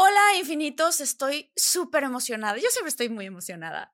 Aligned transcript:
Hola, 0.00 0.38
infinitos, 0.38 1.00
estoy 1.00 1.50
súper 1.56 2.04
emocionada. 2.04 2.56
Yo 2.56 2.68
siempre 2.70 2.90
estoy 2.90 3.08
muy 3.08 3.26
emocionada. 3.26 3.92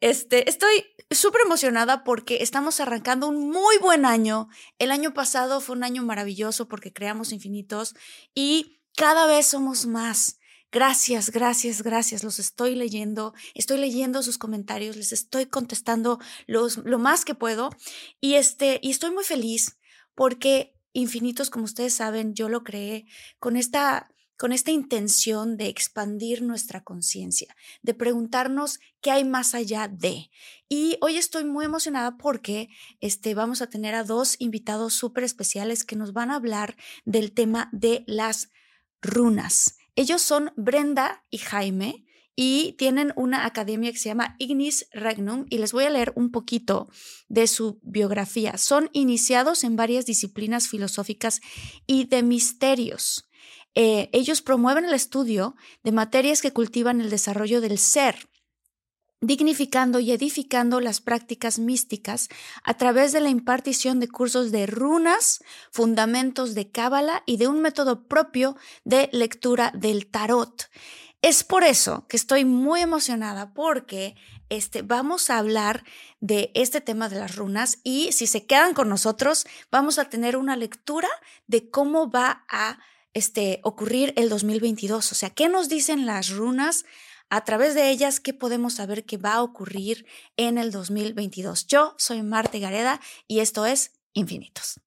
Este, 0.00 0.48
estoy 0.48 0.86
súper 1.10 1.42
emocionada 1.42 2.02
porque 2.02 2.38
estamos 2.40 2.80
arrancando 2.80 3.28
un 3.28 3.50
muy 3.50 3.76
buen 3.76 4.06
año. 4.06 4.48
El 4.78 4.90
año 4.90 5.12
pasado 5.12 5.60
fue 5.60 5.76
un 5.76 5.84
año 5.84 6.02
maravilloso 6.02 6.66
porque 6.66 6.94
creamos 6.94 7.30
infinitos 7.30 7.94
y 8.34 8.80
cada 8.96 9.26
vez 9.26 9.46
somos 9.46 9.84
más. 9.84 10.38
Gracias, 10.72 11.28
gracias, 11.28 11.82
gracias. 11.82 12.24
Los 12.24 12.38
estoy 12.38 12.74
leyendo, 12.74 13.34
estoy 13.52 13.76
leyendo 13.76 14.22
sus 14.22 14.38
comentarios, 14.38 14.96
les 14.96 15.12
estoy 15.12 15.44
contestando 15.44 16.20
los, 16.46 16.78
lo 16.78 16.98
más 16.98 17.26
que 17.26 17.34
puedo 17.34 17.68
y 18.18 18.36
este 18.36 18.78
y 18.82 18.92
estoy 18.92 19.10
muy 19.10 19.24
feliz 19.24 19.78
porque 20.14 20.74
Infinitos, 20.96 21.50
como 21.50 21.64
ustedes 21.64 21.92
saben, 21.92 22.34
yo 22.34 22.48
lo 22.48 22.62
creé 22.62 23.06
con 23.40 23.56
esta 23.56 24.13
con 24.36 24.52
esta 24.52 24.70
intención 24.70 25.56
de 25.56 25.68
expandir 25.68 26.42
nuestra 26.42 26.82
conciencia, 26.82 27.54
de 27.82 27.94
preguntarnos 27.94 28.80
qué 29.00 29.10
hay 29.10 29.24
más 29.24 29.54
allá 29.54 29.88
de. 29.88 30.30
Y 30.68 30.96
hoy 31.00 31.16
estoy 31.16 31.44
muy 31.44 31.64
emocionada 31.64 32.16
porque 32.16 32.68
este, 33.00 33.34
vamos 33.34 33.62
a 33.62 33.68
tener 33.68 33.94
a 33.94 34.04
dos 34.04 34.36
invitados 34.38 34.94
súper 34.94 35.24
especiales 35.24 35.84
que 35.84 35.96
nos 35.96 36.12
van 36.12 36.30
a 36.30 36.36
hablar 36.36 36.76
del 37.04 37.32
tema 37.32 37.68
de 37.72 38.04
las 38.06 38.50
runas. 39.00 39.76
Ellos 39.96 40.22
son 40.22 40.52
Brenda 40.56 41.24
y 41.30 41.38
Jaime 41.38 42.04
y 42.36 42.72
tienen 42.72 43.12
una 43.16 43.46
academia 43.46 43.92
que 43.92 43.98
se 43.98 44.08
llama 44.08 44.34
Ignis 44.38 44.88
Regnum 44.92 45.46
y 45.50 45.58
les 45.58 45.72
voy 45.72 45.84
a 45.84 45.90
leer 45.90 46.12
un 46.16 46.32
poquito 46.32 46.88
de 47.28 47.46
su 47.46 47.78
biografía. 47.82 48.58
Son 48.58 48.90
iniciados 48.92 49.62
en 49.62 49.76
varias 49.76 50.06
disciplinas 50.06 50.68
filosóficas 50.68 51.40
y 51.86 52.06
de 52.06 52.22
misterios. 52.22 53.28
Eh, 53.74 54.08
ellos 54.12 54.42
promueven 54.42 54.84
el 54.84 54.94
estudio 54.94 55.56
de 55.82 55.92
materias 55.92 56.42
que 56.42 56.52
cultivan 56.52 57.00
el 57.00 57.10
desarrollo 57.10 57.60
del 57.60 57.78
ser, 57.78 58.28
dignificando 59.20 60.00
y 60.00 60.12
edificando 60.12 60.80
las 60.80 61.00
prácticas 61.00 61.58
místicas 61.58 62.28
a 62.62 62.74
través 62.74 63.12
de 63.12 63.20
la 63.20 63.30
impartición 63.30 63.98
de 64.00 64.08
cursos 64.08 64.52
de 64.52 64.66
runas, 64.66 65.42
fundamentos 65.72 66.54
de 66.54 66.70
cábala 66.70 67.22
y 67.26 67.36
de 67.36 67.48
un 67.48 67.60
método 67.60 68.06
propio 68.06 68.56
de 68.84 69.08
lectura 69.12 69.72
del 69.74 70.06
tarot. 70.06 70.68
Es 71.22 71.42
por 71.42 71.64
eso 71.64 72.06
que 72.06 72.18
estoy 72.18 72.44
muy 72.44 72.82
emocionada 72.82 73.54
porque 73.54 74.14
este, 74.50 74.82
vamos 74.82 75.30
a 75.30 75.38
hablar 75.38 75.84
de 76.20 76.50
este 76.54 76.82
tema 76.82 77.08
de 77.08 77.18
las 77.18 77.34
runas 77.34 77.78
y 77.82 78.12
si 78.12 78.26
se 78.26 78.46
quedan 78.46 78.74
con 78.74 78.90
nosotros 78.90 79.46
vamos 79.70 79.98
a 79.98 80.04
tener 80.10 80.36
una 80.36 80.54
lectura 80.54 81.08
de 81.46 81.70
cómo 81.70 82.10
va 82.10 82.44
a 82.50 82.78
este, 83.14 83.60
ocurrir 83.62 84.12
el 84.16 84.28
2022. 84.28 85.12
O 85.12 85.14
sea, 85.14 85.30
¿qué 85.30 85.48
nos 85.48 85.68
dicen 85.68 86.06
las 86.06 86.30
runas? 86.30 86.84
A 87.30 87.44
través 87.44 87.74
de 87.74 87.90
ellas, 87.90 88.20
¿qué 88.20 88.34
podemos 88.34 88.74
saber 88.74 89.04
que 89.04 89.16
va 89.16 89.34
a 89.34 89.42
ocurrir 89.42 90.06
en 90.36 90.58
el 90.58 90.70
2022? 90.70 91.66
Yo 91.66 91.94
soy 91.96 92.22
Marte 92.22 92.60
Gareda 92.60 93.00
y 93.26 93.40
esto 93.40 93.64
es 93.64 93.92
Infinitos. 94.12 94.80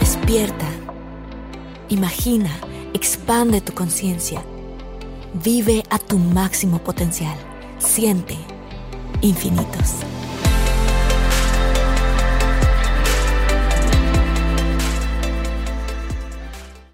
Despierta. 0.00 0.68
Imagina, 1.88 2.60
expande 2.92 3.62
tu 3.62 3.72
conciencia. 3.72 4.44
Vive 5.42 5.82
a 5.88 5.98
tu 5.98 6.18
máximo 6.18 6.84
potencial. 6.84 7.38
Siente 7.78 8.36
infinitos. 9.22 9.94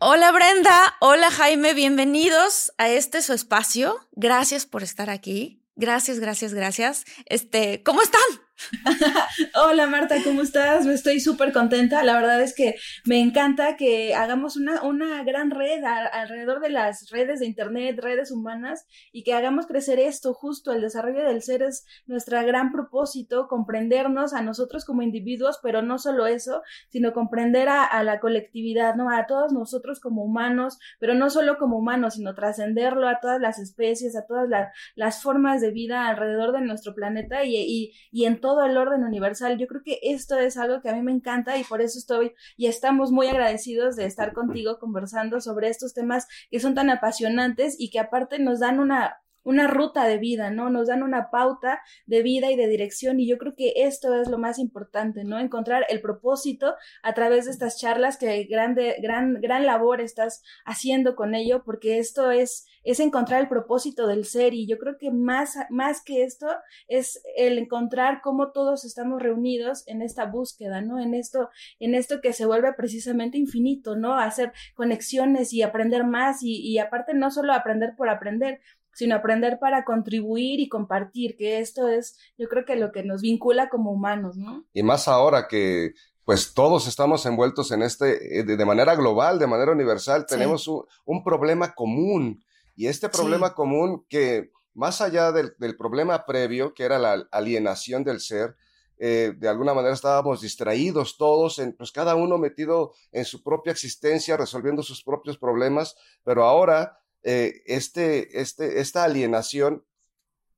Hola 0.06 0.32
Brenda, 0.32 0.96
hola 1.00 1.30
Jaime, 1.30 1.72
bienvenidos 1.72 2.74
a 2.76 2.90
este 2.90 3.22
su 3.22 3.32
espacio. 3.32 4.06
Gracias 4.12 4.66
por 4.66 4.82
estar 4.82 5.08
aquí. 5.08 5.62
Gracias, 5.76 6.20
gracias, 6.20 6.52
gracias. 6.52 7.06
Este, 7.24 7.82
¿cómo 7.82 8.02
están? 8.02 8.20
Hola 9.54 9.86
Marta, 9.86 10.16
¿cómo 10.22 10.42
estás? 10.42 10.86
Estoy 10.86 11.20
súper 11.20 11.52
contenta. 11.52 12.02
La 12.04 12.14
verdad 12.14 12.40
es 12.40 12.54
que 12.54 12.76
me 13.04 13.20
encanta 13.20 13.76
que 13.76 14.14
hagamos 14.14 14.56
una, 14.56 14.82
una 14.82 15.22
gran 15.24 15.50
red 15.50 15.82
alrededor 15.84 16.60
de 16.60 16.70
las 16.70 17.10
redes 17.10 17.40
de 17.40 17.46
Internet, 17.46 17.98
redes 18.00 18.30
humanas, 18.30 18.86
y 19.12 19.24
que 19.24 19.34
hagamos 19.34 19.66
crecer 19.66 19.98
esto 19.98 20.34
justo. 20.34 20.72
El 20.72 20.82
desarrollo 20.82 21.24
del 21.24 21.42
ser 21.42 21.62
es 21.62 21.84
nuestro 22.06 22.40
gran 22.44 22.72
propósito, 22.72 23.48
comprendernos 23.48 24.34
a 24.34 24.42
nosotros 24.42 24.84
como 24.84 25.02
individuos, 25.02 25.58
pero 25.62 25.82
no 25.82 25.98
solo 25.98 26.26
eso, 26.26 26.62
sino 26.88 27.12
comprender 27.12 27.68
a, 27.68 28.02
la 28.04 28.20
colectividad, 28.20 28.94
¿no? 28.94 29.10
A 29.10 29.26
todos 29.26 29.52
nosotros 29.52 30.00
como 30.00 30.22
humanos, 30.22 30.78
pero 30.98 31.14
no 31.14 31.30
solo 31.30 31.58
como 31.58 31.78
humanos, 31.78 32.14
sino 32.14 32.34
trascenderlo 32.34 33.08
a 33.08 33.18
todas 33.20 33.40
las 33.40 33.58
especies, 33.58 34.16
a 34.16 34.26
todas 34.26 34.48
las, 34.48 35.22
formas 35.22 35.60
de 35.60 35.70
vida 35.70 36.08
alrededor 36.08 36.52
de 36.52 36.60
nuestro 36.60 36.94
planeta 36.94 37.44
y, 37.44 37.92
y, 38.10 38.24
todo 38.44 38.62
el 38.66 38.76
orden 38.76 39.04
universal. 39.04 39.56
Yo 39.56 39.66
creo 39.66 39.80
que 39.82 40.00
esto 40.02 40.38
es 40.38 40.58
algo 40.58 40.82
que 40.82 40.90
a 40.90 40.94
mí 40.94 41.00
me 41.00 41.12
encanta 41.12 41.56
y 41.56 41.64
por 41.64 41.80
eso 41.80 41.98
estoy 41.98 42.34
y 42.58 42.66
estamos 42.66 43.10
muy 43.10 43.26
agradecidos 43.26 43.96
de 43.96 44.04
estar 44.04 44.34
contigo 44.34 44.78
conversando 44.78 45.40
sobre 45.40 45.70
estos 45.70 45.94
temas 45.94 46.28
que 46.50 46.60
son 46.60 46.74
tan 46.74 46.90
apasionantes 46.90 47.74
y 47.78 47.88
que 47.88 48.00
aparte 48.00 48.38
nos 48.38 48.60
dan 48.60 48.80
una 48.80 49.16
una 49.44 49.68
ruta 49.68 50.06
de 50.06 50.18
vida, 50.18 50.50
¿no? 50.50 50.70
Nos 50.70 50.88
dan 50.88 51.02
una 51.02 51.30
pauta 51.30 51.80
de 52.06 52.22
vida 52.22 52.50
y 52.50 52.56
de 52.56 52.66
dirección 52.66 53.20
y 53.20 53.28
yo 53.28 53.38
creo 53.38 53.54
que 53.54 53.72
esto 53.76 54.20
es 54.20 54.28
lo 54.28 54.38
más 54.38 54.58
importante, 54.58 55.24
¿no? 55.24 55.38
Encontrar 55.38 55.84
el 55.88 56.00
propósito 56.00 56.74
a 57.02 57.14
través 57.14 57.44
de 57.44 57.52
estas 57.52 57.78
charlas 57.78 58.16
que 58.16 58.44
grande, 58.44 58.96
gran, 59.00 59.40
gran 59.40 59.66
labor 59.66 60.00
estás 60.00 60.42
haciendo 60.64 61.14
con 61.14 61.34
ello 61.34 61.62
porque 61.64 61.98
esto 61.98 62.30
es, 62.30 62.66
es 62.82 63.00
encontrar 63.00 63.42
el 63.42 63.48
propósito 63.48 64.06
del 64.06 64.24
ser 64.24 64.54
y 64.54 64.66
yo 64.66 64.78
creo 64.78 64.96
que 64.98 65.10
más, 65.10 65.56
más 65.68 66.02
que 66.02 66.24
esto 66.24 66.46
es 66.88 67.22
el 67.36 67.58
encontrar 67.58 68.20
cómo 68.22 68.50
todos 68.52 68.84
estamos 68.84 69.22
reunidos 69.22 69.86
en 69.86 70.02
esta 70.02 70.24
búsqueda, 70.24 70.80
¿no? 70.80 70.98
En 70.98 71.14
esto, 71.14 71.50
en 71.78 71.94
esto 71.94 72.20
que 72.20 72.32
se 72.32 72.46
vuelve 72.46 72.72
precisamente 72.72 73.36
infinito, 73.36 73.94
¿no? 73.96 74.18
Hacer 74.18 74.52
conexiones 74.74 75.52
y 75.52 75.62
aprender 75.62 76.04
más 76.04 76.42
y, 76.42 76.60
y 76.60 76.78
aparte 76.78 77.12
no 77.14 77.30
solo 77.30 77.52
aprender 77.52 77.94
por 77.96 78.08
aprender, 78.08 78.60
sino 78.94 79.14
aprender 79.14 79.58
para 79.58 79.84
contribuir 79.84 80.60
y 80.60 80.68
compartir, 80.68 81.36
que 81.36 81.58
esto 81.58 81.88
es, 81.88 82.18
yo 82.38 82.48
creo 82.48 82.64
que 82.64 82.76
lo 82.76 82.92
que 82.92 83.02
nos 83.02 83.22
vincula 83.22 83.68
como 83.68 83.92
humanos, 83.92 84.36
¿no? 84.36 84.64
Y 84.72 84.82
más 84.82 85.08
ahora 85.08 85.48
que 85.48 85.94
pues 86.24 86.54
todos 86.54 86.86
estamos 86.86 87.26
envueltos 87.26 87.70
en 87.70 87.82
este, 87.82 88.40
eh, 88.40 88.44
de, 88.44 88.64
manera 88.64 88.94
global, 88.96 89.38
de 89.38 89.46
manera 89.46 89.72
universal, 89.72 90.24
tenemos 90.26 90.68
un, 90.68 91.22
problema 91.22 91.74
común. 91.74 92.42
Y 92.76 92.86
este 92.86 93.08
problema 93.08 93.54
común 93.54 94.06
que, 94.08 94.50
más 94.72 95.00
allá 95.00 95.32
del, 95.32 95.76
problema 95.76 96.24
previo, 96.24 96.72
que 96.72 96.84
era 96.84 96.98
la 96.98 97.26
alienación 97.30 98.04
del 98.04 98.20
ser, 98.20 98.56
eh, 98.96 99.34
de 99.36 99.48
alguna 99.48 99.74
manera 99.74 99.92
estábamos 99.92 100.40
distraídos 100.40 101.18
todos, 101.18 101.58
en, 101.58 101.74
pues 101.74 101.92
cada 101.92 102.14
uno 102.14 102.38
metido 102.38 102.92
en 103.12 103.24
su 103.26 103.42
propia 103.42 103.72
existencia, 103.72 104.36
resolviendo 104.36 104.82
sus 104.82 105.02
propios 105.02 105.36
problemas, 105.36 105.94
pero 106.24 106.44
ahora 106.44 106.98
eh, 107.24 107.62
este, 107.66 108.40
este, 108.40 108.80
esta 108.80 109.04
alienación 109.04 109.84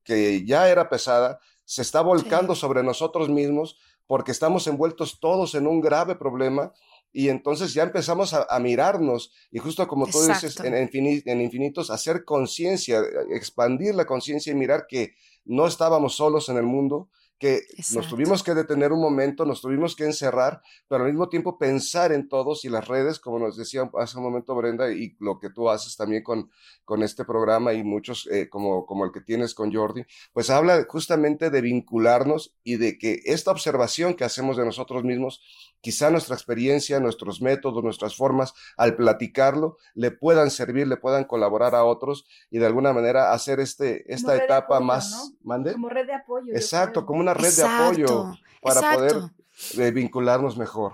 que 0.03 0.45
ya 0.45 0.69
era 0.69 0.89
pesada 0.89 1.39
se 1.65 1.81
está 1.81 2.01
volcando 2.01 2.55
sobre 2.55 2.83
nosotros 2.83 3.29
mismos 3.29 3.77
porque 4.05 4.31
estamos 4.31 4.67
envueltos 4.67 5.19
todos 5.19 5.55
en 5.55 5.65
un 5.65 5.81
grave 5.81 6.15
problema 6.15 6.73
y 7.13 7.29
entonces 7.29 7.73
ya 7.73 7.83
empezamos 7.83 8.33
a, 8.33 8.59
mirarnos 8.59 9.31
y 9.49 9.59
justo 9.59 9.87
como 9.87 10.07
tú 10.07 10.21
dices, 10.21 10.59
en, 10.59 10.75
en 10.75 11.41
infinitos, 11.41 11.89
hacer 11.89 12.25
conciencia, 12.25 13.01
expandir 13.31 13.95
la 13.95 14.05
conciencia 14.05 14.51
y 14.51 14.55
mirar 14.55 14.87
que 14.87 15.15
no 15.45 15.67
estábamos 15.67 16.15
solos 16.15 16.49
en 16.49 16.57
el 16.57 16.63
mundo, 16.63 17.09
que 17.39 17.61
nos 17.93 18.07
tuvimos 18.07 18.41
que 18.41 18.55
detener 18.55 18.91
un 18.91 19.01
momento, 19.01 19.45
nos 19.45 19.61
tuvimos 19.61 19.95
que 19.95 20.05
encerrar, 20.05 20.61
pero 20.87 21.03
al 21.03 21.11
mismo 21.11 21.29
tiempo 21.29 21.57
pensar 21.57 22.11
en 22.11 22.27
todos 22.27 22.65
y 22.65 22.69
las 22.69 22.87
redes, 22.87 23.19
como 23.19 23.37
nos 23.37 23.55
decía 23.55 23.89
hace 23.99 24.17
un 24.17 24.23
momento 24.23 24.55
Brenda, 24.55 24.91
y 24.91 25.15
lo 25.19 25.39
que 25.39 25.51
tú 25.51 25.69
haces 25.69 25.95
también 25.95 26.23
con, 26.23 26.49
con 26.83 27.03
este 27.03 27.25
programa 27.25 27.73
y 27.73 27.83
muchos 27.83 28.27
eh, 28.31 28.49
como, 28.49 28.85
como 28.85 29.05
el 29.05 29.11
que 29.11 29.21
tienes 29.21 29.53
con 29.53 29.71
Jordi, 29.73 30.03
pues 30.33 30.49
habla 30.49 30.85
justamente 30.89 31.49
de 31.51 31.61
vincularnos 31.61 32.55
y 32.63 32.77
de 32.77 32.97
que 32.97 33.21
esta 33.25 33.51
observación 33.51 34.15
que 34.15 34.23
hacemos 34.23 34.57
de 34.57 34.65
nosotros 34.65 35.03
mismos, 35.03 35.41
quizá 35.81 36.09
nuestra 36.09 36.35
experiencia, 36.35 36.99
nuestros 36.99 37.41
métodos, 37.41 37.83
nuestras 37.83 38.15
formas, 38.15 38.53
al 38.77 38.95
platicarlo, 38.95 39.77
le 39.93 40.11
puedan 40.11 40.49
servir, 40.49 40.87
le 40.87 40.97
puedan 40.97 41.25
colaborar 41.25 41.75
a 41.75 41.83
otros 41.83 42.25
y 42.49 42.57
de 42.57 42.65
alguna 42.65 42.93
manera 42.93 43.31
hacer 43.31 43.59
este, 43.59 44.11
esta 44.11 44.35
etapa 44.35 44.79
más... 44.79 45.33
¿Mande? 45.43 45.73
Como 45.73 45.89
red 45.89 46.07
de 46.07 46.13
apoyo. 46.13 46.53
Exacto, 46.53 47.05
como 47.05 47.19
una 47.19 47.26
red 47.33 47.53
de 47.53 47.63
apoyo 47.63 48.37
para 48.61 48.95
poder 48.95 49.31
eh, 49.77 49.91
vincularnos 49.91 50.57
mejor. 50.57 50.93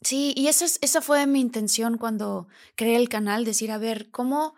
Sí, 0.00 0.32
y 0.36 0.48
eso 0.48 0.64
es, 0.64 0.78
esa 0.80 1.00
fue 1.00 1.26
mi 1.26 1.40
intención 1.40 1.98
cuando 1.98 2.46
creé 2.76 2.96
el 2.96 3.08
canal, 3.08 3.44
decir, 3.44 3.72
a 3.72 3.78
ver, 3.78 4.10
¿cómo 4.10 4.54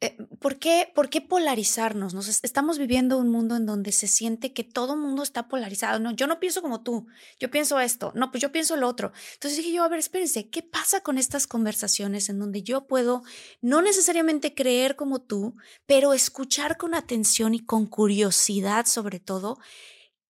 eh, 0.00 0.16
¿por, 0.38 0.60
qué, 0.60 0.92
¿por 0.94 1.10
qué 1.10 1.20
polarizarnos? 1.20 2.14
Nos 2.14 2.28
estamos 2.28 2.78
viviendo 2.78 3.18
un 3.18 3.30
mundo 3.30 3.56
en 3.56 3.66
donde 3.66 3.90
se 3.90 4.06
siente 4.06 4.52
que 4.52 4.62
todo 4.62 4.94
el 4.94 5.00
mundo 5.00 5.24
está 5.24 5.48
polarizado. 5.48 5.98
No, 5.98 6.12
yo 6.12 6.28
no 6.28 6.38
pienso 6.38 6.62
como 6.62 6.82
tú, 6.82 7.08
yo 7.40 7.50
pienso 7.50 7.80
esto, 7.80 8.12
no, 8.14 8.30
pues 8.30 8.40
yo 8.40 8.52
pienso 8.52 8.76
lo 8.76 8.86
otro. 8.86 9.12
Entonces 9.34 9.58
dije 9.58 9.72
yo, 9.72 9.82
a 9.82 9.88
ver, 9.88 9.98
espérense, 9.98 10.48
¿qué 10.50 10.62
pasa 10.62 11.00
con 11.00 11.18
estas 11.18 11.48
conversaciones 11.48 12.28
en 12.28 12.38
donde 12.38 12.62
yo 12.62 12.86
puedo 12.86 13.22
no 13.60 13.82
necesariamente 13.82 14.54
creer 14.54 14.94
como 14.94 15.20
tú, 15.20 15.56
pero 15.86 16.12
escuchar 16.12 16.76
con 16.76 16.94
atención 16.94 17.54
y 17.54 17.64
con 17.64 17.86
curiosidad 17.86 18.86
sobre 18.86 19.18
todo 19.18 19.58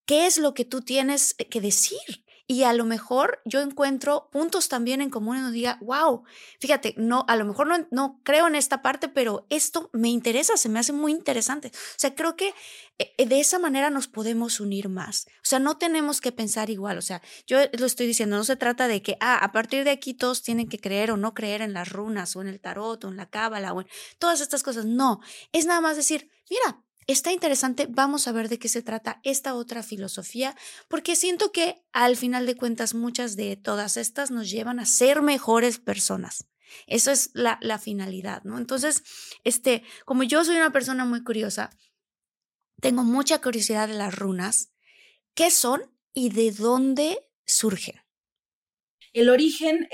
qué 0.09 0.27
es 0.27 0.39
lo 0.39 0.55
que 0.55 0.65
tú 0.65 0.81
tienes 0.81 1.35
que 1.35 1.61
decir? 1.61 2.25
y 2.51 2.63
a 2.63 2.73
lo 2.73 2.87
mejor 2.87 3.43
yo 3.45 3.61
encuentro 3.61 4.31
puntos 4.33 4.71
también 4.71 5.03
en 5.03 5.11
común 5.11 5.37
y 5.37 5.53
diga, 5.53 5.77
wow, 5.83 6.25
fíjate, 6.59 6.95
no, 6.97 7.27
a 7.29 7.37
lo 7.37 7.45
mejor 7.45 7.67
no, 7.67 7.87
no 7.91 8.23
creo 8.25 8.49
en 8.49 8.55
esta 8.55 8.81
parte, 8.81 9.11
pero 9.11 9.47
esto 9.51 9.91
me 9.93 10.09
interesa, 10.09 10.57
se 10.57 10.71
me 10.71 10.79
hace 10.79 10.95
muy 10.95 11.13
interesante. 11.13 11.69
O 11.69 11.99
sea, 11.99 12.15
creo 12.15 12.37
que 12.37 12.55
eh, 12.99 13.27
de 13.27 13.39
esa 13.39 13.59
manera 13.59 13.91
nos 13.91 14.09
podemos 14.09 14.61
unir 14.61 14.89
más. 14.89 15.27
O 15.27 15.45
sea, 15.45 15.59
no 15.59 15.77
tenemos 15.77 16.23
que 16.23 16.33
pensar 16.33 16.71
igual. 16.71 16.97
O 16.97 17.03
sea, 17.03 17.21
yo 17.47 17.59
lo 17.79 17.85
estoy 17.85 18.07
diciendo, 18.07 18.39
no 18.39 18.45
se 18.45 18.57
trata 18.57 18.89
de 18.89 19.03
que, 19.03 19.19
ah, 19.21 19.37
a 19.45 19.53
partir 19.53 19.85
de 19.85 19.91
aquí 19.91 20.15
todos 20.15 20.43
tienen 20.43 20.71
que 20.71 20.79
creer 20.79 21.11
o 21.11 21.19
no 21.19 21.35
creer 21.35 21.61
en 21.61 21.75
las 21.75 21.91
runas 21.91 22.35
o 22.35 22.41
en 22.41 22.49
el 22.49 22.61
tarot 22.61 23.05
o 23.05 23.09
en 23.09 23.19
la 23.19 23.29
cábala 23.29 23.75
o 23.75 23.83
en 23.83 23.89
todas 24.19 24.41
estas 24.41 24.63
cosas. 24.63 24.87
No, 24.87 25.21
es 25.53 25.67
nada 25.67 25.83
más 25.83 25.99
decir, 25.99 26.31
mira, 26.49 26.83
está 27.09 27.33
interesante, 27.33 27.87
vamos 27.89 28.29
a 28.29 28.33
ver 28.33 28.49
de 28.49 28.59
qué 28.59 28.69
se 28.69 28.83
trata 28.83 29.21
esta 29.25 29.55
otra 29.55 29.83
filosofía, 29.83 30.55
porque 30.89 31.17
siento 31.17 31.51
que 31.53 31.83
al 31.93 32.17
final 32.17 32.47
de 32.47 32.55
cuentas 32.55 32.95
muchas 32.95 33.35
de 33.35 33.57
todas 33.57 33.97
estas 33.97 34.31
nos 34.31 34.51
llevan 34.51 34.79
a 34.79 34.87
ser 34.87 35.23
mejores 35.23 35.79
personas. 35.79 36.47
Eso 36.87 37.11
es 37.11 37.31
la, 37.33 37.79
finalidad, 37.79 38.45
¿no? 38.45 38.59
Entonces, 38.59 39.03
este, 39.43 39.83
como 40.05 40.23
yo 40.23 40.45
soy 40.45 40.57
una 40.57 40.71
persona 40.71 41.07
muy 41.07 41.25
curiosa, 41.25 41.71
tengo 42.81 43.03
mucha 43.05 43.41
curiosidad 43.41 43.89
de 43.89 43.95
las 43.95 44.15
runas, 44.15 44.71
qué 45.35 45.51
son 45.51 45.83
y 46.13 46.29
de 46.29 46.53
dónde 46.53 47.31
surgen. 47.47 48.03
El 49.15 49.31
origen, 49.31 49.89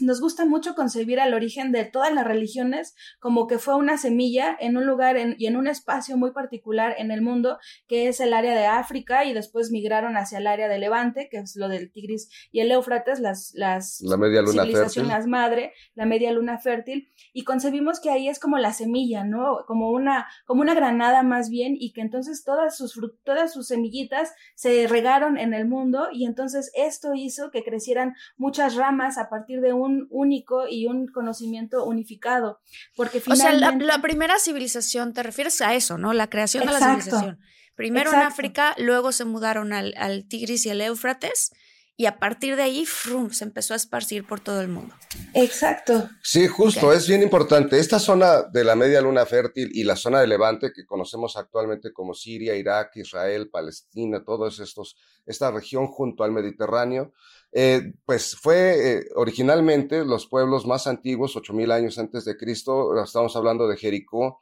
nos 0.00 0.20
gusta 0.20 0.44
mucho 0.44 0.74
concebir 0.74 1.20
al 1.20 1.34
origen 1.34 1.72
de 1.72 1.84
todas 1.84 2.12
las 2.12 2.24
religiones 2.24 2.94
como 3.18 3.46
que 3.46 3.58
fue 3.58 3.74
una 3.74 3.98
semilla 3.98 4.56
en 4.60 4.76
un 4.76 4.86
lugar 4.86 5.16
y 5.36 5.46
en 5.46 5.56
un 5.56 5.66
espacio 5.66 6.16
muy 6.16 6.32
particular 6.32 6.94
en 6.98 7.10
el 7.10 7.22
mundo, 7.22 7.58
que 7.88 8.08
es 8.08 8.20
el 8.20 8.32
área 8.32 8.54
de 8.54 8.66
África, 8.66 9.24
y 9.24 9.32
después 9.32 9.70
migraron 9.70 10.16
hacia 10.16 10.38
el 10.38 10.46
área 10.46 10.68
de 10.68 10.78
Levante, 10.78 11.28
que 11.30 11.38
es 11.38 11.56
lo 11.56 11.68
del 11.68 11.90
Tigris 11.90 12.28
y 12.50 12.60
el 12.60 12.70
Éufrates, 12.70 13.20
las, 13.20 13.52
las 13.54 14.00
la 14.00 14.16
media 14.16 14.42
luna 14.42 14.62
civilizaciones 14.62 15.26
madre, 15.26 15.72
la 15.94 16.06
media 16.06 16.32
luna 16.32 16.58
fértil, 16.58 17.08
y 17.32 17.44
concebimos 17.44 18.00
que 18.00 18.10
ahí 18.10 18.28
es 18.28 18.38
como 18.38 18.58
la 18.58 18.72
semilla, 18.72 19.24
¿no? 19.24 19.64
Como 19.66 19.90
una, 19.90 20.26
como 20.46 20.62
una 20.62 20.74
granada 20.74 21.22
más 21.22 21.48
bien, 21.48 21.76
y 21.78 21.92
que 21.92 22.00
entonces 22.00 22.44
todas 22.44 22.76
sus, 22.76 22.98
todas 23.24 23.52
sus 23.52 23.68
semillitas 23.68 24.32
se 24.54 24.86
regaron 24.86 25.38
en 25.38 25.54
el 25.54 25.66
mundo, 25.66 26.08
y 26.12 26.26
entonces 26.26 26.70
esto 26.74 27.14
hizo 27.14 27.50
que 27.50 27.64
crecieran 27.64 28.14
muchas 28.36 28.76
ramas 28.76 29.18
a 29.18 29.28
partir 29.28 29.60
de 29.60 29.71
un 29.72 30.06
único 30.10 30.68
y 30.68 30.86
un 30.86 31.06
conocimiento 31.06 31.84
unificado. 31.84 32.60
Porque 32.96 33.20
finalmente... 33.20 33.66
O 33.66 33.78
sea, 33.78 33.96
la, 33.96 34.02
primera 34.02 34.38
civilización, 34.38 35.12
te 35.12 35.22
refieres 35.22 35.60
a 35.60 35.74
eso, 35.74 35.98
¿no? 35.98 36.12
La 36.12 36.28
creación 36.28 36.66
de 36.66 36.72
la 36.72 36.78
civilización. 36.78 37.38
Primero 37.74 38.12
en 38.12 38.20
África, 38.20 38.74
luego 38.78 39.12
se 39.12 39.24
mudaron 39.24 39.72
al, 39.72 39.94
al 39.96 40.28
Tigris 40.28 40.66
y 40.66 40.70
el 40.70 40.80
Éufrates, 40.80 41.52
y 41.96 42.06
a 42.06 42.18
partir 42.18 42.56
de 42.56 42.62
ahí 42.62 42.86
frum, 42.86 43.30
se 43.30 43.44
empezó 43.44 43.74
a 43.74 43.76
esparcir 43.76 44.26
por 44.26 44.40
todo 44.40 44.60
el 44.62 44.68
mundo. 44.68 44.94
Exacto. 45.34 46.08
Sí, 46.22 46.46
justo, 46.46 46.92
es 46.92 47.06
bien 47.06 47.22
importante. 47.22 47.78
Esta 47.78 47.98
zona 47.98 48.42
de 48.42 48.64
la 48.64 48.74
media 48.74 49.02
luna 49.02 49.26
fértil 49.26 49.70
y 49.74 49.84
la 49.84 49.94
zona 49.94 50.20
de 50.20 50.26
Levante 50.26 50.72
que 50.72 50.86
conocemos 50.86 51.36
actualmente 51.36 51.92
como 51.92 52.14
Siria, 52.14 52.56
Irak, 52.56 52.96
Israel, 52.96 53.50
Palestina, 53.50 54.24
todos 54.24 54.58
estos, 54.60 54.96
esta 55.26 55.50
región 55.50 55.86
junto 55.86 56.24
al 56.24 56.32
Mediterráneo, 56.32 57.12
eh, 57.52 57.92
pues 58.06 58.36
fue 58.36 58.98
eh, 58.98 59.04
originalmente 59.14 60.04
los 60.06 60.26
pueblos 60.26 60.66
más 60.66 60.86
antiguos, 60.86 61.36
8000 61.36 61.70
años 61.72 61.98
antes 61.98 62.24
de 62.24 62.38
Cristo, 62.38 63.00
estamos 63.02 63.36
hablando 63.36 63.68
de 63.68 63.76
Jericó, 63.76 64.40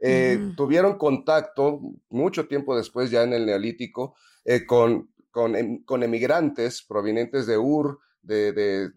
eh, 0.00 0.52
tuvieron 0.56 0.98
contacto 0.98 1.80
mucho 2.08 2.48
tiempo 2.48 2.76
después, 2.76 3.10
ya 3.10 3.22
en 3.22 3.32
el 3.32 3.46
Neolítico, 3.46 4.16
con, 4.66 5.10
con, 5.38 5.84
con, 5.84 6.02
emigrantes 6.02 6.82
provenientes 6.82 7.46
de 7.46 7.56
Ur, 7.56 8.00
de, 8.22 8.90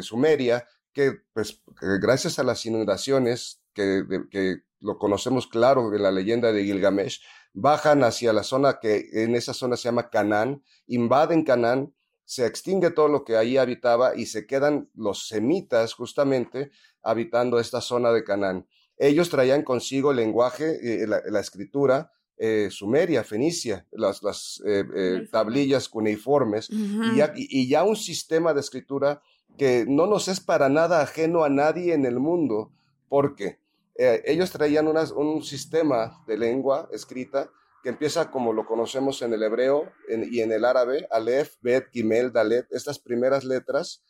Sumeria, 0.00 0.66
que 0.90 1.18
pues 1.34 1.60
gracias 2.00 2.38
a 2.38 2.44
las 2.44 2.64
inundaciones 2.64 3.60
que, 3.74 4.06
que 4.30 4.62
lo 4.80 4.96
conocemos 4.96 5.46
claro 5.46 5.90
de 5.90 5.98
la 5.98 6.10
leyenda 6.10 6.50
de 6.50 6.64
Gilgamesh, 6.64 7.20
bajan 7.52 8.04
hacia 8.04 8.32
la 8.32 8.42
zona 8.42 8.78
que 8.80 9.06
en 9.12 9.34
esa 9.34 9.52
zona 9.52 9.76
se 9.76 9.84
llama 9.84 10.08
Canaán, 10.08 10.64
invaden 10.86 11.44
Canaán, 11.44 11.94
se 12.24 12.46
extingue 12.46 12.90
todo 12.90 13.08
lo 13.08 13.22
que 13.22 13.36
ahí 13.36 13.58
habitaba 13.58 14.16
y 14.16 14.24
se 14.24 14.46
quedan 14.46 14.88
los 14.94 15.28
semitas 15.28 15.92
justamente 15.92 16.70
habitando 17.02 17.60
esta 17.60 17.82
zona 17.82 18.12
de 18.12 18.24
Canaán. 18.24 18.66
Ellos 18.96 19.28
traían 19.28 19.62
consigo 19.62 20.12
el 20.12 20.16
lenguaje, 20.16 21.02
eh, 21.02 21.06
la, 21.06 21.40
escritura 21.40 22.12
eh, 22.36 22.68
sumeria, 22.70 23.24
fenicia, 23.24 23.86
las, 23.92 24.22
las 24.22 24.62
eh, 24.66 25.28
tablillas 25.30 25.88
cuneiformes 25.88 26.68
y, 26.70 27.16
ya, 27.16 27.32
y, 27.36 27.68
ya, 27.68 27.84
un 27.84 27.96
sistema 27.96 28.54
de 28.54 28.60
escritura 28.60 29.22
que 29.56 29.84
no 29.88 30.06
nos 30.06 30.28
es 30.28 30.40
para 30.40 30.68
nada 30.68 31.00
ajeno 31.00 31.44
a 31.44 31.48
nadie 31.48 31.94
en 31.94 32.04
el 32.04 32.18
mundo, 32.18 32.72
porque 33.08 33.60
ellos 33.96 34.50
traían 34.50 34.88
un 34.88 35.44
sistema 35.44 36.24
de 36.26 36.36
lengua 36.36 36.88
escrita 36.92 37.48
que 37.84 37.90
empieza 37.90 38.30
como 38.30 38.54
lo 38.54 38.66
conocemos 38.66 39.20
en 39.20 39.34
el 39.34 39.42
hebreo 39.42 39.92
y 40.08 40.40
en 40.40 40.50
el 40.50 40.64
árabe, 40.64 41.06
Aleph, 41.10 41.56
Bet, 41.60 41.90
Gimel, 41.92 42.32
Dalet, 42.32 42.66
estas 42.72 42.98
primeras 42.98 43.44
letras 43.44 44.02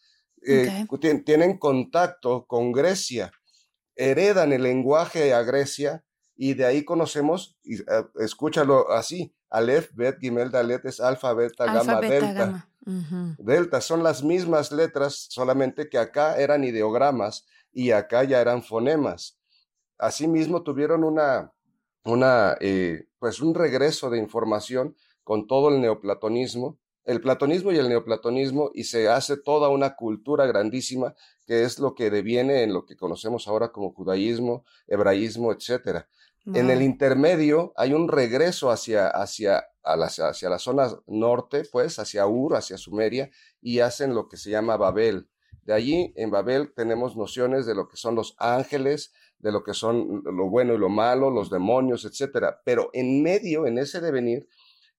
eh, 0.46 0.86
tienen 1.26 1.58
contacto 1.58 2.46
con 2.46 2.70
Grecia, 2.70 3.32
heredan 3.96 4.52
el 4.52 4.62
lenguaje 4.62 5.34
a 5.34 5.42
Grecia 5.42 6.03
y 6.36 6.54
de 6.54 6.64
ahí 6.64 6.84
conocemos, 6.84 7.56
y, 7.62 7.80
eh, 7.80 8.04
escúchalo 8.16 8.90
así, 8.90 9.34
Aleph, 9.50 9.90
Bet, 9.94 10.18
Gimel, 10.20 10.50
Dalet 10.50 10.84
es 10.84 11.00
alfa, 11.00 11.32
beta, 11.32 11.66
gamma, 11.66 12.00
delta. 12.00 12.68
Delta 13.38 13.80
son 13.80 14.02
las 14.02 14.22
mismas 14.22 14.72
letras, 14.72 15.26
solamente 15.30 15.88
que 15.88 15.96
acá 15.96 16.36
eran 16.38 16.64
ideogramas 16.64 17.46
y 17.72 17.92
acá 17.92 18.24
ya 18.24 18.40
eran 18.40 18.62
fonemas. 18.62 19.38
Asimismo 19.96 20.62
tuvieron 20.62 21.04
una, 21.04 21.52
una, 22.04 22.56
eh, 22.60 23.06
pues 23.18 23.40
un 23.40 23.54
regreso 23.54 24.10
de 24.10 24.18
información 24.18 24.96
con 25.22 25.46
todo 25.46 25.70
el 25.70 25.80
neoplatonismo, 25.80 26.78
el 27.04 27.20
platonismo 27.20 27.70
y 27.72 27.78
el 27.78 27.88
neoplatonismo, 27.88 28.70
y 28.74 28.84
se 28.84 29.08
hace 29.08 29.36
toda 29.36 29.68
una 29.68 29.94
cultura 29.94 30.46
grandísima 30.46 31.14
que 31.46 31.64
es 31.64 31.78
lo 31.78 31.94
que 31.94 32.10
deviene 32.10 32.62
en 32.62 32.72
lo 32.72 32.84
que 32.84 32.96
conocemos 32.96 33.48
ahora 33.48 33.72
como 33.72 33.92
judaísmo, 33.92 34.64
hebraísmo, 34.86 35.52
etc. 35.52 36.04
En 36.46 36.70
el 36.70 36.82
intermedio 36.82 37.72
hay 37.74 37.94
un 37.94 38.06
regreso 38.06 38.70
hacia, 38.70 39.08
hacia, 39.08 39.64
la, 39.82 40.06
hacia 40.06 40.50
la 40.50 40.58
zona 40.58 40.90
norte, 41.06 41.62
pues, 41.70 41.98
hacia 41.98 42.26
Ur, 42.26 42.56
hacia 42.56 42.76
Sumeria, 42.76 43.30
y 43.62 43.78
hacen 43.78 44.14
lo 44.14 44.28
que 44.28 44.36
se 44.36 44.50
llama 44.50 44.76
Babel. 44.76 45.28
De 45.62 45.72
allí, 45.72 46.12
en 46.16 46.30
Babel, 46.30 46.72
tenemos 46.74 47.16
nociones 47.16 47.64
de 47.64 47.74
lo 47.74 47.88
que 47.88 47.96
son 47.96 48.14
los 48.14 48.36
ángeles, 48.38 49.12
de 49.38 49.52
lo 49.52 49.64
que 49.64 49.72
son 49.72 50.22
lo 50.24 50.50
bueno 50.50 50.74
y 50.74 50.78
lo 50.78 50.90
malo, 50.90 51.30
los 51.30 51.48
demonios, 51.48 52.04
etcétera. 52.04 52.60
Pero 52.64 52.90
en 52.92 53.22
medio, 53.22 53.66
en 53.66 53.78
ese 53.78 54.02
devenir, 54.02 54.46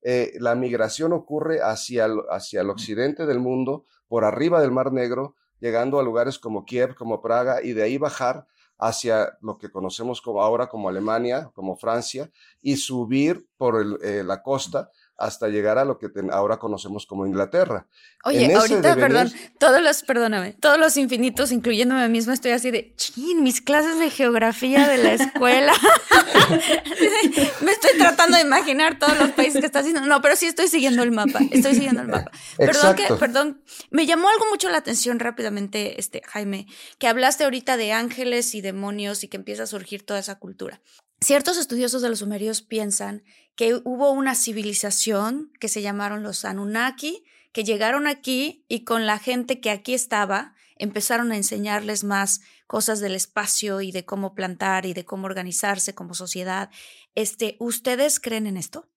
eh, 0.01 0.33
la 0.39 0.55
migración 0.55 1.13
ocurre 1.13 1.61
hacia 1.61 2.07
hacia 2.31 2.61
el 2.61 2.71
occidente 2.71 3.27
del 3.27 3.39
mundo, 3.39 3.85
por 4.07 4.23
arriba 4.23 4.61
del 4.61 4.71
Mar 4.71 4.91
Negro, 4.91 5.35
llegando 5.59 5.99
a 5.99 6.03
lugares 6.03 6.39
como 6.39 6.65
Kiev, 6.65 6.95
como 6.95 7.21
Praga, 7.21 7.61
y 7.63 7.73
de 7.73 7.83
ahí 7.83 7.97
bajar 7.97 8.45
hacia 8.77 9.37
lo 9.41 9.57
que 9.57 9.71
conocemos 9.71 10.21
como 10.21 10.41
ahora 10.41 10.67
como 10.67 10.89
Alemania, 10.89 11.51
como 11.53 11.75
Francia, 11.75 12.29
y 12.61 12.77
subir 12.77 13.47
por 13.57 13.99
eh, 14.03 14.23
la 14.23 14.41
costa 14.41 14.89
hasta 15.17 15.47
llegar 15.47 15.77
a 15.77 15.85
lo 15.85 15.97
que 15.97 16.09
ahora 16.31 16.57
conocemos 16.57 17.05
como 17.05 17.25
Inglaterra. 17.25 17.87
Oye, 18.25 18.53
ahorita, 18.53 18.95
perdón, 18.95 19.31
todos 19.59 19.81
los, 19.81 20.03
perdóname, 20.03 20.53
todos 20.53 20.77
los 20.77 20.97
infinitos, 20.97 21.51
incluyéndome 21.51 22.03
a 22.03 22.07
misma, 22.09 22.33
estoy 22.33 22.51
así 22.51 22.71
de, 22.71 22.93
chin, 22.95 23.43
mis 23.43 23.61
clases 23.61 23.99
de 23.99 24.09
geografía 24.09 24.87
de 24.87 24.97
la 24.97 25.13
escuela. 25.13 25.73
Me 27.61 27.71
estoy 27.71 27.97
tratando 27.97 28.37
de 28.37 28.43
imaginar 28.43 28.99
todos 28.99 29.17
los 29.17 29.29
países 29.31 29.59
que 29.61 29.65
estás 29.67 29.81
haciendo. 29.81 30.05
No, 30.07 30.21
pero 30.21 30.35
sí 30.35 30.47
estoy 30.47 30.67
siguiendo 30.67 31.03
el 31.03 31.11
mapa, 31.11 31.39
estoy 31.51 31.75
siguiendo 31.75 32.01
el 32.01 32.07
mapa. 32.07 32.31
Perdón, 32.57 32.95
que, 32.95 33.13
perdón, 33.15 33.61
me 33.91 34.05
llamó 34.05 34.29
algo 34.29 34.45
mucho 34.49 34.69
la 34.69 34.77
atención 34.77 35.19
rápidamente, 35.19 35.99
este, 35.99 36.21
Jaime, 36.25 36.67
que 36.97 37.07
hablaste 37.07 37.43
ahorita 37.45 37.77
de 37.77 37.93
ángeles 37.93 38.53
y 38.55 38.61
demonios 38.61 39.23
y 39.23 39.27
que 39.27 39.37
empieza 39.37 39.63
a 39.63 39.67
surgir 39.67 40.05
toda 40.05 40.19
esa 40.19 40.39
cultura. 40.39 40.81
Ciertos 41.25 41.57
estudiosos 41.57 42.03
de 42.03 42.09
los 42.09 42.19
sumerios 42.19 42.61
piensan 42.61 43.23
que 43.55 43.81
hubo 43.83 44.11
una 44.11 44.35
civilización 44.35 45.51
que 45.59 45.69
se 45.69 45.81
llamaron 45.81 46.21
los 46.21 46.45
Anunnaki, 46.45 47.23
que 47.51 47.63
llegaron 47.63 48.05
aquí 48.05 48.63
y 48.67 48.83
con 48.83 49.07
la 49.07 49.17
gente 49.17 49.59
que 49.59 49.71
aquí 49.71 49.95
estaba 49.95 50.53
empezaron 50.75 51.31
a 51.31 51.35
enseñarles 51.35 52.03
más 52.03 52.41
cosas 52.67 52.99
del 52.99 53.15
espacio 53.15 53.81
y 53.81 53.91
de 53.91 54.05
cómo 54.05 54.35
plantar 54.35 54.85
y 54.85 54.93
de 54.93 55.03
cómo 55.03 55.25
organizarse 55.25 55.95
como 55.95 56.13
sociedad. 56.13 56.69
Este, 57.15 57.55
¿ustedes 57.59 58.19
creen 58.19 58.45
en 58.45 58.57
esto? 58.57 58.87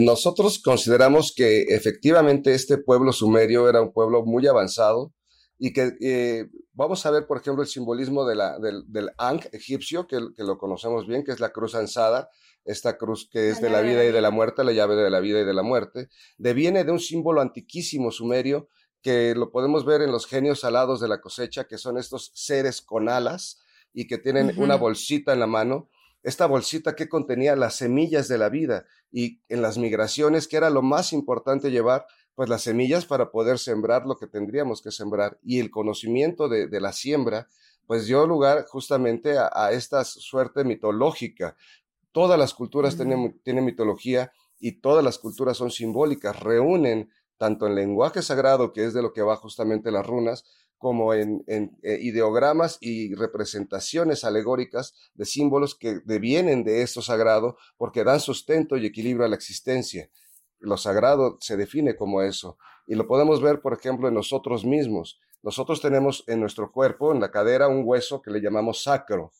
Nosotros 0.00 0.58
consideramos 0.58 1.32
que 1.32 1.62
efectivamente 1.68 2.54
este 2.54 2.76
pueblo 2.76 3.12
sumerio 3.12 3.68
era 3.68 3.80
un 3.82 3.92
pueblo 3.92 4.24
muy 4.24 4.44
avanzado, 4.48 5.12
y 5.64 5.72
que 5.72 5.96
eh, 6.00 6.50
vamos 6.72 7.06
a 7.06 7.12
ver, 7.12 7.28
por 7.28 7.38
ejemplo, 7.38 7.62
el 7.62 7.68
simbolismo 7.68 8.24
de 8.26 8.34
la, 8.34 8.58
del, 8.58 8.82
del 8.88 9.10
Ankh 9.16 9.46
egipcio, 9.52 10.08
que, 10.08 10.18
que, 10.34 10.42
lo 10.42 10.58
conocemos 10.58 11.06
bien, 11.06 11.22
que 11.22 11.30
es 11.30 11.38
la 11.38 11.52
cruz 11.52 11.76
ansada, 11.76 12.30
esta 12.64 12.98
cruz 12.98 13.28
que 13.30 13.48
es 13.48 13.60
de 13.60 13.70
la 13.70 13.80
vida 13.80 14.04
y 14.04 14.10
de 14.10 14.20
la 14.20 14.32
muerte, 14.32 14.64
la 14.64 14.72
llave 14.72 14.96
de 14.96 15.08
la 15.08 15.20
vida 15.20 15.40
y 15.40 15.44
de 15.44 15.54
la 15.54 15.62
muerte, 15.62 16.08
deviene 16.36 16.82
de 16.82 16.90
un 16.90 16.98
símbolo 16.98 17.40
antiquísimo 17.40 18.10
sumerio 18.10 18.66
que 19.02 19.36
lo 19.36 19.52
podemos 19.52 19.84
ver 19.84 20.02
en 20.02 20.10
los 20.10 20.26
genios 20.26 20.64
alados 20.64 21.00
de 21.00 21.06
la 21.06 21.20
cosecha, 21.20 21.68
que 21.68 21.78
son 21.78 21.96
estos 21.96 22.32
seres 22.34 22.82
con 22.82 23.08
alas 23.08 23.62
y 23.94 24.08
que 24.08 24.18
tienen 24.18 24.54
una 24.56 24.74
bolsita 24.74 25.32
en 25.32 25.38
la 25.38 25.46
mano. 25.46 25.88
Esta 26.24 26.46
bolsita 26.46 26.96
que 26.96 27.08
contenía 27.08 27.54
las 27.54 27.76
semillas 27.76 28.26
de 28.26 28.38
la 28.38 28.48
vida 28.48 28.84
y 29.12 29.40
en 29.48 29.62
las 29.62 29.78
migraciones, 29.78 30.48
que 30.48 30.56
era 30.56 30.70
lo 30.70 30.82
más 30.82 31.12
importante 31.12 31.70
llevar, 31.70 32.04
pues 32.34 32.48
las 32.48 32.62
semillas 32.62 33.04
para 33.04 33.30
poder 33.30 33.58
sembrar 33.58 34.06
lo 34.06 34.16
que 34.16 34.26
tendríamos 34.26 34.80
que 34.80 34.90
sembrar 34.90 35.38
y 35.42 35.60
el 35.60 35.70
conocimiento 35.70 36.48
de, 36.48 36.80
la 36.80 36.92
siembra, 36.92 37.48
pues 37.86 38.06
dio 38.06 38.26
lugar 38.26 38.64
justamente 38.66 39.36
a, 39.38 39.72
esta 39.72 40.04
suerte 40.04 40.64
mitológica. 40.64 41.56
Todas 42.12 42.38
las 42.38 42.54
culturas 42.54 42.96
tienen, 42.96 43.64
mitología 43.64 44.32
y 44.58 44.72
todas 44.80 45.04
las 45.04 45.18
culturas 45.18 45.56
son 45.56 45.70
simbólicas, 45.70 46.38
reúnen 46.40 47.10
tanto 47.36 47.66
en 47.66 47.74
lenguaje 47.74 48.22
sagrado, 48.22 48.72
que 48.72 48.84
es 48.84 48.94
de 48.94 49.02
lo 49.02 49.12
que 49.12 49.22
va 49.22 49.36
justamente 49.36 49.90
las 49.90 50.06
runas, 50.06 50.44
como 50.78 51.14
en, 51.14 51.44
eh, 51.46 51.98
ideogramas 52.00 52.78
y 52.80 53.14
representaciones 53.14 54.24
alegóricas 54.24 54.94
de 55.14 55.26
símbolos 55.26 55.76
que 55.76 56.00
devienen 56.04 56.64
de 56.64 56.82
esto 56.82 57.02
sagrado 57.02 57.56
porque 57.76 58.02
dan 58.02 58.18
sustento 58.18 58.76
y 58.76 58.86
equilibrio 58.86 59.24
a 59.24 59.28
la 59.28 59.36
existencia 59.36 60.10
lo 60.62 60.76
sagrado 60.76 61.36
se 61.40 61.56
define 61.56 61.96
como 61.96 62.22
eso. 62.22 62.56
Y 62.86 62.94
lo 62.94 63.06
podemos 63.06 63.40
ver, 63.40 63.60
por 63.60 63.74
ejemplo, 63.74 64.08
en 64.08 64.14
nosotros 64.14 64.64
mismos. 64.64 65.20
Nosotros 65.42 65.80
tenemos 65.80 66.24
en 66.26 66.40
nuestro 66.40 66.72
cuerpo, 66.72 67.12
en 67.12 67.20
la 67.20 67.30
cadera, 67.30 67.68
un 67.68 67.82
hueso 67.84 68.22
que 68.22 68.30
le 68.30 68.40
llamamos 68.40 68.82
sacro. 68.82 69.32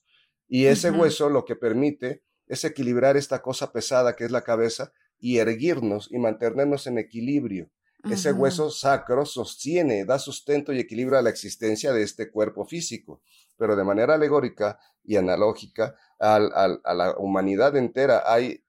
Y 0.49 0.67
ese 0.67 0.91
hueso 0.91 1.31
lo 1.31 1.45
que 1.45 1.57
permite 1.57 2.23
es 2.47 2.64
equilibrar 2.64 3.17
esta 3.17 3.41
cosa 3.41 3.73
pesada 3.73 4.14
que 4.14 4.25
es 4.25 4.31
la 4.31 4.43
cabeza 4.43 4.93
y 5.19 5.38
erguirnos 5.38 6.09
y 6.11 6.19
mantenernos 6.19 6.87
en 6.87 6.99
equilibrio. 6.99 7.71
Ese 8.11 8.33
hueso 8.33 8.69
sacro 8.69 9.25
sostiene, 9.25 10.05
da 10.05 10.19
sustento 10.19 10.73
y 10.73 10.81
equilibra 10.81 11.21
a 11.21 11.23
la 11.23 11.31
existencia 11.31 11.93
de 11.93 12.02
este 12.02 12.33
cuerpo 12.33 12.67
físico. 12.67 13.23
Pero 13.57 13.76
de 13.76 13.85
manera 13.85 14.14
alegórica 14.14 14.81
y 15.05 15.14
analógica 15.17 15.95
a 16.19 16.41
la 16.41 17.14
humanidad 17.17 17.76
entera 17.76 18.25
hay 18.26 18.64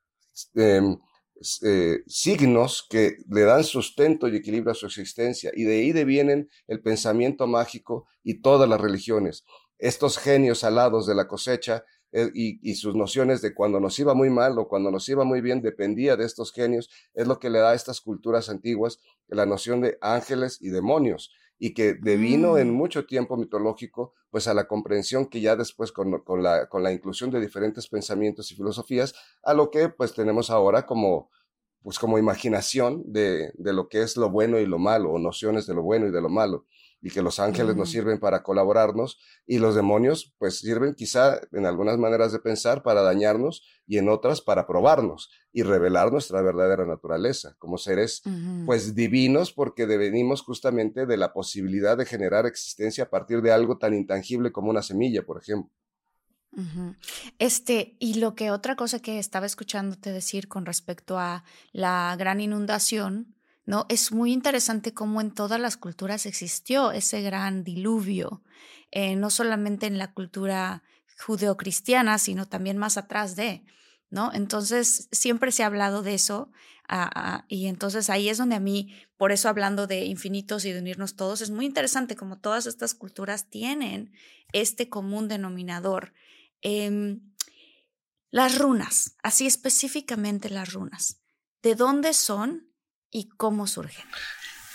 em, 0.53 0.99
eh, 1.63 2.03
signos 2.07 2.85
que 2.89 3.17
le 3.29 3.41
dan 3.41 3.63
sustento 3.63 4.27
y 4.27 4.35
equilibrio 4.35 4.71
a 4.71 4.75
su 4.75 4.85
existencia. 4.85 5.51
Y 5.53 5.63
de 5.63 5.75
ahí 5.75 5.91
devienen 5.91 6.49
el 6.67 6.81
pensamiento 6.81 7.47
mágico 7.47 8.07
y 8.23 8.41
todas 8.41 8.69
las 8.69 8.79
religiones. 8.79 9.45
Estos 9.77 10.17
genios 10.17 10.63
alados 10.63 11.05
de 11.07 11.15
la 11.15 11.27
cosecha 11.27 11.83
eh, 12.11 12.29
y, 12.33 12.75
sus 12.75 12.95
nociones 12.95 13.41
de 13.41 13.55
cuando 13.55 13.79
nos 13.79 13.97
iba 13.97 14.13
muy 14.13 14.29
mal 14.29 14.57
o 14.59 14.67
cuando 14.67 14.91
nos 14.91 15.09
iba 15.09 15.23
muy 15.23 15.41
bien 15.41 15.61
dependía 15.61 16.15
de 16.15 16.25
estos 16.25 16.51
genios, 16.51 16.89
es 17.13 17.27
lo 17.27 17.39
que 17.39 17.49
le 17.49 17.59
da 17.59 17.71
a 17.71 17.75
estas 17.75 18.01
culturas 18.01 18.49
antiguas 18.49 18.99
la 19.27 19.47
noción 19.47 19.81
de 19.81 19.97
ángeles 19.99 20.59
y 20.61 20.69
demonios 20.69 21.31
y 21.63 21.73
que 21.73 21.93
devino 21.93 22.57
en 22.57 22.71
mm. 22.71 22.73
mucho 22.73 23.05
tiempo 23.05 23.37
mitológico, 23.37 24.13
pues 24.29 24.49
a 24.49 24.53
la 24.53 24.67
comprensión 24.67 25.27
que 25.27 25.39
ya 25.39 25.55
después 25.55 25.93
con, 25.93 26.11
la, 26.43 26.67
con 26.67 26.83
la 26.83 26.91
inclusión 26.91 27.31
de 27.31 27.39
diferentes 27.39 27.87
pensamientos 27.87 28.51
y 28.51 28.55
filosofías, 28.55 29.15
a 29.43 29.53
lo 29.53 29.71
que 29.71 29.87
pues 29.87 30.13
tenemos 30.13 30.49
ahora 30.49 30.85
como, 30.85 31.29
pues 31.81 31.99
como 31.99 32.17
imaginación 32.17 33.01
de, 33.05 33.53
de 33.53 33.71
lo 33.71 33.87
que 33.87 34.01
es 34.01 34.17
lo 34.17 34.29
bueno 34.29 34.59
y 34.59 34.65
lo 34.65 34.77
malo, 34.77 35.11
o 35.11 35.19
nociones 35.19 35.65
de 35.65 35.73
lo 35.73 35.83
bueno 35.83 36.05
y 36.05 36.11
de 36.11 36.19
lo 36.19 36.27
malo 36.27 36.65
y 37.03 37.11
que 37.11 37.21
los 37.21 37.39
ángeles 37.39 37.75
nos 37.75 37.91
sirven 37.91 38.17
para 38.17 38.43
colaborarnos 38.43 39.19
y 39.45 39.59
los 39.59 39.75
demonios 39.75 40.33
pues 40.37 40.59
sirven 40.59 40.95
quizá 40.95 41.41
en 41.51 41.65
algunas 41.65 41.97
maneras 41.97 42.31
de 42.31 42.39
pensar 42.39 42.81
para 42.81 43.01
dañarnos 43.01 43.61
y 43.85 43.97
en 43.97 44.07
otras 44.07 44.39
para 44.39 44.65
probarnos 44.65 45.29
y 45.51 45.63
revelar 45.63 46.13
nuestra 46.13 46.41
verdadera 46.41 46.85
naturaleza 46.85 47.55
como 47.59 47.77
seres 47.77 48.23
pues 48.65 48.95
divinos 48.95 49.51
porque 49.51 49.85
devenimos 49.85 50.41
justamente 50.41 51.05
de 51.05 51.17
la 51.17 51.33
posibilidad 51.33 51.97
de 51.97 52.05
generar 52.05 52.45
existencia 52.45 53.03
a 53.03 53.09
partir 53.09 53.41
de 53.41 53.51
algo 53.51 53.77
tan 53.77 53.93
intangible 53.93 54.53
como 54.53 54.69
una 54.69 54.81
semilla, 54.81 55.23
por 55.23 55.41
ejemplo. 55.41 55.69
Este, 57.39 57.97
y 57.99 58.15
lo 58.15 58.35
que 58.35 58.51
otra 58.51 58.75
cosa 58.75 58.99
que 58.99 59.19
estaba 59.19 59.45
escuchándote 59.45 60.11
decir 60.11 60.47
con 60.47 60.65
respecto 60.65 61.17
a 61.17 61.43
la 61.71 62.15
gran 62.17 62.39
inundación, 62.39 63.35
¿no? 63.65 63.85
Es 63.89 64.11
muy 64.11 64.31
interesante 64.33 64.93
cómo 64.93 65.21
en 65.21 65.31
todas 65.31 65.59
las 65.59 65.77
culturas 65.77 66.25
existió 66.25 66.91
ese 66.91 67.21
gran 67.21 67.63
diluvio, 67.63 68.43
eh, 68.91 69.15
no 69.15 69.29
solamente 69.29 69.87
en 69.87 69.97
la 69.97 70.13
cultura 70.13 70.83
judeocristiana, 71.25 72.17
sino 72.17 72.47
también 72.47 72.77
más 72.77 72.97
atrás 72.97 73.35
de, 73.35 73.63
¿no? 74.09 74.31
Entonces, 74.33 75.07
siempre 75.11 75.51
se 75.51 75.63
ha 75.63 75.67
hablado 75.67 76.03
de 76.03 76.15
eso 76.15 76.51
y 77.47 77.67
entonces 77.67 78.09
ahí 78.09 78.29
es 78.29 78.37
donde 78.37 78.55
a 78.55 78.59
mí, 78.59 78.93
por 79.17 79.31
eso 79.31 79.49
hablando 79.49 79.87
de 79.87 80.05
infinitos 80.05 80.65
y 80.65 80.71
de 80.71 80.79
unirnos 80.79 81.15
todos, 81.15 81.41
es 81.41 81.49
muy 81.49 81.65
interesante 81.65 82.15
como 82.15 82.39
todas 82.39 82.65
estas 82.65 82.93
culturas 82.93 83.49
tienen 83.49 84.11
este 84.51 84.89
común 84.89 85.27
denominador. 85.27 86.13
Em, 86.61 87.21
las 88.29 88.57
runas, 88.57 89.15
así 89.23 89.47
específicamente 89.47 90.49
las 90.49 90.73
runas, 90.73 91.21
¿de 91.61 91.75
dónde 91.75 92.13
son 92.13 92.72
y 93.13 93.29
cómo 93.37 93.67
surgen. 93.67 94.05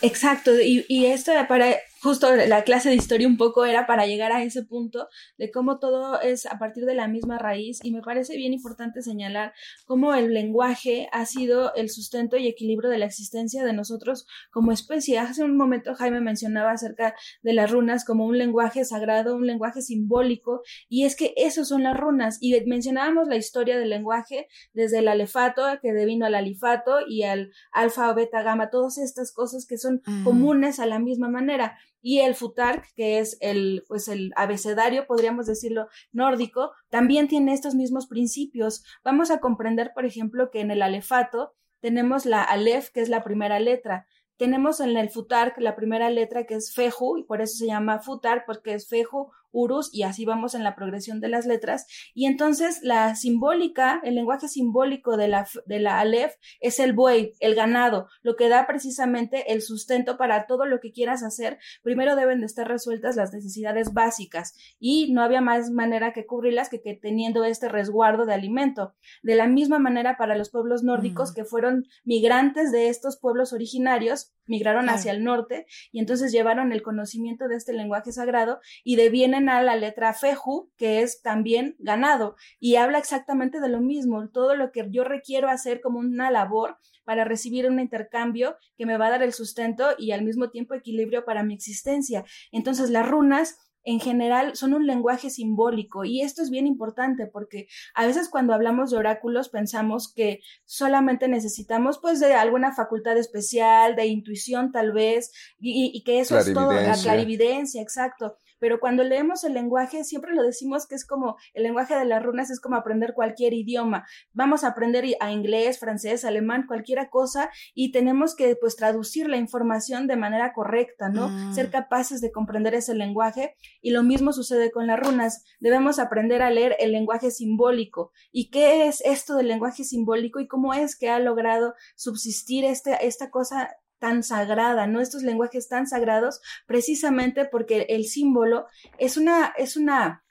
Exacto, 0.01 0.59
y, 0.59 0.87
y 0.89 1.07
esto 1.07 1.33
para 1.49 1.77
justo 2.03 2.35
la 2.35 2.63
clase 2.65 2.89
de 2.89 2.95
historia 2.95 3.27
un 3.27 3.37
poco 3.37 3.65
era 3.65 3.87
para 3.87 4.07
llegar 4.07 4.33
a 4.33 4.43
ese 4.43 4.63
punto 4.63 5.09
de 5.37 5.51
cómo 5.51 5.79
todo 5.79 6.21
es 6.21 6.47
a 6.47 6.59
partir 6.59 6.85
de 6.85 6.95
la 6.95 7.09
misma 7.09 7.39
raíz 7.39 7.81
y 7.83 7.91
me 7.91 8.03
parece 8.03 8.37
bien 8.37 8.53
importante 8.53 9.03
señalar 9.03 9.53
cómo 9.87 10.15
el 10.15 10.33
lenguaje 10.33 11.09
ha 11.13 11.27
sido 11.27 11.75
el 11.75 11.91
sustento 11.91 12.37
y 12.37 12.47
equilibrio 12.47 12.91
de 12.91 12.99
la 12.99 13.07
existencia 13.07 13.65
de 13.65 13.73
nosotros 13.73 14.27
como 14.51 14.73
especie. 14.73 15.19
Hace 15.19 15.43
un 15.43 15.57
momento 15.57 15.95
Jaime 15.95 16.21
mencionaba 16.21 16.73
acerca 16.73 17.15
de 17.43 17.53
las 17.53 17.71
runas 17.71 18.05
como 18.05 18.27
un 18.27 18.39
lenguaje 18.39 18.85
sagrado, 18.85 19.37
un 19.37 19.47
lenguaje 19.47 19.83
simbólico 19.83 20.63
y 20.89 21.05
es 21.05 21.17
que 21.17 21.35
esos 21.37 21.69
son 21.69 21.83
las 21.83 21.97
runas. 21.97 22.39
Y 22.41 22.59
mencionábamos 22.67 23.29
la 23.29 23.37
historia 23.37 23.79
del 23.79 23.91
lenguaje 23.91 24.47
desde 24.73 24.99
el 24.99 25.09
alefato 25.09 25.63
que 25.83 25.93
devino 25.93 26.27
al 26.27 26.35
alifato 26.35 26.99
y 27.07 27.25
al 27.25 27.51
alfa 27.73 28.11
o 28.11 28.15
beta 28.15 28.43
gamma, 28.43 28.71
todas 28.71 28.99
estas 28.99 29.33
cosas 29.33 29.67
que 29.67 29.79
son 29.79 30.01
comunes 30.25 30.79
a 30.79 30.87
la 30.87 30.99
misma 30.99 31.29
manera 31.29 31.79
y 32.01 32.21
el 32.21 32.35
futark, 32.35 32.87
que 32.95 33.19
es 33.19 33.37
el, 33.41 33.85
pues 33.89 34.09
el 34.09 34.33
abecedario, 34.37 35.07
podríamos 35.07 35.47
decirlo, 35.47 35.89
nórdico, 36.13 36.73
también 36.89 37.29
tiene 37.29 37.53
estos 37.53 37.75
mismos 37.75 38.07
principios. 38.07 38.85
Vamos 39.05 39.31
a 39.31 39.41
comprender, 39.41 39.93
por 39.95 40.05
ejemplo, 40.05 40.51
que 40.51 40.61
en 40.61 40.71
el 40.71 40.83
alefato 40.83 41.55
tenemos 41.81 42.27
la 42.27 42.43
alef, 42.43 42.91
que 42.91 43.01
es 43.01 43.09
la 43.09 43.23
primera 43.23 43.61
letra. 43.61 44.07
Tenemos 44.37 44.81
en 44.81 44.97
el 44.97 45.11
futark 45.11 45.59
la 45.59 45.75
primera 45.75 46.11
letra 46.11 46.45
que 46.45 46.55
es 46.55 46.73
feju, 46.73 47.19
y 47.19 47.25
por 47.25 47.41
eso 47.41 47.57
se 47.57 47.67
llama 47.67 48.01
futark, 48.01 48.45
porque 48.47 48.75
es 48.75 48.89
feju 48.89 49.31
Urus 49.53 49.91
y 49.93 50.03
así 50.03 50.25
vamos 50.25 50.55
en 50.55 50.65
la 50.65 50.75
progresión 50.75 51.21
de 51.21 51.29
las 51.29 51.47
letras. 51.47 51.87
Y 52.15 52.27
entonces 52.27 52.81
la 52.83 53.15
simbólica, 53.15 54.01
el 54.05 54.15
lenguaje 54.15 54.49
simbólico 54.49 55.17
de 55.17 55.29
la, 55.29 55.47
de 55.67 55.81
la 55.81 56.01
Aleph 56.01 56.35
es 56.61 56.79
el 56.79 56.93
buey, 56.93 57.33
el 57.41 57.55
ganado, 57.55 58.09
lo 58.23 58.37
que 58.37 58.49
da 58.49 58.67
precisamente 58.67 59.53
el 59.53 59.63
sustento 59.63 60.17
para 60.17 60.47
todo 60.47 60.67
lo 60.67 60.81
que 60.81 60.93
quieras 60.93 61.23
hacer. 61.23 61.59
Primero 61.83 62.17
deben 62.17 62.41
de 62.41 62.47
estar 62.47 62.69
resueltas 62.69 63.17
las 63.17 63.33
necesidades 63.33 63.93
básicas 63.93 64.55
y 64.79 65.13
no 65.13 65.23
había 65.23 65.41
más 65.41 65.71
manera 65.71 66.13
que 66.13 66.27
cubrirlas 66.27 66.69
que, 66.69 66.81
que 66.81 66.95
teniendo 66.95 67.45
este 67.45 67.69
resguardo 67.69 68.27
de 68.27 68.35
alimento. 68.35 68.95
De 69.23 69.35
la 69.35 69.47
misma 69.47 69.79
manera 69.79 70.17
para 70.17 70.37
los 70.37 70.51
pueblos 70.51 70.83
nórdicos 70.83 71.33
que 71.33 71.45
fueron 71.45 71.87
migrantes 72.05 72.73
de 72.73 72.89
estos 72.89 73.19
pueblos 73.19 73.53
originarios, 73.53 74.33
migraron 74.47 74.89
hacia 74.89 75.13
el 75.13 75.23
norte 75.23 75.67
y 75.93 76.01
entonces 76.01 76.33
llevaron 76.33 76.73
el 76.73 76.83
conocimiento 76.83 77.49
de 77.49 77.57
este 77.57 77.73
lenguaje 77.73 78.13
sagrado 78.13 78.61
y 78.83 78.97
devienen 78.97 79.38
a 79.47 79.63
la 79.63 79.77
letra 79.77 80.15
feju, 80.15 80.73
que 80.79 81.03
es 81.03 81.21
también 81.21 81.77
ganado, 81.79 82.37
y 82.59 82.77
habla 82.77 82.99
exactamente 82.99 83.61
de 83.61 83.69
lo 83.69 83.81
mismo, 83.81 84.29
todo 84.31 84.57
lo 84.57 84.73
que 84.73 84.87
yo 84.91 85.05
requiero 85.05 85.49
hacer 85.49 85.83
como 85.83 85.99
una 85.99 86.31
labor 86.31 86.79
para 87.05 87.25
recibir 87.25 87.67
un 87.67 87.79
intercambio 87.79 88.57
que 88.77 88.87
me 88.87 88.99
va 88.99 89.07
a 89.07 89.11
dar 89.11 89.23
el 89.23 89.33
sustento 89.33 89.91
y 89.99 90.13
al 90.13 90.23
mismo 90.23 90.51
tiempo 90.51 90.75
equilibrio 90.75 91.25
para 91.25 91.43
mi 91.43 91.55
existencia. 91.55 92.25
Entonces 92.53 92.91
las 92.91 93.09
runas 93.09 93.57
en 93.85 94.01
general 94.01 94.55
son 94.57 94.75
un 94.75 94.87
lenguaje 94.87 95.31
simbólico 95.31 96.05
y 96.05 96.21
esto 96.21 96.43
es 96.43 96.51
bien 96.51 96.67
importante 96.67 97.27
porque 97.27 97.69
a 97.95 98.07
veces 98.07 98.29
cuando 98.29 98.53
hablamos 98.53 98.91
de 98.91 98.99
oráculos 98.99 99.49
pensamos 99.49 100.13
que 100.13 100.41
solamente 100.67 101.29
necesitamos 101.29 101.99
pues 101.99 102.21
de 102.21 102.35
alguna 102.35 102.75
facultad 102.75 103.17
especial, 103.17 103.97
de 103.97 104.05
intuición 104.05 104.73
tal 104.73 104.93
vez 104.93 105.33
y, 105.59 106.03
que 106.05 106.21
eso 106.21 106.39
es 106.39 106.53
todo, 106.53 106.73
la 106.73 106.97
clarividencia, 106.97 107.81
exacto 107.81 108.37
pero 108.59 108.81
cuando 108.81 109.05
leemos 109.05 109.45
el 109.45 109.55
lenguaje 109.55 110.05
siempre 110.05 110.35
lo 110.35 110.43
decimos 110.43 110.87
que 110.87 110.95
es 110.95 111.07
como 111.07 111.37
el 111.55 111.63
lenguaje 111.63 111.95
de 111.95 112.05
las 112.05 112.23
runas 112.23 112.51
es 112.51 112.61
como 112.61 112.77
aprender 112.77 113.15
cualquier 113.15 113.55
idioma. 113.55 114.07
Vamos 114.33 114.65
a 114.65 114.69
aprender 114.69 115.05
a 115.21 115.33
inglés, 115.33 115.79
francés, 115.79 116.25
alemán, 116.25 116.65
cualquiera 116.67 117.11
cosa 117.11 117.51
y 117.75 117.93
tenemos 117.93 118.35
que 118.35 118.57
pues 118.57 118.77
traducir 118.77 119.29
la 119.29 119.37
información 119.37 120.07
de 120.07 120.17
manera 120.17 120.53
correcta, 120.53 121.09
¿no? 121.09 121.29
Ah. 121.31 121.53
Ser 121.55 121.71
capaces 121.71 122.21
de 122.21 122.33
comprender 122.33 122.75
ese 122.75 122.95
lenguaje 122.95 123.55
y 123.81 123.91
lo 123.91 124.03
mismo 124.03 124.33
sucede 124.33 124.71
con 124.71 124.87
las 124.87 124.99
runas. 124.99 125.45
Debemos 125.61 125.99
aprender 125.99 126.43
a 126.43 126.51
leer 126.51 126.77
el 126.79 126.93
lenguaje 126.93 127.31
simbólico. 127.31 128.13
¿Y 128.33 128.51
qué 128.51 128.89
es 128.89 129.01
esto 129.03 129.37
del 129.37 129.49
lenguaje 129.49 129.85
simbólico 129.85 130.41
y 130.41 130.49
cómo 130.49 130.75
es 130.75 130.97
que 130.97 131.11
ha 131.11 131.19
logrado 131.19 131.75
subsistir 131.97 132.65
este, 132.65 133.07
esta 133.07 133.31
cosa 133.31 133.71
tan 133.99 134.23
sagrada, 134.23 134.87
¿no? 134.87 135.01
Estos 135.01 135.23
lenguajes 135.23 135.69
tan 135.69 135.87
sagrados, 135.87 136.41
precisamente 136.67 137.45
porque 137.45 137.87
el 137.89 138.07
símbolo 138.07 138.67
es 138.99 139.17
una, 139.17 139.55
es 139.57 139.77
una 139.77 140.25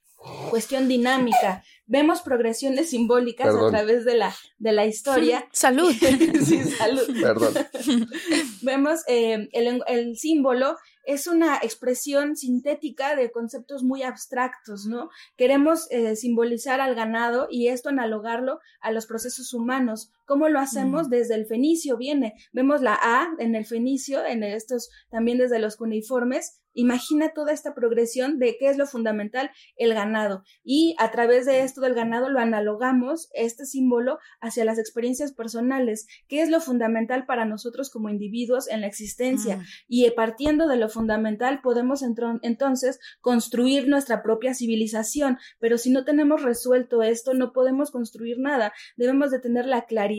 cuestión 0.49 0.87
dinámica. 0.87 1.63
Vemos 1.85 2.21
progresiones 2.21 2.89
simbólicas 2.89 3.55
a 3.55 3.69
través 3.69 4.03
de 4.03 4.15
la, 4.15 4.35
de 4.57 4.71
la 4.73 4.85
historia. 4.85 5.47
Salud. 5.51 5.91
sí, 6.45 6.63
salud. 6.63 7.07
Perdón. 7.21 7.53
Vemos 8.61 9.01
eh, 9.07 9.47
el, 9.53 9.81
el 9.87 10.17
símbolo 10.17 10.75
es 11.05 11.27
una 11.27 11.57
expresión 11.57 12.35
sintética 12.35 13.15
de 13.15 13.31
conceptos 13.31 13.83
muy 13.83 14.03
abstractos, 14.03 14.85
¿no? 14.85 15.09
Queremos 15.37 15.89
eh, 15.89 16.17
simbolizar 16.17 16.81
al 16.81 16.95
ganado 16.95 17.47
y 17.49 17.69
esto 17.69 17.87
analogarlo 17.87 18.59
a 18.81 18.91
los 18.91 19.05
procesos 19.05 19.53
humanos. 19.53 20.11
¿Cómo 20.27 20.49
lo 20.49 20.59
hacemos? 20.59 21.09
Desde 21.09 21.35
el 21.35 21.45
fenicio 21.45 21.95
viene. 21.95 22.33
Vemos 22.51 22.81
la 22.81 22.99
A 23.01 23.29
en 23.39 23.55
el 23.55 23.65
fenicio, 23.65 24.25
en 24.25 24.43
estos 24.43 24.89
también 25.09 25.37
desde 25.37 25.57
los 25.57 25.77
cuneiformes, 25.77 26.61
Imagina 26.77 27.29
toda 27.33 27.53
esta 27.53 27.73
progresión 27.73 28.37
de 28.37 28.55
qué 28.59 28.69
es 28.69 28.77
lo 28.77 28.85
fundamental, 28.85 29.49
el 29.77 29.95
ganado. 29.95 30.43
Y 30.63 30.95
a 30.99 31.09
través 31.09 31.47
de 31.47 31.61
esto 31.61 31.81
del 31.81 31.95
ganado 31.95 32.29
lo 32.29 32.39
analogamos, 32.39 33.31
este 33.33 33.65
símbolo, 33.65 34.19
hacia 34.41 34.63
las 34.63 34.77
experiencias 34.77 35.33
personales, 35.33 36.05
qué 36.27 36.43
es 36.43 36.51
lo 36.51 36.61
fundamental 36.61 37.25
para 37.25 37.45
nosotros 37.45 37.89
como 37.89 38.09
individuos 38.09 38.69
en 38.69 38.81
la 38.81 38.87
existencia. 38.87 39.59
Y 39.87 40.07
partiendo 40.11 40.67
de 40.67 40.77
lo 40.77 40.87
fundamental 40.87 41.61
podemos 41.63 42.03
entonces 42.03 42.99
construir 43.21 43.87
nuestra 43.87 44.21
propia 44.21 44.53
civilización. 44.53 45.39
Pero 45.57 45.79
si 45.79 45.89
no 45.89 46.05
tenemos 46.05 46.43
resuelto 46.43 47.01
esto, 47.01 47.33
no 47.33 47.53
podemos 47.53 47.89
construir 47.89 48.37
nada. 48.37 48.71
Debemos 48.97 49.31
de 49.31 49.39
tener 49.39 49.65
la 49.65 49.85
claridad. 49.85 50.16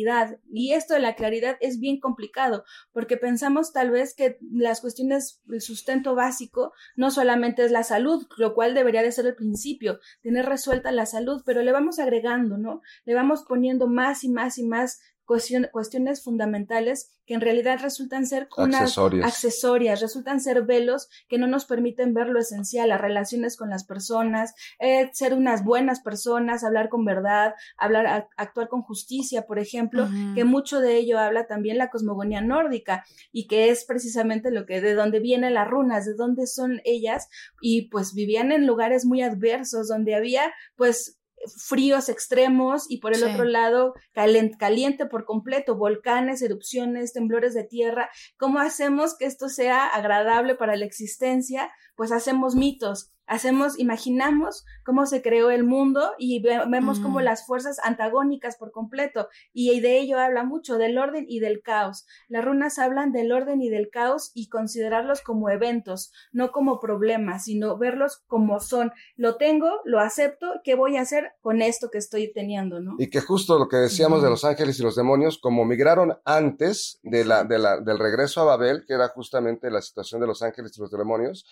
Y 0.51 0.73
esto 0.73 0.95
de 0.95 1.01
la 1.01 1.15
claridad 1.15 1.57
es 1.61 1.81
bien 1.81 2.01
complicado, 2.01 2.65
porque 2.93 3.17
pensamos 3.17 3.73
tal 3.73 3.91
vez 3.91 4.15
que 4.15 4.39
las 4.53 4.81
cuestiones 4.81 5.41
del 5.45 5.61
sustento 5.61 6.15
básico 6.15 6.73
no 6.97 7.11
solamente 7.11 7.65
es 7.65 7.71
la 7.71 7.83
salud, 7.83 8.27
lo 8.37 8.55
cual 8.55 8.75
debería 8.75 9.03
de 9.03 9.13
ser 9.13 9.27
el 9.27 9.35
principio, 9.35 10.01
tener 10.23 10.47
resuelta 10.47 10.93
la 10.93 11.07
salud, 11.07 11.43
pero 11.45 11.63
le 11.63 11.73
vamos 11.73 11.99
agregando, 11.99 12.59
¿no? 12.59 12.81
Le 13.05 13.15
vamos 13.15 13.45
poniendo 13.49 13.87
más 13.89 14.25
y 14.25 14.29
más 14.29 14.59
y 14.59 14.65
más 14.65 15.01
cuestiones 15.29 16.25
fundamentales 16.25 17.13
que 17.27 17.35
en 17.35 17.43
realidad 17.43 17.79
resultan 17.83 18.27
ser 18.27 18.49
unas 18.57 18.97
accesorias. 19.23 20.01
resultan 20.01 20.41
ser 20.41 20.63
velos 20.63 21.11
que 21.29 21.37
no 21.37 21.47
nos 21.47 21.67
permiten 21.67 22.15
ver 22.15 22.29
lo 22.29 22.41
esencial, 22.41 22.89
las 22.89 23.01
relaciones 23.01 23.59
con 23.59 23.69
las 23.69 23.85
personas, 23.85 24.55
eh, 24.79 25.11
ser 25.13 25.35
unas 25.35 25.63
buenas 25.63 26.01
personas, 26.01 26.65
hablar 26.65 26.89
con 26.89 27.05
verdad, 27.05 27.55
hablar, 27.77 28.29
actuar 28.39 28.69
con 28.69 28.81
justicia, 28.81 29.47
por 29.47 29.59
ejemplo, 29.59 30.09
que 30.35 30.45
mucho 30.45 30.81
de 30.81 30.97
ello 30.97 31.19
habla 31.19 31.47
también 31.47 31.77
la 31.77 31.91
cosmogonía 31.91 32.41
nórdica 32.41 33.05
y 33.31 33.47
que 33.47 33.69
es 33.69 33.85
precisamente 33.85 34.51
lo 34.51 34.65
que 34.65 34.81
de 34.81 34.95
dónde 34.95 35.21
vienen 35.21 35.53
las 35.53 35.69
runas, 35.69 36.07
de 36.07 36.15
dónde 36.15 36.47
son 36.47 36.81
ellas 36.85 37.29
y 37.61 37.91
pues 37.91 38.15
vivían 38.15 38.53
en 38.53 38.67
lugares 38.67 39.05
muy 39.05 39.21
adversos 39.21 39.89
donde 39.89 40.15
había 40.15 40.55
pues 40.77 41.18
fríos 41.57 42.09
extremos 42.09 42.87
y 42.89 42.99
por 42.99 43.15
el 43.15 43.25
otro 43.25 43.45
lado 43.45 43.95
caliente 44.13 45.07
por 45.07 45.25
completo, 45.25 45.77
volcanes, 45.77 46.43
erupciones, 46.43 47.13
temblores 47.13 47.55
de 47.55 47.65
tierra. 47.65 48.11
¿Cómo 48.37 48.59
hacemos 48.59 49.17
que 49.17 49.27
esto 49.27 49.49
sea 49.49 49.87
agradable 49.87 50.55
para 50.55 50.77
la 50.77 50.85
existencia? 50.85 51.71
Pues 51.97 52.13
hacemos 52.13 52.55
mitos, 52.55 53.13
hacemos, 53.29 53.79
imaginamos 53.79 54.65
cómo 54.85 55.07
se 55.07 55.23
creó 55.23 55.51
el 55.51 55.65
mundo 55.65 56.13
y 56.19 56.43
vemos 56.43 56.99
como 56.99 57.21
mm. 57.21 57.23
las 57.23 57.47
fuerzas 57.47 57.79
antagónicas 57.85 58.57
por 58.57 58.73
completo. 58.73 59.29
Y 59.53 59.79
de 59.81 59.99
ello 59.99 60.19
habla 60.19 60.45
mucho, 60.45 60.79
del 60.79 60.99
orden 60.99 61.27
y 61.29 61.41
del 61.41 61.63
caos. 61.63 62.07
Las 62.29 62.45
runas 62.45 62.79
hablan 62.79 63.13
del 63.13 63.33
orden 63.33 63.63
y 63.63 63.69
del 63.69 63.91
caos 63.91 64.33
y 64.35 64.49
considerarlos 64.49 65.21
como 65.21 65.51
eventos, 65.51 66.13
no 66.33 66.51
como 66.51 66.81
problemas, 66.81 67.45
sino 67.45 67.79
verlos 67.79 68.23
como 68.27 68.61
son. 68.61 68.93
Lo 69.17 69.37
tengo, 69.37 69.71
lo 69.85 70.01
acepto, 70.01 70.47
¿qué 70.65 70.75
voy 70.75 70.97
a 70.97 71.03
hacer 71.03 71.33
con 71.41 71.63
esto 71.63 71.91
que 71.91 71.99
estoy 71.99 72.33
teniendo? 72.33 72.81
¿no? 72.81 72.97
Y 72.99 73.11
que 73.11 73.21
justo 73.21 73.59
lo 73.59 73.69
que 73.69 73.77
decíamos 73.77 74.23
de 74.23 74.31
los 74.31 74.45
ángeles 74.45 74.81
y 74.81 74.83
los 74.83 74.97
demonios, 74.97 75.39
como 75.39 75.65
migraron 75.65 76.19
antes 76.25 76.99
de 77.03 77.25
la, 77.25 77.45
de 77.45 77.59
la, 77.59 77.81
del 77.81 77.99
regreso 77.99 78.41
a 78.41 78.45
Babel, 78.45 78.85
que 78.87 78.95
era 78.95 79.09
justamente 79.09 79.71
la 79.71 79.83
situación 79.83 80.21
de 80.21 80.27
los 80.27 80.43
ángeles 80.43 80.73
y 80.77 80.81
los 80.81 80.91
demonios, 80.91 81.45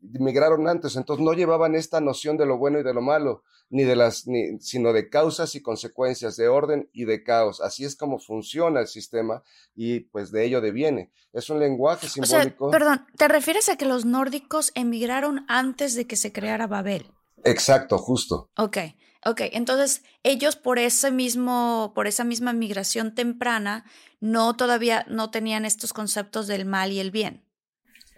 migraron 0.00 0.68
antes, 0.68 0.96
entonces 0.96 1.24
no 1.24 1.32
llevaban 1.32 1.74
esta 1.74 2.00
noción 2.00 2.36
de 2.36 2.46
lo 2.46 2.58
bueno 2.58 2.78
y 2.78 2.82
de 2.82 2.94
lo 2.94 3.02
malo, 3.02 3.42
ni 3.68 3.84
de 3.84 3.96
las, 3.96 4.26
ni, 4.26 4.58
sino 4.60 4.92
de 4.92 5.08
causas 5.08 5.54
y 5.54 5.62
consecuencias, 5.62 6.36
de 6.36 6.48
orden 6.48 6.88
y 6.92 7.04
de 7.04 7.22
caos. 7.22 7.60
Así 7.60 7.84
es 7.84 7.96
como 7.96 8.18
funciona 8.18 8.80
el 8.80 8.88
sistema 8.88 9.42
y 9.74 10.00
pues 10.00 10.32
de 10.32 10.44
ello 10.44 10.60
deviene. 10.60 11.12
Es 11.32 11.50
un 11.50 11.60
lenguaje 11.60 12.08
simbólico. 12.08 12.70
perdón, 12.70 13.06
¿te 13.16 13.28
refieres 13.28 13.68
a 13.68 13.76
que 13.76 13.84
los 13.84 14.04
nórdicos 14.04 14.72
emigraron 14.74 15.44
antes 15.48 15.94
de 15.94 16.06
que 16.06 16.16
se 16.16 16.32
creara 16.32 16.66
Babel? 16.66 17.06
Exacto, 17.44 17.98
justo. 17.98 18.50
Ok, 18.56 18.78
ok. 19.24 19.42
Entonces, 19.52 20.02
ellos 20.22 20.56
por 20.56 20.78
ese 20.78 21.10
mismo, 21.10 21.92
por 21.94 22.06
esa 22.06 22.24
misma 22.24 22.52
migración 22.52 23.14
temprana, 23.14 23.84
no 24.20 24.56
todavía 24.56 25.06
no 25.08 25.30
tenían 25.30 25.64
estos 25.64 25.92
conceptos 25.92 26.46
del 26.46 26.66
mal 26.66 26.92
y 26.92 27.00
el 27.00 27.10
bien. 27.10 27.44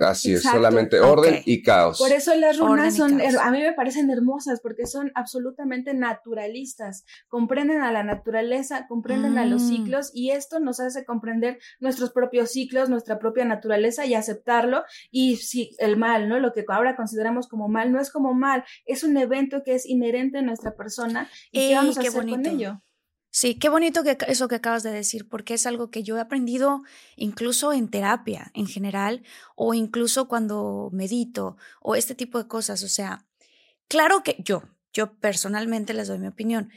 Así 0.03 0.33
es, 0.33 0.43
solamente 0.43 1.01
orden 1.01 1.43
y 1.45 1.63
caos. 1.63 1.99
Por 1.99 2.13
eso 2.13 2.35
las 2.35 2.59
runas 2.59 2.97
son, 2.97 3.21
a 3.21 3.51
mí 3.51 3.61
me 3.61 3.73
parecen 3.73 4.11
hermosas 4.11 4.61
porque 4.61 4.87
son 4.87 5.13
absolutamente 5.15 5.95
naturalistas, 5.95 7.05
comprenden 7.29 7.83
a 7.83 7.93
la 7.93 8.03
naturaleza, 8.03 8.87
comprenden 8.89 9.39
a 9.39 9.47
los 9.47 9.63
mm. 9.63 9.69
ciclos 9.69 10.11
y 10.15 10.31
esto 10.31 10.61
nos 10.61 10.81
hace 10.81 11.05
comprender 11.05 11.59
nuestros 11.81 12.13
propios 12.13 12.51
ciclos, 12.51 12.89
nuestra 12.89 13.19
propia 13.19 13.45
naturaleza 13.45 14.07
y 14.07 14.15
aceptarlo 14.15 14.85
y 15.11 15.37
si 15.37 15.75
el 15.79 15.97
mal, 15.97 16.29
¿no? 16.29 16.39
Lo 16.39 16.53
que 16.53 16.65
ahora 16.69 16.97
consideramos 16.97 17.49
como 17.49 17.69
mal 17.69 17.93
no 17.93 18.01
es 18.01 18.11
como 18.11 18.35
mal, 18.35 18.65
es 18.87 19.05
un 19.05 19.17
evento 19.17 19.63
que 19.65 19.75
es 19.75 19.87
inherente 19.87 20.39
a 20.39 20.43
nuestra 20.43 20.75
persona 20.75 21.29
y 21.51 21.69
qué 21.69 21.75
vamos 21.75 21.99
a 21.99 22.01
hacer 22.01 22.29
con 22.29 22.47
ello. 22.47 22.83
Sí, 23.35 23.55
qué 23.59 23.71
bonito 23.71 24.05
que 24.05 24.19
eso 24.29 24.47
que 24.47 24.57
acabas 24.57 24.83
de 24.83 24.91
decir, 24.91 25.27
porque 25.27 25.55
es 25.55 25.67
algo 25.67 25.91
que 25.91 26.03
yo 26.03 26.19
he 26.19 26.21
aprendido 26.21 26.83
incluso 27.17 27.73
en 27.73 27.89
terapia 27.91 28.51
en 28.55 28.67
general, 28.67 29.23
o 29.57 29.73
incluso 29.73 30.29
cuando 30.29 30.91
medito, 30.93 31.57
o 31.81 31.95
este 31.97 32.15
tipo 32.15 32.37
de 32.39 32.47
cosas. 32.47 32.83
O 32.83 32.89
sea, 32.89 33.25
claro 33.89 34.23
que 34.23 34.37
yo, 34.45 34.65
yo 34.93 35.15
personalmente 35.19 35.95
les 35.95 36.09
doy 36.09 36.19
mi 36.19 36.29
opinión. 36.29 36.71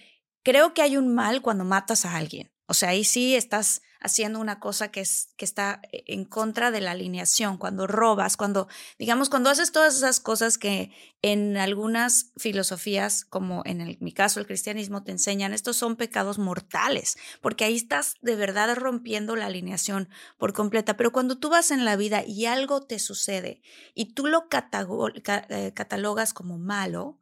Creo 0.43 0.73
que 0.73 0.81
hay 0.81 0.97
un 0.97 1.13
mal 1.13 1.41
cuando 1.41 1.65
matas 1.65 2.05
a 2.05 2.15
alguien. 2.15 2.51
O 2.67 2.73
sea, 2.73 2.89
ahí 2.89 3.03
sí 3.03 3.35
estás 3.35 3.81
haciendo 4.05 4.39
una 4.39 4.59
cosa 4.59 4.91
que, 4.91 5.01
es, 5.01 5.33
que 5.35 5.45
está 5.45 5.81
e, 5.91 6.03
en 6.07 6.25
contra 6.25 6.69
de 6.69 6.79
la 6.79 6.91
alineación, 6.91 7.57
cuando 7.57 7.87
robas, 7.87 8.37
cuando, 8.37 8.67
digamos, 8.99 9.29
cuando 9.29 9.49
haces 9.49 9.71
todas 9.71 9.95
esas 9.95 10.19
cosas 10.19 10.57
que 10.57 10.91
en 11.23 11.57
algunas 11.57 12.31
filosofías, 12.37 13.25
como 13.25 13.63
en 13.65 13.97
mi 13.99 14.13
caso 14.13 14.39
el 14.39 14.45
cristianismo, 14.45 15.03
te 15.03 15.11
enseñan, 15.11 15.53
estos 15.53 15.77
son 15.77 15.95
pecados 15.95 16.37
mortales, 16.37 17.17
porque 17.41 17.65
ahí 17.65 17.75
estás 17.75 18.15
de 18.21 18.35
verdad 18.35 18.75
rompiendo 18.75 19.35
la 19.35 19.47
alineación 19.47 20.07
por 20.37 20.53
completa. 20.53 20.97
Pero 20.97 21.11
cuando 21.11 21.39
tú 21.39 21.49
vas 21.49 21.71
en 21.71 21.83
la 21.83 21.95
vida 21.95 22.23
y 22.23 22.45
algo 22.45 22.81
te 22.81 22.99
sucede 22.99 23.61
y 23.95 24.13
tú 24.13 24.27
lo 24.27 24.47
eh, 24.49 25.71
catalogas 25.73 26.33
como 26.33 26.59
malo, 26.59 27.17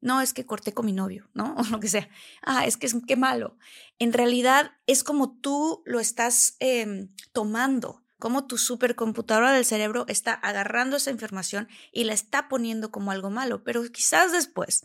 no 0.00 0.20
es 0.20 0.32
que 0.32 0.46
corté 0.46 0.72
con 0.72 0.86
mi 0.86 0.92
novio, 0.92 1.28
¿no? 1.34 1.54
O 1.58 1.62
lo 1.64 1.80
que 1.80 1.88
sea. 1.88 2.08
Ah, 2.42 2.64
es 2.66 2.76
que 2.76 2.86
es 2.86 2.96
que 3.06 3.16
malo. 3.16 3.56
En 3.98 4.12
realidad 4.12 4.72
es 4.86 5.04
como 5.04 5.38
tú 5.38 5.82
lo 5.84 6.00
estás 6.00 6.56
em, 6.58 7.08
tomando, 7.32 8.02
como 8.18 8.46
tu 8.46 8.58
supercomputadora 8.58 9.52
del 9.52 9.64
cerebro 9.64 10.04
está 10.08 10.34
agarrando 10.34 10.96
esa 10.96 11.10
información 11.10 11.68
y 11.92 12.04
la 12.04 12.12
está 12.12 12.48
poniendo 12.48 12.90
como 12.90 13.10
algo 13.10 13.30
malo. 13.30 13.64
Pero 13.64 13.82
quizás 13.90 14.32
después, 14.32 14.84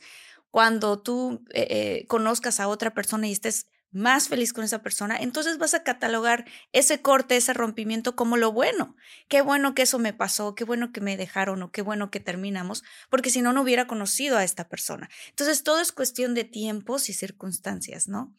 cuando 0.51 1.01
tú 1.01 1.43
eh, 1.49 1.67
eh, 1.69 2.05
conozcas 2.07 2.59
a 2.59 2.67
otra 2.67 2.93
persona 2.93 3.27
y 3.27 3.33
estés 3.33 3.67
más 3.95 4.27
feliz 4.27 4.51
con 4.51 4.65
esa 4.65 4.83
persona, 4.83 5.17
entonces 5.17 5.57
vas 5.57 5.73
a 5.73 5.83
catalogar 5.83 6.45
ese 6.73 7.01
corte, 7.01 7.37
ese 7.37 7.53
rompimiento 7.53 8.15
como 8.15 8.35
lo 8.35 8.51
bueno. 8.51 8.95
Qué 9.29 9.41
bueno 9.41 9.73
que 9.73 9.83
eso 9.83 9.99
me 9.99 10.11
pasó, 10.13 10.53
qué 10.53 10.65
bueno 10.65 10.91
que 10.91 10.99
me 10.99 11.15
dejaron 11.15 11.63
o 11.63 11.71
qué 11.71 11.81
bueno 11.81 12.11
que 12.11 12.19
terminamos, 12.19 12.83
porque 13.09 13.29
si 13.29 13.41
no, 13.41 13.53
no 13.53 13.61
hubiera 13.61 13.87
conocido 13.87 14.37
a 14.37 14.43
esta 14.43 14.67
persona. 14.67 15.09
Entonces, 15.29 15.63
todo 15.63 15.79
es 15.79 15.93
cuestión 15.93 16.33
de 16.33 16.43
tiempos 16.43 17.09
y 17.09 17.13
circunstancias, 17.13 18.09
¿no? 18.09 18.33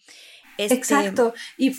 Este, 0.59 0.75
Exacto. 0.75 1.35
Y 1.57 1.75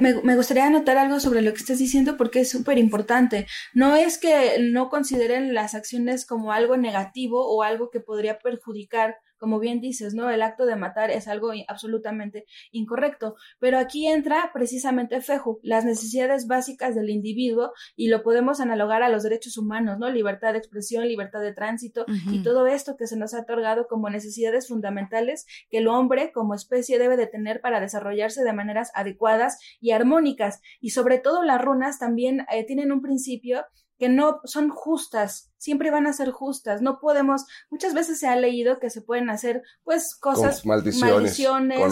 me, 0.00 0.22
me, 0.22 0.36
gustaría 0.36 0.66
anotar 0.66 0.96
algo 0.96 1.20
sobre 1.20 1.42
lo 1.42 1.52
que 1.52 1.60
estás 1.60 1.78
diciendo 1.78 2.16
porque 2.16 2.40
es 2.40 2.50
súper 2.50 2.78
importante. 2.78 3.46
No 3.74 3.96
es 3.96 4.18
que 4.18 4.58
no 4.60 4.88
consideren 4.88 5.54
las 5.54 5.74
acciones 5.74 6.24
como 6.24 6.52
algo 6.52 6.76
negativo 6.76 7.46
o 7.46 7.62
algo 7.62 7.90
que 7.90 8.00
podría 8.00 8.38
perjudicar 8.38 9.16
como 9.42 9.58
bien 9.58 9.80
dices, 9.80 10.14
¿no? 10.14 10.30
El 10.30 10.40
acto 10.40 10.66
de 10.66 10.76
matar 10.76 11.10
es 11.10 11.26
algo 11.26 11.50
absolutamente 11.66 12.46
incorrecto, 12.70 13.34
pero 13.58 13.76
aquí 13.76 14.06
entra 14.06 14.52
precisamente 14.54 15.20
Feju, 15.20 15.58
las 15.64 15.84
necesidades 15.84 16.46
básicas 16.46 16.94
del 16.94 17.10
individuo 17.10 17.72
y 17.96 18.06
lo 18.06 18.22
podemos 18.22 18.60
analogar 18.60 19.02
a 19.02 19.08
los 19.08 19.24
derechos 19.24 19.58
humanos, 19.58 19.98
¿no? 19.98 20.08
Libertad 20.10 20.52
de 20.52 20.60
expresión, 20.60 21.08
libertad 21.08 21.40
de 21.40 21.52
tránsito 21.52 22.06
y 22.30 22.44
todo 22.44 22.68
esto 22.68 22.96
que 22.96 23.08
se 23.08 23.16
nos 23.16 23.34
ha 23.34 23.40
otorgado 23.40 23.88
como 23.88 24.08
necesidades 24.10 24.68
fundamentales 24.68 25.44
que 25.68 25.78
el 25.78 25.88
hombre 25.88 26.30
como 26.30 26.54
especie 26.54 27.00
debe 27.00 27.16
de 27.16 27.26
tener 27.26 27.60
para 27.60 27.80
desarrollarse 27.80 28.44
de 28.44 28.52
maneras 28.52 28.92
adecuadas 28.94 29.58
y 29.80 29.90
armónicas. 29.90 30.60
Y 30.80 30.90
sobre 30.90 31.18
todo 31.18 31.42
las 31.42 31.60
runas 31.60 31.98
también 31.98 32.46
eh, 32.52 32.64
tienen 32.64 32.92
un 32.92 33.02
principio 33.02 33.64
que 34.02 34.08
no 34.08 34.40
son 34.42 34.68
justas, 34.68 35.52
siempre 35.58 35.92
van 35.92 36.08
a 36.08 36.12
ser 36.12 36.32
justas. 36.32 36.82
No 36.82 36.98
podemos, 36.98 37.46
muchas 37.70 37.94
veces 37.94 38.18
se 38.18 38.26
ha 38.26 38.34
leído 38.34 38.80
que 38.80 38.90
se 38.90 39.00
pueden 39.00 39.30
hacer 39.30 39.62
pues 39.84 40.16
cosas, 40.16 40.66
maldiciones, 40.66 41.38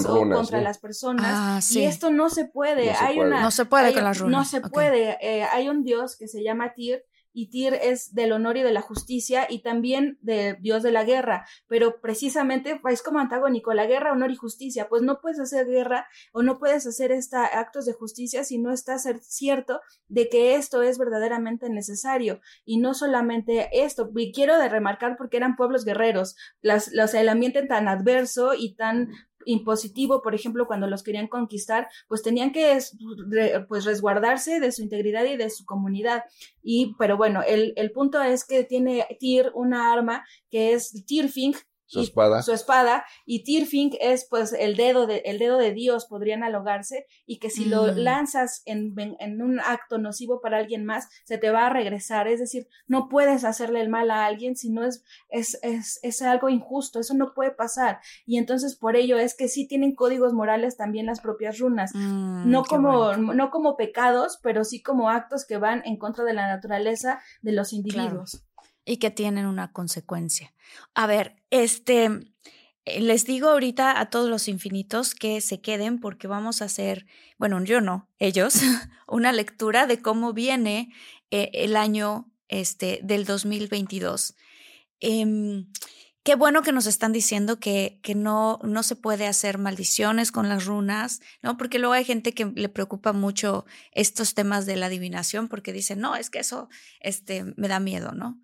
o 0.05 0.29
contra 0.29 0.61
las 0.61 0.79
personas. 0.79 1.25
Ah, 1.25 1.61
y 1.71 1.85
esto 1.85 2.11
no 2.11 2.29
se 2.29 2.47
puede. 2.47 2.87
No 2.87 2.99
se 2.99 3.05
hay 3.05 3.15
puede. 3.15 3.29
una 3.29 3.43
no 3.43 3.53
se 3.53 3.65
puede 3.65 3.95
con 3.95 4.03
las 4.03 4.19
runas. 4.19 4.39
No 4.39 4.45
se 4.45 4.61
puede. 4.61 5.19
Eh, 5.21 5.45
hay 5.45 5.69
un 5.69 5.85
dios 5.85 6.17
que 6.17 6.27
se 6.27 6.43
llama 6.43 6.75
Tyr 6.75 7.05
y 7.33 7.51
Tyr 7.51 7.75
es 7.75 8.15
del 8.15 8.33
honor 8.33 8.57
y 8.57 8.63
de 8.63 8.73
la 8.73 8.81
justicia 8.81 9.47
y 9.49 9.63
también 9.63 10.19
de 10.23 10.57
Dios 10.61 10.83
de 10.83 10.93
la 10.93 11.05
guerra, 11.05 11.47
pero 11.67 12.01
precisamente 12.01 12.81
es 12.91 13.03
como 13.03 13.19
antagónico, 13.19 13.73
la 13.73 13.87
guerra, 13.87 14.13
honor 14.13 14.31
y 14.31 14.37
justicia, 14.37 14.89
pues 14.89 15.03
no 15.03 15.21
puedes 15.21 15.41
hacer 15.41 15.67
guerra 15.67 16.07
o 16.33 16.43
no 16.43 16.59
puedes 16.59 16.87
hacer 16.87 17.13
esta, 17.13 17.45
actos 17.45 17.87
de 17.87 17.93
justicia 17.93 18.45
si 18.45 18.59
no 18.59 18.73
estás 18.73 19.09
cierto 19.23 19.81
de 20.09 20.29
que 20.29 20.55
esto 20.57 20.83
es 20.83 20.99
verdaderamente 20.99 21.69
necesario 21.69 22.41
y 22.65 22.79
no 22.79 22.95
solamente 22.95 23.69
esto, 23.73 24.11
y 24.17 24.33
quiero 24.33 24.59
de 24.59 24.69
remarcar 24.69 25.17
porque 25.17 25.37
eran 25.37 25.57
pueblos 25.57 25.85
guerreros, 25.85 26.37
las, 26.61 26.93
los, 26.93 27.15
el 27.15 27.29
ambiente 27.29 27.67
tan 27.67 27.89
adverso 27.89 28.55
y 28.55 28.75
tan 28.75 29.11
impositivo, 29.45 30.23
por 30.23 30.35
ejemplo, 30.35 30.67
cuando 30.67 30.87
los 30.87 31.03
querían 31.03 31.29
conquistar, 31.29 31.89
pues 32.09 32.23
tenían 32.23 32.53
que 32.53 32.79
pues 33.69 33.85
resguardarse 33.85 34.61
de 34.61 34.73
su 34.73 34.83
integridad 34.83 35.25
y 35.25 35.37
de 35.37 35.51
su 35.51 35.65
comunidad. 35.65 36.25
Y, 36.63 36.95
pero 36.99 37.17
bueno, 37.17 37.43
el, 37.47 37.73
el 37.77 37.93
punto 37.93 38.23
es 38.23 38.45
que 38.45 38.65
tiene 38.65 39.07
Tyr 39.19 39.51
una 39.55 39.93
arma 39.93 40.25
que 40.51 40.73
es 40.73 41.05
Tyrfing, 41.07 41.55
su 41.91 42.01
espada. 42.01 42.43
Su 42.43 42.53
espada. 42.53 43.05
Y 43.27 43.43
Tirfing 43.43 43.97
es 44.01 44.25
pues 44.31 44.53
el 44.53 44.77
dedo 44.77 45.09
de, 45.09 45.23
el 45.25 45.41
dedo 45.41 45.59
de 45.59 45.73
Dios, 45.73 46.07
podría 46.07 46.37
analogarse, 46.37 47.07
y 47.27 47.41
que 47.41 47.51
si 47.51 47.65
lo 47.65 47.89
lanzas 47.93 48.63
en, 48.65 48.95
en, 49.19 49.43
un 49.43 49.59
acto 49.59 49.99
nocivo 49.99 50.41
para 50.41 50.59
alguien 50.59 50.85
más, 50.85 51.09
se 51.25 51.37
te 51.37 51.51
va 51.51 51.67
a 51.67 51.71
regresar. 51.71 52.29
Es 52.29 52.39
decir, 52.39 52.69
no 52.87 53.09
puedes 53.09 53.45
hacerle 53.45 53.81
el 53.81 53.89
mal 53.89 54.13
a 54.13 54.25
alguien 54.25 54.55
si 54.57 54.71
no 54.71 54.85
es, 54.85 55.03
es, 55.31 55.59
es, 55.63 55.99
es 56.03 56.23
algo 56.23 56.49
injusto, 56.49 57.01
eso 57.01 57.15
no 57.15 57.35
puede 57.35 57.51
pasar. 57.51 57.99
Y 58.25 58.39
entonces 58.39 58.77
por 58.77 58.95
ello 58.95 59.19
es 59.19 59.37
que 59.37 59.49
sí 59.49 59.67
tienen 59.67 59.97
códigos 59.97 60.33
morales 60.33 60.77
también 60.77 61.07
las 61.07 61.21
propias 61.21 61.59
runas. 61.59 61.91
Mm, 61.93 62.49
no, 62.49 62.63
como, 62.65 63.17
no 63.17 63.51
como 63.51 63.77
pecados, 63.77 64.39
pero 64.45 64.63
sí 64.63 64.81
como 64.81 65.11
actos 65.11 65.45
que 65.45 65.57
van 65.57 65.83
en 65.85 65.97
contra 65.97 66.25
de 66.25 66.35
la 66.35 66.47
naturaleza 66.47 67.21
de 67.43 67.51
los 67.51 67.73
individuos 67.73 68.45
y 68.85 68.97
que 68.99 69.11
tienen 69.11 69.47
una 69.47 69.73
consecuencia. 69.73 70.53
A 70.95 71.07
ver, 71.07 71.37
este, 71.51 72.33
eh, 72.85 73.01
les 73.01 73.25
digo 73.25 73.49
ahorita 73.49 74.01
a 74.01 74.11
todos 74.11 74.29
los 74.31 74.49
infinitos 74.49 75.15
que 75.15 75.41
se 75.41 75.61
queden 75.61 76.01
porque 76.01 76.27
vamos 76.27 76.63
a 76.63 76.67
hacer, 76.67 77.07
bueno, 77.39 77.63
yo 77.65 77.81
no, 77.81 78.09
ellos, 78.19 78.55
una 79.07 79.33
lectura 79.33 79.87
de 79.87 80.01
cómo 80.01 80.33
viene 80.33 80.93
eh, 81.31 81.51
el 81.55 81.77
año 81.77 82.31
este, 82.49 83.01
del 83.03 83.25
2022. 83.25 84.35
Em, 85.01 85.67
qué 86.23 86.35
bueno 86.35 86.63
que 86.63 86.73
nos 86.73 86.87
están 86.87 87.13
diciendo 87.13 87.61
que, 87.61 88.01
que 88.03 88.15
no, 88.15 88.59
no 88.63 88.83
se 88.83 88.97
puede 88.97 89.27
hacer 89.27 89.59
maldiciones 89.59 90.33
con 90.33 90.49
las 90.49 90.65
runas, 90.67 91.21
¿no? 91.43 91.57
Porque 91.57 91.79
luego 91.79 91.95
hay 91.95 92.05
gente 92.05 92.33
que 92.33 92.47
le 92.47 92.69
preocupa 92.69 93.13
mucho 93.13 93.67
estos 93.93 94.35
temas 94.35 94.67
de 94.67 94.77
la 94.77 94.87
adivinación 94.87 95.49
porque 95.49 95.73
dicen, 95.73 96.01
no, 96.01 96.17
es 96.17 96.31
que 96.31 96.41
eso 96.41 96.69
este, 97.01 97.45
me 97.57 97.69
da 97.69 97.81
miedo, 97.81 98.13
¿no? 98.13 98.41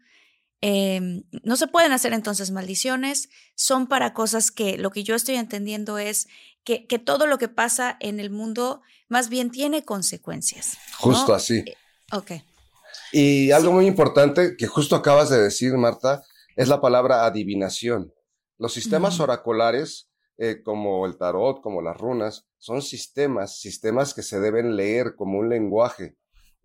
Em, 0.61 1.25
no 1.43 1.57
se 1.57 1.67
pueden 1.67 1.93
hacer 1.93 2.13
entonces 2.13 2.51
maldiciones, 2.51 3.29
son 3.55 3.87
para 3.87 4.15
cosas 4.15 4.51
que 4.51 4.79
lo 4.79 4.91
que 4.91 5.05
yo 5.05 5.15
estoy 5.15 5.37
entendiendo 5.37 5.99
es 5.99 6.29
que, 6.65 6.87
que 6.87 6.99
todo 6.99 7.27
lo 7.27 7.39
que 7.39 7.49
pasa 7.49 7.97
en 8.01 8.21
el 8.21 8.31
mundo 8.31 8.83
más 9.09 9.29
bien 9.29 9.51
tiene 9.51 9.85
consecuencias. 9.85 10.79
Justo 10.99 11.35
así. 11.35 11.59
Eh, 11.59 11.77
ok. 12.13 12.33
Y 13.13 13.51
algo 13.53 13.73
muy 13.73 13.87
importante 13.87 14.57
que 14.57 14.67
justo 14.67 14.97
acabas 14.97 15.31
de 15.31 15.41
decir, 15.41 15.75
Marta, 15.77 16.23
es 16.57 16.69
la 16.69 16.81
palabra 16.81 17.25
adivinación. 17.25 18.13
Los 18.59 18.73
sistemas 18.73 19.21
oraculares, 19.21 20.09
eh, 20.39 20.63
como 20.63 21.07
el 21.07 21.19
tarot, 21.19 21.61
como 21.61 21.83
las 21.83 21.97
runas, 21.97 22.47
son 22.59 22.83
sistemas, 22.83 23.61
sistemas 23.61 24.15
que 24.15 24.23
se 24.23 24.41
deben 24.41 24.77
leer 24.77 25.15
como 25.15 25.39
un 25.39 25.51
lenguaje. 25.51 26.17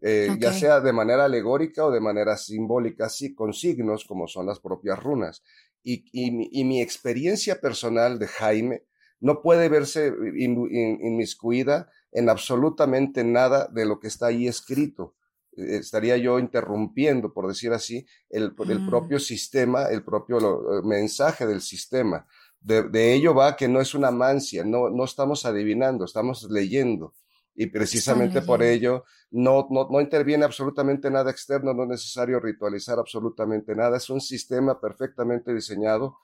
Eh, 0.04 0.36
ya 0.40 0.52
sea 0.52 0.80
de 0.80 0.94
manera 0.94 1.26
alegórica 1.26 1.86
o 1.86 1.92
de 1.92 2.00
manera 2.00 2.36
simbólica, 2.36 3.08
sí, 3.08 3.36
con 3.36 3.54
signos 3.54 4.04
como 4.06 4.28
son 4.28 4.48
las 4.48 4.60
propias 4.60 4.98
runas. 5.02 5.44
Y, 5.84 6.06
y, 6.12 6.64
mi 6.64 6.82
experiencia 6.82 7.60
personal 7.60 8.20
de 8.20 8.28
Jaime 8.28 8.84
no 9.20 9.42
puede 9.42 9.70
verse 9.70 10.12
inmiscuida 10.36 11.92
en 12.12 12.30
absolutamente 12.30 13.24
nada 13.24 13.68
de 13.72 13.86
lo 13.86 14.00
que 14.00 14.08
está 14.08 14.28
ahí 14.28 14.48
escrito. 14.48 15.16
Eh, 15.56 15.78
estaría 15.78 16.18
yo 16.18 16.40
interrumpiendo, 16.40 17.32
por 17.34 17.48
decir 17.48 17.72
así, 17.72 18.06
el, 18.30 18.54
el 18.68 18.80
mm. 18.80 18.90
propio 18.90 19.20
sistema, 19.20 19.86
el 19.86 20.04
propio 20.04 20.40
eh, 20.40 20.82
mensaje 20.84 21.46
del 21.46 21.62
sistema. 21.62 22.26
De, 22.60 22.84
de, 22.84 23.14
ello 23.14 23.34
va 23.34 23.56
que 23.56 23.68
no 23.68 23.82
es 23.82 23.94
una 23.96 24.12
mancia, 24.12 24.64
no, 24.64 24.90
no 24.90 25.04
estamos 25.04 25.46
adivinando, 25.46 26.06
estamos 26.06 26.48
leyendo 26.50 27.16
y 27.56 27.68
precisamente 27.68 28.42
por 28.42 28.64
ello 28.64 29.04
no, 29.30 29.68
no, 29.70 29.88
no, 29.90 30.02
interviene 30.02 30.46
absolutamente 30.46 31.10
nada 31.10 31.32
externo, 31.32 31.74
no 31.74 31.84
es 31.84 31.90
necesario 31.90 32.40
ritualizar 32.40 33.00
absolutamente 33.00 33.76
nada, 33.76 33.98
es 33.98 34.10
un 34.10 34.22
sistema 34.22 34.80
perfectamente 34.80 35.54
diseñado, 35.54 36.18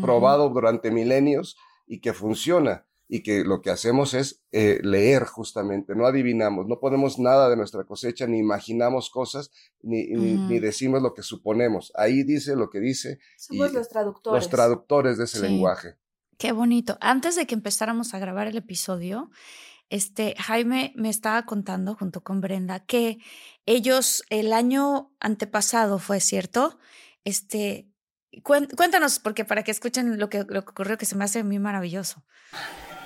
probado 0.00 0.48
durante 0.48 0.90
milenios 0.90 1.56
y 1.86 2.00
que 2.00 2.12
funciona 2.12 2.86
y 3.08 3.22
que 3.22 3.44
lo 3.44 3.60
que 3.60 3.70
hacemos 3.70 4.14
es 4.14 4.42
eh, 4.52 4.78
leer 4.82 5.26
justamente, 5.26 5.94
no 5.94 6.06
adivinamos, 6.06 6.66
no 6.66 6.80
ponemos 6.80 7.18
nada 7.18 7.50
de 7.50 7.56
nuestra 7.56 7.84
cosecha, 7.84 8.26
ni 8.26 8.38
imaginamos 8.38 9.10
cosas, 9.10 9.50
ni, 9.82 10.06
ni, 10.06 10.58
decimos 10.60 11.02
lo 11.02 11.12
que 11.12 11.22
suponemos. 11.22 11.92
Ahí 11.94 12.22
dice 12.22 12.56
lo 12.56 12.70
que 12.70 12.80
dice. 12.80 13.18
Somos 13.36 13.72
los 13.74 13.90
traductores. 13.90 14.44
Los 14.44 14.50
traductores 14.50 15.18
de 15.18 15.24
ese 15.24 15.40
lenguaje. 15.40 15.96
Qué 16.38 16.52
bonito. 16.52 16.96
Antes 17.02 17.36
de 17.36 17.46
que 17.46 17.54
empezáramos 17.54 18.14
a 18.14 18.18
grabar 18.18 18.46
el 18.46 18.56
episodio, 18.56 19.30
este, 19.92 20.34
Jaime 20.38 20.94
me 20.96 21.10
estaba 21.10 21.44
contando 21.44 21.94
junto 21.94 22.22
con 22.22 22.40
Brenda 22.40 22.80
que 22.80 23.18
ellos 23.66 24.24
el 24.30 24.54
año 24.54 25.12
antepasado 25.20 25.98
fue 25.98 26.18
cierto. 26.20 26.78
Este, 27.24 27.90
cuéntanos, 28.42 29.18
porque 29.18 29.44
para 29.44 29.62
que 29.62 29.70
escuchen 29.70 30.18
lo 30.18 30.30
que, 30.30 30.46
lo 30.48 30.64
que 30.64 30.70
ocurrió, 30.70 30.96
que 30.96 31.04
se 31.04 31.14
me 31.14 31.24
hace 31.24 31.44
muy 31.44 31.58
maravilloso. 31.58 32.24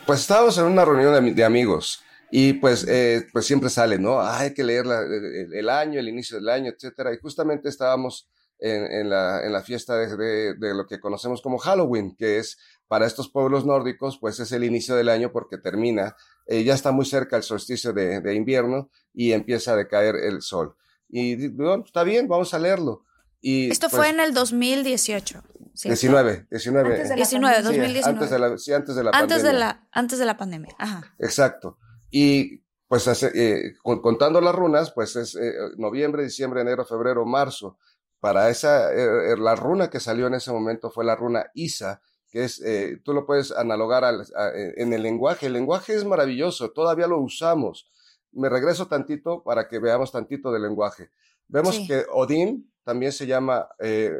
Pues 0.06 0.20
estábamos 0.20 0.56
en 0.58 0.66
una 0.66 0.84
reunión 0.84 1.34
de, 1.34 1.44
amigos 1.44 2.04
Y 2.30 2.52
pues, 2.52 2.86
eh, 2.88 3.26
pues 3.32 3.46
siempre 3.46 3.68
sale, 3.68 3.98
¿no? 3.98 4.20
Ah, 4.20 4.38
hay 4.38 4.54
que 4.54 4.62
leer 4.62 4.84
el, 4.86 5.68
año, 5.68 5.98
el 5.98 6.08
inicio 6.08 6.36
del 6.36 6.48
año, 6.48 6.70
etcétera. 6.70 7.12
Y 7.12 7.18
justamente 7.18 7.68
estábamos 7.68 8.28
en, 8.60 9.10
la, 9.10 9.44
en 9.44 9.52
la, 9.52 9.62
fiesta 9.62 9.96
de, 9.96 10.54
de, 10.54 10.74
lo 10.74 10.86
que 10.86 11.00
conocemos 11.00 11.42
como 11.42 11.58
Halloween, 11.58 12.14
que 12.16 12.38
es 12.38 12.58
para 12.86 13.06
estos 13.06 13.28
pueblos 13.28 13.66
nórdicos, 13.66 14.18
pues 14.20 14.38
es 14.38 14.52
el 14.52 14.62
inicio 14.62 14.94
del 14.94 15.08
año 15.08 15.32
porque 15.32 15.58
termina, 15.58 16.14
eh, 16.46 16.64
ya 16.64 16.74
está 16.74 16.92
muy 16.92 17.04
cerca 17.04 17.36
el 17.36 17.42
solsticio 17.42 17.92
de, 17.92 18.20
de, 18.20 18.34
invierno 18.34 18.90
y 19.12 19.32
empieza 19.32 19.72
a 19.72 19.76
decaer 19.76 20.16
el 20.16 20.42
sol. 20.42 20.76
Y 21.08 21.48
bueno, 21.48 21.84
está 21.84 22.02
bien, 22.02 22.28
vamos 22.28 22.54
a 22.54 22.58
leerlo. 22.58 23.04
Y, 23.40 23.70
Esto 23.70 23.88
fue 23.88 24.00
pues 24.00 24.10
en 24.10 24.20
el 24.20 24.34
2018. 24.34 25.42
19, 25.84 26.46
19. 26.50 27.14
19, 27.14 27.62
2019. 27.62 28.02
antes 28.04 28.30
de 28.30 28.38
la, 28.38 28.58
sí, 28.58 28.72
antes 28.72 28.96
de 28.96 29.04
la 29.04 29.10
antes 29.10 29.36
pandemia. 29.38 29.52
De 29.52 29.58
la, 29.58 29.88
antes 29.92 30.18
de 30.18 30.24
la 30.24 30.36
pandemia, 30.36 30.74
ajá. 30.78 31.14
Exacto. 31.18 31.78
Y 32.10 32.62
pues 32.88 33.06
eh, 33.34 33.74
contando 33.82 34.40
las 34.40 34.54
runas, 34.54 34.92
pues 34.92 35.16
es 35.16 35.34
eh, 35.34 35.52
noviembre, 35.76 36.22
diciembre, 36.22 36.60
enero, 36.62 36.84
febrero, 36.84 37.26
marzo. 37.26 37.78
Para 38.20 38.48
esa, 38.48 38.92
eh, 38.92 39.36
la 39.38 39.54
runa 39.54 39.90
que 39.90 40.00
salió 40.00 40.28
en 40.28 40.34
ese 40.34 40.50
momento 40.50 40.90
fue 40.90 41.04
la 41.04 41.16
runa 41.16 41.50
Isa, 41.54 42.00
que 42.36 42.44
es, 42.44 42.62
tú 43.02 43.14
lo 43.14 43.24
puedes 43.24 43.50
analogar 43.50 44.04
al, 44.04 44.26
en 44.76 44.92
el 44.92 45.02
lenguaje. 45.02 45.46
El 45.46 45.54
lenguaje 45.54 45.94
es 45.94 46.04
maravilloso, 46.04 46.70
todavía 46.70 47.06
lo 47.06 47.18
usamos. 47.18 47.90
Me 48.32 48.50
regreso 48.50 48.88
tantito 48.88 49.42
para 49.42 49.68
que 49.68 49.78
veamos 49.78 50.12
tantito 50.12 50.52
del 50.52 50.64
lenguaje. 50.64 51.08
Vemos 51.48 51.80
que 51.88 52.04
Odín 52.12 52.70
también 52.84 53.12
se 53.12 53.26
llama 53.26 53.66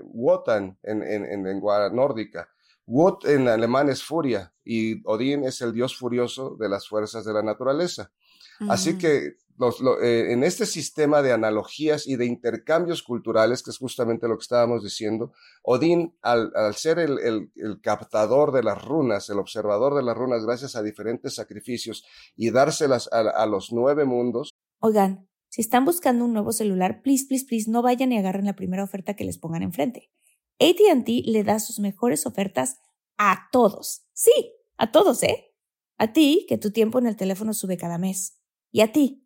Wotan 0.05 0.79
en, 0.83 1.03
en, 1.03 1.27
en 1.27 1.45
lengua 1.45 1.91
nórdica. 1.91 2.49
Wut 2.87 3.27
en 3.27 3.49
alemán 3.49 3.91
es 3.91 4.03
furia 4.03 4.51
y 4.65 5.07
Odín 5.07 5.45
es 5.45 5.61
el 5.61 5.75
dios 5.75 5.95
furioso 5.95 6.57
de 6.59 6.71
las 6.71 6.89
fuerzas 6.89 7.23
de 7.23 7.35
la 7.35 7.43
naturaleza. 7.43 8.11
Así 8.71 8.97
que 8.97 9.35
eh, 10.03 10.33
en 10.33 10.45
este 10.45 10.67
sistema 10.67 11.23
de 11.23 11.33
analogías 11.33 12.07
y 12.07 12.17
de 12.17 12.27
intercambios 12.27 13.03
culturales, 13.03 13.63
que 13.63 13.71
es 13.71 13.79
justamente 13.79 14.29
lo 14.29 14.37
que 14.37 14.43
estábamos 14.43 14.83
diciendo, 14.83 15.33
Odín, 15.63 16.15
al, 16.23 16.53
ser 16.75 16.99
el, 16.99 17.51
captador 17.83 18.53
de 18.53 18.63
las 18.63 18.85
runas, 18.85 19.29
el 19.31 19.39
observador 19.39 19.95
de 19.95 20.03
las 20.03 20.17
runas, 20.17 20.45
gracias 20.45 20.77
a 20.77 20.83
diferentes 20.83 21.35
sacrificios 21.35 22.05
y 22.37 22.51
dárselas 22.51 23.09
a, 23.13 23.21
a 23.21 23.47
los 23.47 23.73
nueve 23.73 24.05
mundos. 24.05 24.51
Oigan, 24.81 25.29
si 25.49 25.63
están 25.63 25.85
buscando 25.85 26.25
un 26.25 26.33
nuevo 26.33 26.53
celular, 26.53 27.01
please, 27.03 27.27
please, 27.27 27.47
please, 27.47 27.71
no 27.71 27.83
vayan 27.83 28.13
y 28.13 28.19
agarren 28.19 28.45
la 28.45 28.57
primera 28.57 28.85
oferta 28.85 29.15
que 29.15 29.25
les 29.25 29.39
pongan 29.39 29.63
enfrente. 29.63 30.11
ATT 30.59 31.09
le 31.25 31.45
da 31.45 31.59
sus 31.61 31.79
mejores 31.79 32.27
ofertas 32.27 32.77
a 33.17 33.49
todos. 33.53 34.07
Sí, 34.13 34.55
a 34.77 34.91
todos, 34.93 35.23
¿eh? 35.23 35.55
A 35.99 36.13
ti, 36.13 36.47
que 36.49 36.59
tu 36.59 36.71
tiempo 36.71 36.99
en 36.99 37.07
el 37.07 37.17
teléfono 37.17 37.55
sube 37.55 37.77
cada 37.77 37.99
mes. 37.99 38.39
Y 38.71 38.81
a 38.81 38.93
ti, 38.93 39.26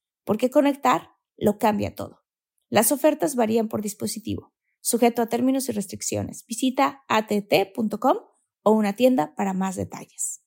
porque 0.25 0.49
conectar 0.49 1.11
lo 1.37 1.57
cambia 1.57 1.95
todo. 1.95 2.21
Las 2.69 2.91
ofertas 2.91 3.35
varían 3.35 3.67
por 3.67 3.81
dispositivo, 3.81 4.53
sujeto 4.81 5.21
a 5.21 5.27
términos 5.27 5.67
y 5.69 5.73
restricciones. 5.73 6.45
Visita 6.47 7.03
att.com 7.07 8.17
o 8.63 8.71
una 8.71 8.93
tienda 8.93 9.33
para 9.35 9.53
más 9.53 9.75
detalles. 9.75 10.41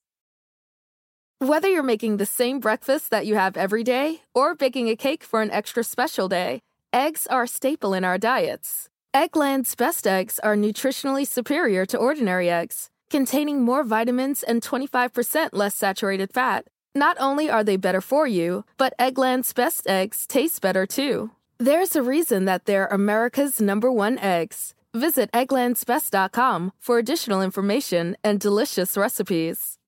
Whether 1.41 1.69
you're 1.69 1.83
making 1.83 2.17
the 2.17 2.27
same 2.27 2.59
breakfast 2.59 3.11
that 3.11 3.27
you 3.27 3.35
have 3.35 3.57
every 3.57 3.85
day 3.85 4.23
or 4.35 4.55
baking 4.55 4.89
a 4.89 4.97
cake 4.97 5.23
for 5.23 5.43
an 5.43 5.51
extra 5.51 5.85
special 5.85 6.29
day, 6.29 6.61
eggs 6.93 7.27
are 7.27 7.43
a 7.43 7.49
staple 7.49 7.93
in 7.93 8.05
our 8.05 8.17
diets. 8.17 8.89
Eggland's 9.15 9.75
best 9.75 10.07
eggs 10.07 10.39
are 10.39 10.57
nutritionally 10.57 11.27
superior 11.27 11.85
to 11.87 11.99
ordinary 11.99 12.49
eggs, 12.49 12.89
containing 13.11 13.63
more 13.63 13.85
vitamins 13.85 14.43
and 14.43 14.63
25% 14.63 15.51
less 15.53 15.75
saturated 15.75 16.33
fat. 16.33 16.67
Not 16.97 17.17
only 17.19 17.51
are 17.51 17.65
they 17.65 17.77
better 17.77 18.01
for 18.01 18.29
you, 18.29 18.65
but 18.79 18.95
Eggland's 19.01 19.53
best 19.53 19.89
eggs 19.89 20.27
taste 20.29 20.63
better 20.63 20.87
too. 20.87 21.31
There's 21.59 21.97
a 21.97 22.03
reason 22.03 22.45
that 22.45 22.67
they're 22.67 22.87
America's 22.87 23.61
number 23.61 23.91
one 23.91 24.17
eggs. 24.19 24.75
Visit 24.95 25.29
egglandsbest.com 25.33 26.73
for 26.79 26.99
additional 26.99 27.43
information 27.43 28.17
and 28.23 28.39
delicious 28.39 28.97
recipes. 28.97 29.79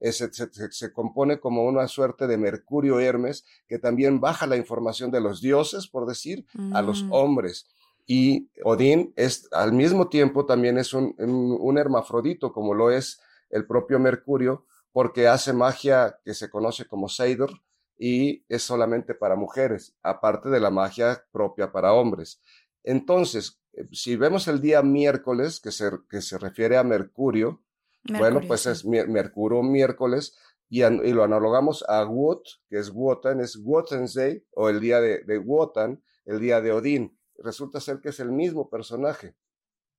Se, 0.00 0.32
se, 0.32 0.48
se, 0.72 0.92
compone 0.92 1.38
como 1.38 1.64
una 1.64 1.86
suerte 1.86 2.26
de 2.26 2.36
Mercurio 2.36 2.98
Hermes 2.98 3.44
que 3.68 3.78
también 3.78 4.18
baja 4.18 4.48
la 4.48 4.56
información 4.56 5.12
de 5.12 5.20
los 5.20 5.40
dioses, 5.40 5.86
por 5.86 6.06
decir, 6.08 6.44
mm. 6.54 6.74
a 6.74 6.82
los 6.82 7.04
hombres. 7.10 7.66
Y 8.04 8.48
Odín 8.64 9.12
es 9.14 9.48
al 9.52 9.72
mismo 9.72 10.08
tiempo 10.08 10.44
también 10.44 10.76
es 10.76 10.92
un, 10.92 11.14
un, 11.18 11.56
un, 11.60 11.78
hermafrodito, 11.78 12.52
como 12.52 12.74
lo 12.74 12.90
es 12.90 13.20
el 13.50 13.64
propio 13.64 14.00
Mercurio, 14.00 14.66
porque 14.92 15.28
hace 15.28 15.52
magia 15.52 16.18
que 16.24 16.34
se 16.34 16.50
conoce 16.50 16.86
como 16.86 17.08
Seidr 17.08 17.50
y 17.98 18.44
es 18.48 18.62
solamente 18.62 19.14
para 19.14 19.36
mujeres, 19.36 19.94
aparte 20.02 20.48
de 20.48 20.60
la 20.60 20.70
magia 20.70 21.24
propia 21.32 21.72
para 21.72 21.92
hombres. 21.92 22.40
Entonces, 22.82 23.60
si 23.92 24.16
vemos 24.16 24.48
el 24.48 24.60
día 24.60 24.82
miércoles, 24.82 25.60
que 25.60 25.70
se, 25.70 25.90
que 26.10 26.20
se 26.20 26.38
refiere 26.38 26.76
a 26.76 26.84
Mercurio, 26.84 27.62
Mercurio 28.04 28.18
bueno, 28.18 28.46
pues 28.46 28.62
sí. 28.62 28.70
es 28.70 28.84
Mercurio 28.84 29.62
miércoles, 29.62 30.36
y, 30.68 30.82
an, 30.82 31.00
y, 31.04 31.12
lo 31.12 31.22
analogamos 31.22 31.84
a 31.86 32.04
Wot, 32.04 32.44
que 32.68 32.78
es 32.78 32.90
Wotan, 32.90 33.40
es 33.40 33.56
Wotensday, 33.56 34.44
o 34.52 34.68
el 34.68 34.80
día 34.80 35.00
de, 35.00 35.22
de 35.24 35.38
Wotan, 35.38 36.02
el 36.24 36.40
día 36.40 36.60
de 36.60 36.72
Odín 36.72 37.18
resulta 37.38 37.80
ser 37.80 38.00
que 38.00 38.10
es 38.10 38.20
el 38.20 38.32
mismo 38.32 38.68
personaje. 38.68 39.34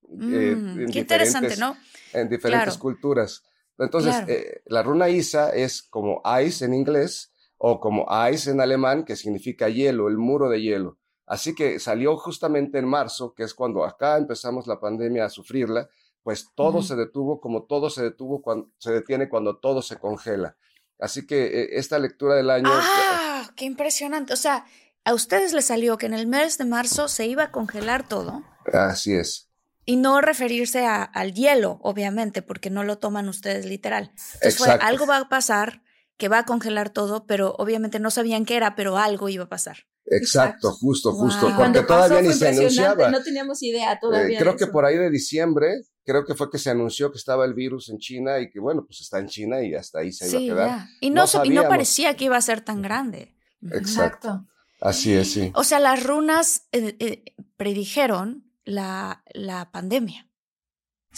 Mm, 0.08 0.34
eh, 0.34 0.86
qué 0.92 1.00
interesante, 1.00 1.56
¿no? 1.58 1.76
En 2.14 2.30
diferentes 2.30 2.66
claro. 2.66 2.80
culturas. 2.80 3.44
Entonces, 3.78 4.16
Claro. 4.16 4.32
eh, 4.32 4.62
la 4.66 4.84
runa 4.84 5.10
Isa 5.10 5.50
es 5.50 5.82
como 5.84 6.22
ice 6.44 6.66
en 6.66 6.74
inglés 6.74 7.32
o 7.58 7.80
como 7.80 8.06
ice 8.32 8.52
en 8.52 8.62
alemán, 8.62 9.06
que 9.06 9.16
significa 9.16 9.70
hielo, 9.70 10.08
el 10.08 10.18
muro 10.18 10.50
de 10.50 10.62
hielo. 10.62 10.98
Así 11.26 11.56
que 11.56 11.80
salió 11.80 12.18
justamente 12.18 12.78
en 12.78 12.86
marzo, 12.86 13.34
que 13.34 13.44
es 13.44 13.54
cuando 13.54 13.86
acá 13.86 14.18
empezamos 14.18 14.68
la 14.68 14.80
pandemia 14.80 15.26
a 15.26 15.30
sufrirla, 15.30 15.90
pues 16.22 16.50
todo 16.56 16.82
se 16.82 16.96
detuvo 16.96 17.40
como 17.40 17.64
todo 17.64 17.90
se 17.90 18.04
detuvo 18.04 18.42
cuando 18.42 18.70
se 18.78 18.92
detiene 18.92 19.30
cuando 19.30 19.58
todo 19.58 19.82
se 19.82 19.98
congela. 19.98 20.56
Así 21.00 21.26
que 21.26 21.46
eh, 21.46 21.70
esta 21.74 22.00
lectura 22.00 22.36
del 22.36 22.50
año 22.50 22.70
Ah, 22.72 23.50
qué 23.56 23.66
impresionante. 23.66 24.34
O 24.34 24.38
sea, 24.38 24.66
a 25.06 25.14
ustedes 25.14 25.54
les 25.54 25.66
salió 25.66 25.98
que 25.98 26.06
en 26.06 26.14
el 26.14 26.28
mes 26.28 26.58
de 26.58 26.66
marzo 26.66 27.08
se 27.08 27.26
iba 27.28 27.44
a 27.44 27.52
congelar 27.52 28.08
todo 28.08 28.44
así 28.72 29.14
es. 29.14 29.50
Y 29.86 29.96
no 29.98 30.22
referirse 30.22 30.86
a- 30.86 31.04
al 31.04 31.34
hielo, 31.34 31.80
obviamente, 31.82 32.42
porque 32.42 32.70
no 32.70 32.84
lo 32.84 32.98
toman 32.98 33.28
ustedes 33.30 33.66
literal. 33.66 34.12
Entonces 34.36 34.58
fue, 34.58 34.68
Exacto. 34.68 34.86
algo 34.86 35.06
va 35.08 35.18
a 35.18 35.30
pasar 35.30 35.82
que 36.18 36.28
va 36.30 36.40
a 36.40 36.46
congelar 36.46 36.90
todo, 36.92 37.26
pero 37.26 37.56
obviamente 37.58 38.00
no 38.00 38.12
sabían 38.12 38.46
qué 38.46 38.56
era, 38.56 38.76
pero 38.76 38.98
algo 38.98 39.30
iba 39.30 39.46
a 39.46 39.50
pasar. 39.50 39.78
Exacto, 40.06 40.68
Exacto. 40.68 40.72
justo, 40.74 41.12
Wow. 41.12 41.22
justo, 41.22 41.40
porque 41.42 41.56
Cuando 41.56 41.86
todavía 41.86 42.18
pasó 42.18 42.22
ni 42.30 42.34
se 42.34 42.34
impresionante, 42.50 42.82
anunciaba. 42.82 43.10
no 43.12 43.24
teníamos 43.24 43.64
idea 43.64 43.94
Eh, 43.94 43.98
todavía. 44.02 44.40
creo 44.40 44.56
que 44.58 44.68
por 44.68 44.86
ahí 44.86 44.98
de 44.98 45.10
diciembre, 45.10 45.82
creo 46.06 46.26
que 46.26 46.36
fue 46.36 46.50
que 46.52 46.58
se 46.60 46.70
anunció 46.70 47.12
que 47.12 47.18
estaba 47.18 47.46
el 47.46 47.54
virus 47.54 47.90
en 47.90 47.98
China 47.98 48.40
y 48.40 48.50
que 48.50 48.60
bueno, 48.60 48.86
pues 48.86 49.00
está 49.02 49.20
en 49.20 49.28
China 49.28 49.64
y 49.64 49.74
hasta 49.76 50.00
ahí 50.00 50.12
se 50.12 50.28
iba 50.30 50.40
Sí, 50.40 50.50
a 50.50 50.54
quedar. 50.54 50.68
ya. 50.68 50.90
Y 51.00 51.10
no, 51.10 51.22
No 51.22 51.28
se- 51.28 51.38
y 51.38 51.40
no 51.40 51.44
sabíamos. 51.46 51.70
parecía 51.70 52.16
que 52.16 52.26
iba 52.26 52.38
a 52.38 52.42
ser 52.42 52.62
tan 52.62 52.82
grande. 52.82 53.36
Exacto. 53.72 54.46
Así 54.82 55.14
es, 55.14 55.32
sí. 55.32 55.52
O 55.56 55.64
sea, 55.64 55.80
las 55.80 56.04
runas 56.04 56.68
eh, 56.74 56.96
eh, 57.00 57.24
predijeron 57.56 58.52
la, 58.66 59.24
la 59.34 59.72
pandemia. 59.72 60.28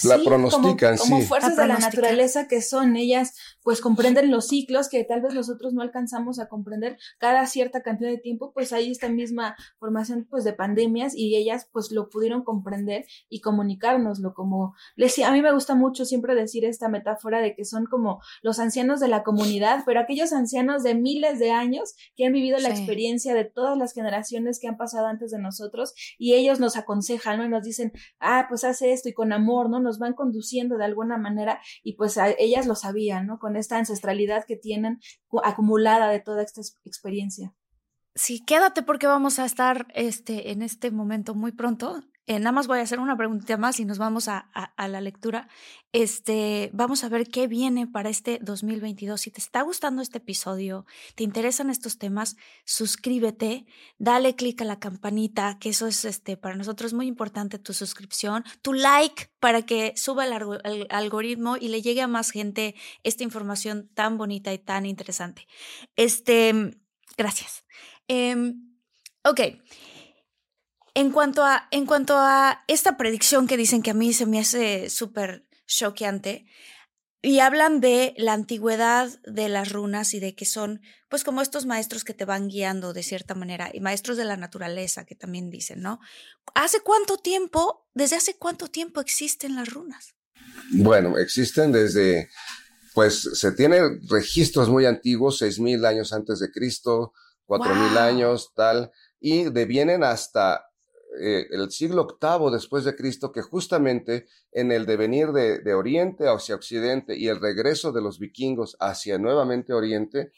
La 0.03 0.17
Sí, 0.17 0.25
pronostican, 0.25 0.97
como, 0.97 1.09
como 1.09 1.21
sí. 1.21 1.27
fuerzas 1.27 1.55
La 1.55 1.63
de 1.63 1.67
la 1.69 1.79
naturaleza 1.79 2.47
que 2.47 2.61
son, 2.61 2.95
ellas 2.97 3.33
pues 3.63 3.81
comprenden 3.81 4.29
los 4.29 4.47
ciclos 4.47 4.89
que 4.89 5.03
tal 5.03 5.21
vez 5.21 5.33
nosotros 5.33 5.73
no 5.73 5.81
alcanzamos 5.81 6.37
a 6.39 6.47
comprender 6.47 6.97
cada 7.17 7.45
cierta 7.47 7.81
cantidad 7.81 8.09
de 8.09 8.17
tiempo, 8.17 8.51
pues 8.53 8.73
hay 8.73 8.91
esta 8.91 9.09
misma 9.09 9.55
formación 9.79 10.27
pues 10.29 10.43
de 10.43 10.53
pandemias 10.53 11.15
y 11.15 11.35
ellas 11.35 11.67
pues 11.71 11.91
lo 11.91 12.09
pudieron 12.09 12.43
comprender 12.43 13.05
y 13.29 13.41
comunicárnoslo 13.41 14.33
como 14.33 14.75
les 14.95 15.11
decía, 15.11 15.29
a 15.29 15.31
mí 15.31 15.41
me 15.41 15.51
gusta 15.53 15.75
mucho 15.75 16.05
siempre 16.05 16.35
decir 16.35 16.65
esta 16.65 16.89
metáfora 16.89 17.39
de 17.39 17.55
que 17.55 17.65
son 17.65 17.85
como 17.85 18.21
los 18.43 18.59
ancianos 18.59 18.99
de 18.99 19.07
la 19.07 19.23
comunidad, 19.23 19.83
pero 19.85 19.99
aquellos 19.99 20.33
ancianos 20.33 20.83
de 20.83 20.93
miles 20.95 21.39
de 21.39 21.51
años 21.51 21.95
que 22.15 22.25
han 22.25 22.33
vivido 22.33 22.57
la 22.59 22.69
Sí. 22.69 22.81
experiencia 22.81 23.33
de 23.33 23.45
todas 23.45 23.77
las 23.77 23.93
generaciones 23.93 24.59
que 24.59 24.67
han 24.67 24.77
pasado 24.77 25.07
antes 25.07 25.31
de 25.31 25.39
nosotros 25.39 25.93
y 26.17 26.33
ellos 26.33 26.59
nos 26.59 26.75
aconsejan, 26.77 27.37
¿no? 27.37 27.45
Y 27.45 27.49
nos 27.49 27.63
dicen, 27.63 27.93
ah, 28.19 28.45
pues 28.49 28.63
hace 28.63 28.91
esto 28.91 29.09
y 29.09 29.13
con 29.13 29.31
amor, 29.33 29.69
¿no? 29.69 29.79
Nos 29.85 29.99
van 29.99 30.13
conduciendo 30.13 30.77
de 30.77 30.85
alguna 30.85 31.17
manera 31.17 31.61
y 31.83 31.93
pues 31.93 32.17
a, 32.17 32.29
ellas 32.31 32.67
lo 32.67 32.75
sabían, 32.75 33.27
¿no? 33.27 33.39
Con 33.39 33.55
esta 33.55 33.77
ancestralidad 33.77 34.45
que 34.45 34.57
tienen 34.57 34.99
acumulada 35.43 36.09
de 36.09 36.19
toda 36.19 36.41
esta 36.43 36.61
experiencia. 36.83 37.53
Sí, 38.15 38.43
quédate 38.45 38.81
porque 38.81 39.07
vamos 39.07 39.39
a 39.39 39.45
estar 39.45 39.87
este, 39.93 40.51
en 40.51 40.61
este 40.61 40.89
momento 40.91 41.35
muy 41.35 41.51
pronto 41.51 42.01
eh, 42.27 42.39
nada 42.39 42.51
más 42.51 42.65
voy 42.65 42.79
a 42.79 42.81
hacer 42.81 42.99
una 42.99 43.15
pregunta 43.15 43.55
más 43.57 43.79
y 43.79 43.85
nos 43.85 43.99
vamos 43.99 44.27
a, 44.27 44.39
a, 44.39 44.87
la 44.87 44.99
lectura. 44.99 45.47
Este, 45.91 46.71
vamos 46.73 47.03
a 47.03 47.09
ver 47.09 47.27
qué 47.27 47.45
viene 47.45 47.85
para 47.85 48.09
este 48.09 48.39
2022. 48.41 49.21
Si 49.21 49.29
te 49.29 49.39
está 49.39 49.61
gustando 49.61 50.01
este 50.01 50.17
episodio, 50.17 50.87
te 51.13 51.23
interesan 51.23 51.69
estos 51.69 51.99
temas, 51.99 52.35
suscríbete, 52.63 53.67
dale 53.99 54.35
clic 54.35 54.59
a 54.61 54.65
la 54.65 54.79
campanita, 54.79 55.59
que 55.59 55.69
eso 55.69 55.85
es 55.85 56.03
este, 56.03 56.35
para 56.35 56.55
nosotros 56.55 56.93
muy 56.93 57.05
importante, 57.05 57.59
tu 57.59 57.73
suscripción, 57.73 58.43
tu 58.63 58.73
like 58.73 59.29
para 59.39 59.61
que 59.61 59.93
suba 59.95 60.25
el, 60.25 60.87
algoritmo 60.89 61.57
y 61.57 61.67
le 61.67 61.83
llegue 61.83 62.01
a 62.01 62.07
más 62.07 62.31
gente 62.31 62.73
esta 63.03 63.23
información 63.23 63.87
tan 63.93 64.17
bonita 64.17 64.51
y 64.51 64.57
tan 64.57 64.87
interesante. 64.87 65.47
Este, 65.95 66.75
gracias. 67.17 67.65
Eh, 68.07 68.53
ok. 69.23 69.41
En 70.95 71.11
cuanto 71.11 71.43
a, 71.43 71.67
en 71.71 71.85
cuanto 71.85 72.15
a 72.17 72.63
esta 72.67 72.97
predicción 72.97 73.47
que 73.47 73.57
dicen 73.57 73.83
que 73.83 73.91
a 73.91 73.93
mí 73.93 74.13
se 74.13 74.25
me 74.25 74.39
hace 74.39 74.89
súper 74.89 75.45
choqueante, 75.67 76.47
y 77.21 77.39
hablan 77.39 77.81
de 77.81 78.13
la 78.17 78.33
antigüedad 78.33 79.09
de 79.23 79.49
las 79.49 79.71
runas 79.71 80.13
y 80.13 80.19
de 80.19 80.35
que 80.35 80.45
son, 80.45 80.81
pues, 81.09 81.23
como 81.23 81.41
estos 81.41 81.65
maestros 81.65 82.03
que 82.03 82.13
te 82.13 82.23
van 82.23 82.49
guiando 82.49 82.93
de 82.93 83.01
cierta 83.01 83.33
manera, 83.33 83.71
y 83.73 83.79
maestros 83.79 84.15
de 84.15 84.25
la 84.25 84.37
naturaleza 84.37 85.05
que 85.05 85.15
también 85.15 85.49
dicen, 85.49 85.81
¿no? 85.81 85.99
¿Hace 86.53 86.81
cuánto 86.81 87.17
tiempo, 87.17 87.87
desde 87.95 88.15
hace 88.15 88.37
cuánto 88.37 88.67
tiempo 88.67 89.01
existen 89.01 89.55
las 89.55 89.73
runas? 89.73 90.13
Bueno, 90.71 91.17
existen 91.17 91.71
desde, 91.71 92.29
pues, 92.93 93.27
se 93.33 93.51
tienen 93.53 94.07
registros 94.07 94.69
muy 94.69 94.85
antiguos, 94.85 95.39
seis 95.39 95.59
mil 95.59 95.83
años 95.83 96.13
antes 96.13 96.39
de 96.39 96.51
Cristo, 96.51 97.13
cuatro 97.45 97.73
mil 97.73 97.97
años, 97.97 98.53
tal, 98.55 98.91
y 99.19 99.45
devienen 99.45 100.03
hasta 100.03 100.64
eh, 101.19 101.47
el 101.51 101.71
siglo 101.71 102.07
VIII 102.21 102.51
después 102.51 102.83
de 102.83 102.95
Cristo, 102.95 103.31
que 103.31 103.41
justamente 103.41 104.27
en 104.51 104.71
el 104.71 104.85
devenir 104.85 105.31
de, 105.31 105.73
Oriente 105.73 106.27
hacia 106.27 106.55
Occidente 106.55 107.17
y 107.17 107.27
el 107.27 107.39
regreso 107.39 107.91
de 107.91 108.01
los 108.01 108.19
vikingos 108.19 108.77
hacia 108.79 109.17
nuevamente 109.17 109.73
Oriente, 109.73 110.31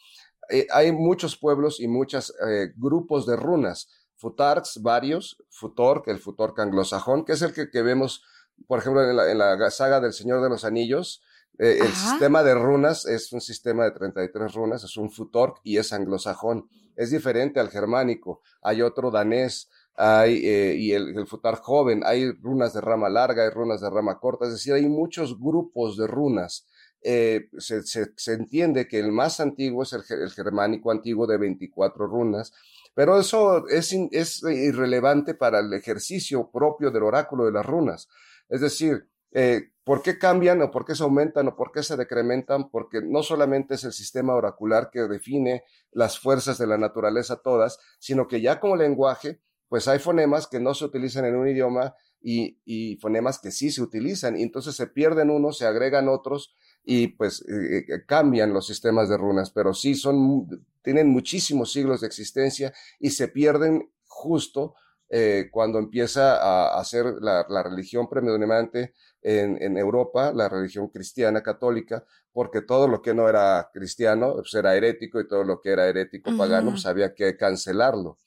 eh, 0.50 0.68
hay 0.72 0.92
muchos 0.92 1.38
pueblos 1.38 1.80
y 1.80 1.88
muchos 1.88 2.34
eh, 2.48 2.72
grupos 2.76 3.26
de 3.26 3.36
runas, 3.36 3.90
futarks 4.16 4.82
varios, 4.82 5.44
futork, 5.50 6.08
el 6.08 6.20
futork 6.20 6.60
anglosajón, 6.60 7.26
que 7.26 7.34
es 7.34 7.42
el 7.42 7.54
que, 7.54 7.82
vemos, 7.82 8.24
por 8.68 8.80
ejemplo, 8.80 9.04
en 9.04 9.38
la, 9.38 9.72
saga 9.72 10.00
del 10.00 10.14
Señor 10.14 10.42
de 10.42 10.50
los 10.50 10.66
Anillos, 10.66 11.22
el 11.60 11.88
sistema 11.88 12.44
de 12.44 12.54
runas 12.54 13.08
es 13.08 13.34
un 13.34 13.42
sistema 13.42 13.84
de 13.84 13.90
33 13.92 14.54
runas, 14.54 14.84
es 14.84 14.96
un 14.96 15.10
futork 15.10 15.60
y 15.64 15.78
es 15.78 15.92
anglosajón. 15.92 16.70
Es 16.98 17.12
diferente 17.12 17.60
al 17.60 17.70
germánico. 17.70 18.42
Hay 18.62 18.82
otro 18.82 19.12
danés, 19.12 19.70
hay, 19.98 20.46
eh, 20.46 20.76
y 20.76 20.94
el, 20.94 21.18
el, 21.18 21.28
futar 21.28 21.56
joven, 21.56 22.04
hay 22.06 22.32
runas 22.32 22.74
de 22.74 22.82
rama 22.82 23.10
larga, 23.10 23.44
hay 23.44 23.50
runas 23.50 23.82
de 23.82 23.90
rama 23.90 24.20
corta, 24.20 24.46
es 24.46 24.52
decir, 24.52 24.74
hay 24.74 24.88
muchos 24.88 25.40
grupos 25.40 25.98
de 25.98 26.08
runas. 26.08 26.68
Eh, 27.02 27.50
se, 27.58 27.84
se, 27.84 28.34
entiende 28.34 28.88
que 28.88 29.00
el 29.00 29.12
más 29.12 29.40
antiguo 29.40 29.84
es 29.84 29.94
el, 29.94 30.04
el, 30.10 30.32
germánico 30.32 30.92
antiguo 30.92 31.26
de 31.26 31.38
24 31.38 32.08
runas, 32.08 32.54
pero 32.94 33.20
eso 33.20 33.68
es, 33.68 33.94
es 34.12 34.44
irrelevante 34.44 35.34
para 35.36 35.60
el 35.60 35.74
ejercicio 35.74 36.50
propio 36.52 36.92
del 36.92 37.04
oráculo 37.04 37.46
de 37.46 37.52
las 37.52 37.66
runas. 37.66 38.08
Es 38.50 38.62
decir, 38.62 39.08
eh, 39.32 39.72
¿por 39.84 40.02
qué 40.02 40.18
cambian 40.18 40.62
o 40.62 40.72
por 40.72 40.86
qué 40.86 40.96
se 40.96 41.04
aumentan 41.04 41.48
o 41.48 41.56
por 41.56 41.72
qué 41.72 41.84
se 41.84 41.98
decrementan? 41.98 42.70
Porque 42.70 43.02
no 43.02 43.24
solamente 43.24 43.76
es 43.76 43.84
el 43.84 43.94
sistema 43.94 44.36
oracular 44.36 44.90
que 44.92 45.02
define 45.02 45.64
las 45.92 46.20
fuerzas 46.20 46.58
de 46.58 46.68
la 46.68 46.78
naturaleza 46.78 47.38
todas, 47.38 47.80
sino 48.00 48.28
que 48.28 48.42
ya 48.42 48.60
como 48.60 48.76
lenguaje 48.76 49.42
pues 49.70 49.88
hay 49.88 50.00
fonemas 50.00 50.48
que 50.48 50.60
no 50.60 50.74
se 50.74 50.86
utilizan 50.86 51.26
en 51.26 51.36
un 51.36 51.48
idioma 51.48 51.96
y, 52.22 52.98
fonemas 53.02 53.40
que 53.40 53.52
sí 53.52 53.72
se 53.72 53.82
utilizan. 53.82 54.38
Y 54.38 54.44
entonces 54.44 54.76
se 54.76 54.88
pierden 54.88 55.30
unos, 55.30 55.58
se 55.58 55.66
agregan 55.66 56.10
otros 56.10 56.56
y 56.84 57.08
pues 57.10 57.42
eh, 57.42 57.86
eh, 57.88 58.06
cambian 58.06 58.54
los 58.54 58.68
sistemas 58.68 59.10
de 59.10 59.18
runas, 59.18 59.52
pero 59.52 59.74
sí 59.74 59.96
son, 59.96 60.48
tienen 60.82 61.10
muchísimos 61.10 61.72
siglos 61.72 62.02
de 62.02 62.08
existencia 62.08 62.74
y 63.00 63.10
se 63.12 63.28
pierden 63.28 63.92
justo 64.06 64.76
eh, 65.10 65.50
cuando 65.52 65.80
empieza 65.80 66.38
a, 66.38 66.80
hacer 66.80 67.06
la, 67.22 67.46
religión 67.64 68.10
predominante 68.10 68.94
en, 69.22 69.78
Europa, 69.78 70.32
la 70.34 70.48
religión 70.48 70.88
cristiana 70.88 71.42
católica, 71.42 72.06
porque 72.32 72.62
todo 72.62 72.88
lo 72.88 73.02
que 73.02 73.14
no 73.14 73.28
era 73.28 73.70
cristiano 73.74 74.36
pues 74.36 74.54
era 74.54 74.76
herético 74.76 75.20
y 75.20 75.28
todo 75.28 75.44
lo 75.44 75.60
que 75.60 75.72
era 75.72 75.88
herético 75.88 76.36
pagano 76.38 76.72
pues 76.72 76.86
había 76.86 77.14
que 77.14 77.36
cancelarlo 77.36 78.18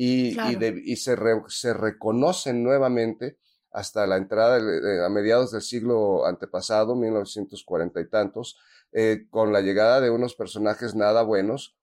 y, 0.00 0.38
y, 0.84 0.94
se, 0.94 1.16
se, 1.48 1.74
reconocen 1.74 2.62
nuevamente 2.62 3.36
hasta 3.72 4.06
la 4.06 4.16
entrada 4.16 4.58
a 5.04 5.08
mediados 5.08 5.50
del 5.50 5.60
siglo 5.60 6.24
antepasado, 6.24 6.94
1940 6.94 8.00
y 8.00 8.08
tantos, 8.08 8.60
eh, 8.92 9.26
con 9.28 9.52
la 9.52 9.60
llegada 9.60 10.00
de 10.00 10.10
unos 10.10 10.36
personajes 10.36 10.94
nada 10.94 11.22
buenos, 11.22 11.76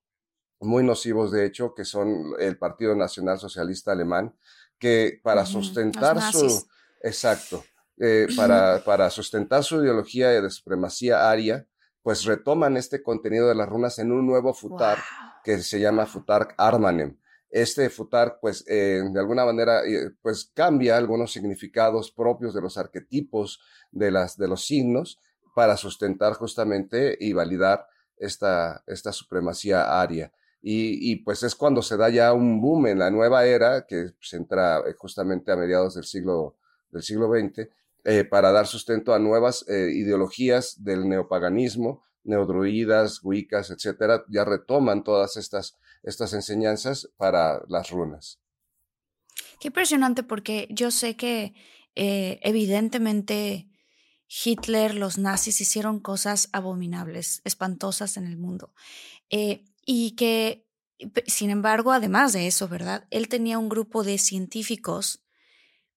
muy 0.62 0.82
nocivos 0.82 1.34
de 1.34 1.46
hecho, 1.46 1.74
que 1.76 1.84
son 1.84 2.36
el 2.40 2.58
Partido 2.58 2.96
Nacional 2.96 3.38
Socialista 3.38 3.92
Alemán, 3.92 4.34
que 4.80 5.20
para 5.22 5.46
sustentar 5.46 6.22
su... 6.32 6.66
Exacto. 7.02 7.66
Eh, 7.98 8.28
para, 8.38 8.82
para 8.86 9.10
sustentar 9.10 9.66
su 9.66 9.84
ideología 9.84 10.30
de 10.30 10.50
supremacía 10.50 11.30
aria, 11.30 11.68
pues 12.02 12.24
retoman 12.24 12.78
este 12.78 13.04
contenido 13.04 13.50
de 13.50 13.56
las 13.56 13.68
runas 13.68 14.00
en 14.00 14.14
un 14.14 14.26
nuevo 14.26 14.54
futar 14.54 15.00
que 15.44 15.58
se 15.58 15.82
llama 15.82 16.06
Futar 16.06 16.56
Armanem 16.58 17.18
este 17.50 17.90
futar, 17.90 18.40
pues, 18.42 18.66
eh, 18.68 19.02
de 19.12 19.20
alguna 19.20 19.46
manera, 19.46 19.86
eh, 19.86 20.12
pues, 20.22 20.52
cambia 20.54 20.98
algunos 20.98 21.32
significados 21.32 22.12
propios 22.12 22.54
de 22.54 22.62
los 22.62 22.78
arquetipos 22.78 23.62
de, 23.92 24.12
las, 24.12 24.38
de 24.38 24.48
los 24.48 24.66
signos 24.66 25.20
para 25.56 25.78
sustentar 25.78 26.34
justamente 26.34 27.18
y 27.20 27.34
validar 27.34 27.88
esta, 28.18 28.84
esta 28.88 29.12
supremacía 29.12 30.02
aria. 30.02 30.32
Y, 30.62 31.12
y, 31.12 31.18
pues 31.18 31.44
es 31.44 31.56
cuando 31.56 31.82
se 31.82 31.96
da 31.96 32.10
ya 32.10 32.34
un 32.34 32.60
boom 32.60 32.88
en 32.88 33.00
la 33.00 33.12
nueva 33.12 33.46
era, 33.46 33.86
que 33.86 34.10
se 34.20 34.38
entra 34.38 34.80
eh, 34.80 34.94
justamente 34.98 35.52
a 35.52 35.56
mediados 35.56 35.96
del 35.96 36.06
siglo, 36.06 36.58
del 36.92 37.04
siglo 37.04 37.30
XX, 37.30 37.70
para 38.30 38.52
dar 38.52 38.68
sustento 38.68 39.16
a 39.16 39.20
nuevas 39.20 39.66
ideologías 39.68 40.84
del 40.84 41.10
neopaganismo, 41.10 42.04
neodruidas, 42.26 43.22
wicas, 43.24 43.70
etcétera, 43.70 44.24
ya 44.30 44.44
retoman 44.46 45.04
todas 45.04 45.38
estas 45.38 45.78
estas 46.06 46.34
enseñanzas 46.34 47.10
para 47.18 47.62
las 47.68 47.90
runas. 47.90 48.40
Qué 49.60 49.70
impresionante 49.70 50.24
porque 50.24 50.68
yo 50.70 50.92
sé 50.92 51.18
que 51.18 51.56
eh, 51.96 52.40
evidentemente 52.44 53.68
Hitler, 54.28 54.96
los 54.96 55.18
nazis 55.18 55.62
hicieron 55.62 56.00
cosas 56.00 56.50
abominables, 56.52 57.42
espantosas 57.44 58.18
en 58.18 58.28
el 58.28 58.38
mundo. 58.38 58.74
Eh, 59.30 59.66
y 59.86 60.12
que, 60.12 60.68
sin 61.28 61.50
embargo, 61.50 61.92
además 61.92 62.34
de 62.34 62.48
eso, 62.48 62.68
¿verdad? 62.68 63.08
Él 63.12 63.28
tenía 63.28 63.60
un 63.60 63.70
grupo 63.70 64.04
de 64.04 64.18
científicos 64.18 65.24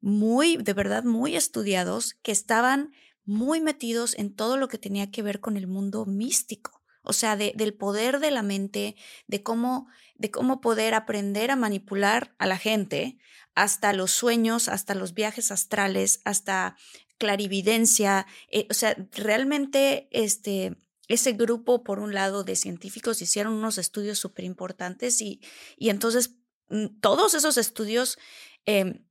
muy, 0.01 0.57
de 0.57 0.73
verdad, 0.73 1.05
muy 1.05 1.37
estudiados 1.37 2.15
que 2.23 2.33
estaban 2.33 2.93
muy 3.29 3.61
metidos 3.61 4.19
en 4.19 4.35
todo 4.35 4.57
lo 4.57 4.67
que 4.69 4.79
tenía 4.79 5.11
que 5.11 5.23
ver 5.23 5.39
con 5.39 5.57
el 5.57 5.67
mundo 5.69 6.05
místico 6.07 6.79
o 7.09 7.15
sea, 7.15 7.37
del 7.37 7.73
poder 7.73 8.21
de 8.21 8.31
la 8.31 8.43
mente, 8.43 8.95
de 9.29 9.43
cómo, 9.43 9.89
de 10.17 10.31
cómo 10.31 10.61
poder 10.61 10.93
aprender 10.93 11.51
a 11.51 11.57
manipular 11.57 12.35
a 12.39 12.47
la 12.47 12.59
gente, 12.59 13.17
hasta 13.55 13.95
los 13.95 14.11
sueños, 14.11 14.69
hasta 14.69 14.95
los 14.95 15.15
viajes 15.15 15.51
astrales, 15.51 16.21
hasta 16.27 16.77
clarividencia. 17.17 18.27
Eh, 18.51 18.67
o 18.71 18.75
sea, 18.75 18.95
realmente 19.13 20.09
este, 20.11 20.77
ese 21.09 21.33
grupo, 21.33 21.83
por 21.83 21.99
un 21.99 22.13
lado, 22.13 22.45
de 22.45 22.57
científicos 22.57 23.23
hicieron 23.23 23.55
unos 23.55 23.79
estudios 23.79 24.19
súper 24.19 24.45
importantes 24.45 25.23
y, 25.23 25.41
y 25.79 25.89
entonces 25.89 26.35
mm, 26.69 27.01
todos 27.01 27.33
esos 27.33 27.57
estudios 27.57 28.19
em, 28.67 29.03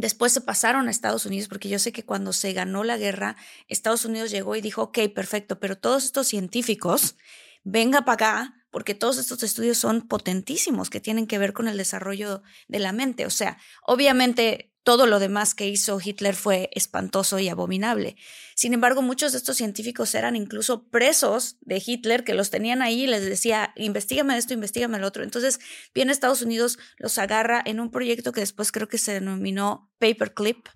Después 0.00 0.32
se 0.32 0.40
pasaron 0.40 0.88
a 0.88 0.90
Estados 0.90 1.26
Unidos 1.26 1.48
porque 1.48 1.68
yo 1.68 1.78
sé 1.78 1.92
que 1.92 2.06
cuando 2.06 2.32
se 2.32 2.54
ganó 2.54 2.84
la 2.84 2.96
guerra, 2.96 3.36
Estados 3.68 4.06
Unidos 4.06 4.30
llegó 4.30 4.56
y 4.56 4.62
dijo, 4.62 4.84
ok, 4.84 4.98
perfecto, 5.14 5.60
pero 5.60 5.76
todos 5.76 6.06
estos 6.06 6.26
científicos, 6.26 7.16
venga 7.64 8.06
para 8.06 8.14
acá, 8.14 8.54
porque 8.70 8.94
todos 8.94 9.18
estos 9.18 9.42
estudios 9.42 9.76
son 9.76 10.08
potentísimos 10.08 10.88
que 10.88 11.00
tienen 11.00 11.26
que 11.26 11.36
ver 11.36 11.52
con 11.52 11.68
el 11.68 11.76
desarrollo 11.76 12.42
de 12.66 12.78
la 12.78 12.92
mente. 12.92 13.26
O 13.26 13.30
sea, 13.30 13.58
obviamente 13.82 14.69
todo 14.82 15.06
lo 15.06 15.18
demás 15.18 15.54
que 15.54 15.68
hizo 15.68 16.00
Hitler 16.02 16.34
fue 16.34 16.70
espantoso 16.72 17.38
y 17.38 17.48
abominable. 17.48 18.16
Sin 18.54 18.72
embargo, 18.72 19.02
muchos 19.02 19.32
de 19.32 19.38
estos 19.38 19.56
científicos 19.56 20.14
eran 20.14 20.36
incluso 20.36 20.88
presos 20.88 21.58
de 21.60 21.82
Hitler, 21.84 22.24
que 22.24 22.34
los 22.34 22.50
tenían 22.50 22.80
ahí 22.80 23.02
y 23.02 23.06
les 23.06 23.24
decía, 23.24 23.72
investigame 23.76 24.36
esto, 24.36 24.54
investigame 24.54 24.98
lo 24.98 25.06
otro. 25.06 25.22
Entonces, 25.22 25.60
viene 25.94 26.12
Estados 26.12 26.42
Unidos, 26.42 26.78
los 26.96 27.18
agarra 27.18 27.62
en 27.64 27.80
un 27.80 27.90
proyecto 27.90 28.32
que 28.32 28.40
después 28.40 28.72
creo 28.72 28.88
que 28.88 28.98
se 28.98 29.12
denominó 29.12 29.90
Paperclip, 29.98 30.68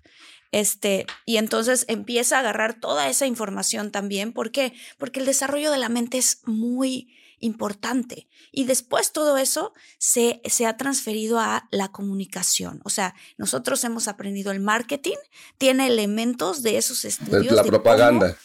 Este, 0.51 1.05
y 1.25 1.37
entonces 1.37 1.85
empieza 1.89 2.37
a 2.37 2.39
agarrar 2.39 2.79
toda 2.79 3.09
esa 3.09 3.25
información 3.25 3.91
también. 3.91 4.31
¿Por 4.31 4.51
qué? 4.51 4.73
Porque 4.97 5.19
el 5.19 5.25
desarrollo 5.25 5.71
de 5.71 5.77
la 5.77 5.89
mente 5.89 6.17
es 6.17 6.41
muy 6.45 7.14
importante. 7.39 8.27
Y 8.51 8.65
después 8.65 9.11
todo 9.11 9.37
eso 9.37 9.73
se, 9.97 10.41
se 10.45 10.65
ha 10.65 10.77
transferido 10.77 11.39
a 11.39 11.67
la 11.71 11.91
comunicación. 11.91 12.81
O 12.83 12.89
sea, 12.89 13.15
nosotros 13.37 13.83
hemos 13.83 14.07
aprendido 14.07 14.51
el 14.51 14.59
marketing, 14.59 15.17
tiene 15.57 15.87
elementos 15.87 16.63
de 16.63 16.77
esos 16.77 17.05
estudios. 17.05 17.47
De 17.47 17.55
la 17.55 17.63
propaganda 17.63 18.37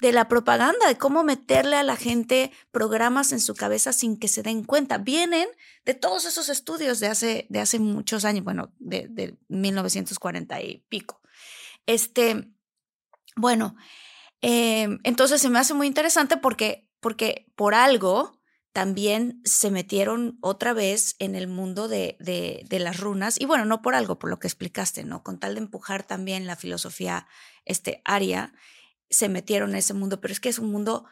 de 0.00 0.12
la 0.12 0.28
propaganda, 0.28 0.86
de 0.86 0.96
cómo 0.96 1.24
meterle 1.24 1.76
a 1.76 1.82
la 1.82 1.96
gente 1.96 2.52
programas 2.70 3.32
en 3.32 3.40
su 3.40 3.54
cabeza 3.54 3.92
sin 3.92 4.18
que 4.18 4.28
se 4.28 4.42
den 4.42 4.64
cuenta. 4.64 4.98
Vienen 4.98 5.48
de 5.84 5.94
todos 5.94 6.24
esos 6.24 6.48
estudios 6.48 7.00
de 7.00 7.08
hace, 7.08 7.46
de 7.48 7.60
hace 7.60 7.78
muchos 7.78 8.24
años, 8.24 8.44
bueno, 8.44 8.72
de, 8.78 9.08
de 9.08 9.36
1940 9.48 10.60
y 10.62 10.84
pico. 10.88 11.20
Este, 11.86 12.48
bueno, 13.36 13.76
em, 14.40 14.98
entonces 15.04 15.40
se 15.40 15.48
me 15.48 15.58
hace 15.58 15.74
muy 15.74 15.86
interesante 15.86 16.36
porque, 16.36 16.88
porque 17.00 17.50
por 17.56 17.74
algo 17.74 18.37
también 18.72 19.40
se 19.44 19.70
metieron 19.70 20.38
otra 20.40 20.72
vez 20.72 21.16
en 21.18 21.34
el 21.34 21.48
mundo 21.48 21.88
de, 21.88 22.16
de, 22.20 22.64
de, 22.68 22.78
las 22.78 23.00
runas, 23.00 23.40
y 23.40 23.44
bueno, 23.44 23.64
no 23.64 23.82
por 23.82 23.94
algo, 23.94 24.18
por 24.18 24.30
lo 24.30 24.38
que 24.38 24.46
explicaste, 24.46 25.04
¿no? 25.04 25.22
Con 25.22 25.40
tal 25.40 25.54
de 25.54 25.60
empujar 25.60 26.06
también 26.06 26.46
la 26.46 26.56
filosofía 26.56 27.26
este, 27.64 28.02
aria 28.04 28.52
se 29.10 29.28
metieron 29.28 29.70
en 29.70 29.76
ese 29.76 29.94
mundo, 29.94 30.20
pero 30.20 30.32
es 30.32 30.40
que 30.40 30.48
es 30.48 30.58
un 30.58 30.70
mundo 30.70 31.06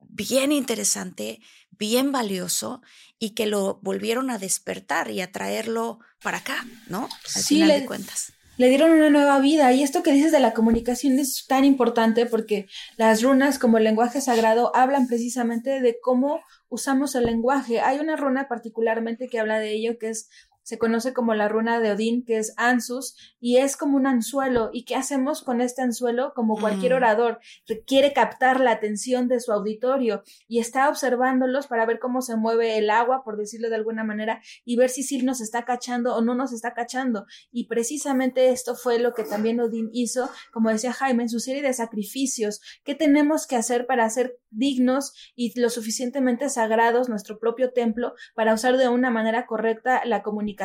bien 0.00 0.52
interesante, 0.52 1.40
bien 1.70 2.12
valioso 2.12 2.82
y 3.18 3.30
que 3.30 3.46
lo 3.46 3.80
volvieron 3.82 4.30
a 4.30 4.38
despertar 4.38 5.10
y 5.10 5.20
a 5.20 5.32
traerlo 5.32 6.00
para 6.22 6.38
acá, 6.38 6.66
¿no? 6.88 7.08
Al 7.34 7.42
sí, 7.42 7.54
final 7.54 7.68
le, 7.68 7.80
de 7.80 7.86
cuentas. 7.86 8.32
Le 8.58 8.68
dieron 8.68 8.90
una 8.90 9.08
nueva 9.08 9.38
vida 9.38 9.72
y 9.72 9.84
esto 9.84 10.02
que 10.02 10.10
dices 10.10 10.32
de 10.32 10.40
la 10.40 10.52
comunicación 10.52 11.16
es 11.20 11.46
tan 11.46 11.64
importante 11.64 12.26
porque 12.26 12.66
las 12.96 13.22
runas 13.22 13.56
como 13.56 13.78
el 13.78 13.84
lenguaje 13.84 14.20
sagrado 14.20 14.74
hablan 14.74 15.06
precisamente 15.06 15.80
de 15.80 16.00
cómo 16.02 16.40
usamos 16.68 17.14
el 17.14 17.26
lenguaje. 17.26 17.78
Hay 17.78 18.00
una 18.00 18.16
runa 18.16 18.48
particularmente 18.48 19.28
que 19.28 19.38
habla 19.38 19.60
de 19.60 19.74
ello 19.74 19.96
que 19.96 20.08
es 20.08 20.28
se 20.68 20.76
conoce 20.78 21.14
como 21.14 21.32
la 21.32 21.48
runa 21.48 21.80
de 21.80 21.92
Odín, 21.92 22.26
que 22.26 22.36
es 22.36 22.52
Ansus, 22.58 23.16
y 23.40 23.56
es 23.56 23.74
como 23.74 23.96
un 23.96 24.06
anzuelo. 24.06 24.68
¿Y 24.70 24.84
qué 24.84 24.96
hacemos 24.96 25.40
con 25.40 25.62
este 25.62 25.80
anzuelo? 25.80 26.34
Como 26.34 26.60
cualquier 26.60 26.92
Mm. 26.92 26.96
orador, 26.96 27.40
quiere 27.86 28.12
captar 28.12 28.60
la 28.60 28.72
atención 28.72 29.28
de 29.28 29.40
su 29.40 29.50
auditorio 29.50 30.24
y 30.46 30.58
está 30.58 30.90
observándolos 30.90 31.68
para 31.68 31.86
ver 31.86 31.98
cómo 31.98 32.20
se 32.20 32.36
mueve 32.36 32.76
el 32.76 32.90
agua, 32.90 33.24
por 33.24 33.38
decirlo 33.38 33.70
de 33.70 33.76
alguna 33.76 34.04
manera, 34.04 34.42
y 34.66 34.76
ver 34.76 34.90
si 34.90 35.04
sí 35.04 35.22
nos 35.22 35.40
está 35.40 35.64
cachando 35.64 36.14
o 36.14 36.20
no 36.20 36.34
nos 36.34 36.52
está 36.52 36.74
cachando. 36.74 37.24
Y 37.50 37.66
precisamente 37.66 38.50
esto 38.50 38.74
fue 38.74 38.98
lo 38.98 39.14
que 39.14 39.24
también 39.24 39.60
Odín 39.60 39.88
hizo, 39.94 40.28
como 40.52 40.68
decía 40.68 40.92
Jaime, 40.92 41.22
en 41.22 41.30
su 41.30 41.40
serie 41.40 41.62
de 41.62 41.72
sacrificios. 41.72 42.60
¿Qué 42.84 42.94
tenemos 42.94 43.46
que 43.46 43.56
hacer 43.56 43.86
para 43.86 44.10
ser 44.10 44.36
dignos 44.50 45.14
y 45.34 45.58
lo 45.58 45.70
suficientemente 45.70 46.50
sagrados 46.50 47.08
nuestro 47.08 47.38
propio 47.38 47.72
templo 47.72 48.12
para 48.34 48.52
usar 48.52 48.76
de 48.76 48.88
una 48.88 49.08
manera 49.08 49.46
correcta 49.46 50.04
la 50.04 50.22
comunicación? 50.22 50.57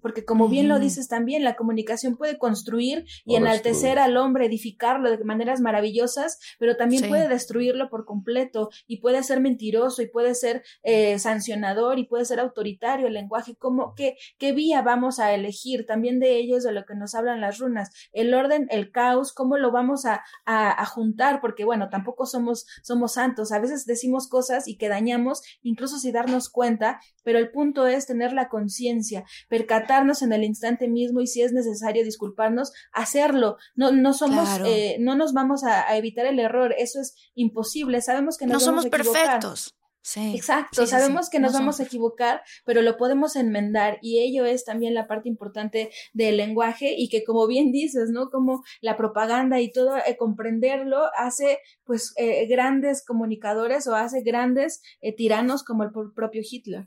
Porque 0.00 0.24
como 0.24 0.48
bien 0.48 0.68
lo 0.68 0.78
dices 0.78 1.08
también, 1.08 1.42
la 1.44 1.56
comunicación 1.56 2.16
puede 2.16 2.38
construir 2.38 3.04
y 3.24 3.34
O 3.34 3.38
enaltecer 3.38 3.96
destruir. 3.96 3.98
al 3.98 4.16
hombre, 4.16 4.46
edificarlo 4.46 5.10
de 5.10 5.24
maneras 5.24 5.60
maravillosas, 5.60 6.38
pero 6.58 6.76
también 6.76 7.02
Sí. 7.02 7.08
puede 7.08 7.28
destruirlo 7.28 7.88
por 7.90 8.04
completo 8.04 8.70
y 8.86 8.98
puede 9.00 9.22
ser 9.22 9.40
mentiroso 9.40 10.02
y 10.02 10.08
puede 10.08 10.34
ser 10.34 10.62
eh, 10.82 11.18
sancionador 11.18 11.98
y 11.98 12.04
puede 12.06 12.24
ser 12.24 12.38
autoritario 12.40 13.06
el 13.08 13.14
lenguaje. 13.14 13.56
¿Cómo, 13.56 13.94
qué, 13.94 14.16
¿Qué 14.38 14.52
vía 14.52 14.82
vamos 14.82 15.18
a 15.18 15.34
elegir? 15.34 15.86
También 15.86 16.20
de 16.20 16.36
ellos, 16.36 16.62
de 16.64 16.72
lo 16.72 16.84
que 16.84 16.94
nos 16.94 17.14
hablan 17.14 17.40
las 17.40 17.58
runas. 17.58 17.90
El 18.12 18.32
orden, 18.34 18.66
el 18.70 18.90
caos, 18.92 19.32
¿cómo 19.32 19.56
lo 19.56 19.72
vamos 19.72 20.04
a, 20.04 20.22
a, 20.44 20.80
a 20.82 20.86
juntar? 20.86 21.40
Porque 21.40 21.64
bueno, 21.64 21.88
tampoco 21.90 22.26
somos, 22.26 22.66
somos 22.82 23.14
santos. 23.14 23.50
A 23.52 23.58
veces 23.58 23.86
decimos 23.86 24.28
cosas 24.28 24.68
y 24.68 24.76
que 24.76 24.88
dañamos, 24.88 25.42
incluso 25.62 25.98
sin 25.98 26.12
darnos 26.12 26.48
cuenta, 26.48 27.00
pero 27.24 27.38
el 27.38 27.50
punto 27.50 27.86
es 27.86 28.06
tener 28.06 28.32
la 28.32 28.48
conciencia, 28.48 29.15
percatarnos 29.48 30.22
en 30.22 30.32
el 30.32 30.44
instante 30.44 30.88
mismo 30.88 31.20
y 31.20 31.26
si 31.26 31.42
es 31.42 31.52
necesario 31.52 32.04
disculparnos, 32.04 32.72
hacerlo. 32.92 33.56
No, 33.74 33.92
no 33.92 34.12
somos, 34.12 34.48
Claro. 34.48 34.66
eh, 34.66 34.96
no 35.00 35.14
nos 35.16 35.32
vamos 35.32 35.64
a, 35.64 35.88
a 35.88 35.96
evitar 35.96 36.26
el 36.26 36.38
error. 36.38 36.74
Eso 36.76 37.00
es 37.00 37.14
imposible. 37.34 38.00
Sabemos 38.02 38.36
que 38.36 38.46
nos 38.46 38.54
No 38.62 38.66
vamos 38.72 38.82
somos 38.82 38.84
a 38.84 38.88
equivocar. 38.98 39.22
perfectos. 39.24 39.72
Sí. 40.02 40.36
Exacto, 40.36 40.82
Sí, 40.86 40.88
sabemos 40.92 41.26
sí. 41.26 41.32
que 41.32 41.40
nos 41.40 41.52
No 41.52 41.58
vamos 41.58 41.80
a 41.80 41.82
equivocar, 41.82 42.40
pero 42.64 42.80
lo 42.80 42.96
podemos 42.96 43.34
enmendar 43.34 43.98
y 44.02 44.20
ello 44.20 44.44
es 44.44 44.64
también 44.64 44.94
la 44.94 45.08
parte 45.08 45.28
importante 45.28 45.90
del 46.12 46.36
lenguaje 46.36 46.94
y 46.96 47.08
que 47.08 47.24
como 47.24 47.48
bien 47.48 47.72
dices, 47.72 48.10
¿no? 48.10 48.30
Como 48.30 48.62
la 48.80 48.96
propaganda 48.96 49.60
y 49.60 49.72
todo, 49.72 49.96
eh, 49.96 50.16
comprenderlo 50.16 51.06
hace 51.18 51.58
pues 51.82 52.12
eh, 52.18 52.46
grandes 52.46 53.04
comunicadores 53.04 53.88
o 53.88 53.96
hace 53.96 54.20
grandes 54.22 54.80
eh, 55.00 55.12
tiranos 55.12 55.64
como 55.64 55.82
el 55.82 55.90
pro- 55.90 56.12
propio 56.14 56.42
Hitler. 56.48 56.86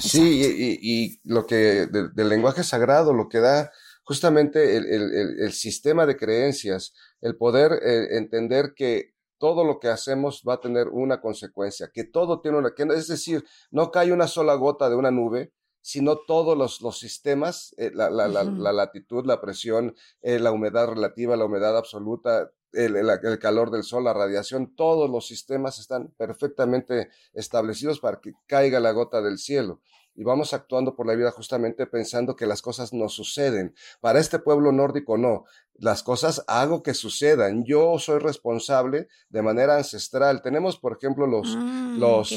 Sí, 0.00 0.42
y, 0.42 0.78
y- 0.80 1.20
lo 1.24 1.46
que 1.46 1.86
de- 1.86 2.08
del 2.14 2.28
lenguaje 2.28 2.64
sagrado, 2.64 3.12
lo 3.12 3.28
que 3.28 3.40
da 3.40 3.70
justamente 4.04 4.76
el, 4.76 4.86
el- 4.86 5.40
el- 5.42 5.52
sistema 5.52 6.06
de 6.06 6.16
creencias, 6.16 6.94
el 7.20 7.36
poder 7.36 7.72
eh, 7.84 8.16
entender 8.16 8.72
que 8.74 9.14
todo 9.38 9.64
lo 9.64 9.78
que 9.78 9.88
hacemos 9.88 10.42
va 10.48 10.54
a 10.54 10.60
tener 10.60 10.88
una 10.88 11.20
consecuencia, 11.20 11.90
que 11.92 12.04
todo 12.04 12.40
tiene 12.40 12.58
una, 12.58 12.74
que, 12.74 12.82
es 12.94 13.08
decir, 13.08 13.44
no 13.70 13.90
cae 13.90 14.12
una 14.12 14.26
sola 14.26 14.54
gota 14.54 14.88
de 14.90 14.96
una 14.96 15.10
nube, 15.10 15.52
sino 15.82 16.16
todos 16.26 16.56
los, 16.58 16.80
los 16.82 16.98
sistemas, 16.98 17.74
eh, 17.78 17.90
la, 17.94 18.10
la, 18.10 18.28
la 18.28 18.72
latitud, 18.72 19.24
la 19.26 19.40
presión, 19.40 19.94
eh, 20.22 20.38
la 20.38 20.52
humedad 20.52 20.88
relativa, 20.88 21.36
la 21.36 21.46
humedad 21.46 21.76
absoluta, 21.76 22.50
el, 22.72 22.96
el- 22.96 23.10
el 23.22 23.38
calor 23.38 23.70
del 23.70 23.82
sol, 23.82 24.04
la 24.04 24.12
radiación, 24.14 24.74
todos 24.76 25.10
los 25.10 25.26
sistemas 25.26 25.78
están 25.78 26.08
perfectamente 26.16 27.08
establecidos 27.32 28.00
para 28.00 28.20
que 28.20 28.32
caiga 28.46 28.80
la 28.80 28.92
gota 28.92 29.20
del 29.22 29.38
cielo. 29.38 29.80
Y 30.14 30.24
vamos 30.24 30.52
actuando 30.52 30.96
por 30.96 31.06
la 31.06 31.14
vida 31.14 31.30
justamente 31.30 31.86
pensando 31.86 32.34
que 32.36 32.44
las 32.46 32.60
cosas 32.62 32.92
no 32.92 33.08
suceden. 33.08 33.74
Para 34.00 34.18
este 34.18 34.38
pueblo 34.40 34.72
nórdico 34.72 35.16
no. 35.16 35.44
Las 35.74 36.02
cosas 36.02 36.44
hago 36.48 36.82
que 36.82 36.94
sucedan. 36.94 37.64
Yo 37.64 37.98
soy 37.98 38.18
responsable 38.18 39.06
de 39.30 39.42
manera 39.42 39.76
ancestral. 39.76 40.42
Tenemos, 40.42 40.78
por 40.78 40.96
ejemplo, 40.98 41.26
los, 41.26 41.56
Mm, 41.56 41.98
los, 42.00 42.32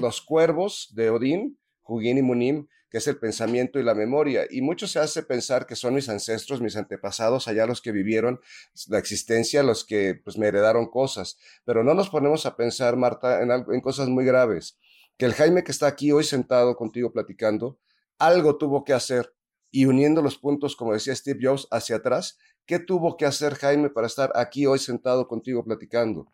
los 0.00 0.22
cuervos 0.22 0.90
de 0.94 1.10
Odín, 1.10 1.58
Hugin 1.86 2.18
y 2.18 2.22
Munim, 2.22 2.66
que 2.94 2.98
es 2.98 3.08
el 3.08 3.18
pensamiento 3.18 3.80
y 3.80 3.82
la 3.82 3.96
memoria. 3.96 4.46
Y 4.48 4.60
mucho 4.60 4.86
se 4.86 5.00
hace 5.00 5.24
pensar 5.24 5.66
que 5.66 5.74
son 5.74 5.94
mis 5.94 6.08
ancestros, 6.08 6.60
mis 6.60 6.76
antepasados, 6.76 7.48
allá 7.48 7.66
los 7.66 7.82
que 7.82 7.90
vivieron 7.90 8.40
la 8.86 9.00
existencia, 9.00 9.64
los 9.64 9.84
que 9.84 10.14
pues 10.14 10.38
me 10.38 10.46
heredaron 10.46 10.86
cosas. 10.86 11.36
Pero 11.64 11.82
no 11.82 11.94
nos 11.94 12.08
ponemos 12.08 12.46
a 12.46 12.54
pensar, 12.54 12.94
Marta, 12.94 13.42
en, 13.42 13.50
en 13.50 13.80
cosas 13.80 14.08
muy 14.08 14.24
graves. 14.24 14.78
Que 15.16 15.24
el 15.24 15.34
Jaime 15.34 15.64
que 15.64 15.72
está 15.72 15.88
aquí 15.88 16.12
hoy 16.12 16.22
sentado 16.22 16.76
contigo 16.76 17.12
platicando, 17.12 17.80
algo 18.16 18.58
tuvo 18.58 18.84
que 18.84 18.92
hacer 18.92 19.34
y 19.72 19.86
uniendo 19.86 20.22
los 20.22 20.38
puntos, 20.38 20.76
como 20.76 20.92
decía 20.92 21.16
Steve 21.16 21.40
Jobs, 21.42 21.66
hacia 21.72 21.96
atrás, 21.96 22.38
¿qué 22.66 22.78
tuvo 22.78 23.16
que 23.16 23.26
hacer 23.26 23.54
Jaime 23.54 23.90
para 23.90 24.06
estar 24.06 24.32
aquí 24.34 24.66
hoy 24.66 24.78
sentado 24.78 25.26
contigo 25.28 25.64
platicando? 25.64 26.26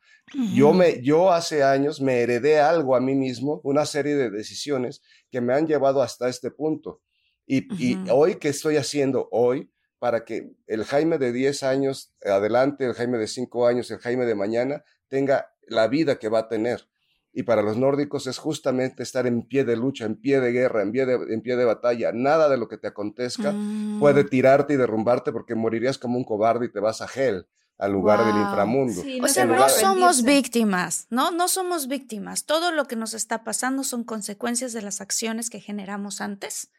Yo, 0.54 0.72
me, 0.72 1.02
yo 1.02 1.32
hace 1.32 1.64
años 1.64 2.00
me 2.00 2.20
heredé 2.20 2.60
algo 2.60 2.94
a 2.94 3.00
mí 3.00 3.14
mismo, 3.14 3.60
una 3.64 3.84
serie 3.84 4.14
de 4.14 4.30
decisiones 4.30 5.02
que 5.30 5.40
me 5.40 5.54
han 5.54 5.66
llevado 5.66 6.02
hasta 6.02 6.28
este 6.28 6.50
punto. 6.50 7.00
Y, 7.46 7.66
y 7.84 7.98
hoy, 8.10 8.36
¿qué 8.36 8.48
estoy 8.48 8.76
haciendo 8.76 9.28
hoy 9.32 9.72
para 9.98 10.24
que 10.24 10.52
el 10.66 10.84
Jaime 10.84 11.18
de 11.18 11.32
10 11.32 11.64
años 11.64 12.14
adelante, 12.24 12.86
el 12.86 12.94
Jaime 12.94 13.18
de 13.18 13.26
5 13.26 13.66
años, 13.66 13.90
el 13.90 13.98
Jaime 13.98 14.24
de 14.24 14.36
mañana, 14.36 14.84
tenga 15.08 15.52
la 15.66 15.88
vida 15.88 16.18
que 16.18 16.28
va 16.28 16.40
a 16.40 16.48
tener? 16.48 16.89
Y 17.32 17.44
para 17.44 17.62
los 17.62 17.76
nórdicos 17.76 18.26
es 18.26 18.38
justamente 18.38 19.02
estar 19.04 19.26
en 19.26 19.42
pie 19.42 19.64
de 19.64 19.76
lucha, 19.76 20.04
en 20.04 20.16
pie 20.16 20.40
de 20.40 20.50
guerra, 20.50 20.82
en 20.82 20.90
pie 20.90 21.06
de, 21.06 21.14
en 21.32 21.40
pie 21.42 21.56
de 21.56 21.64
batalla. 21.64 22.10
Nada 22.12 22.48
de 22.48 22.56
lo 22.56 22.68
que 22.68 22.76
te 22.76 22.88
acontezca 22.88 23.52
Mm. 23.52 24.00
puede 24.00 24.24
tirarte 24.24 24.74
y 24.74 24.76
derrumbarte 24.76 25.30
porque 25.32 25.54
morirías 25.54 25.96
como 25.98 26.18
un 26.18 26.24
cobarde 26.24 26.66
y 26.66 26.72
te 26.72 26.80
vas 26.80 27.00
a 27.02 27.06
Hel, 27.14 27.46
al 27.78 27.92
lugar 27.92 28.24
del 28.26 28.36
inframundo. 28.36 29.00
Sí, 29.00 29.20
O 29.22 29.28
se 29.28 29.34
sea, 29.34 29.44
no 29.46 29.68
somos 29.68 30.16
rendirse. 30.18 30.22
víctimas, 30.26 31.06
¿no? 31.08 31.30
No 31.30 31.46
somos 31.48 31.86
víctimas. 31.86 32.44
Todo 32.46 32.72
lo 32.72 32.86
que 32.86 32.96
nos 32.96 33.14
está 33.14 33.44
pasando 33.44 33.84
son 33.84 34.02
consecuencias 34.04 34.72
de 34.72 34.82
las 34.82 35.00
acciones 35.00 35.50
que 35.50 35.60
generamos 35.60 36.20
antes, 36.20 36.72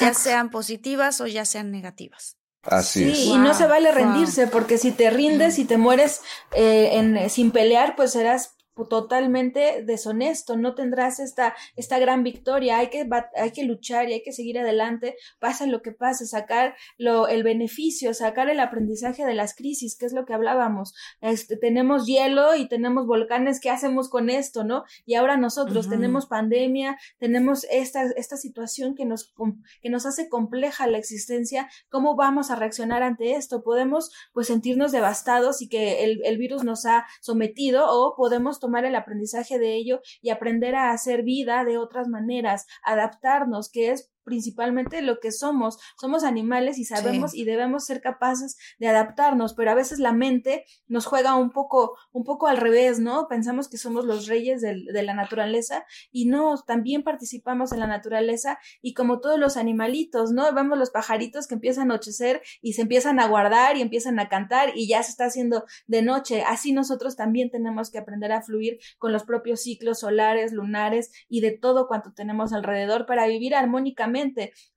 ya 0.00 0.14
sean 0.14 0.50
positivas 0.50 1.20
o 1.20 1.26
ya 1.26 1.44
sean 1.44 1.70
negativas. 1.70 2.38
Así 2.62 3.04
Sí, 3.04 3.10
es. 3.10 3.18
y 3.26 3.38
no 3.38 3.50
Wow, 3.50 3.54
se 3.54 3.66
vale 3.66 3.90
wow. 3.92 3.98
rendirse, 3.98 4.46
porque 4.48 4.78
si 4.78 4.90
te 4.90 5.10
rindes 5.10 5.58
y 5.60 5.64
te 5.66 5.76
mueres 5.76 6.22
eh, 6.52 6.90
en, 6.94 7.30
sin 7.30 7.52
pelear, 7.52 7.94
pues 7.94 8.10
serás 8.12 8.55
totalmente 8.84 9.82
deshonesto, 9.84 10.56
no 10.56 10.74
tendrás 10.74 11.18
esta, 11.18 11.54
esta 11.76 11.98
gran 11.98 12.22
victoria, 12.22 12.78
hay 12.78 12.88
que, 12.88 13.08
hay 13.34 13.50
que 13.52 13.64
luchar 13.64 14.08
y 14.08 14.12
hay 14.12 14.22
que 14.22 14.32
seguir 14.32 14.58
adelante, 14.58 15.16
pasa 15.38 15.66
lo 15.66 15.80
que 15.80 15.92
pase, 15.92 16.26
sacar 16.26 16.76
lo, 16.98 17.26
el 17.26 17.42
beneficio, 17.42 18.12
sacar 18.12 18.50
el 18.50 18.60
aprendizaje 18.60 19.24
de 19.24 19.32
las 19.32 19.54
crisis, 19.56 19.96
que 19.96 20.04
es 20.04 20.12
lo 20.12 20.26
que 20.26 20.34
hablábamos. 20.34 20.94
Este, 21.22 21.56
tenemos 21.56 22.06
hielo 22.06 22.54
y 22.54 22.68
tenemos 22.68 23.06
volcanes, 23.06 23.60
¿qué 23.60 23.70
hacemos 23.70 24.10
con 24.10 24.28
esto, 24.28 24.62
no? 24.62 24.84
Y 25.06 25.14
ahora 25.14 25.38
nosotros 25.38 25.88
tenemos 25.88 26.26
pandemia, 26.26 26.98
tenemos 27.18 27.64
esta, 27.70 28.02
esta 28.16 28.36
situación 28.36 28.94
que 28.94 29.06
nos, 29.06 29.32
que 29.80 29.88
nos 29.88 30.04
hace 30.04 30.28
compleja 30.28 30.86
la 30.86 30.98
existencia, 30.98 31.68
¿cómo 31.88 32.14
vamos 32.14 32.50
a 32.50 32.56
reaccionar 32.56 33.02
ante 33.02 33.36
esto? 33.36 33.62
Podemos 33.62 34.10
pues 34.32 34.48
sentirnos 34.48 34.92
devastados 34.92 35.62
y 35.62 35.68
que 35.68 36.04
el, 36.04 36.20
el 36.24 36.36
virus 36.36 36.62
nos 36.62 36.84
ha 36.84 37.06
sometido 37.20 37.86
o 37.88 38.14
podemos 38.14 38.60
tomar 38.60 38.65
el 38.84 38.94
aprendizaje 38.94 39.58
de 39.58 39.74
ello 39.74 40.00
y 40.20 40.30
aprender 40.30 40.74
a 40.74 40.90
hacer 40.90 41.22
vida 41.22 41.64
de 41.64 41.78
otras 41.78 42.08
maneras, 42.08 42.66
adaptarnos, 42.82 43.70
que 43.70 43.90
es 43.90 44.10
principalmente 44.26 45.00
lo 45.02 45.20
que 45.20 45.30
somos. 45.30 45.78
Somos 45.98 46.24
animales 46.24 46.78
y 46.78 46.84
sabemos 46.84 47.32
y 47.32 47.44
debemos 47.44 47.86
ser 47.86 48.00
capaces 48.00 48.58
de 48.80 48.88
adaptarnos, 48.88 49.54
pero 49.54 49.70
a 49.70 49.74
veces 49.74 50.00
la 50.00 50.12
mente 50.12 50.64
nos 50.88 51.06
juega 51.06 51.36
un 51.36 51.52
poco, 51.52 51.96
un 52.12 52.24
poco 52.24 52.48
al 52.48 52.56
revés, 52.56 52.98
¿no? 52.98 53.28
Pensamos 53.28 53.68
que 53.68 53.78
somos 53.78 54.04
los 54.04 54.26
reyes 54.26 54.60
de, 54.60 54.82
de 54.92 55.02
la 55.04 55.14
naturaleza 55.14 55.86
y 56.10 56.26
no, 56.26 56.60
también 56.66 57.04
participamos 57.04 57.70
en 57.70 57.78
la 57.78 57.86
naturaleza 57.86 58.58
y 58.82 58.94
como 58.94 59.20
todos 59.20 59.38
los 59.38 59.56
animalitos, 59.56 60.32
¿no? 60.32 60.52
Vemos 60.52 60.76
los 60.76 60.90
pajaritos 60.90 61.46
que 61.46 61.54
empiezan 61.54 61.92
a 61.92 61.94
anochecer 61.94 62.42
y 62.60 62.72
se 62.72 62.82
empiezan 62.82 63.20
a 63.20 63.28
guardar 63.28 63.76
y 63.76 63.80
empiezan 63.80 64.18
a 64.18 64.28
cantar 64.28 64.72
y 64.74 64.88
ya 64.88 65.04
se 65.04 65.12
está 65.12 65.26
haciendo 65.26 65.66
de 65.86 66.02
noche. 66.02 66.42
Así 66.42 66.72
nosotros 66.72 67.14
también 67.14 67.48
tenemos 67.48 67.90
que 67.90 67.98
aprender 67.98 68.32
a 68.32 68.42
fluir 68.42 68.80
con 68.98 69.12
los 69.12 69.22
propios 69.22 69.62
ciclos 69.62 70.00
solares, 70.00 70.52
lunares 70.52 71.12
y 71.28 71.42
de 71.42 71.52
todo 71.52 71.86
cuanto 71.86 72.12
tenemos 72.12 72.52
alrededor 72.52 73.06
para 73.06 73.28
vivir 73.28 73.54
armónicamente 73.54 74.15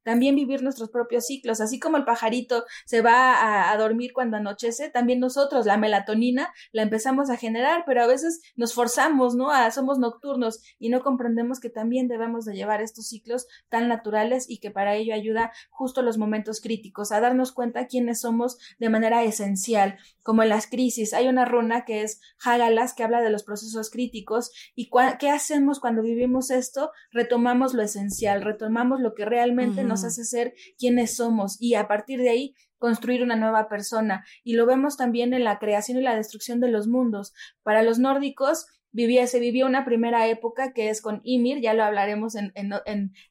también 0.03 0.35
vivir 0.35 0.63
nuestros 0.63 0.89
propios 0.89 1.27
ciclos, 1.27 1.61
así 1.61 1.79
como 1.79 1.97
el 1.97 2.05
pajarito 2.05 2.65
se 2.85 3.01
va 3.01 3.71
a, 3.71 3.77
dormir 3.77 4.11
cuando 4.11 4.37
anochece, 4.37 4.89
también 4.89 5.19
nosotros 5.19 5.65
la 5.65 5.77
melatonina 5.77 6.51
la 6.71 6.81
empezamos 6.81 7.29
a 7.29 7.37
generar, 7.37 7.83
pero 7.85 8.03
a 8.03 8.07
veces 8.07 8.41
nos 8.55 8.73
forzamos, 8.73 9.35
¿no? 9.35 9.51
A, 9.51 9.69
somos 9.71 9.99
nocturnos 9.99 10.61
y 10.79 10.89
no 10.89 11.01
comprendemos 11.01 11.59
que 11.59 11.69
también 11.69 12.07
debemos 12.07 12.45
de 12.45 12.55
llevar 12.55 12.81
estos 12.81 13.07
ciclos 13.07 13.47
tan 13.69 13.87
naturales 13.87 14.49
y 14.49 14.59
que 14.59 14.71
para 14.71 14.95
ello 14.95 15.13
ayuda 15.13 15.51
justo 15.69 16.01
los 16.01 16.17
momentos 16.17 16.59
críticos, 16.59 17.11
a 17.11 17.19
darnos 17.19 17.51
cuenta 17.51 17.87
quiénes 17.87 18.21
somos 18.21 18.57
de 18.79 18.89
manera 18.89 19.23
esencial, 19.23 19.97
como 20.23 20.43
en 20.43 20.49
las 20.49 20.67
crisis. 20.67 21.13
Hay 21.13 21.27
una 21.27 21.45
runa 21.45 21.85
que 21.85 22.01
es 22.01 22.19
Hagalas 22.43 22.93
que 22.93 23.03
habla 23.03 23.21
de 23.21 23.29
los 23.29 23.43
procesos 23.43 23.89
críticos 23.89 24.51
y 24.75 24.89
qué 25.19 25.29
hacemos 25.29 25.79
cuando 25.79 26.01
vivimos 26.01 26.51
esto, 26.51 26.91
retomamos 27.11 27.73
lo 27.73 27.81
esencial, 27.81 28.41
retomamos 28.41 28.99
lo 28.99 29.13
que 29.13 29.25
realmente 29.29 29.83
nos 29.83 30.03
hace 30.03 30.25
ser 30.25 30.53
quienes 30.77 31.15
somos 31.15 31.61
y 31.61 31.75
a 31.75 31.87
partir 31.87 32.19
de 32.19 32.29
ahí 32.29 32.55
construir 32.79 33.21
una 33.21 33.35
nueva 33.35 33.67
persona. 33.69 34.25
Y 34.43 34.53
lo 34.53 34.65
vemos 34.65 34.97
también 34.97 35.33
en 35.33 35.43
la 35.43 35.59
creación 35.59 35.97
y 35.97 36.01
la 36.01 36.15
destrucción 36.15 36.59
de 36.59 36.69
los 36.69 36.87
mundos. 36.87 37.33
Para 37.61 37.83
los 37.83 37.99
nórdicos, 37.99 38.65
vivía, 38.91 39.27
se 39.27 39.39
vivió 39.39 39.65
una 39.65 39.85
primera 39.85 40.27
época 40.27 40.73
que 40.73 40.89
es 40.89 41.01
con 41.01 41.21
Ymir, 41.23 41.61
ya 41.61 41.73
lo 41.73 41.83
hablaremos 41.83 42.35
en, 42.35 42.51
en, 42.55 42.73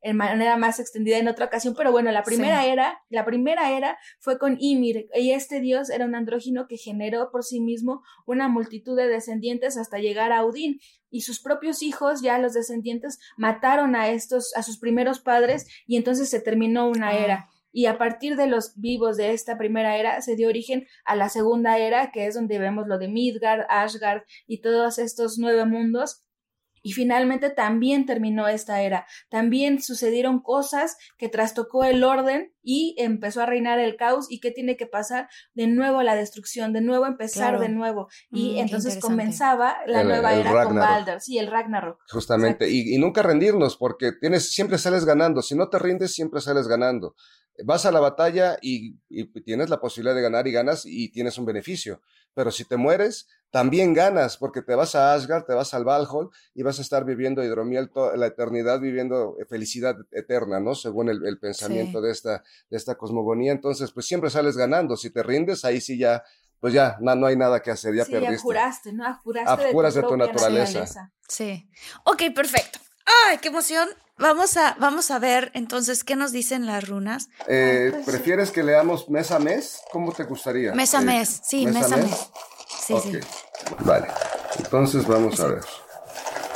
en, 0.03 0.17
manera 0.17 0.57
más 0.57 0.79
extendida 0.79 1.19
en 1.19 1.29
otra 1.29 1.47
ocasión, 1.47 1.75
pero 1.77 1.91
bueno, 1.91 2.13
la 2.13 2.23
primera 2.23 2.67
era, 2.67 3.01
la 3.09 3.25
primera 3.25 3.77
era 3.77 3.99
fue 4.21 4.39
con 4.39 4.57
Ymir, 4.61 5.09
y 5.15 5.33
este 5.33 5.61
dios 5.61 5.91
era 5.91 6.05
un 6.05 6.15
andrógino 6.15 6.67
que 6.69 6.77
generó 6.77 7.31
por 7.31 7.45
sí 7.45 7.61
mismo 7.61 8.03
una 8.27 8.49
multitud 8.49 8.97
de 8.97 9.09
descendientes 9.09 9.77
hasta 9.77 9.99
llegar 9.99 10.33
a 10.33 10.45
Odín, 10.45 10.81
y 11.11 11.23
sus 11.23 11.41
propios 11.41 11.83
hijos, 11.83 12.21
ya 12.21 12.39
los 12.39 12.53
descendientes, 12.53 13.19
mataron 13.37 13.97
a 13.97 14.09
estos, 14.09 14.55
a 14.55 14.63
sus 14.63 14.79
primeros 14.79 15.21
padres, 15.21 15.67
y 15.87 15.97
entonces 15.97 16.29
se 16.29 16.41
terminó 16.41 16.89
una 16.89 17.09
ah. 17.09 17.19
era 17.19 17.49
y 17.73 17.87
a 17.87 17.99
partir 17.99 18.37
de 18.37 18.47
los 18.47 18.79
vivos 18.81 19.17
de 19.17 19.33
esta 19.33 19.59
primera 19.59 19.97
era 19.97 20.21
se 20.23 20.37
dio 20.37 20.49
origen 20.49 20.87
a 21.05 21.17
la 21.17 21.29
segunda 21.29 21.79
era, 21.79 22.11
que 22.13 22.27
es 22.27 22.35
donde 22.35 22.59
vemos 22.59 22.87
lo 22.87 22.99
de 22.99 23.09
Midgard, 23.09 23.67
Asgard 23.69 24.23
y 24.47 24.61
todos 24.61 24.99
estos 24.99 25.39
nueve 25.39 25.65
mundos. 25.65 26.25
Y 26.89 26.93
finalmente 26.93 27.51
también 27.51 28.07
terminó 28.07 28.49
esta 28.49 28.81
era. 28.81 29.07
También 29.29 29.83
sucedieron 29.83 30.41
cosas 30.41 30.97
que 31.19 31.29
trastocó 31.29 31.85
el 31.85 32.03
orden 32.03 32.55
y 32.63 32.95
empezó 32.97 33.43
a 33.43 33.47
reinar 33.47 33.79
el 33.79 33.97
caos. 33.97 34.25
¿Y 34.31 34.41
qué 34.41 34.53
tiene 34.53 34.79
que 34.79 34.87
pasar? 34.87 35.29
De 35.53 35.67
nuevo 35.67 36.03
la 36.03 36.15
destrucción, 36.15 36.73
de 36.73 36.81
nuevo 36.81 37.05
empezar 37.05 37.61
de 37.61 37.69
nuevo. 37.69 38.09
Y 38.31 38.55
mm, 38.55 38.59
entonces 38.61 38.97
comenzaba 39.01 39.77
la 39.87 40.03
nueva 40.03 40.33
era 40.33 40.65
con 40.65 40.77
Balder. 40.77 41.21
Sí, 41.21 41.37
el 41.37 41.49
Ragnarok. 41.49 42.01
Justamente. 42.11 42.71
Y, 42.71 42.95
y, 42.95 42.97
nunca 42.97 43.23
rendirnos, 43.23 43.77
porque 43.77 44.13
tienes, 44.19 44.51
siempre 44.51 44.79
sales 44.79 45.05
ganando. 45.05 45.43
Si 45.43 45.55
no 45.55 45.69
te 45.69 45.79
rindes, 45.79 46.15
siempre 46.15 46.41
sales 46.41 46.69
ganando 46.69 47.17
vas 47.65 47.87
a 47.87 47.93
la 47.93 48.01
batalla 48.01 48.59
y, 48.61 48.99
tienes 49.45 49.69
la 49.69 49.81
posibilidad 49.81 50.15
de 50.15 50.23
ganar 50.23 50.47
y 50.47 50.53
ganas 50.53 50.85
y 50.87 51.11
tienes 51.11 51.39
un 51.39 51.45
beneficio. 51.45 52.01
Pero 52.39 52.53
si 52.53 52.65
te 52.65 52.77
mueres, 52.77 53.27
también 53.51 53.95
ganas 53.95 54.37
porque 54.37 54.63
te 54.63 54.77
vas 54.77 54.95
a 54.95 55.13
Asgard, 55.13 55.45
te 55.45 55.55
vas 55.55 55.75
al 55.75 55.83
Valhall 55.83 56.31
y 56.55 56.63
vas 56.63 56.79
a 56.79 56.83
estar 56.83 57.05
viviendo 57.05 57.43
hidromiel 57.43 57.91
toda 57.91 58.17
la 58.17 58.27
eternidad, 58.27 58.79
viviendo 58.79 59.37
felicidad 59.49 59.97
eterna, 60.13 60.61
¿no? 60.61 60.77
Según 60.77 61.09
el, 61.09 61.41
pensamiento 61.41 62.01
de, 62.01 62.13
esta, 62.13 62.45
de 62.71 62.77
esta 62.77 62.95
cosmogonía. 62.95 63.51
Entonces, 63.51 63.91
pues 63.91 64.07
siempre 64.07 64.31
sales 64.31 64.57
ganando. 64.57 64.97
Si 64.97 65.11
te 65.11 65.25
rindes, 65.25 65.65
ahí 65.65 65.81
sí 65.81 65.99
ya 65.99 66.23
pues 66.61 66.73
ya 66.73 66.97
no, 67.01 67.17
no 67.17 67.27
hay 67.27 67.35
nada 67.35 67.61
que 67.61 67.73
hacer, 67.73 67.93
ya 67.97 68.05
sí, 68.05 68.13
perdiste. 68.13 68.39
Juraste, 68.39 68.93
¿no? 68.93 69.19
Juraste 69.25 70.01
de 70.01 70.07
tu, 70.07 70.17
naturaleza. 70.17 71.11
Sí. 71.27 71.69
Ok, 72.05 72.23
perfecto. 72.33 72.79
¡Ay, 73.27 73.39
qué 73.39 73.49
emoción! 73.49 73.89
Vamos 74.19 74.57
a, 74.57 74.77
vamos 74.81 75.13
a 75.13 75.21
ver 75.21 75.53
entonces 75.55 76.03
qué 76.03 76.17
nos 76.17 76.33
dicen 76.33 76.67
las 76.67 76.89
runas. 76.89 77.29
Eh, 77.47 77.91
ah, 77.93 78.01
pues 78.05 78.17
¿Prefieres 78.17 78.51
que 78.51 78.65
leamos 78.65 79.09
mes 79.09 79.31
a 79.31 79.39
mes? 79.39 79.81
¿Cómo 79.93 80.13
te 80.13 80.25
gustaría? 80.25 80.75
Mes 80.75 80.93
a 80.95 81.03
eh, 81.03 81.05
mes, 81.05 81.41
sí, 81.45 81.67
mes, 81.67 81.93
a 81.93 81.97
mes. 81.97 82.31
Sí, 82.85 82.95
sí. 83.01 83.21
Vale, 83.81 84.09
entonces 84.59 85.07
vamos 85.07 85.39
a 85.39 85.47
ver. 85.47 85.61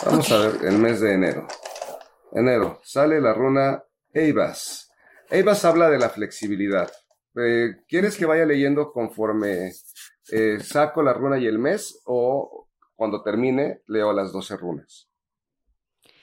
Vamos 0.04 0.32
a 0.32 0.38
ver 0.38 0.64
el 0.64 0.78
mes 0.78 1.00
de 1.00 1.14
enero. 1.14 1.46
Enero, 2.32 2.80
sale 2.82 3.20
la 3.20 3.32
runa 3.32 3.84
Eivas. 4.12 4.90
Eivas 5.30 5.64
habla 5.64 5.88
de 5.88 5.98
la 5.98 6.10
flexibilidad. 6.10 6.90
Eh, 7.36 7.76
¿Quieres 7.86 8.16
que 8.16 8.26
vaya 8.26 8.44
leyendo 8.44 8.92
conforme 8.92 9.72
saco 10.64 11.02
la 11.02 11.12
runa 11.12 11.38
y 11.38 11.46
el 11.46 11.60
mes 11.60 12.00
o 12.06 12.68
cuando 12.96 13.22
termine 13.22 13.82
leo 13.86 14.12
las 14.12 14.32
12 14.32 14.56
runas? 14.56 15.11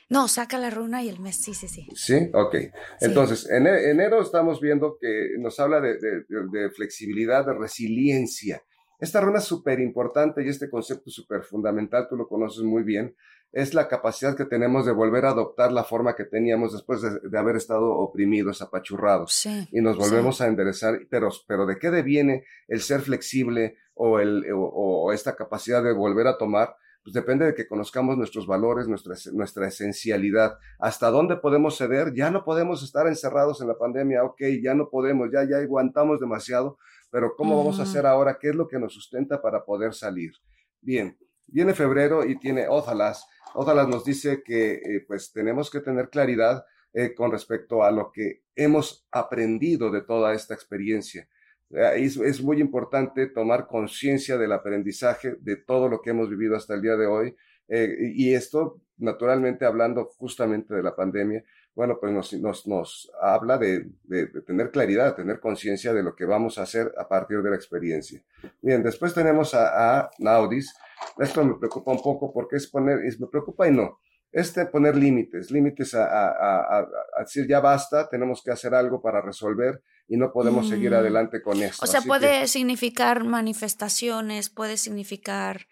No, 0.09 0.27
saca 0.27 0.57
la 0.57 0.71
runa 0.71 1.03
y 1.03 1.09
el 1.09 1.19
mes, 1.19 1.35
sí, 1.35 1.53
sí, 1.53 1.67
sí. 1.67 1.87
Sí, 1.93 2.31
ok. 2.33 2.55
Entonces, 2.99 3.47
en 3.47 3.67
e, 3.67 3.91
enero 3.91 4.21
estamos 4.21 4.59
viendo 4.59 4.97
que 4.99 5.35
nos 5.37 5.59
habla 5.59 5.79
de, 5.79 6.69
flexibilidad, 6.75 7.45
de 7.45 7.53
resiliencia. 7.53 8.63
Esta 8.99 9.21
runa 9.21 9.37
es 9.37 9.45
súper 9.45 9.79
importante 9.79 10.43
y 10.43 10.49
este 10.49 10.69
concepto 10.69 11.11
súper 11.11 11.43
fundamental, 11.43 12.07
tú 12.09 12.17
lo 12.17 12.27
conoces 12.27 12.63
muy 12.63 12.83
bien, 12.83 13.15
es 13.51 13.73
la 13.75 13.87
capacidad 13.87 14.35
que 14.35 14.45
tenemos 14.45 14.85
de 14.85 14.91
volver 14.91 15.25
a 15.25 15.29
adoptar 15.29 15.71
la 15.71 15.83
forma 15.83 16.15
que 16.15 16.25
teníamos 16.25 16.73
después 16.73 17.01
de, 17.01 17.37
haber 17.37 17.55
estado 17.55 17.91
oprimidos, 17.91 18.63
apachurrados. 18.63 19.31
Sí, 19.33 19.67
y 19.71 19.79
nos 19.79 19.95
volvemos 19.95 20.41
a 20.41 20.47
enderezar, 20.47 20.99
pero, 21.09 21.29
pero 21.47 21.67
¿de 21.67 21.77
qué 21.77 21.91
deviene 21.91 22.45
el 22.67 22.81
ser 22.81 23.01
flexible 23.01 23.77
o, 23.93 24.19
el, 24.19 24.43
o 24.53 25.13
esta 25.13 25.35
capacidad 25.35 25.83
de 25.83 25.93
volver 25.93 26.27
a 26.27 26.37
tomar? 26.37 26.75
Pues 27.03 27.13
depende 27.13 27.45
de 27.45 27.55
que 27.55 27.67
conozcamos 27.67 28.17
nuestros 28.17 28.45
valores, 28.45 28.87
nuestra, 28.87 29.15
nuestra 29.33 29.67
esencialidad. 29.67 30.57
¿Hasta 30.79 31.09
dónde 31.09 31.37
podemos 31.37 31.77
ceder? 31.77 32.13
Ya 32.13 32.29
no 32.29 32.43
podemos 32.43 32.83
estar 32.83 33.07
encerrados 33.07 33.61
en 33.61 33.67
la 33.67 33.77
pandemia, 33.77 34.23
ok, 34.23 34.41
ya 34.61 34.73
no 34.73 34.89
podemos, 34.89 35.29
ya, 35.31 35.43
ya 35.49 35.57
aguantamos 35.57 36.19
demasiado, 36.19 36.77
pero 37.09 37.35
¿cómo 37.35 37.57
vamos 37.57 37.79
a 37.79 37.83
hacer 37.83 38.05
ahora? 38.05 38.37
¿Qué 38.39 38.49
es 38.49 38.55
lo 38.55 38.67
que 38.67 38.79
nos 38.79 38.93
sustenta 38.93 39.41
para 39.41 39.63
poder 39.63 39.93
salir? 39.93 40.33
Bien, 40.81 41.17
viene 41.47 41.73
febrero 41.73 42.25
y 42.25 42.37
tiene 42.37 42.67
Ózalas. 42.67 43.25
Ózalas 43.53 43.87
nos 43.87 44.05
dice 44.05 44.43
que 44.43 44.73
eh, 44.73 45.05
pues 45.07 45.31
tenemos 45.31 45.71
que 45.71 45.79
tener 45.79 46.09
claridad 46.09 46.63
eh, 46.93 47.13
con 47.13 47.31
respecto 47.31 47.83
a 47.83 47.91
lo 47.91 48.11
que 48.11 48.43
hemos 48.55 49.07
aprendido 49.11 49.91
de 49.91 50.01
toda 50.01 50.33
esta 50.33 50.53
experiencia. 50.53 51.27
Eh, 51.71 52.03
es, 52.03 52.41
muy 52.41 52.59
importante 52.59 53.27
tomar 53.27 53.67
conciencia 53.67 54.37
del 54.37 54.51
aprendizaje 54.51 55.35
de 55.39 55.57
todo 55.57 55.87
lo 55.87 56.01
que 56.01 56.11
hemos 56.11 56.29
vivido 56.29 56.55
hasta 56.55 56.73
el 56.73 56.81
día 56.81 56.95
de 56.95 57.05
hoy. 57.05 57.35
Eh, 57.67 58.11
y 58.15 58.33
esto, 58.33 58.81
naturalmente, 58.97 59.65
hablando 59.65 60.05
justamente 60.17 60.73
de 60.73 60.83
la 60.83 60.95
pandemia, 60.95 61.43
bueno, 61.75 61.97
pues 61.99 62.11
nos, 62.11 62.33
nos, 62.33 62.67
nos 62.67 63.11
habla 63.21 63.57
de, 63.57 63.89
de, 64.03 64.27
tener 64.41 64.71
claridad, 64.71 65.15
tener 65.15 65.39
conciencia 65.39 65.93
de 65.93 66.03
lo 66.03 66.15
que 66.15 66.25
vamos 66.25 66.57
a 66.57 66.63
hacer 66.63 66.91
a 66.97 67.07
partir 67.07 67.41
de 67.41 67.51
la 67.51 67.55
experiencia. 67.55 68.21
Bien, 68.61 68.83
después 68.83 69.13
tenemos 69.13 69.53
a, 69.53 69.99
a 69.99 70.09
Naudis. 70.19 70.73
Esto 71.19 71.45
me 71.45 71.55
preocupa 71.55 71.91
un 71.91 72.01
poco 72.01 72.33
porque 72.33 72.57
es 72.57 72.67
poner, 72.67 73.05
es, 73.05 73.19
me 73.19 73.27
preocupa 73.27 73.67
y 73.67 73.71
no 73.71 73.99
este 74.31 74.65
poner 74.67 74.95
límites, 74.95 75.51
límites 75.51 75.93
a, 75.95 76.05
a, 76.05 76.79
a, 76.79 76.87
decir 77.21 77.47
ya 77.47 77.59
basta, 77.59 78.07
tenemos 78.09 78.43
que 78.43 78.51
hacer 78.51 78.75
algo 78.75 79.01
para 79.01 79.21
resolver 79.21 79.81
y 80.07 80.17
no 80.17 80.31
podemos 80.31 80.69
seguir 80.69 80.91
mm. 80.91 80.95
adelante 80.95 81.41
con 81.41 81.61
esto. 81.61 81.83
O 81.83 81.87
sea, 81.87 82.01
puede 82.01 82.47
significar 82.47 83.23
manifestaciones, 83.23 84.49
puede 84.49 84.77
significar 84.77 85.67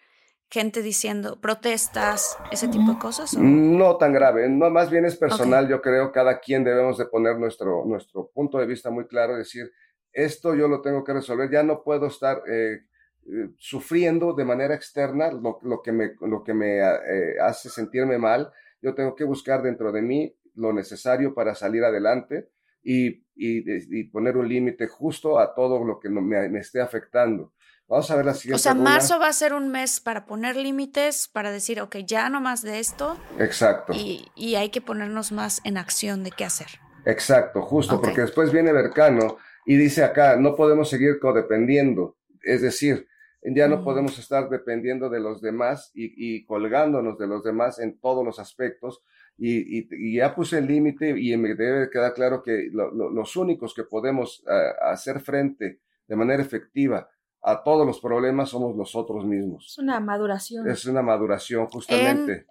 gente 0.49 0.81
diciendo 0.81 1.39
protestas, 1.41 2.37
ese 2.51 2.67
tipo 2.67 2.93
de 2.93 2.99
cosas? 2.99 3.35
No 3.37 3.97
tan 3.97 4.13
grave, 4.13 4.49
no, 4.49 4.69
más 4.69 4.89
bien 4.89 5.05
es 5.05 5.17
personal, 5.17 5.67
yo 5.67 5.81
creo, 5.81 6.11
cada 6.11 6.39
quien 6.39 6.63
debemos 6.63 6.97
de 6.97 7.05
poner 7.05 7.37
nuestro, 7.37 7.83
nuestro 7.85 8.31
punto 8.33 8.57
de 8.57 8.65
vista 8.65 8.89
muy 8.89 9.07
claro, 9.07 9.35
decir, 9.35 9.69
esto 10.13 10.55
yo 10.55 10.67
lo 10.67 10.81
tengo 10.81 11.03
que 11.03 11.13
resolver, 11.13 11.51
ya 11.51 11.63
no 11.63 11.83
puedo 11.83 12.07
estar 12.07 12.41
eh, 12.49 12.79
eh, 13.27 13.49
sufriendo 13.57 14.33
de 14.33 14.45
manera 14.45 14.73
externa 14.73 15.29
lo, 15.31 15.81
que 15.83 15.91
me, 15.91 16.11
lo 16.21 16.43
que 16.43 16.53
me 16.53 16.79
eh, 16.79 17.39
hace 17.41 17.69
sentirme 17.69 18.17
mal, 18.17 18.51
yo 18.81 18.95
tengo 18.95 19.15
que 19.15 19.25
buscar 19.25 19.61
dentro 19.61 19.91
de 19.91 20.01
mí 20.01 20.35
lo 20.55 20.71
necesario 20.71 21.33
para 21.33 21.53
salir 21.53 21.83
adelante 21.83 22.49
y, 22.81 23.25
y, 23.35 24.03
poner 24.05 24.37
un 24.37 24.47
límite 24.47 24.87
justo 24.87 25.39
a 25.39 25.53
todo 25.53 25.83
lo 25.83 25.99
que 25.99 26.09
me, 26.09 26.49
me 26.49 26.59
esté 26.59 26.79
afectando. 26.79 27.53
Vamos 27.87 28.09
a 28.11 28.15
ver 28.15 28.25
la 28.25 28.33
siguiente. 28.33 28.55
O 28.55 28.59
sea, 28.59 28.73
marzo 28.73 29.19
va 29.19 29.27
a 29.27 29.33
ser 29.33 29.53
un 29.53 29.69
mes 29.69 29.99
para 29.99 30.25
poner 30.25 30.55
límites, 30.55 31.27
para 31.27 31.51
decir, 31.51 31.81
ok, 31.81 31.97
ya 32.05 32.29
no 32.29 32.39
más 32.39 32.61
de 32.61 32.79
esto. 32.79 33.17
Exacto. 33.39 33.93
Y, 33.93 34.25
y 34.35 34.55
hay 34.55 34.69
que 34.69 34.81
ponernos 34.81 35.31
más 35.31 35.61
en 35.63 35.77
acción 35.77 36.23
de 36.23 36.31
qué 36.31 36.45
hacer. 36.45 36.67
Exacto, 37.05 37.61
justo, 37.61 38.01
porque 38.01 38.21
después 38.21 38.51
viene 38.51 38.73
Vercano 38.73 39.37
y 39.65 39.77
dice 39.77 40.03
acá, 40.03 40.35
no 40.35 40.55
podemos 40.55 40.89
seguir 40.89 41.19
codependiendo. 41.19 42.17
Es 42.41 42.61
decir, 42.61 43.07
ya 43.43 43.67
no 43.67 43.83
podemos 43.83 44.17
estar 44.19 44.49
dependiendo 44.49 45.09
de 45.09 45.19
los 45.19 45.41
demás 45.41 45.91
y, 45.93 46.13
y, 46.17 46.45
colgándonos 46.45 47.17
de 47.17 47.27
los 47.27 47.43
demás 47.43 47.79
en 47.79 47.99
todos 47.99 48.25
los 48.25 48.39
aspectos. 48.39 49.01
Y, 49.37 49.85
y, 49.93 50.15
ya 50.15 50.33
puse 50.33 50.57
el 50.57 50.67
límite 50.67 51.13
y 51.17 51.35
me 51.37 51.55
debe 51.55 51.89
quedar 51.89 52.13
claro 52.13 52.41
que 52.41 52.69
los 52.71 53.35
únicos 53.35 53.73
que 53.73 53.83
podemos 53.83 54.43
eh, 54.49 54.73
hacer 54.81 55.19
frente 55.19 55.81
de 56.07 56.15
manera 56.15 56.41
efectiva 56.41 57.07
a 57.41 57.63
todos 57.63 57.85
los 57.85 57.99
problemas 57.99 58.49
somos 58.49 58.75
nosotros 58.75 59.25
mismos. 59.25 59.67
Es 59.69 59.77
una 59.77 59.99
maduración. 59.99 60.67
Es 60.67 60.85
una 60.85 61.01
maduración, 61.01 61.67
justamente. 61.67 62.47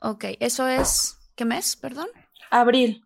Ok, 0.00 0.24
eso 0.40 0.66
es, 0.66 1.18
¿qué 1.34 1.44
mes, 1.44 1.76
perdón? 1.76 2.08
Abril. 2.50 3.04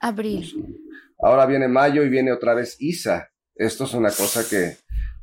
Abril. 0.00 0.78
Ahora 1.18 1.46
viene 1.46 1.68
mayo 1.68 2.02
y 2.02 2.08
viene 2.08 2.32
otra 2.32 2.54
vez 2.54 2.76
Isa. 2.78 3.30
Esto 3.54 3.84
es 3.84 3.94
una 3.94 4.10
cosa 4.10 4.48
que 4.48 4.76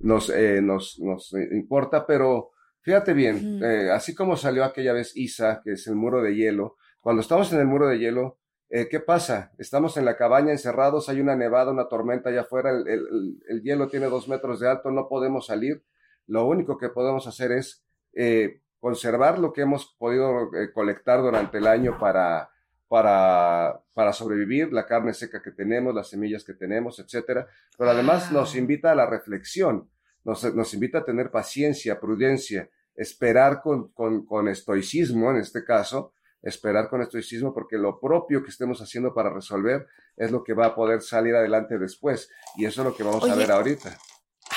nos, 0.04 0.30
eh, 0.30 0.62
nos, 0.62 0.99
nos 0.99 1.34
importa, 1.52 2.06
pero 2.06 2.52
fíjate 2.82 3.14
bien, 3.14 3.62
eh, 3.64 3.89
así 3.91 4.16
como 4.16 4.36
salió 4.36 4.64
aquella 4.64 4.93
vez 4.93 5.16
Isa, 5.16 5.62
que 5.64 5.74
es 5.74 5.88
el 5.88 5.95
muro 5.95 6.22
de 6.22 6.36
hielo, 6.36 6.78
cuando 6.99 7.22
estamos 7.22 7.52
en 7.52 7.60
el 7.60 7.66
muro 7.66 7.88
de 7.88 7.97
hielo, 7.97 8.38
eh, 8.74 8.88
¿qué 8.88 9.02
pasa? 9.02 9.52
Estamos 9.58 9.97
en 9.97 10.06
la 10.06 10.16
cabaña 10.16 10.52
encerrados, 10.52 11.10
hay 11.10 11.20
una 11.20 11.36
nevada, 11.36 11.72
una 11.72 11.89
tormenta 11.89 12.30
allá 12.30 12.41
afuera, 12.41 12.70
el, 12.70 13.62
hielo 13.64 13.89
tiene 13.89 14.06
dos 14.06 14.30
metros 14.30 14.62
de 14.62 14.70
alto, 14.70 14.91
no 14.91 15.10
podemos 15.10 15.47
salir. 15.47 15.84
Lo 16.26 16.45
único 16.45 16.78
que 16.78 16.88
podemos 16.88 17.28
hacer 17.28 17.52
es 17.52 17.84
eh, 18.14 18.62
conservar 18.80 19.39
lo 19.39 19.52
que 19.52 19.64
hemos 19.64 19.93
podido 19.97 20.56
eh, 20.56 20.72
colectar 20.72 21.22
durante 21.22 21.58
el 21.58 21.68
año 21.68 21.97
para, 21.99 22.51
para, 22.92 23.82
para 23.94 24.12
sobrevivir, 24.12 24.74
la 24.74 24.86
carne 24.86 25.14
seca 25.14 25.42
que 25.42 25.52
tenemos, 25.52 25.96
las 25.96 26.10
semillas 26.10 26.44
que 26.44 26.54
tenemos, 26.54 27.00
etcétera. 27.00 27.48
Pero 27.78 27.89
además 27.89 28.34
nos 28.34 28.54
invita 28.54 28.92
a 28.92 28.96
la 28.96 29.06
reflexión, 29.06 29.89
nos, 30.26 30.54
nos 30.54 30.74
invita 30.74 30.98
a 30.98 31.06
tener 31.06 31.32
paciencia, 31.32 32.02
prudencia, 32.02 32.70
esperar 32.94 33.62
con, 33.62 33.94
con, 33.94 34.26
con 34.26 34.50
estoicismo 34.50 35.32
en 35.32 35.38
este 35.38 35.64
caso, 35.64 36.12
esperar 36.42 36.89
con 36.89 37.02
estoicismo 37.02 37.54
porque 37.54 37.78
lo 37.78 37.98
propio 37.98 38.44
que 38.44 38.50
estemos 38.50 38.82
haciendo 38.82 39.14
para 39.14 39.30
resolver 39.30 39.88
es 40.18 40.30
lo 40.30 40.44
que 40.44 40.54
va 40.54 40.66
a 40.66 40.76
poder 40.76 41.02
salir 41.02 41.34
adelante 41.34 41.80
después. 41.80 42.30
Y 42.58 42.66
eso 42.66 42.82
es 42.82 42.88
lo 42.89 42.94
que 42.94 43.04
vamos 43.04 43.24
a 43.30 43.36
ver 43.36 43.54
ahorita. 43.54 43.98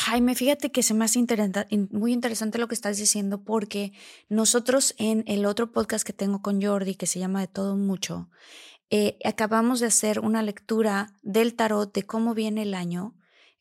Jaime, 0.06 0.34
fíjate 0.34 0.70
que 0.70 0.82
se 0.82 0.92
me 0.92 1.06
hace 1.06 1.24
muy 1.90 2.12
interesante 2.12 2.58
lo 2.58 2.68
que 2.68 2.74
estás 2.74 2.98
diciendo 2.98 3.42
porque 3.42 3.94
nosotros 4.28 4.94
en 4.98 5.24
el 5.26 5.46
otro 5.46 5.72
podcast 5.72 6.06
que 6.06 6.12
tengo 6.12 6.42
con 6.42 6.60
Jordi, 6.60 6.94
que 6.94 7.06
se 7.06 7.20
llama 7.20 7.40
De 7.40 7.46
todo 7.46 7.74
mucho, 7.78 8.28
eh, 8.90 9.16
acabamos 9.24 9.80
de 9.80 9.86
hacer 9.86 10.20
una 10.20 10.42
lectura 10.42 11.14
del 11.22 11.54
tarot 11.54 11.90
de 11.94 12.02
cómo 12.02 12.34
viene 12.34 12.64
el 12.64 12.74
año 12.74 13.14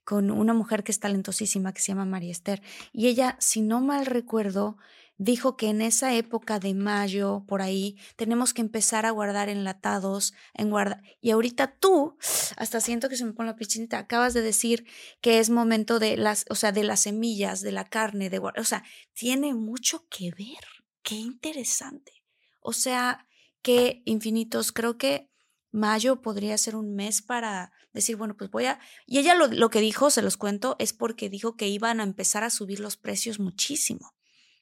con 0.03 0.31
una 0.31 0.53
mujer 0.53 0.83
que 0.83 0.91
es 0.91 0.99
talentosísima 0.99 1.71
que 1.71 1.81
se 1.81 1.93
llama 1.93 2.03
María 2.03 2.33
Esther. 2.33 2.61
Y 2.91 3.07
ella, 3.07 3.37
si 3.39 3.61
no 3.61 3.79
mal 3.79 4.05
recuerdo, 4.05 4.75
dijo 5.17 5.55
que 5.57 5.69
en 5.69 5.81
esa 5.81 6.13
época 6.15 6.59
de 6.59 6.73
mayo, 6.73 7.43
por 7.47 7.61
ahí, 7.61 7.97
tenemos 8.15 8.53
que 8.53 8.61
empezar 8.61 9.05
a 9.05 9.11
guardar 9.11 9.49
enlatados, 9.49 10.33
en 10.53 10.69
guarda 10.69 11.01
y 11.21 11.31
ahorita 11.31 11.77
tú, 11.79 12.17
hasta 12.57 12.81
siento 12.81 13.09
que 13.09 13.17
se 13.17 13.25
me 13.25 13.33
pone 13.33 13.49
la 13.49 13.55
pichinita, 13.55 13.99
acabas 13.99 14.33
de 14.33 14.41
decir 14.41 14.85
que 15.21 15.39
es 15.39 15.49
momento 15.49 15.99
de 15.99 16.17
las, 16.17 16.45
o 16.49 16.55
sea, 16.55 16.71
de 16.71 16.83
las 16.83 17.01
semillas, 17.01 17.61
de 17.61 17.71
la 17.71 17.85
carne, 17.85 18.29
de 18.29 18.39
o 18.39 18.63
sea, 18.63 18.83
tiene 19.13 19.53
mucho 19.53 20.07
que 20.09 20.31
ver. 20.31 20.65
Qué 21.03 21.15
interesante. 21.15 22.23
O 22.61 22.71
sea, 22.71 23.27
que 23.61 24.01
infinitos, 24.05 24.71
creo 24.71 24.97
que 24.97 25.29
mayo 25.71 26.21
podría 26.21 26.57
ser 26.57 26.75
un 26.75 26.95
mes 26.95 27.21
para 27.21 27.73
decir, 27.91 28.15
bueno, 28.15 28.37
pues 28.37 28.49
voy 28.49 28.65
a... 28.65 28.79
Y 29.05 29.19
ella 29.19 29.35
lo, 29.35 29.47
lo, 29.47 29.69
que 29.69 29.81
dijo, 29.81 30.09
se 30.09 30.21
los 30.21 30.37
cuento, 30.37 30.75
es 30.79 30.93
porque 30.93 31.29
dijo 31.29 31.57
que 31.57 31.67
iban 31.67 31.99
a 31.99 32.03
empezar 32.03 32.43
a 32.43 32.49
subir 32.49 32.79
los 32.79 32.95
precios 32.95 33.39
muchísimo. 33.39 34.13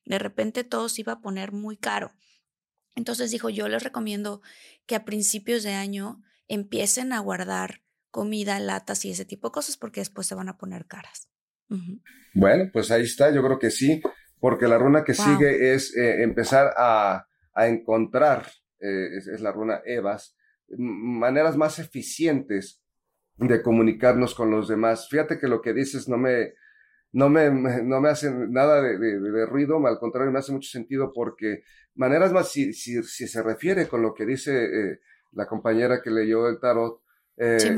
De 0.06 0.20
repente 0.20 0.64
todo 0.64 0.90
se 0.90 1.02
iba 1.02 1.14
a 1.14 1.22
poner 1.22 1.52
muy 1.52 1.78
caro. 1.78 2.12
Entonces 2.96 3.32
dijo, 3.32 3.50
yo 3.50 3.68
les 3.68 3.84
recomiendo 3.84 4.42
que 4.86 4.96
a 4.96 5.06
principios 5.06 5.64
de 5.64 5.74
año 5.74 6.22
empiecen 6.48 7.14
a 7.14 7.20
guardar 7.20 7.82
comida, 8.10 8.60
latas 8.60 9.06
y 9.06 9.12
ese 9.12 9.26
tipo 9.26 9.48
de 9.48 9.54
cosas 9.54 9.78
porque 9.78 10.02
después 10.02 10.28
se 10.28 10.36
van 10.36 10.50
a 10.50 10.58
poner 10.58 10.86
caras. 10.86 11.30
Bueno, 12.34 12.70
pues 12.74 12.92
ahí 12.92 13.04
está, 13.04 13.34
yo 13.34 13.42
creo 13.42 13.58
que 13.58 13.72
sí, 13.72 14.02
porque 14.40 14.68
la 14.68 14.78
runa 14.78 15.06
que 15.06 15.14
sigue 15.14 15.74
es 15.74 15.96
eh, 15.96 16.22
empezar 16.22 16.74
a, 16.78 17.28
a 17.54 17.68
encontrar, 17.68 18.48
eh, 18.82 19.18
es, 19.18 19.40
la 19.40 19.54
runa 19.54 19.82
Evas, 19.86 20.36
maneras 20.78 21.56
más 21.56 21.80
eficientes 21.80 22.82
de 23.38 23.62
comunicarnos 23.62 24.36
con 24.36 24.52
los 24.52 24.68
demás. 24.68 25.08
Fíjate 25.10 25.40
que 25.40 25.48
lo 25.48 25.62
que 25.62 25.74
dices 25.74 26.10
no 26.10 26.18
me, 26.18 26.54
no 27.14 27.30
me, 27.30 27.50
no 27.50 28.00
me 28.00 28.10
hace 28.10 28.32
nada 28.32 28.82
de, 28.82 28.98
de, 28.98 29.46
ruido, 29.46 29.86
al 29.86 30.00
contrario, 30.00 30.32
me 30.32 30.40
hace 30.40 30.52
mucho 30.52 30.70
sentido 30.70 31.12
porque 31.14 31.64
maneras 31.96 32.32
más, 32.32 32.50
si, 32.50 32.74
si, 32.74 33.04
si 33.04 33.28
se 33.28 33.44
refiere 33.44 33.88
con 33.88 34.02
lo 34.02 34.14
que 34.14 34.26
dice 34.26 34.64
eh, 34.64 35.00
la 35.34 35.46
compañera 35.48 36.02
que 36.02 36.10
leyó 36.10 36.48
el 36.48 36.60
tarot, 36.60 37.02
eh, 37.38 37.60
sí, 37.60 37.70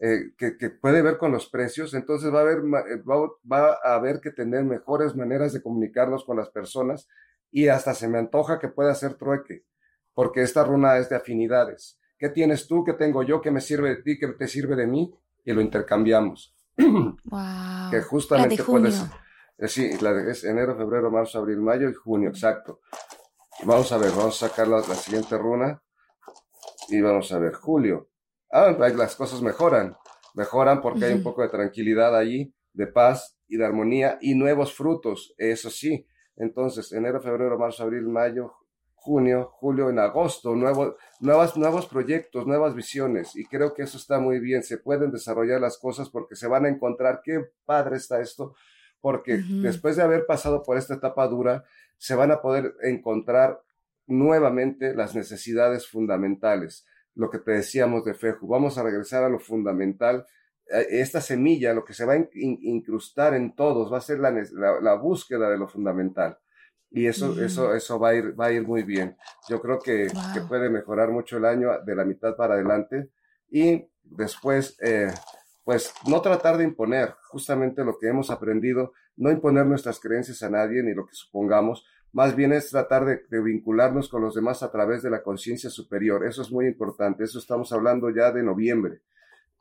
eh, 0.00 0.32
que, 0.36 0.56
que, 0.56 0.70
puede 0.70 1.02
ver 1.02 1.18
con 1.18 1.32
los 1.32 1.48
precios, 1.48 1.94
entonces 1.94 2.32
va 2.32 2.38
a, 2.38 2.42
haber, 2.42 2.58
va, 2.62 3.28
va 3.50 3.78
a 3.82 3.94
haber 3.94 4.20
que 4.20 4.30
tener 4.30 4.62
mejores 4.64 5.16
maneras 5.16 5.52
de 5.52 5.62
comunicarnos 5.62 6.24
con 6.24 6.36
las 6.36 6.50
personas 6.50 7.08
y 7.50 7.66
hasta 7.66 7.94
se 7.94 8.06
me 8.06 8.18
antoja 8.18 8.60
que 8.60 8.68
pueda 8.68 8.92
hacer 8.92 9.14
trueque, 9.14 9.64
porque 10.14 10.42
esta 10.42 10.62
runa 10.62 10.98
es 10.98 11.08
de 11.08 11.16
afinidades. 11.16 11.98
¿Qué 12.18 12.28
tienes 12.28 12.68
tú? 12.68 12.84
¿Qué 12.84 12.92
tengo 12.92 13.22
yo? 13.22 13.40
¿Qué 13.40 13.50
me 13.50 13.60
sirve 13.60 13.90
de 13.90 14.02
ti? 14.02 14.18
¿Qué 14.18 14.28
te 14.28 14.46
sirve 14.46 14.76
de 14.76 14.86
mí? 14.86 15.12
Y 15.44 15.52
lo 15.52 15.60
intercambiamos. 15.60 16.57
Wow. 17.24 17.90
Que 17.90 18.02
justamente 18.02 18.62
puede 18.62 18.92
ser. 18.92 19.08
Eh, 19.58 19.68
sí, 19.68 19.90
la 20.00 20.12
de, 20.12 20.30
es 20.30 20.44
enero, 20.44 20.76
febrero, 20.76 21.10
marzo, 21.10 21.38
abril, 21.38 21.60
mayo 21.60 21.88
y 21.90 21.94
junio, 21.94 22.30
exacto. 22.30 22.80
Vamos 23.64 23.90
a 23.90 23.98
ver, 23.98 24.10
vamos 24.10 24.40
a 24.42 24.48
sacar 24.48 24.68
la, 24.68 24.82
siguiente 24.82 25.36
runa. 25.36 25.82
Y 26.88 27.00
vamos 27.00 27.32
a 27.32 27.38
ver, 27.38 27.54
julio. 27.54 28.08
Ah, 28.50 28.70
las 28.70 29.16
cosas 29.16 29.42
mejoran. 29.42 29.96
Mejoran 30.34 30.80
porque 30.80 31.06
hay 31.06 31.14
un 31.14 31.22
poco 31.22 31.42
de 31.42 31.48
tranquilidad 31.48 32.16
allí, 32.16 32.54
de 32.72 32.86
paz 32.86 33.36
y 33.48 33.56
de 33.56 33.66
armonía 33.66 34.18
y 34.20 34.34
nuevos 34.34 34.72
frutos, 34.72 35.34
eso 35.36 35.70
sí. 35.70 36.06
Entonces, 36.36 36.92
enero, 36.92 37.20
febrero, 37.20 37.58
marzo, 37.58 37.82
abril, 37.82 38.06
mayo, 38.08 38.54
junio, 39.00 39.50
julio, 39.54 39.90
en 39.90 39.98
agosto, 39.98 40.54
nuevos, 40.54 40.94
nuevas, 41.20 41.56
nuevos 41.56 41.86
proyectos, 41.86 42.46
nuevas 42.46 42.74
visiones. 42.74 43.36
Y 43.36 43.46
creo 43.46 43.74
que 43.74 43.82
eso 43.82 43.96
está 43.96 44.18
muy 44.18 44.40
bien. 44.40 44.62
Se 44.62 44.78
pueden 44.78 45.10
desarrollar 45.10 45.60
las 45.60 45.78
cosas 45.78 46.10
porque 46.10 46.36
se 46.36 46.46
van 46.46 46.66
a 46.66 46.68
encontrar 46.68 47.20
qué 47.24 47.48
padre 47.64 47.96
está 47.96 48.20
esto, 48.20 48.54
porque 49.00 49.40
después 49.62 49.96
de 49.96 50.02
haber 50.02 50.26
pasado 50.26 50.62
por 50.62 50.76
esta 50.76 50.94
etapa 50.94 51.26
dura, 51.28 51.64
se 51.96 52.14
van 52.14 52.30
a 52.32 52.40
poder 52.40 52.74
encontrar 52.82 53.62
nuevamente 54.06 54.94
las 54.94 55.14
necesidades 55.14 55.88
fundamentales. 55.88 56.86
Lo 57.14 57.30
que 57.30 57.38
te 57.38 57.52
decíamos 57.52 58.04
de 58.04 58.14
Feju, 58.14 58.46
vamos 58.46 58.78
a 58.78 58.82
regresar 58.82 59.24
a 59.24 59.28
lo 59.28 59.38
fundamental. 59.38 60.26
Eh, 60.70 60.86
esta 60.90 61.20
semilla, 61.20 61.72
lo 61.72 61.84
que 61.84 61.94
se 61.94 62.04
va 62.04 62.14
a 62.14 62.28
incrustar 62.34 63.34
en 63.34 63.54
todos, 63.54 63.92
va 63.92 63.98
a 63.98 64.02
ser 64.02 64.18
la, 64.18 64.32
la 64.80 64.94
búsqueda 64.94 65.48
de 65.50 65.58
lo 65.58 65.68
fundamental 65.68 66.38
y 66.90 67.06
eso, 67.06 67.42
eso, 67.42 67.74
eso 67.74 67.98
va 67.98 68.10
a 68.10 68.14
ir, 68.14 68.38
va 68.38 68.46
a 68.46 68.52
ir 68.52 68.66
muy 68.66 68.82
bien. 68.82 69.16
Yo 69.48 69.60
creo 69.60 69.78
que, 69.78 70.08
que, 70.34 70.40
puede 70.42 70.70
mejorar 70.70 71.10
mucho 71.10 71.36
el 71.36 71.44
año 71.44 71.70
de 71.84 71.94
la 71.94 72.04
mitad 72.04 72.34
para 72.34 72.54
adelante 72.54 73.10
y 73.50 73.84
después, 74.02 74.76
eh, 74.80 75.12
pues 75.64 75.92
no 76.06 76.22
tratar 76.22 76.56
de 76.56 76.64
imponer 76.64 77.14
justamente 77.30 77.84
lo 77.84 77.98
que 77.98 78.08
hemos 78.08 78.30
aprendido, 78.30 78.92
no 79.16 79.30
imponer 79.30 79.66
nuestras 79.66 80.00
creencias 80.00 80.42
a 80.42 80.50
nadie 80.50 80.82
ni 80.82 80.94
lo 80.94 81.06
que 81.06 81.14
supongamos, 81.14 81.84
más 82.12 82.34
bien 82.34 82.52
es 82.52 82.70
tratar 82.70 83.04
de, 83.04 83.20
de 83.28 83.42
vincularnos 83.42 84.08
con 84.08 84.22
los 84.22 84.34
demás 84.34 84.62
a 84.62 84.72
través 84.72 85.02
de 85.02 85.10
la 85.10 85.22
conciencia 85.22 85.68
superior. 85.68 86.26
Eso 86.26 86.40
es 86.40 86.50
muy 86.50 86.66
importante. 86.66 87.24
Eso 87.24 87.38
estamos 87.38 87.70
hablando 87.70 88.08
ya 88.08 88.32
de 88.32 88.42
noviembre. 88.42 89.02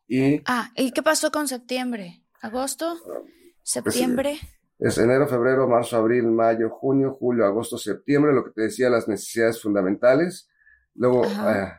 Y, 0.08 0.42
ah, 0.46 0.72
¿y 0.76 0.92
qué 0.92 1.04
pasó 1.04 1.30
con 1.30 1.50
septiembre? 1.50 2.24
¿Agosto? 2.42 2.98
Pues, 3.06 3.20
¿Septiembre? 3.64 4.40
Es 4.80 4.98
enero, 4.98 5.28
febrero, 5.28 5.68
marzo, 5.68 5.98
abril, 5.98 6.26
mayo, 6.26 6.70
junio, 6.70 7.14
julio, 7.14 7.46
agosto, 7.46 7.78
septiembre, 7.78 8.34
lo 8.34 8.44
que 8.44 8.52
te 8.52 8.62
decía, 8.64 8.90
las 8.90 9.08
necesidades 9.08 9.62
fundamentales. 9.62 10.50
Luego, 10.94 11.26
eh, 11.26 11.72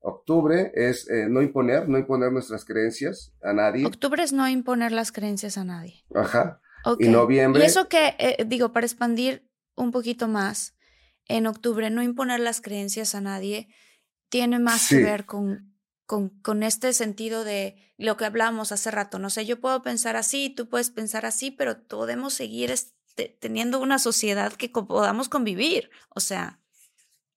octubre 0.00 0.70
es 0.74 1.08
eh, 1.08 1.26
no 1.28 1.40
imponer, 1.40 1.88
no 1.88 1.98
imponer 1.98 2.30
nuestras 2.30 2.64
creencias 2.64 3.32
a 3.42 3.52
nadie. 3.52 3.86
Octubre 3.86 4.22
es 4.22 4.32
no 4.32 4.46
imponer 4.48 4.92
las 4.92 5.12
creencias 5.12 5.56
a 5.56 5.64
nadie. 5.64 6.04
Ajá. 6.14 6.60
Y 6.98 7.08
noviembre. 7.08 7.62
Y 7.62 7.66
eso 7.66 7.88
que, 7.88 8.16
eh, 8.18 8.44
digo, 8.46 8.72
para 8.72 8.86
expandir 8.86 9.48
un 9.74 9.90
poquito 9.90 10.28
más, 10.28 10.76
en 11.28 11.46
octubre 11.46 11.88
no 11.90 12.02
imponer 12.02 12.40
las 12.40 12.60
creencias 12.60 13.14
a 13.14 13.20
nadie 13.20 13.68
tiene 14.28 14.58
más 14.58 14.88
que 14.88 15.02
ver 15.02 15.24
con, 15.24 15.71
con, 16.12 16.28
con, 16.28 16.62
este 16.62 16.92
sentido 16.92 17.42
de 17.42 17.74
lo 17.96 18.18
que 18.18 18.26
hablamos 18.26 18.70
hace 18.70 18.90
rato. 18.90 19.18
No 19.18 19.30
sé, 19.30 19.46
yo 19.46 19.60
puedo 19.60 19.80
pensar 19.82 20.14
así, 20.14 20.50
tú 20.54 20.68
puedes 20.68 20.90
pensar 20.90 21.24
así, 21.24 21.50
pero 21.50 21.88
podemos 21.88 22.34
seguir 22.34 22.70
este, 22.70 23.34
teniendo 23.40 23.80
una 23.80 23.98
sociedad 23.98 24.52
que 24.52 24.68
podamos 24.68 25.30
convivir. 25.30 25.88
O 26.10 26.20
sea, 26.20 26.60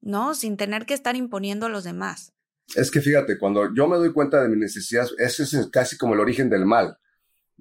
¿no? 0.01 0.35
Sin 0.35 0.57
tener 0.57 0.85
que 0.85 0.93
estar 0.93 1.15
imponiendo 1.15 1.67
a 1.67 1.69
los 1.69 1.85
demás. 1.85 2.33
Es 2.75 2.91
que 2.91 2.99
fíjate, 2.99 3.37
cuando 3.39 3.73
yo 3.73 3.87
me 3.87 3.95
doy 3.95 4.11
cuenta 4.11 4.43
de 4.43 4.49
mis 4.49 4.57
necesidades, 4.57 5.15
ese 5.19 5.43
es 5.43 5.69
casi 5.71 5.97
como 5.97 6.13
el 6.13 6.19
origen 6.19 6.49
del 6.49 6.65
mal. 6.65 6.97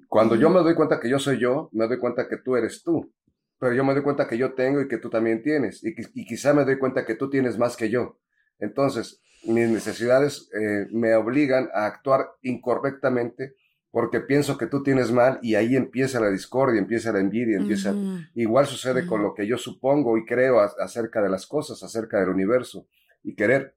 Cuando 0.09 0.35
yo 0.35 0.49
me 0.49 0.59
doy 0.59 0.75
cuenta 0.75 0.99
que 0.99 1.09
yo 1.09 1.17
soy 1.17 1.39
yo, 1.39 1.69
me 1.71 1.87
doy 1.87 1.97
cuenta 1.97 2.27
que 2.27 2.39
tú 2.43 2.57
eres 2.57 2.83
tú. 2.83 3.09
Pero 3.57 3.73
yo 3.73 3.85
me 3.85 3.93
doy 3.93 4.03
cuenta 4.03 4.27
que 4.27 4.37
yo 4.37 4.53
tengo 4.53 4.81
y 4.81 4.89
que 4.89 4.97
tú 4.97 5.09
también 5.09 5.41
tienes. 5.41 5.81
Y, 5.81 5.95
y 6.13 6.25
quizá 6.25 6.53
me 6.53 6.65
doy 6.65 6.77
cuenta 6.77 7.05
que 7.05 7.15
tú 7.15 7.29
tienes 7.29 7.57
más 7.57 7.77
que 7.77 7.89
yo. 7.89 8.19
Entonces, 8.59 9.21
mis 9.45 9.69
necesidades 9.69 10.49
eh, 10.53 10.87
me 10.91 11.15
obligan 11.15 11.69
a 11.73 11.85
actuar 11.85 12.31
incorrectamente 12.41 13.55
porque 13.91 14.19
pienso 14.19 14.57
que 14.57 14.67
tú 14.67 14.83
tienes 14.83 15.11
mal 15.11 15.39
y 15.41 15.55
ahí 15.55 15.77
empieza 15.77 16.19
la 16.19 16.29
discordia, 16.29 16.81
empieza 16.81 17.13
la 17.13 17.21
envidia, 17.21 17.55
empieza... 17.55 17.93
Igual 18.33 18.67
sucede 18.67 19.07
con 19.07 19.23
lo 19.23 19.33
que 19.33 19.47
yo 19.47 19.57
supongo 19.57 20.17
y 20.17 20.25
creo 20.25 20.59
acerca 20.59 21.21
de 21.21 21.29
las 21.29 21.47
cosas, 21.47 21.81
acerca 21.81 22.19
del 22.19 22.27
universo. 22.27 22.87
Y 23.23 23.35
querer 23.35 23.73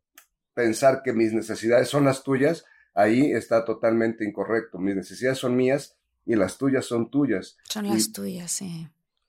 pensar 0.54 1.02
que 1.04 1.12
mis 1.12 1.32
necesidades 1.32 1.86
son 1.86 2.04
las 2.04 2.24
tuyas, 2.24 2.64
ahí 2.94 3.30
está 3.30 3.64
totalmente 3.64 4.24
incorrecto. 4.24 4.80
Mis 4.80 4.96
necesidades 4.96 5.38
son 5.38 5.54
mías 5.54 5.96
y 6.26 6.34
las 6.34 6.58
tuyas 6.58 6.84
son 6.84 7.12
tuyas. 7.12 7.56
Son 7.62 7.86
las 7.86 8.10
tuyas, 8.10 8.50
sí. 8.50 8.88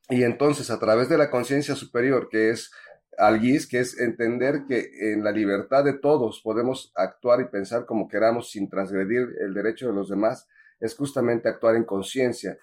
Y 0.09 0.23
entonces, 0.23 0.71
a 0.71 0.79
través 0.79 1.07
de 1.07 1.19
la 1.19 1.29
conciencia 1.29 1.75
superior, 1.75 2.29
que 2.31 2.49
es 2.49 2.71
Alguis, 3.19 3.67
que 3.67 3.79
es 3.79 3.99
entender 3.99 4.63
que 4.67 5.13
en 5.13 5.23
la 5.23 5.31
libertad 5.31 5.83
de 5.83 5.93
todos 5.93 6.41
podemos 6.41 6.91
actuar 6.95 7.41
y 7.41 7.45
pensar 7.45 7.85
como 7.85 8.07
queramos 8.07 8.51
sin 8.51 8.69
transgredir 8.69 9.27
el 9.41 9.53
derecho 9.53 9.87
de 9.87 9.93
los 9.93 10.09
demás, 10.09 10.47
es 10.79 10.95
justamente 10.95 11.49
actuar 11.49 11.75
en 11.75 11.83
conciencia. 11.83 12.57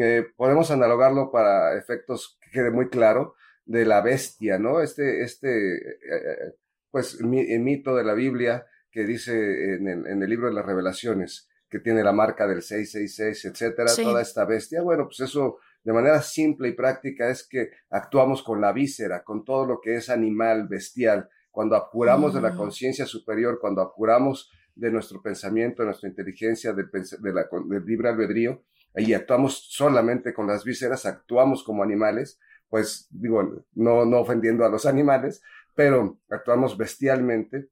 Eh, 0.00 0.26
podemos 0.36 0.70
analogarlo 0.70 1.30
para 1.30 1.78
efectos 1.78 2.38
que 2.40 2.50
quede 2.50 2.70
muy 2.70 2.88
claro 2.88 3.34
de 3.64 3.84
la 3.84 4.02
bestia, 4.02 4.58
¿no? 4.58 4.80
Este, 4.80 5.22
este, 5.22 5.76
eh, 5.76 5.98
eh, 6.10 6.54
pues, 6.90 7.20
mito 7.22 7.96
de 7.96 8.04
la 8.04 8.14
Biblia 8.14 8.66
que 8.90 9.04
dice 9.04 9.74
en 9.74 9.88
el, 9.88 10.30
libro 10.30 10.46
de 10.46 10.54
las 10.54 10.64
revelaciones, 10.64 11.48
que 11.68 11.80
tiene 11.80 12.04
la 12.04 12.12
marca 12.12 12.46
del 12.46 12.62
666, 12.62 13.44
etcétera, 13.46 13.90
toda 13.96 14.22
esta 14.22 14.44
bestia. 14.44 14.82
Bueno, 14.82 15.06
pues 15.06 15.18
eso 15.18 15.58
de 15.84 15.92
manera 15.92 16.22
simple 16.22 16.68
y 16.68 16.72
práctica 16.72 17.28
es 17.28 17.46
que 17.46 17.70
actuamos 17.90 18.42
con 18.42 18.60
la 18.60 18.72
víscera, 18.72 19.22
con 19.22 19.44
todo 19.44 19.66
lo 19.66 19.80
que 19.80 19.96
es 19.96 20.08
animal, 20.08 20.66
bestial. 20.66 21.28
Cuando 21.50 21.76
apuramos 21.76 22.34
de 22.34 22.40
la 22.40 22.52
mm. 22.52 22.56
conciencia 22.56 23.06
superior, 23.06 23.58
cuando 23.60 23.82
apuramos 23.82 24.50
de 24.74 24.90
nuestro 24.90 25.22
pensamiento, 25.22 25.82
de 25.82 25.86
nuestra 25.86 26.08
inteligencia, 26.08 26.72
de, 26.72 26.84
la, 27.32 27.46
del 27.68 27.84
libre 27.84 28.08
albedrío, 28.08 28.64
y 28.96 29.12
actuamos 29.12 29.66
solamente 29.70 30.32
con 30.32 30.46
las 30.46 30.64
vísceras, 30.64 31.04
actuamos 31.04 31.62
como 31.62 31.82
animales, 31.82 32.40
pues 32.68 33.06
digo, 33.10 33.64
no, 33.74 34.04
no 34.06 34.20
ofendiendo 34.20 34.64
a 34.64 34.70
los 34.70 34.86
animales, 34.86 35.42
pero 35.74 36.18
actuamos 36.30 36.78
bestialmente, 36.78 37.68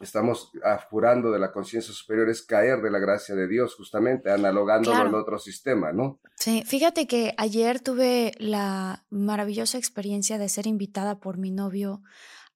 estamos 0.00 0.52
apurando 0.64 1.30
de 1.30 1.38
la 1.38 1.52
conciencia 1.52 1.92
superior, 1.92 2.28
es 2.28 2.42
caer 2.42 2.80
de 2.80 2.90
la 2.90 2.98
gracia 2.98 3.34
de 3.34 3.48
Dios, 3.48 3.74
justamente, 3.74 4.30
analogándolo 4.30 4.96
al 4.96 5.14
otro 5.14 5.38
sistema, 5.38 5.92
¿no? 5.92 6.20
Sí, 6.36 6.62
fíjate 6.64 7.06
que 7.06 7.34
ayer 7.36 7.80
tuve 7.80 8.32
la 8.38 9.04
maravillosa 9.10 9.78
experiencia 9.78 10.38
de 10.38 10.48
ser 10.48 10.66
invitada 10.66 11.18
por 11.18 11.38
mi 11.38 11.50
novio 11.50 12.02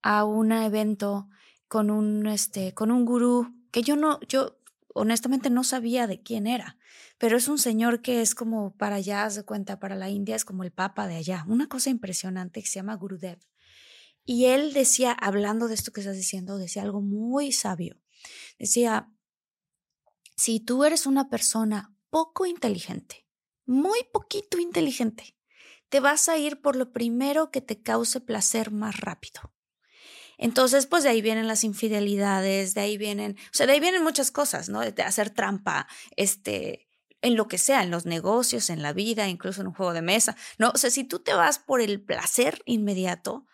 a 0.02 0.24
un 0.24 0.52
evento 0.52 1.28
con 1.68 1.90
un, 1.90 2.26
este, 2.26 2.74
con 2.74 2.90
un 2.90 3.04
gurú 3.04 3.54
que 3.70 3.82
yo 3.82 3.96
no, 3.96 4.20
yo 4.28 4.58
honestamente 4.94 5.50
no 5.50 5.64
sabía 5.64 6.06
de 6.06 6.22
quién 6.22 6.46
era, 6.46 6.76
pero 7.18 7.36
es 7.36 7.48
un 7.48 7.58
señor 7.58 8.02
que 8.02 8.20
es 8.20 8.34
como 8.34 8.76
para 8.76 8.96
allá, 8.96 9.28
de 9.28 9.44
cuenta, 9.44 9.78
para 9.80 9.96
la 9.96 10.10
India 10.10 10.36
es 10.36 10.44
como 10.44 10.64
el 10.64 10.70
papa 10.70 11.06
de 11.06 11.16
allá, 11.16 11.44
una 11.48 11.68
cosa 11.68 11.90
impresionante 11.90 12.60
que 12.60 12.66
se 12.66 12.74
llama 12.74 12.96
Gurudev. 12.96 13.38
Y 14.24 14.46
él 14.46 14.72
decía, 14.72 15.12
hablando 15.12 15.68
de 15.68 15.74
esto 15.74 15.92
que 15.92 16.00
estás 16.00 16.16
diciendo, 16.16 16.58
decía 16.58 16.82
algo 16.82 17.00
muy 17.00 17.52
sabio. 17.52 18.00
Decía, 18.58 19.10
si 20.36 20.60
tú 20.60 20.84
eres 20.84 21.06
una 21.06 21.28
persona 21.28 21.94
poco 22.10 22.46
inteligente, 22.46 23.26
muy 23.66 24.00
poquito 24.12 24.58
inteligente, 24.58 25.36
te 25.88 26.00
vas 26.00 26.28
a 26.28 26.38
ir 26.38 26.60
por 26.60 26.76
lo 26.76 26.92
primero 26.92 27.50
que 27.50 27.60
te 27.60 27.82
cause 27.82 28.20
placer 28.20 28.70
más 28.70 29.00
rápido. 29.00 29.52
Entonces, 30.38 30.86
pues 30.86 31.04
de 31.04 31.10
ahí 31.10 31.22
vienen 31.22 31.46
las 31.46 31.64
infidelidades, 31.64 32.74
de 32.74 32.80
ahí 32.80 32.98
vienen, 32.98 33.36
o 33.38 33.54
sea, 33.54 33.66
de 33.66 33.74
ahí 33.74 33.80
vienen 33.80 34.02
muchas 34.02 34.30
cosas, 34.30 34.68
¿no? 34.68 34.80
De 34.80 35.02
hacer 35.02 35.30
trampa, 35.30 35.86
este, 36.16 36.88
en 37.20 37.36
lo 37.36 37.46
que 37.46 37.58
sea, 37.58 37.82
en 37.82 37.90
los 37.90 38.06
negocios, 38.06 38.70
en 38.70 38.82
la 38.82 38.92
vida, 38.92 39.28
incluso 39.28 39.60
en 39.60 39.68
un 39.68 39.74
juego 39.74 39.92
de 39.92 40.02
mesa, 40.02 40.36
¿no? 40.58 40.72
O 40.74 40.78
sea, 40.78 40.90
si 40.90 41.04
tú 41.04 41.20
te 41.20 41.34
vas 41.34 41.58
por 41.58 41.80
el 41.80 42.02
placer 42.02 42.62
inmediato, 42.64 43.46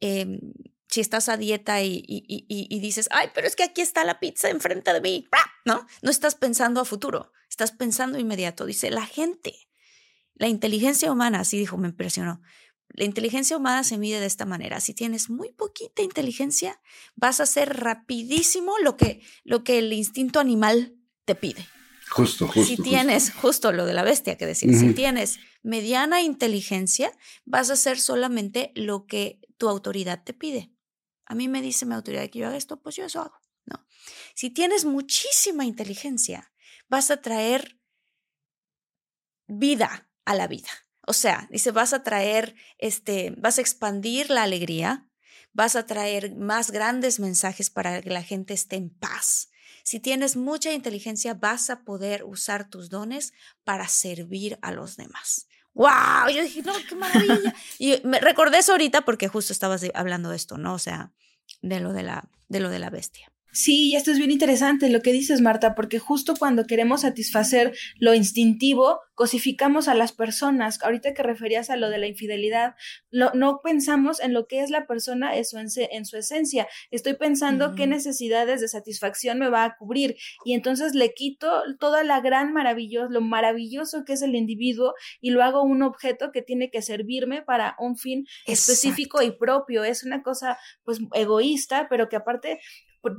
Em, 0.00 0.40
si 0.88 1.00
estás 1.00 1.28
a 1.28 1.36
dieta 1.36 1.82
y, 1.82 2.02
y, 2.06 2.80
dices, 2.80 3.08
ay, 3.12 3.28
pero 3.32 3.46
es 3.46 3.54
que 3.54 3.62
aquí 3.62 3.80
está 3.80 4.04
la 4.04 4.18
pizza 4.18 4.50
enfrente 4.50 4.92
de 4.92 5.00
mí, 5.00 5.28
¿no? 5.64 5.86
No 6.02 6.10
estás 6.10 6.34
pensando 6.34 6.80
a 6.80 6.84
futuro, 6.84 7.32
estás 7.48 7.70
pensando 7.70 8.18
inmediato. 8.18 8.66
Dice, 8.66 8.90
la 8.90 9.06
gente, 9.06 9.54
la 10.34 10.48
inteligencia 10.48 11.12
humana, 11.12 11.40
así 11.40 11.58
dijo, 11.58 11.76
me 11.76 11.88
impresionó. 11.88 12.42
La 12.88 13.04
inteligencia 13.04 13.56
humana 13.56 13.84
se 13.84 13.98
mide 13.98 14.18
de 14.18 14.26
esta 14.26 14.46
manera. 14.46 14.80
Si 14.80 14.92
tienes 14.92 15.30
muy 15.30 15.52
poquita 15.52 16.02
inteligencia, 16.02 16.80
vas 17.14 17.38
a 17.38 17.44
hacer 17.44 17.78
rapidísimo 17.78 18.74
lo 18.82 18.96
que, 18.96 19.22
lo 19.44 19.62
que 19.62 19.78
el 19.78 19.92
instinto 19.92 20.40
animal 20.40 20.96
te 21.24 21.36
pide. 21.36 21.64
Justo, 22.10 22.48
justo. 22.48 22.64
Si 22.64 22.76
tienes, 22.76 23.32
justo 23.32 23.70
lo 23.70 23.86
de 23.86 23.94
la 23.94 24.02
bestia 24.02 24.36
que 24.36 24.44
decía, 24.44 24.76
si 24.76 24.92
tienes 24.92 25.38
mediana 25.62 26.22
inteligencia, 26.22 27.12
vas 27.44 27.70
a 27.70 27.74
hacer 27.74 28.00
solamente 28.00 28.72
lo 28.74 29.06
que 29.06 29.38
tu 29.60 29.68
autoridad 29.68 30.24
te 30.24 30.32
pide. 30.32 30.72
A 31.26 31.34
mí 31.34 31.46
me 31.46 31.60
dice 31.60 31.84
mi 31.84 31.94
autoridad 31.94 32.28
que 32.30 32.38
yo 32.38 32.46
haga 32.46 32.56
esto, 32.56 32.80
pues 32.80 32.96
yo 32.96 33.04
eso 33.04 33.20
hago. 33.20 33.38
No. 33.66 33.86
Si 34.34 34.48
tienes 34.48 34.86
muchísima 34.86 35.66
inteligencia, 35.66 36.50
vas 36.88 37.10
a 37.10 37.20
traer 37.20 37.78
vida 39.46 40.10
a 40.24 40.34
la 40.34 40.48
vida. 40.48 40.70
O 41.06 41.12
sea, 41.12 41.46
dice, 41.50 41.72
vas 41.72 41.92
a 41.92 42.02
traer, 42.02 42.56
este, 42.78 43.34
vas 43.36 43.58
a 43.58 43.60
expandir 43.60 44.30
la 44.30 44.44
alegría, 44.44 45.08
vas 45.52 45.76
a 45.76 45.84
traer 45.84 46.34
más 46.36 46.70
grandes 46.70 47.20
mensajes 47.20 47.68
para 47.68 48.00
que 48.00 48.10
la 48.10 48.22
gente 48.22 48.54
esté 48.54 48.76
en 48.76 48.88
paz. 48.88 49.50
Si 49.84 50.00
tienes 50.00 50.36
mucha 50.36 50.72
inteligencia, 50.72 51.34
vas 51.34 51.68
a 51.68 51.84
poder 51.84 52.24
usar 52.24 52.70
tus 52.70 52.88
dones 52.88 53.34
para 53.64 53.88
servir 53.88 54.58
a 54.62 54.72
los 54.72 54.96
demás. 54.96 55.48
¡Wow! 55.74 56.28
Yo 56.34 56.42
dije, 56.42 56.62
no, 56.62 56.72
qué 56.88 56.94
maravilla. 56.94 57.54
y 57.78 58.00
me 58.04 58.20
recordé 58.20 58.58
eso 58.58 58.72
ahorita 58.72 59.02
porque 59.02 59.28
justo 59.28 59.52
estabas 59.52 59.84
hablando 59.94 60.30
de 60.30 60.36
esto, 60.36 60.58
¿no? 60.58 60.74
O 60.74 60.78
sea, 60.78 61.12
de 61.62 61.80
lo 61.80 61.92
de 61.92 62.02
la, 62.02 62.28
de 62.48 62.60
lo 62.60 62.70
de 62.70 62.78
la 62.78 62.90
bestia. 62.90 63.32
Sí, 63.52 63.94
esto 63.96 64.10
es 64.12 64.18
bien 64.18 64.30
interesante 64.30 64.88
lo 64.90 65.00
que 65.00 65.12
dices, 65.12 65.40
Marta, 65.40 65.74
porque 65.74 65.98
justo 65.98 66.34
cuando 66.38 66.66
queremos 66.66 67.00
satisfacer 67.00 67.76
lo 67.98 68.14
instintivo, 68.14 69.00
cosificamos 69.14 69.88
a 69.88 69.94
las 69.94 70.12
personas. 70.12 70.82
Ahorita 70.82 71.14
que 71.14 71.22
referías 71.22 71.68
a 71.68 71.76
lo 71.76 71.90
de 71.90 71.98
la 71.98 72.06
infidelidad, 72.06 72.74
no 73.10 73.60
pensamos 73.62 74.20
en 74.20 74.32
lo 74.32 74.46
que 74.46 74.62
es 74.62 74.70
la 74.70 74.86
persona 74.86 75.36
en 75.36 75.44
su, 75.44 75.58
en 75.58 76.04
su 76.06 76.16
esencia. 76.16 76.68
Estoy 76.90 77.14
pensando 77.14 77.74
qué 77.74 77.86
necesidades 77.86 78.60
de 78.60 78.68
satisfacción 78.68 79.38
me 79.38 79.50
va 79.50 79.64
a 79.64 79.76
cubrir 79.76 80.16
y 80.44 80.54
entonces 80.54 80.94
le 80.94 81.12
quito 81.12 81.50
toda 81.78 82.04
la 82.04 82.20
gran 82.20 82.52
maravilloso, 82.52 83.10
lo 83.10 83.20
maravilloso 83.20 84.04
que 84.06 84.14
es 84.14 84.22
el 84.22 84.34
individuo 84.34 84.94
y 85.20 85.30
lo 85.30 85.42
hago 85.42 85.62
un 85.62 85.82
objeto 85.82 86.30
que 86.32 86.42
tiene 86.42 86.70
que 86.70 86.82
servirme 86.82 87.42
para 87.42 87.76
un 87.78 87.96
fin 87.96 88.26
específico 88.46 89.22
y 89.22 89.32
propio. 89.32 89.84
Es 89.84 90.04
una 90.04 90.22
cosa 90.22 90.58
pues 90.84 91.00
egoísta, 91.12 91.88
pero 91.90 92.08
que 92.08 92.16
aparte 92.16 92.60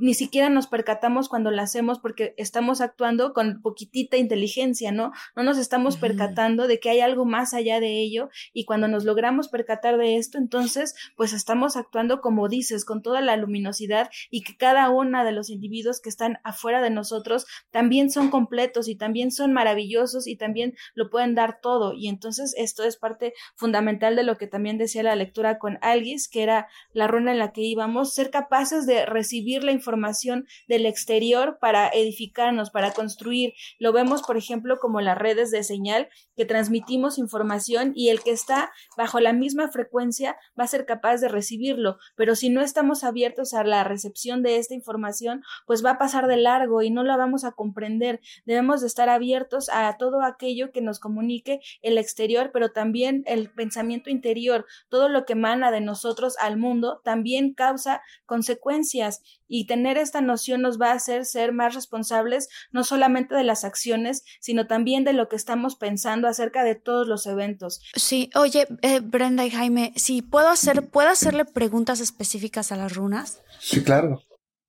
ni 0.00 0.14
siquiera 0.14 0.48
nos 0.48 0.66
percatamos 0.66 1.28
cuando 1.28 1.50
la 1.50 1.62
hacemos 1.62 1.98
porque 1.98 2.34
estamos 2.36 2.80
actuando 2.80 3.32
con 3.32 3.60
poquitita 3.62 4.16
inteligencia, 4.16 4.92
¿no? 4.92 5.12
No 5.34 5.42
nos 5.42 5.58
estamos 5.58 5.96
percatando 5.96 6.66
de 6.66 6.78
que 6.78 6.90
hay 6.90 7.00
algo 7.00 7.24
más 7.24 7.54
allá 7.54 7.80
de 7.80 8.00
ello 8.00 8.30
y 8.52 8.64
cuando 8.64 8.88
nos 8.88 9.04
logramos 9.04 9.48
percatar 9.48 9.98
de 9.98 10.16
esto, 10.16 10.38
entonces 10.38 10.94
pues 11.16 11.32
estamos 11.32 11.76
actuando 11.76 12.20
como 12.20 12.48
dices, 12.48 12.84
con 12.84 13.02
toda 13.02 13.20
la 13.20 13.36
luminosidad 13.36 14.10
y 14.30 14.42
que 14.42 14.56
cada 14.56 14.88
uno 14.90 15.24
de 15.24 15.32
los 15.32 15.50
individuos 15.50 16.00
que 16.00 16.08
están 16.08 16.38
afuera 16.44 16.80
de 16.80 16.90
nosotros 16.90 17.46
también 17.70 18.10
son 18.10 18.30
completos 18.30 18.88
y 18.88 18.96
también 18.96 19.30
son 19.30 19.52
maravillosos 19.52 20.26
y 20.26 20.36
también 20.36 20.74
lo 20.94 21.10
pueden 21.10 21.34
dar 21.34 21.60
todo 21.60 21.92
y 21.92 22.08
entonces 22.08 22.54
esto 22.56 22.84
es 22.84 22.96
parte 22.96 23.34
fundamental 23.56 24.16
de 24.16 24.22
lo 24.22 24.36
que 24.38 24.46
también 24.46 24.78
decía 24.78 25.02
la 25.02 25.16
lectura 25.16 25.58
con 25.58 25.78
Alguis, 25.82 26.28
que 26.28 26.42
era 26.42 26.68
la 26.92 27.08
runa 27.08 27.32
en 27.32 27.38
la 27.38 27.52
que 27.52 27.62
íbamos, 27.62 28.14
ser 28.14 28.30
capaces 28.30 28.86
de 28.86 29.06
recibir 29.06 29.64
la 29.64 29.71
información 29.72 30.46
del 30.68 30.86
exterior 30.86 31.58
para 31.60 31.88
edificarnos, 31.88 32.70
para 32.70 32.92
construir. 32.92 33.54
Lo 33.78 33.92
vemos, 33.92 34.22
por 34.22 34.36
ejemplo, 34.36 34.78
como 34.78 35.00
las 35.00 35.18
redes 35.18 35.50
de 35.50 35.64
señal 35.64 36.08
que 36.36 36.44
transmitimos 36.44 37.18
información 37.18 37.92
y 37.94 38.08
el 38.08 38.22
que 38.22 38.30
está 38.30 38.72
bajo 38.96 39.20
la 39.20 39.32
misma 39.32 39.68
frecuencia 39.70 40.36
va 40.58 40.64
a 40.64 40.68
ser 40.68 40.86
capaz 40.86 41.18
de 41.18 41.28
recibirlo, 41.28 41.98
pero 42.16 42.36
si 42.36 42.48
no 42.48 42.60
estamos 42.60 43.04
abiertos 43.04 43.54
a 43.54 43.64
la 43.64 43.84
recepción 43.84 44.42
de 44.42 44.56
esta 44.56 44.74
información, 44.74 45.42
pues 45.66 45.84
va 45.84 45.92
a 45.92 45.98
pasar 45.98 46.26
de 46.26 46.36
largo 46.36 46.82
y 46.82 46.90
no 46.90 47.02
la 47.02 47.16
vamos 47.16 47.44
a 47.44 47.52
comprender. 47.52 48.20
Debemos 48.44 48.80
de 48.80 48.86
estar 48.86 49.08
abiertos 49.08 49.68
a 49.72 49.96
todo 49.98 50.22
aquello 50.22 50.72
que 50.72 50.80
nos 50.80 51.00
comunique 51.00 51.60
el 51.82 51.98
exterior, 51.98 52.50
pero 52.52 52.72
también 52.72 53.22
el 53.26 53.50
pensamiento 53.50 54.10
interior, 54.10 54.66
todo 54.88 55.08
lo 55.08 55.24
que 55.24 55.34
emana 55.34 55.70
de 55.70 55.80
nosotros 55.80 56.36
al 56.40 56.56
mundo, 56.56 57.00
también 57.04 57.54
causa 57.54 58.02
consecuencias 58.26 59.22
y 59.54 59.66
tener 59.66 59.98
esta 59.98 60.22
noción 60.22 60.62
nos 60.62 60.80
va 60.80 60.92
a 60.92 60.94
hacer 60.94 61.26
ser 61.26 61.52
más 61.52 61.74
responsables 61.74 62.48
no 62.70 62.84
solamente 62.84 63.34
de 63.34 63.44
las 63.44 63.64
acciones, 63.64 64.22
sino 64.40 64.66
también 64.66 65.04
de 65.04 65.12
lo 65.12 65.28
que 65.28 65.36
estamos 65.36 65.76
pensando 65.76 66.26
acerca 66.26 66.64
de 66.64 66.74
todos 66.74 67.06
los 67.06 67.26
eventos. 67.26 67.82
Sí, 67.94 68.30
oye, 68.34 68.66
eh, 68.80 69.00
Brenda 69.00 69.44
y 69.44 69.50
Jaime, 69.50 69.92
si 69.96 70.22
puedo 70.22 70.48
hacer, 70.48 70.88
¿puedo 70.88 71.10
hacerle 71.10 71.44
preguntas 71.44 72.00
específicas 72.00 72.72
a 72.72 72.76
las 72.76 72.94
runas? 72.94 73.42
Sí, 73.60 73.82
claro. 73.84 74.22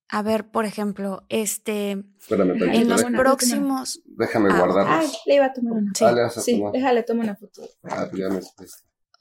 A 0.10 0.22
ver, 0.22 0.52
por 0.52 0.66
ejemplo, 0.66 1.24
este, 1.30 2.04
Espérame, 2.20 2.52
en 2.62 2.90
los 2.90 2.98
déjame, 3.00 3.18
próximos, 3.18 4.02
déjame 4.06 4.50
Ah, 4.52 4.58
guardarlos. 4.60 5.00
Ay, 5.00 5.12
le 5.28 5.36
iba 5.36 5.46
a 5.46 5.54
tomar 5.54 5.74
una. 5.74 5.92
Sí. 5.96 6.04
Ah, 6.04 6.12
le 6.12 6.22
vas 6.24 6.38
a 6.38 6.42
Sí, 6.42 6.58
tomar. 6.58 6.74
déjale, 6.74 7.04
toma 7.04 7.24
una 7.24 7.36
foto. 7.38 7.62
Ah, 7.84 8.10
ya 8.14 8.28
me- 8.30 8.42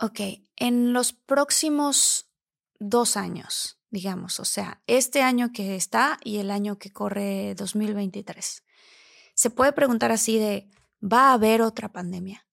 ok, 0.00 0.20
en 0.56 0.92
los 0.92 1.12
próximos 1.12 2.28
dos 2.80 3.16
años, 3.16 3.78
digamos, 3.92 4.40
o 4.40 4.44
sea, 4.44 4.80
este 4.86 5.22
año 5.22 5.50
que 5.52 5.76
está 5.76 6.18
y 6.24 6.38
el 6.38 6.50
año 6.50 6.78
que 6.78 6.90
corre 6.90 7.54
2023, 7.54 8.64
se 9.34 9.50
puede 9.50 9.72
preguntar 9.72 10.10
así 10.10 10.38
de, 10.38 10.68
¿va 11.00 11.28
a 11.30 11.32
haber 11.34 11.60
otra 11.62 11.90
pandemia? 11.92 12.44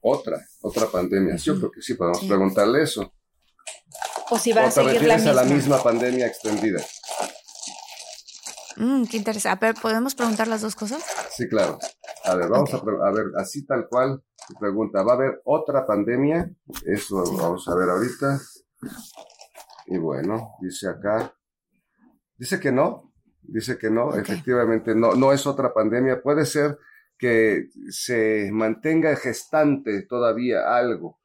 Otra, 0.00 0.38
otra 0.62 0.86
pandemia. 0.90 1.36
Yo 1.36 1.56
creo 1.58 1.70
que 1.70 1.82
sí, 1.82 1.94
podemos 1.94 2.20
Sí. 2.20 2.28
preguntarle 2.28 2.82
eso. 2.82 3.12
O 4.30 4.38
si 4.38 4.52
va 4.52 4.62
¿O 4.62 4.64
a 4.64 4.68
te 4.68 4.74
seguir 4.74 5.02
la 5.04 5.16
misma. 5.16 5.30
a 5.30 5.34
la 5.34 5.44
misma 5.44 5.82
pandemia 5.82 6.26
extendida? 6.26 6.82
Mm, 8.76 9.04
qué 9.04 9.18
interesante. 9.18 9.66
A 9.66 9.72
ver, 9.72 9.80
¿podemos 9.80 10.14
preguntar 10.14 10.48
las 10.48 10.62
dos 10.62 10.74
cosas? 10.74 11.02
Sí, 11.36 11.46
claro. 11.48 11.78
A 12.24 12.34
ver, 12.36 12.48
vamos 12.48 12.72
Ok. 12.72 12.88
a, 12.88 13.08
a 13.08 13.12
ver, 13.12 13.26
así 13.38 13.64
tal 13.66 13.86
cual, 13.88 14.22
pregunta, 14.58 15.02
¿va 15.02 15.12
a 15.12 15.16
haber 15.16 15.42
otra 15.44 15.86
pandemia? 15.86 16.50
Eso 16.86 17.22
vamos 17.36 17.68
a 17.68 17.74
ver 17.74 17.90
ahorita. 17.90 18.40
Y 19.86 19.98
bueno, 19.98 20.56
dice 20.60 20.88
acá, 20.88 21.34
dice 22.36 22.58
que 22.58 22.72
no, 22.72 23.12
dice 23.42 23.78
que 23.78 23.90
no, 23.90 24.14
efectivamente 24.14 24.94
no, 24.94 25.14
no 25.14 25.32
es 25.32 25.46
otra 25.46 25.72
pandemia, 25.72 26.22
puede 26.22 26.46
ser 26.46 26.78
que 27.18 27.68
se 27.88 28.50
mantenga 28.52 29.14
gestante 29.16 30.02
todavía 30.02 30.76
algo, 30.76 31.20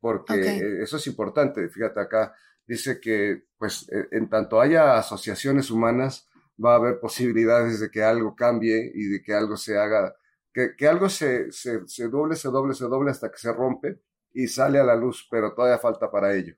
porque 0.00 0.34
eh, 0.34 0.82
eso 0.82 0.96
es 0.96 1.06
importante, 1.06 1.68
fíjate 1.68 2.00
acá, 2.00 2.34
dice 2.66 3.00
que 3.00 3.44
pues 3.58 3.88
eh, 3.90 4.08
en 4.12 4.28
tanto 4.28 4.60
haya 4.60 4.96
asociaciones 4.96 5.70
humanas, 5.70 6.28
va 6.62 6.74
a 6.74 6.76
haber 6.76 7.00
posibilidades 7.00 7.80
de 7.80 7.90
que 7.90 8.02
algo 8.02 8.34
cambie 8.34 8.92
y 8.94 9.04
de 9.04 9.22
que 9.22 9.34
algo 9.34 9.56
se 9.56 9.76
haga, 9.76 10.14
que, 10.52 10.76
que 10.76 10.86
algo 10.86 11.08
se, 11.08 11.50
se, 11.50 11.86
se 11.86 12.08
doble, 12.08 12.36
se 12.36 12.48
doble, 12.48 12.74
se 12.74 12.84
doble 12.84 13.10
hasta 13.10 13.30
que 13.30 13.38
se 13.38 13.52
rompe 13.52 14.00
y 14.32 14.46
sale 14.46 14.78
a 14.78 14.84
la 14.84 14.94
luz, 14.94 15.26
pero 15.30 15.52
todavía 15.52 15.78
falta 15.78 16.10
para 16.10 16.34
ello. 16.34 16.54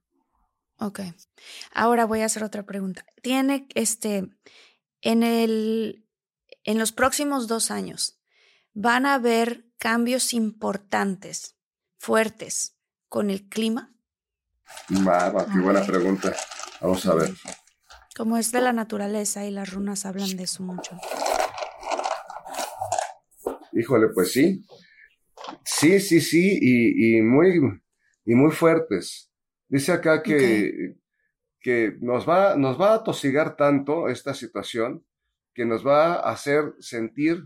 Ok. 0.79 1.01
Ahora 1.72 2.05
voy 2.05 2.20
a 2.20 2.27
hacer 2.27 2.45
otra 2.45 2.64
pregunta. 2.64 3.05
Tiene 3.22 3.66
este, 3.74 4.29
en 5.01 5.22
el, 5.22 6.07
en 6.64 6.79
los 6.79 6.93
próximos 6.93 7.49
dos 7.49 7.70
años, 7.70 8.20
¿van 8.74 9.07
a 9.07 9.14
haber 9.14 9.66
cambios 9.79 10.35
importantes, 10.35 11.57
fuertes, 11.99 12.77
con 13.09 13.31
el 13.31 13.49
clima? 13.49 13.95
Va, 15.07 15.31
va, 15.31 15.47
qué 15.47 15.59
buena 15.61 15.85
pregunta. 15.85 16.35
Vamos 16.81 17.07
a 17.07 17.14
ver. 17.14 17.33
Como 18.16 18.37
es 18.37 18.53
de 18.53 18.61
la 18.61 18.72
naturaleza 18.72 19.45
y 19.45 19.51
las 19.51 19.72
runas 19.72 20.07
hablan 20.07 20.37
de 20.37 20.45
eso 20.45 20.62
mucho. 20.62 20.99
Híjole, 23.72 24.09
pues 24.14 24.33
sí. 24.33 24.64
Sí, 25.64 26.01
sí, 26.01 26.20
sí, 26.20 26.59
y, 26.61 27.18
y 27.18 27.22
muy, 27.22 27.61
y 28.24 28.35
muy 28.35 28.51
fuertes. 28.51 29.31
Dice 29.69 29.93
acá 29.93 30.23
que, 30.23 30.97
que 31.61 31.97
nos 32.01 32.29
va, 32.29 32.57
nos 32.57 32.81
va 32.81 32.95
a 32.95 33.03
tosigar 33.05 33.57
tanto 33.57 34.09
esta 34.09 34.33
situación 34.35 35.05
que 35.55 35.64
nos 35.64 35.85
va 35.87 36.14
a 36.14 36.31
hacer 36.31 36.75
sentir 36.79 37.45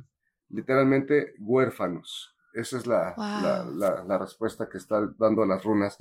literalmente 0.49 1.35
huérfanos. 1.39 2.37
Esa 2.53 2.79
es 2.79 2.87
la, 2.87 3.15
Wow. 3.17 3.27
la, 3.27 3.65
la, 3.65 4.05
la 4.05 4.19
respuesta 4.19 4.69
que 4.69 4.79
está 4.79 5.09
dando 5.19 5.47
las 5.47 5.63
runas. 5.63 5.97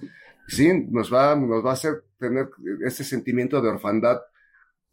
Sí, 0.48 0.68
nos 0.90 1.14
va, 1.14 1.36
nos 1.36 1.64
va 1.64 1.70
a 1.70 1.74
hacer 1.74 2.04
tener 2.18 2.50
ese 2.84 3.04
sentimiento 3.04 3.62
de 3.62 3.70
orfandad, 3.70 4.20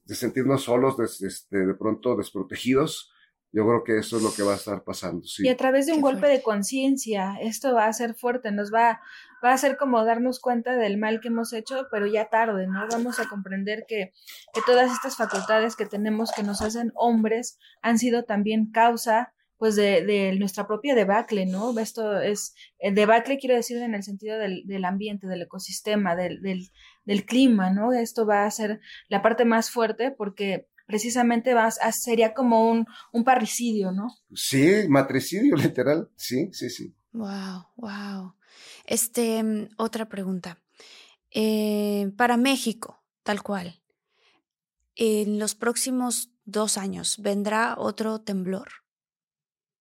de 0.05 0.15
sentirnos 0.15 0.63
solos, 0.65 0.97
des- 0.99 1.23
este, 1.23 1.67
de 1.67 1.75
pronto 1.75 2.15
desprotegidos. 2.15 3.11
Yo 3.53 3.65
creo 3.67 3.85
que 3.85 3.99
eso 3.99 4.19
es 4.19 4.23
lo 4.23 4.35
que 4.35 4.43
va 4.43 4.53
a 4.53 4.57
estar 4.57 4.83
pasando. 4.85 5.27
Sí. 5.27 5.45
Y 5.47 5.49
a 5.49 5.57
través 5.57 5.87
de 5.87 5.93
un 5.93 5.99
Qué 5.99 6.03
golpe 6.03 6.21
fuerte. 6.21 6.37
de 6.37 6.43
conciencia, 6.43 7.37
esto 7.41 7.75
va 7.75 7.87
a 7.87 7.93
ser 7.93 8.15
fuerte, 8.15 8.51
nos 8.53 8.73
va, 8.73 9.01
va 9.43 9.53
a 9.53 9.59
ser 9.59 9.77
como 9.77 10.05
darnos 10.05 10.41
cuenta 10.41 10.77
del 10.77 10.99
mal 10.99 11.21
que 11.21 11.29
hemos 11.29 11.53
hecho, 11.53 11.87
pero 11.91 12.07
ya 12.07 12.29
tarde, 12.29 12.67
¿no? 12.67 12.87
Vamos 12.91 13.19
a 13.19 13.29
comprender 13.29 13.85
que, 13.89 14.13
que 14.53 14.61
todas 14.67 14.93
estas 14.93 15.17
facultades 15.17 15.75
que 15.77 15.87
tenemos 15.87 16.33
que 16.33 16.43
nos 16.43 16.61
hacen 16.61 16.93
hombres 16.97 17.59
han 17.81 17.99
sido 17.99 18.25
también 18.25 18.71
causa 18.71 19.33
pues 19.59 19.75
de, 19.75 20.05
de 20.05 20.35
nuestra 20.39 20.67
propia 20.67 20.95
debacle, 20.95 21.47
¿no? 21.47 21.79
Esto 21.79 22.21
es, 22.21 22.55
el 22.79 22.95
debacle 22.95 23.39
quiero 23.39 23.55
decir 23.57 23.79
en 23.79 23.95
el 23.95 24.03
sentido 24.03 24.39
del, 24.39 24.67
del 24.67 24.85
ambiente, 24.85 25.27
del 25.27 25.43
ecosistema, 25.43 26.15
del, 26.15 26.43
del, 26.43 26.69
del 27.05 27.25
clima, 27.25 27.71
¿no? 27.71 27.93
Esto 27.93 28.27
va 28.27 28.45
a 28.45 28.51
ser 28.51 28.81
la 29.09 29.23
parte 29.23 29.47
más 29.47 29.71
fuerte 29.71 30.11
porque 30.11 30.69
precisamente 30.87 31.53
va 31.55 31.67
a, 31.67 31.93
sería 31.93 32.33
como 32.33 32.71
un, 32.71 32.87
un 33.13 33.25
parricidio, 33.25 33.93
¿no? 33.93 34.09
Sí, 34.35 34.87
matricidio 34.89 35.57
literal. 35.57 36.09
Sí, 36.17 36.51
sí, 36.53 36.71
sí. 36.71 36.95
Wow, 37.13 37.67
wow. 37.77 38.35
Este, 38.85 39.43
mm, 39.43 39.69
otra 39.77 40.09
pregunta. 40.09 40.59
Eh, 41.31 42.11
para 42.17 42.37
México, 42.37 43.03
tal 43.23 43.43
cual, 43.43 43.83
en 44.95 45.39
los 45.39 45.55
próximos 45.55 46.31
dos 46.45 46.79
años, 46.79 47.17
¿vendrá 47.19 47.75
otro 47.77 48.21
temblor? 48.21 48.69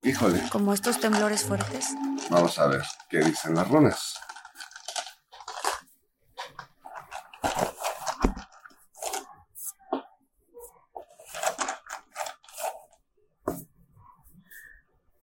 Híjole, 0.04 0.42
Como 0.52 0.74
estos 0.74 1.00
temblores 1.00 1.44
fuertes. 1.44 1.88
vamos 2.30 2.60
a 2.60 2.68
ver 2.68 2.84
qué 3.10 3.20
dicen 3.20 3.56
las 3.56 3.68
runas. 3.68 4.16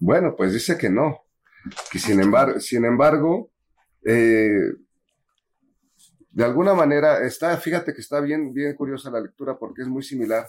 Bueno, 0.00 0.34
pues 0.36 0.52
dice 0.52 0.76
que 0.76 0.90
no, 0.90 1.22
que 1.90 1.98
sin 1.98 2.20
embargo, 2.20 2.60
sin 2.60 2.84
embargo, 2.84 3.50
eh, 4.04 4.60
de 6.30 6.44
alguna 6.44 6.74
manera 6.74 7.24
está, 7.24 7.56
fíjate 7.56 7.94
que 7.94 8.00
está 8.02 8.20
bien, 8.20 8.52
bien 8.52 8.74
curiosa 8.74 9.10
la 9.10 9.20
lectura 9.20 9.58
porque 9.58 9.82
es 9.82 9.88
muy 9.88 10.02
similar 10.02 10.46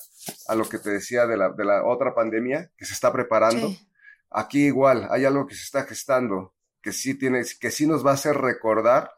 a 0.50 0.56
lo 0.56 0.68
que 0.68 0.80
te 0.80 0.90
decía 0.90 1.26
de 1.26 1.38
la, 1.38 1.50
de 1.50 1.64
la 1.64 1.86
otra 1.86 2.14
pandemia 2.14 2.70
que 2.78 2.86
se 2.86 2.94
está 2.94 3.12
preparando. 3.14 3.70
Sí. 3.70 3.88
Aquí 4.30 4.66
igual 4.66 5.08
hay 5.10 5.24
algo 5.24 5.48
que 5.48 5.56
se 5.56 5.64
está 5.64 5.84
gestando, 5.84 6.54
que 6.82 6.92
sí 6.92 7.16
tiene, 7.16 7.42
que 7.60 7.72
sí 7.72 7.88
nos 7.88 8.06
va 8.06 8.12
a 8.12 8.16
hacer 8.16 8.36
recordar 8.36 9.12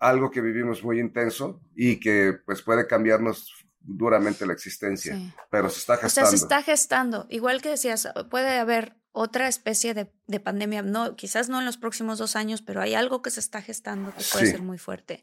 algo 0.00 0.30
que 0.32 0.40
vivimos 0.40 0.82
muy 0.82 0.98
intenso 0.98 1.60
y 1.76 2.00
que 2.00 2.34
pues 2.44 2.60
puede 2.62 2.88
cambiarnos 2.88 3.54
duramente 3.78 4.46
la 4.46 4.52
existencia, 4.54 5.14
Sí. 5.14 5.32
pero 5.50 5.68
se 5.68 5.78
está 5.78 5.92
O 5.94 5.96
sea, 5.98 6.02
gestando. 6.08 6.30
se 6.30 6.36
está 6.36 6.62
gestando. 6.62 7.26
Igual 7.30 7.62
que 7.62 7.68
decías, 7.68 8.08
puede 8.30 8.58
haber 8.58 8.96
otra 9.16 9.46
especie 9.46 9.94
de, 9.94 10.12
de 10.26 10.40
pandemia, 10.40 10.82
no, 10.82 11.14
quizás 11.14 11.48
no 11.48 11.60
en 11.60 11.64
los 11.66 11.76
próximos 11.76 12.18
dos 12.18 12.34
años, 12.34 12.62
pero 12.62 12.82
hay 12.82 12.94
algo 12.94 13.22
que 13.22 13.30
se 13.30 13.38
está 13.38 13.62
gestando 13.62 14.10
que 14.12 14.24
puede 14.32 14.46
Sí. 14.46 14.50
ser 14.50 14.62
muy 14.62 14.76
fuerte. 14.76 15.22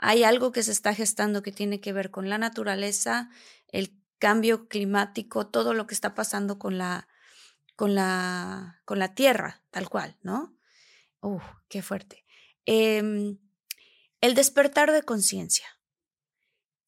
Hay 0.00 0.24
algo 0.24 0.50
que 0.50 0.64
se 0.64 0.72
está 0.72 0.92
gestando 0.92 1.40
que 1.42 1.52
tiene 1.52 1.80
que 1.80 1.92
ver 1.92 2.10
con 2.10 2.28
la 2.28 2.36
naturaleza, 2.38 3.30
el 3.68 3.96
cambio 4.18 4.66
climático, 4.68 5.46
todo 5.46 5.72
lo 5.72 5.86
que 5.86 5.94
está 5.94 6.14
pasando 6.16 6.58
con 6.58 6.78
la, 6.78 7.06
con 7.76 7.94
la, 7.94 8.82
con 8.84 8.98
la 8.98 9.14
tierra, 9.14 9.62
tal 9.70 9.88
cual, 9.88 10.16
¿no? 10.22 10.56
Uf, 11.20 11.42
qué 11.68 11.80
fuerte. 11.80 12.24
Em, 12.66 13.38
el 14.20 14.34
despertar 14.34 14.90
de 14.90 15.04
conciencia, 15.04 15.66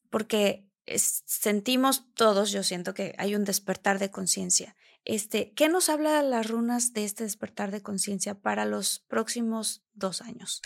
porque 0.09 0.67
es- 0.85 1.23
sentimos 1.25 2.13
todos, 2.13 2.51
yo 2.51 2.63
siento 2.63 2.93
que 2.93 3.15
hay 3.17 3.35
un 3.35 3.45
despertar 3.45 3.99
de 3.99 4.11
conciencia. 4.11 4.75
Este, 5.05 5.51
¿Qué 5.55 5.67
nos 5.67 5.89
habla 5.89 6.21
las 6.21 6.47
runas 6.49 6.93
de 6.93 7.03
este 7.05 7.23
despertar 7.23 7.71
de 7.71 7.81
conciencia 7.81 8.35
para 8.35 8.65
los 8.65 8.99
próximos 9.07 9.83
dos 9.93 10.21
años? 10.21 10.61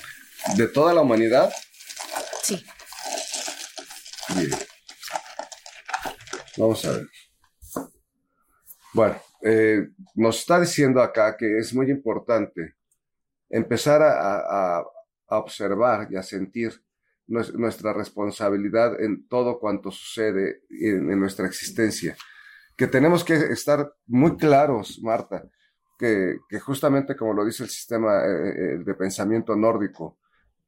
De 0.57 0.67
toda 0.67 0.93
la 0.93 1.01
humanidad, 1.01 1.51
Sí, 2.43 2.63
Bien. 4.35 4.51
Vamos 6.57 6.85
a 6.85 6.91
ver. 6.91 7.09
Bueno, 8.93 9.19
eh, 9.41 9.87
nos 10.13 10.39
está 10.39 10.59
diciendo 10.59 11.01
acá 11.01 11.35
que 11.37 11.57
es 11.57 11.73
muy 11.73 11.89
importante 11.89 12.75
empezar 13.49 14.01
a, 14.03 14.37
a- 14.79 14.83
a 15.27 15.37
observar 15.39 16.07
y 16.11 16.17
a 16.17 16.23
sentir 16.23 16.83
nues- 17.27 17.51
nuestra 17.53 17.93
responsabilidad 17.93 19.01
en 19.01 19.27
todo 19.27 19.59
cuanto 19.59 19.89
sucede 19.91 20.61
en, 20.69 21.09
en 21.11 21.19
nuestra 21.19 21.47
existencia. 21.47 22.15
Que 22.75 22.87
tenemos 22.87 23.23
que 23.23 23.35
estar 23.35 23.93
muy 24.05 24.35
claros, 24.37 24.99
Marta, 25.01 25.43
que, 25.97 26.39
que 26.49 26.59
justamente 26.59 27.15
como 27.15 27.33
lo 27.33 27.45
dice 27.45 27.63
el 27.63 27.69
sistema 27.69 28.23
eh, 28.25 28.49
eh, 28.49 28.77
de 28.83 28.93
pensamiento 28.95 29.55
nórdico, 29.55 30.17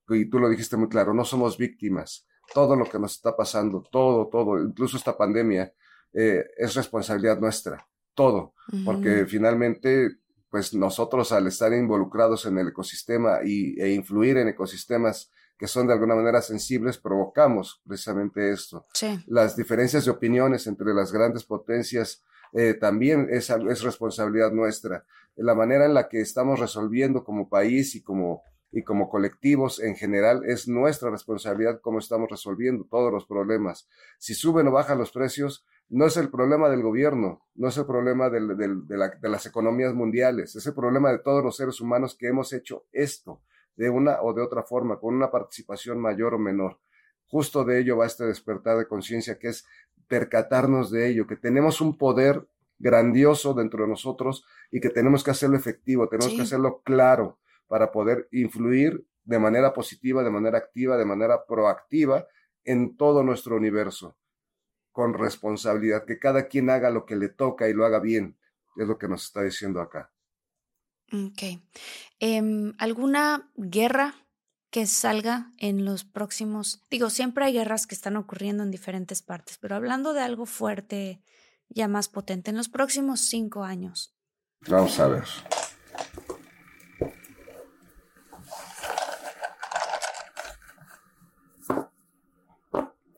y 0.09 0.29
tú 0.29 0.39
lo 0.39 0.49
dijiste 0.49 0.77
muy 0.77 0.87
claro, 0.87 1.13
no 1.13 1.25
somos 1.25 1.57
víctimas. 1.57 2.25
Todo 2.53 2.75
lo 2.75 2.85
que 2.85 2.97
nos 2.97 3.13
está 3.15 3.35
pasando, 3.35 3.83
todo, 3.91 4.27
todo, 4.27 4.61
incluso 4.61 4.95
esta 4.95 5.17
pandemia, 5.17 5.73
eh, 6.13 6.45
es 6.57 6.75
responsabilidad 6.75 7.39
nuestra, 7.39 7.85
todo, 8.13 8.53
porque 8.85 9.25
finalmente, 9.25 10.09
pues 10.49 10.73
nosotros 10.73 11.31
al 11.31 11.47
estar 11.47 11.73
involucrados 11.73 12.45
en 12.45 12.57
el 12.57 12.69
ecosistema 12.69 13.39
y, 13.43 13.79
e 13.79 13.93
influir 13.93 14.37
en 14.37 14.47
ecosistemas 14.47 15.31
que 15.57 15.67
son 15.67 15.87
de 15.87 15.93
alguna 15.93 16.15
manera 16.15 16.41
sensibles, 16.41 16.97
provocamos 16.97 17.81
precisamente 17.87 18.51
esto 18.51 18.85
sí, 18.93 19.19
las 19.27 19.55
diferencias 19.55 20.05
de 20.05 20.11
opiniones 20.11 20.67
entre 20.67 20.93
las 20.93 21.11
grandes 21.11 21.43
potencias 21.45 22.23
eh, 22.53 22.73
también 22.75 23.27
es, 23.29 23.49
responsabilidad 23.83 24.51
nuestra. 24.51 25.05
La 25.35 25.53
manera 25.55 25.85
en 25.85 25.93
la 25.93 26.07
que 26.07 26.21
estamos 26.21 26.59
resolviendo 26.59 27.23
como 27.23 27.49
país 27.49 27.93
y 27.95 28.01
como, 28.03 28.41
y 28.71 28.83
como 28.83 29.09
colectivos 29.09 29.81
en 29.81 29.95
general 29.95 30.43
es 30.45 30.67
nuestra 30.67 31.09
responsabilidad 31.09 31.79
cómo 31.81 31.99
estamos 31.99 32.29
resolviendo 32.29 32.85
todos 32.89 33.11
los 33.11 33.25
problemas. 33.25 33.87
Si 34.17 34.33
suben 34.33 34.67
o 34.67 34.71
bajan 34.71 34.97
los 34.97 35.11
precios, 35.11 35.65
no 35.89 36.05
es 36.05 36.17
el 36.17 36.29
problema 36.29 36.69
del 36.69 36.81
gobierno, 36.83 37.41
no 37.55 37.67
es 37.67 37.77
el 37.77 37.85
problema 37.85 38.29
del- 38.29 38.55
del- 38.57 38.87
de, 38.87 38.97
la- 38.97 39.09
de 39.21 39.29
las 39.29 39.45
economías 39.45 39.93
mundiales, 39.93 40.55
es 40.55 40.65
el 40.67 40.73
problema 40.73 41.11
de 41.11 41.19
todos 41.19 41.43
los 41.43 41.55
seres 41.57 41.79
humanos 41.81 42.15
que 42.17 42.27
hemos 42.27 42.53
hecho 42.53 42.85
esto 42.93 43.41
de 43.77 43.89
una 43.89 44.21
o 44.21 44.33
de 44.33 44.41
otra 44.41 44.63
forma, 44.63 44.99
con 44.99 45.15
una 45.15 45.31
participación 45.31 45.99
mayor 45.99 46.33
o 46.33 46.39
menor. 46.39 46.79
Justo 47.27 47.63
de 47.63 47.79
ello 47.79 47.97
va 47.97 48.05
este 48.05 48.25
despertar 48.25 48.77
de 48.77 48.87
conciencia, 48.87 49.37
que 49.39 49.49
es 49.49 49.65
percatarnos 50.07 50.91
de 50.91 51.07
ello, 51.09 51.27
que 51.27 51.35
tenemos 51.35 51.79
un 51.81 51.97
poder 51.97 52.47
grandioso 52.79 53.53
dentro 53.53 53.83
de 53.83 53.89
nosotros 53.89 54.45
y 54.71 54.79
que 54.79 54.89
tenemos 54.89 55.23
que 55.23 55.31
hacerlo 55.31 55.57
efectivo, 55.57 56.07
tenemos 56.09 56.31
Sí. 56.31 56.37
que 56.37 56.43
hacerlo 56.43 56.81
claro 56.83 57.39
para 57.67 57.91
poder 57.91 58.27
influir 58.31 59.05
de 59.23 59.39
manera 59.39 59.73
positiva, 59.73 60.23
de 60.23 60.29
manera 60.29 60.57
activa, 60.57 60.97
de 60.97 61.05
manera 61.05 61.45
proactiva 61.45 62.27
en 62.63 62.95
todo 62.95 63.23
nuestro 63.23 63.55
universo, 63.57 64.17
con 64.91 65.13
responsabilidad, 65.13 66.05
que 66.05 66.17
cada 66.19 66.47
quien 66.47 66.69
haga 66.69 66.89
lo 66.89 67.05
que 67.05 67.15
le 67.15 67.29
toca 67.29 67.67
y 67.67 67.73
lo 67.73 67.85
haga 67.85 67.99
bien, 67.99 68.37
es 68.77 68.87
lo 68.87 68.97
que 68.97 69.07
nos 69.07 69.25
está 69.25 69.41
diciendo 69.43 69.81
acá. 69.81 70.11
Ok. 71.11 71.61
Em, 72.19 72.73
¿Alguna 72.77 73.51
guerra 73.55 74.15
que 74.69 74.85
salga 74.85 75.51
en 75.57 75.85
los 75.85 76.03
próximos? 76.03 76.81
Digo, 76.89 77.09
siempre 77.09 77.45
hay 77.45 77.53
guerras 77.53 77.87
que 77.87 77.95
están 77.95 78.15
ocurriendo 78.15 78.63
en 78.63 78.71
diferentes 78.71 79.21
partes, 79.21 79.57
pero 79.57 79.75
hablando 79.75 80.13
de 80.13 80.21
algo 80.21 80.45
fuerte, 80.45 81.21
ya 81.69 81.87
más 81.87 82.09
potente, 82.09 82.51
en 82.51 82.57
los 82.57 82.69
próximos 82.69 83.21
cinco 83.21 83.63
años. 83.63 84.15
Vamos 84.67 84.99
a 84.99 85.07
ver. 85.07 85.23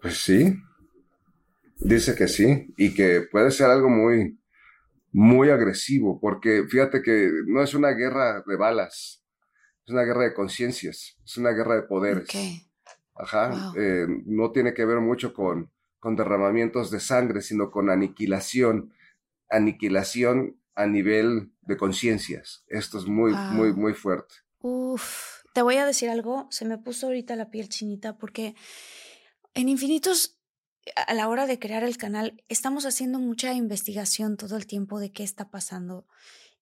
Pues 0.01 0.17
sí, 0.17 0.55
dice 1.77 2.15
que 2.15 2.27
sí, 2.27 2.73
y 2.77 2.93
que 2.93 3.27
puede 3.29 3.51
ser 3.51 3.67
algo 3.67 3.89
muy, 3.89 4.38
muy 5.11 5.49
agresivo, 5.49 6.19
porque 6.19 6.65
fíjate 6.67 7.01
que 7.01 7.29
no 7.47 7.61
es 7.63 7.73
una 7.73 7.89
guerra 7.91 8.43
de 8.45 8.55
balas, 8.55 9.23
es 9.85 9.93
una 9.93 10.03
guerra 10.03 10.23
de 10.23 10.33
conciencias, 10.33 11.17
es 11.23 11.37
una 11.37 11.51
guerra 11.51 11.75
de 11.75 11.83
poderes. 11.83 12.29
Ajá, 13.15 13.49
Wow. 13.49 13.81
eh, 13.81 14.07
no 14.25 14.51
tiene 14.51 14.73
que 14.73 14.85
ver 14.85 14.99
mucho 14.99 15.33
con, 15.33 15.71
con 15.99 16.15
derramamientos 16.15 16.89
de 16.91 16.99
sangre, 16.99 17.41
sino 17.41 17.69
con 17.69 17.89
aniquilación, 17.89 18.93
aniquilación 19.49 20.59
a 20.75 20.85
nivel 20.85 21.51
de 21.61 21.75
conciencias. 21.75 22.63
Esto 22.67 22.97
es 22.97 23.05
muy, 23.05 23.33
muy, 23.51 23.73
muy 23.73 23.93
fuerte. 23.93 24.35
Uf, 24.59 25.41
te 25.53 25.61
voy 25.61 25.75
a 25.75 25.85
decir 25.85 26.09
algo, 26.09 26.47
se 26.49 26.65
me 26.65 26.77
puso 26.77 27.07
ahorita 27.07 27.35
la 27.35 27.49
piel 27.49 27.67
chinita 27.67 28.17
porque 28.17 28.55
en 29.53 29.67
Infinitos, 29.67 30.38
a 30.95 31.13
la 31.13 31.27
hora 31.27 31.47
de 31.47 31.59
crear 31.59 31.83
el 31.83 31.97
canal, 31.97 32.43
estamos 32.49 32.85
haciendo 32.85 33.19
mucha 33.19 33.53
investigación 33.53 34.37
todo 34.37 34.57
el 34.57 34.67
tiempo 34.67 34.99
de 34.99 35.11
qué 35.11 35.23
está 35.23 35.49
pasando. 35.49 36.07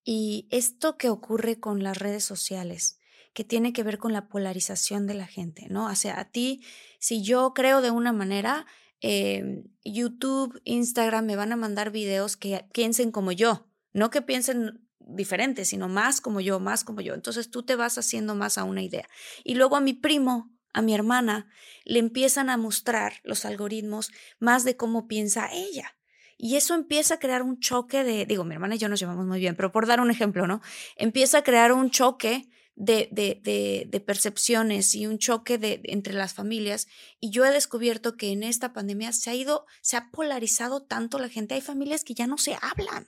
Y 0.03 0.47
esto 0.51 0.97
que 0.97 1.09
ocurre 1.09 1.59
con 1.59 1.84
las 1.84 1.97
redes 1.97 2.23
sociales, 2.23 2.99
que 3.34 3.43
tiene 3.43 3.73
que 3.73 3.84
ver 3.84 3.97
con 3.97 4.13
la 4.13 4.30
polarización 4.30 5.05
de 5.05 5.13
la 5.13 5.28
gente, 5.28 5.67
¿no? 5.69 5.88
O 5.88 5.95
sea, 5.95 6.19
a 6.19 6.32
ti, 6.32 6.63
si 6.99 7.21
yo 7.21 7.53
creo 7.53 7.82
de 7.82 7.91
una 7.91 8.13
manera, 8.13 8.65
eh, 9.01 9.63
YouTube, 9.84 10.59
Instagram 10.63 11.25
me 11.25 11.36
van 11.36 11.51
a 11.51 11.57
mandar 11.57 11.91
videos 11.91 12.38
que 12.38 12.65
piensen 12.73 13.11
como 13.11 13.32
yo, 13.32 13.67
no 13.93 14.09
que 14.09 14.21
piensen 14.21 14.88
diferente, 14.99 15.65
sino 15.65 15.88
más 15.88 16.21
como 16.21 16.41
yo, 16.41 16.59
más 16.59 16.84
como 16.84 17.01
yo. 17.01 17.13
Entonces 17.13 17.49
tú 17.49 17.63
te 17.63 17.75
vas 17.75 17.97
haciendo 17.97 18.36
más 18.36 18.57
a 18.57 18.63
una 18.63 18.82
idea. 18.82 19.07
Y 19.43 19.55
luego 19.55 19.75
a 19.75 19.82
mi 19.82 19.93
primo, 19.93 20.57
a 20.78 20.82
mi 20.84 20.93
hermana, 20.93 21.47
le 21.86 21.97
empiezan 21.97 22.49
a 22.49 22.57
mostrar 22.57 23.13
los 23.23 23.45
algoritmos 23.45 24.11
más 24.39 24.63
de 24.63 24.78
cómo 24.78 25.07
piensa 25.07 25.49
ella. 25.51 25.97
Y 26.38 26.55
eso 26.55 26.75
empieza 26.75 27.15
a 27.15 27.19
crear 27.19 27.41
un 27.41 27.59
choque 27.59 28.03
de, 28.03 28.28
digo, 28.28 28.43
mi 28.43 28.53
hermana 28.53 28.75
y 28.75 28.78
yo 28.78 28.88
nos 28.88 28.99
llevamos 28.99 29.25
muy 29.25 29.39
bien, 29.39 29.55
pero 29.55 29.71
por 29.71 29.88
dar 29.88 29.99
un 29.99 30.11
ejemplo, 30.11 30.45
¿no? 30.45 30.61
Empieza 30.95 31.39
a 31.39 31.43
crear 31.43 31.71
un 31.71 31.89
choque 31.89 32.47
de, 32.75 33.09
de, 33.11 33.88
de, 33.89 33.99
percepciones 34.01 34.93
y 34.93 35.07
un 35.07 35.17
choque 35.17 35.57
de, 35.57 35.82
entre 35.86 36.13
las 36.13 36.36
familias. 36.36 36.88
Y 37.19 37.32
yo 37.32 37.43
he 37.43 37.51
descubierto 37.51 38.17
que 38.17 38.32
en 38.32 38.43
esta 38.43 38.71
pandemia 38.71 39.13
se 39.13 39.32
ha 39.32 39.36
ido, 39.36 39.65
se 39.82 39.97
ha 39.97 40.11
polarizado 40.11 40.84
tanto 40.84 41.17
la 41.17 41.28
gente. 41.28 41.55
Hay 41.55 41.61
familias 41.61 42.03
que 42.03 42.13
ya 42.13 42.28
no 42.28 42.38
se 42.38 42.55
hablan 42.61 43.07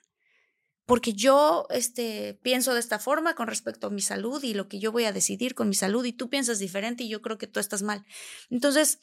porque 0.90 1.14
yo 1.14 1.68
este, 1.70 2.40
pienso 2.42 2.74
de 2.74 2.80
esta 2.80 2.98
forma 2.98 3.36
con 3.36 3.46
respecto 3.46 3.86
a 3.86 3.90
mi 3.92 4.02
salud 4.02 4.44
y 4.44 4.56
lo 4.56 4.68
que 4.68 4.80
yo 4.80 4.92
voy 4.92 5.04
a 5.04 5.14
decidir 5.14 5.54
con 5.54 5.70
mi 5.70 5.76
salud 5.76 6.04
y 6.04 6.14
tú 6.14 6.32
piensas 6.32 6.58
diferente 6.58 7.04
y 7.04 7.10
yo 7.10 7.22
creo 7.22 7.38
que 7.38 7.46
tú 7.46 7.60
estás 7.60 7.84
mal. 7.84 8.04
Entonces, 8.50 8.98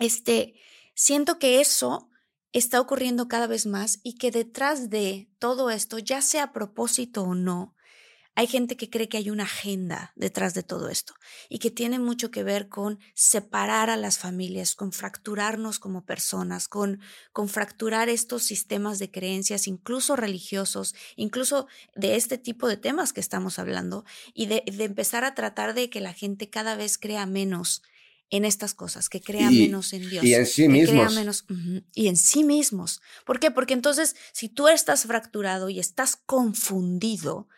este, 0.00 0.54
siento 0.96 1.38
que 1.38 1.60
eso 1.60 2.10
está 2.52 2.80
ocurriendo 2.80 3.28
cada 3.28 3.46
vez 3.46 3.66
más 3.66 4.00
y 4.02 4.14
que 4.14 4.32
detrás 4.32 4.90
de 4.90 5.30
todo 5.38 5.70
esto, 5.70 6.00
ya 6.00 6.20
sea 6.20 6.42
a 6.42 6.52
propósito 6.52 7.22
o 7.22 7.36
no, 7.36 7.73
hay 8.34 8.46
gente 8.46 8.76
que 8.76 8.90
cree 8.90 9.08
que 9.08 9.16
hay 9.16 9.30
una 9.30 9.44
agenda 9.44 10.12
detrás 10.16 10.54
de 10.54 10.62
todo 10.62 10.88
esto 10.88 11.14
y 11.48 11.58
que 11.58 11.70
tiene 11.70 11.98
mucho 11.98 12.30
que 12.30 12.42
ver 12.42 12.68
con 12.68 12.98
separar 13.14 13.90
a 13.90 13.96
las 13.96 14.18
familias, 14.18 14.74
con 14.74 14.92
fracturarnos 14.92 15.78
como 15.78 16.04
personas, 16.04 16.66
con, 16.66 17.00
con 17.32 17.48
fracturar 17.48 18.08
estos 18.08 18.42
sistemas 18.42 18.98
de 18.98 19.10
creencias, 19.10 19.68
incluso 19.68 20.16
religiosos, 20.16 20.94
incluso 21.16 21.68
de 21.94 22.16
este 22.16 22.38
tipo 22.38 22.66
de 22.66 22.76
temas 22.76 23.12
que 23.12 23.20
estamos 23.20 23.58
hablando, 23.58 24.04
y 24.32 24.46
de, 24.46 24.64
de 24.66 24.84
empezar 24.84 25.24
a 25.24 25.34
tratar 25.34 25.74
de 25.74 25.88
que 25.88 26.00
la 26.00 26.12
gente 26.12 26.50
cada 26.50 26.74
vez 26.74 26.98
crea 26.98 27.26
menos 27.26 27.82
en 28.30 28.44
estas 28.44 28.74
cosas, 28.74 29.08
que 29.08 29.20
crea 29.20 29.48
menos 29.50 29.92
en 29.92 30.08
Dios. 30.08 30.24
Y 30.24 30.34
en 30.34 30.46
sí 30.46 30.68
mismos. 30.68 31.14
menos, 31.14 31.44
y 31.92 32.08
en 32.08 32.16
sí 32.16 32.42
mismos. 32.42 33.00
¿Por 33.24 33.38
qué? 33.38 33.50
Porque 33.50 33.74
entonces, 33.74 34.16
si 34.32 34.48
tú 34.48 34.66
estás 34.66 35.04
fracturado 35.04 35.68
y 35.68 35.78
estás 35.78 36.16
confundido, 36.16 37.48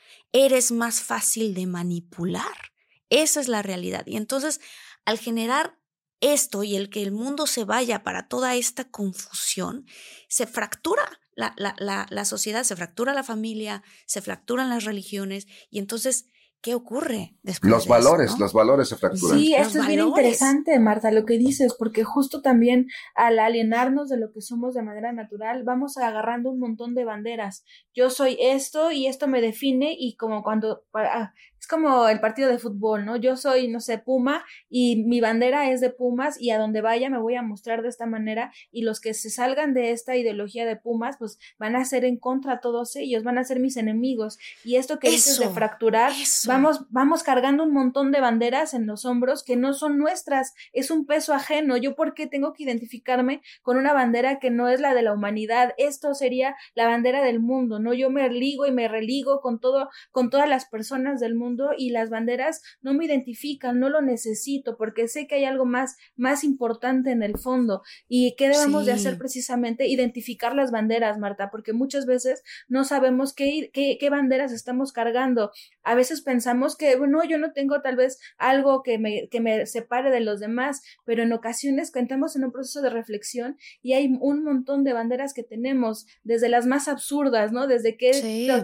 eres 0.44 0.70
más 0.72 1.00
fácil 1.00 1.54
de 1.54 1.66
manipular. 1.66 2.72
Esa 3.08 3.40
es 3.40 3.48
la 3.48 3.62
realidad. 3.62 4.04
Y 4.06 4.16
entonces, 4.16 4.60
al 5.04 5.18
generar 5.18 5.78
esto 6.20 6.62
y 6.62 6.76
el 6.76 6.90
que 6.90 7.02
el 7.02 7.12
mundo 7.12 7.46
se 7.46 7.64
vaya 7.64 8.02
para 8.02 8.28
toda 8.28 8.54
esta 8.54 8.90
confusión, 8.90 9.86
se 10.28 10.46
fractura 10.46 11.20
la, 11.34 11.54
la, 11.56 12.06
la 12.08 12.24
sociedad, 12.24 12.64
se 12.64 12.76
fractura 12.76 13.14
la 13.14 13.22
familia, 13.22 13.82
se 14.06 14.22
fracturan 14.22 14.70
las 14.70 14.84
religiones 14.84 15.46
y 15.70 15.78
entonces 15.78 16.26
¿Qué 16.60 16.74
ocurre 16.74 17.36
después? 17.42 17.70
Los 17.70 17.86
valores, 17.86 18.38
los 18.38 18.52
valores 18.52 18.88
se 18.88 18.96
fracturan. 18.96 19.38
Sí, 19.38 19.54
esto 19.54 19.80
es 19.80 19.86
bien 19.86 20.00
interesante, 20.00 20.78
Marta, 20.80 21.12
lo 21.12 21.24
que 21.24 21.38
dices, 21.38 21.74
porque 21.78 22.02
justo 22.02 22.42
también 22.42 22.88
al 23.14 23.38
alienarnos 23.38 24.08
de 24.08 24.16
lo 24.16 24.32
que 24.32 24.40
somos 24.40 24.74
de 24.74 24.82
manera 24.82 25.12
natural, 25.12 25.62
vamos 25.64 25.96
agarrando 25.96 26.50
un 26.50 26.58
montón 26.58 26.94
de 26.94 27.04
banderas. 27.04 27.64
Yo 27.94 28.10
soy 28.10 28.36
esto 28.40 28.90
y 28.90 29.06
esto 29.06 29.28
me 29.28 29.40
define 29.40 29.94
y 29.96 30.16
como 30.16 30.42
cuando 30.42 30.84
ah, 30.94 31.32
es 31.66 31.68
como 31.68 32.08
el 32.08 32.20
partido 32.20 32.48
de 32.48 32.60
fútbol, 32.60 33.04
¿no? 33.04 33.16
Yo 33.16 33.36
soy, 33.36 33.66
no 33.66 33.80
sé, 33.80 33.98
Puma 33.98 34.44
y 34.70 35.02
mi 35.04 35.20
bandera 35.20 35.68
es 35.68 35.80
de 35.80 35.90
Pumas 35.90 36.40
y 36.40 36.50
a 36.50 36.58
donde 36.58 36.80
vaya 36.80 37.10
me 37.10 37.18
voy 37.18 37.34
a 37.34 37.42
mostrar 37.42 37.82
de 37.82 37.88
esta 37.88 38.06
manera 38.06 38.52
y 38.70 38.82
los 38.82 39.00
que 39.00 39.14
se 39.14 39.30
salgan 39.30 39.74
de 39.74 39.90
esta 39.90 40.14
ideología 40.14 40.64
de 40.64 40.76
Pumas, 40.76 41.16
pues 41.18 41.40
van 41.58 41.74
a 41.74 41.84
ser 41.84 42.04
en 42.04 42.18
contra 42.18 42.52
a 42.52 42.60
todos 42.60 42.94
ellos, 42.94 43.24
van 43.24 43.36
a 43.38 43.42
ser 43.42 43.58
mis 43.58 43.76
enemigos. 43.76 44.38
Y 44.62 44.76
esto 44.76 45.00
que 45.00 45.10
dices 45.10 45.40
de 45.40 45.48
fracturar, 45.48 46.12
vamos, 46.46 46.86
vamos 46.90 47.24
cargando 47.24 47.64
un 47.64 47.72
montón 47.72 48.12
de 48.12 48.20
banderas 48.20 48.72
en 48.72 48.86
los 48.86 49.04
hombros 49.04 49.42
que 49.42 49.56
no 49.56 49.74
son 49.74 49.98
nuestras, 49.98 50.54
es 50.72 50.92
un 50.92 51.04
peso 51.04 51.34
ajeno. 51.34 51.76
Yo 51.76 51.96
por 51.96 52.14
qué 52.14 52.28
tengo 52.28 52.52
que 52.52 52.62
identificarme 52.62 53.42
con 53.62 53.76
una 53.76 53.92
bandera 53.92 54.38
que 54.38 54.50
no 54.50 54.68
es 54.68 54.78
la 54.78 54.94
de 54.94 55.02
la 55.02 55.12
humanidad, 55.12 55.74
esto 55.78 56.14
sería 56.14 56.54
la 56.76 56.86
bandera 56.86 57.24
del 57.24 57.40
mundo, 57.40 57.80
¿no? 57.80 57.92
Yo 57.92 58.08
me 58.08 58.28
ligo 58.30 58.66
y 58.66 58.70
me 58.70 58.86
religo 58.86 59.40
con 59.40 59.58
todo, 59.58 59.88
con 60.12 60.30
todas 60.30 60.48
las 60.48 60.66
personas 60.66 61.18
del 61.18 61.34
mundo 61.34 61.55
y 61.76 61.90
las 61.90 62.10
banderas 62.10 62.62
no 62.80 62.94
me 62.94 63.04
identifican, 63.04 63.78
no 63.80 63.88
lo 63.88 64.02
necesito 64.02 64.76
porque 64.76 65.08
sé 65.08 65.26
que 65.26 65.36
hay 65.36 65.44
algo 65.44 65.64
más, 65.64 65.96
más 66.16 66.44
importante 66.44 67.10
en 67.10 67.22
el 67.22 67.38
fondo. 67.38 67.82
¿Y 68.08 68.34
qué 68.36 68.48
debemos 68.48 68.86
de 68.86 68.92
hacer 68.92 69.18
precisamente? 69.18 69.86
Identificar 69.86 70.54
las 70.54 70.70
banderas, 70.70 71.18
Marta, 71.18 71.50
porque 71.50 71.72
muchas 71.72 72.06
veces 72.06 72.42
no 72.68 72.84
sabemos 72.84 73.34
qué, 73.34 73.70
qué, 73.72 73.96
qué 73.98 74.10
banderas 74.10 74.52
estamos 74.52 74.92
cargando. 74.92 75.50
A 75.86 75.94
veces 75.94 76.20
pensamos 76.20 76.76
que, 76.76 76.96
bueno, 76.96 77.22
yo 77.22 77.38
no 77.38 77.52
tengo 77.52 77.80
tal 77.80 77.94
vez 77.94 78.18
algo 78.38 78.82
que 78.82 78.98
me, 78.98 79.28
que 79.28 79.40
me 79.40 79.66
separe 79.66 80.10
de 80.10 80.18
los 80.18 80.40
demás, 80.40 80.82
pero 81.04 81.22
en 81.22 81.32
ocasiones 81.32 81.92
cuentamos 81.92 82.34
en 82.34 82.44
un 82.44 82.50
proceso 82.50 82.82
de 82.82 82.90
reflexión 82.90 83.56
y 83.82 83.92
hay 83.92 84.12
un 84.20 84.42
montón 84.42 84.82
de 84.82 84.92
banderas 84.92 85.32
que 85.32 85.44
tenemos, 85.44 86.08
desde 86.24 86.48
las 86.48 86.66
más 86.66 86.88
absurdas, 86.88 87.52
¿no? 87.52 87.68
Desde 87.68 87.96
qué, 87.96 88.10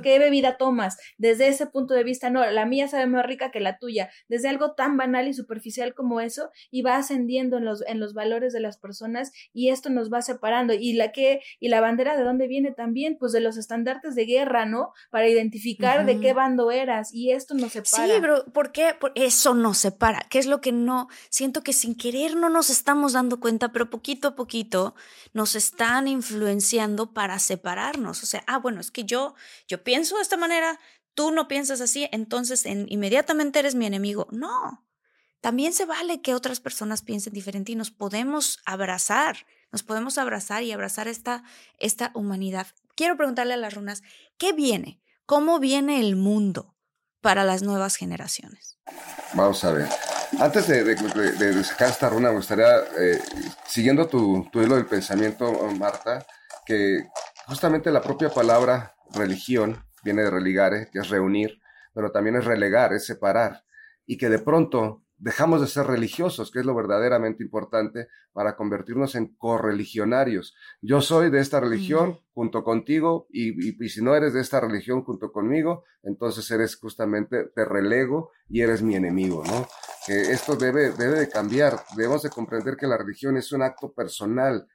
qué 0.02 0.18
bebida 0.18 0.56
tomas, 0.56 0.98
desde 1.16 1.46
ese 1.46 1.66
punto 1.66 1.94
de 1.94 2.02
vista, 2.02 2.28
no, 2.28 2.44
la 2.50 2.66
mía 2.66 2.88
sabe 2.88 3.06
más 3.06 3.24
rica 3.24 3.52
que 3.52 3.60
la 3.60 3.78
tuya, 3.78 4.10
desde 4.28 4.48
algo 4.48 4.74
tan 4.74 4.96
banal 4.96 5.28
y 5.28 5.32
superficial 5.32 5.94
como 5.94 6.20
eso, 6.20 6.50
y 6.72 6.82
va 6.82 6.96
ascendiendo 6.96 7.58
en 7.58 7.64
los, 7.64 7.86
en 7.86 8.00
los 8.00 8.14
valores 8.14 8.52
de 8.52 8.58
las 8.58 8.78
personas, 8.78 9.30
y 9.52 9.68
esto 9.68 9.90
nos 9.90 10.12
va 10.12 10.22
separando. 10.22 10.74
Y 10.74 10.94
la 10.94 11.12
que, 11.12 11.40
y 11.60 11.68
la 11.68 11.80
bandera 11.80 12.16
de 12.16 12.24
dónde 12.24 12.48
viene 12.48 12.72
también, 12.72 13.16
pues 13.16 13.30
de 13.30 13.40
los 13.40 13.56
estandartes 13.56 14.16
de 14.16 14.24
guerra, 14.24 14.66
¿no? 14.66 14.92
Para 15.10 15.28
identificar 15.28 16.04
de 16.04 16.18
qué 16.18 16.32
bando 16.32 16.72
eras, 16.72 17.11
y 17.12 17.32
esto 17.32 17.54
nos 17.54 17.72
separa. 17.72 18.06
Sí, 18.06 18.20
pero 18.20 18.44
¿por 18.46 18.72
qué? 18.72 18.96
eso 19.14 19.54
nos 19.54 19.78
separa. 19.78 20.26
¿Qué 20.30 20.38
es 20.38 20.46
lo 20.46 20.60
que 20.60 20.72
no? 20.72 21.08
Siento 21.28 21.62
que 21.62 21.72
sin 21.72 21.94
querer 21.94 22.36
no 22.36 22.48
nos 22.48 22.70
estamos 22.70 23.12
dando 23.12 23.38
cuenta, 23.38 23.72
pero 23.72 23.90
poquito 23.90 24.28
a 24.28 24.34
poquito 24.34 24.94
nos 25.32 25.54
están 25.54 26.08
influenciando 26.08 27.12
para 27.12 27.38
separarnos. 27.38 28.22
O 28.22 28.26
sea, 28.26 28.42
ah, 28.46 28.58
bueno, 28.58 28.80
es 28.80 28.90
que 28.90 29.04
yo, 29.04 29.34
yo 29.68 29.84
pienso 29.84 30.16
de 30.16 30.22
esta 30.22 30.36
manera, 30.36 30.80
tú 31.14 31.30
no 31.30 31.48
piensas 31.48 31.80
así, 31.80 32.08
entonces 32.12 32.64
inmediatamente 32.66 33.58
eres 33.58 33.74
mi 33.74 33.86
enemigo. 33.86 34.28
No, 34.30 34.84
también 35.40 35.72
se 35.72 35.84
vale 35.84 36.22
que 36.22 36.34
otras 36.34 36.60
personas 36.60 37.02
piensen 37.02 37.32
diferente 37.32 37.72
y 37.72 37.76
nos 37.76 37.90
podemos 37.90 38.60
abrazar, 38.64 39.44
nos 39.70 39.82
podemos 39.82 40.16
abrazar 40.16 40.62
y 40.62 40.72
abrazar 40.72 41.08
esta, 41.08 41.42
esta 41.78 42.12
humanidad. 42.14 42.68
Quiero 42.94 43.16
preguntarle 43.16 43.54
a 43.54 43.58
las 43.58 43.74
runas, 43.74 44.02
¿qué 44.38 44.52
viene? 44.52 45.00
¿Cómo 45.26 45.58
viene 45.58 46.00
el 46.00 46.16
mundo 46.16 46.71
para 47.22 47.44
las 47.44 47.62
nuevas 47.62 47.96
generaciones? 47.96 48.78
Vamos 49.32 49.64
a 49.64 49.72
ver. 49.72 49.88
Antes 50.38 50.66
de, 50.66 51.64
sacar 51.64 51.88
esta 51.88 52.10
runa, 52.10 52.28
me 52.28 52.36
gustaría, 52.36 52.78
eh, 52.98 53.20
siguiendo 53.66 54.06
tu, 54.08 54.48
tu 54.52 54.60
hilo 54.60 54.74
del 54.74 54.86
pensamiento, 54.86 55.50
Marta, 55.78 56.26
que 56.66 57.06
justamente 57.46 57.90
la 57.90 58.02
propia 58.02 58.28
palabra 58.28 58.94
religión 59.14 59.84
viene 60.02 60.22
de 60.22 60.30
religare, 60.30 60.88
que 60.92 60.98
es 60.98 61.08
reunir, 61.08 61.60
pero 61.94 62.10
también 62.10 62.36
es 62.36 62.44
relegar, 62.44 62.92
es 62.92 63.06
separar, 63.06 63.64
y 64.06 64.16
que 64.16 64.28
de 64.28 64.38
pronto 64.38 65.01
dejamos 65.22 65.60
de 65.60 65.68
ser 65.68 65.86
religiosos, 65.86 66.50
que 66.50 66.58
es 66.58 66.66
lo 66.66 66.74
verdaderamente 66.74 67.44
importante 67.44 68.08
para 68.32 68.56
convertirnos 68.56 69.14
en 69.14 69.28
correligionarios. 69.36 70.56
Yo 70.80 71.00
soy 71.00 71.30
de 71.30 71.38
esta 71.40 71.60
religión 71.60 72.18
junto 72.34 72.64
contigo 72.64 73.28
y, 73.30 73.84
y, 73.84 73.88
si 73.88 74.02
no 74.02 74.16
eres 74.16 74.32
de 74.32 74.40
esta 74.40 74.60
religión 74.60 75.04
junto 75.04 75.30
conmigo, 75.30 75.84
entonces 76.02 76.50
eres 76.50 76.74
justamente, 76.74 77.44
te 77.54 77.64
relego 77.64 78.32
y 78.48 78.62
eres 78.62 78.82
mi 78.82 78.96
enemigo, 78.96 79.44
¿no? 79.46 79.68
Que 80.06 80.32
esto 80.32 80.56
debe, 80.56 80.90
debe 80.90 81.20
de 81.20 81.28
cambiar, 81.28 81.78
debemos 81.96 82.24
de 82.24 82.30
comprender 82.30 82.76
que 82.76 82.88
la 82.88 82.98
religión 82.98 83.36
es 83.36 83.52
un 83.52 83.62
acto 83.62 83.92
personal, 83.92 84.66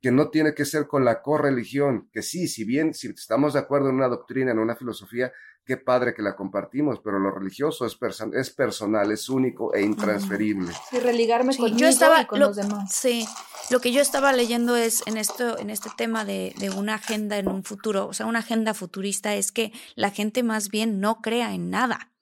que 0.00 0.10
no 0.10 0.30
tiene 0.30 0.52
que 0.52 0.64
ser 0.64 0.88
con 0.88 1.04
la 1.04 1.22
correligión, 1.22 2.10
que 2.12 2.22
sí, 2.22 2.48
si 2.48 2.64
bien 2.64 2.92
si 2.92 3.08
estamos 3.10 3.52
de 3.52 3.60
acuerdo 3.60 3.90
en 3.90 3.94
una 3.94 4.08
doctrina, 4.08 4.50
en 4.50 4.58
una 4.58 4.74
filosofía, 4.74 5.32
qué 5.64 5.76
padre 5.76 6.14
que 6.14 6.22
la 6.22 6.36
compartimos, 6.36 7.00
pero 7.02 7.18
lo 7.18 7.30
religioso 7.30 7.86
es, 7.86 7.96
es 8.32 8.50
personal, 8.50 9.10
es 9.12 9.28
único 9.28 9.74
e 9.74 9.82
intransferible. 9.82 10.72
Y 10.92 10.98
religarme 10.98 11.56
con 11.56 11.76
yo 11.76 11.86
estaba, 11.86 12.26
con 12.26 12.40
los 12.40 12.56
demás. 12.56 12.92
Sí, 12.94 13.26
lo 13.70 13.80
que 13.80 13.92
yo 13.92 14.00
estaba 14.00 14.32
leyendo 14.32 14.76
es 14.76 15.02
en 15.06 15.16
esto, 15.16 15.58
en 15.58 15.70
este 15.70 15.90
tema 15.96 16.24
de, 16.24 16.54
de 16.58 16.70
una 16.70 16.94
agenda 16.94 17.38
en 17.38 17.48
un 17.48 17.64
futuro, 17.64 18.06
o 18.08 18.12
sea, 18.12 18.26
una 18.26 18.40
agenda 18.40 18.74
futurista 18.74 19.34
es 19.34 19.52
que 19.52 19.72
la 19.94 20.10
gente 20.10 20.42
más 20.42 20.68
bien 20.68 21.00
no 21.00 21.20
crea 21.20 21.54
en 21.54 21.70
nada. 21.70 22.12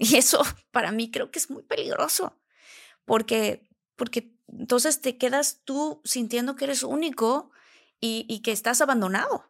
Y 0.00 0.16
eso 0.16 0.42
para 0.72 0.92
mí 0.92 1.10
creo 1.10 1.30
que 1.30 1.38
es 1.38 1.50
muy 1.50 1.62
peligroso, 1.62 2.36
porque, 3.04 3.68
porque 3.96 4.34
entonces 4.48 5.00
te 5.00 5.16
quedas 5.16 5.60
tú 5.64 6.00
sintiendo 6.04 6.56
que 6.56 6.64
eres 6.64 6.82
único 6.82 7.50
y, 8.00 8.40
que 8.40 8.52
estás 8.52 8.80
abandonado. 8.80 9.44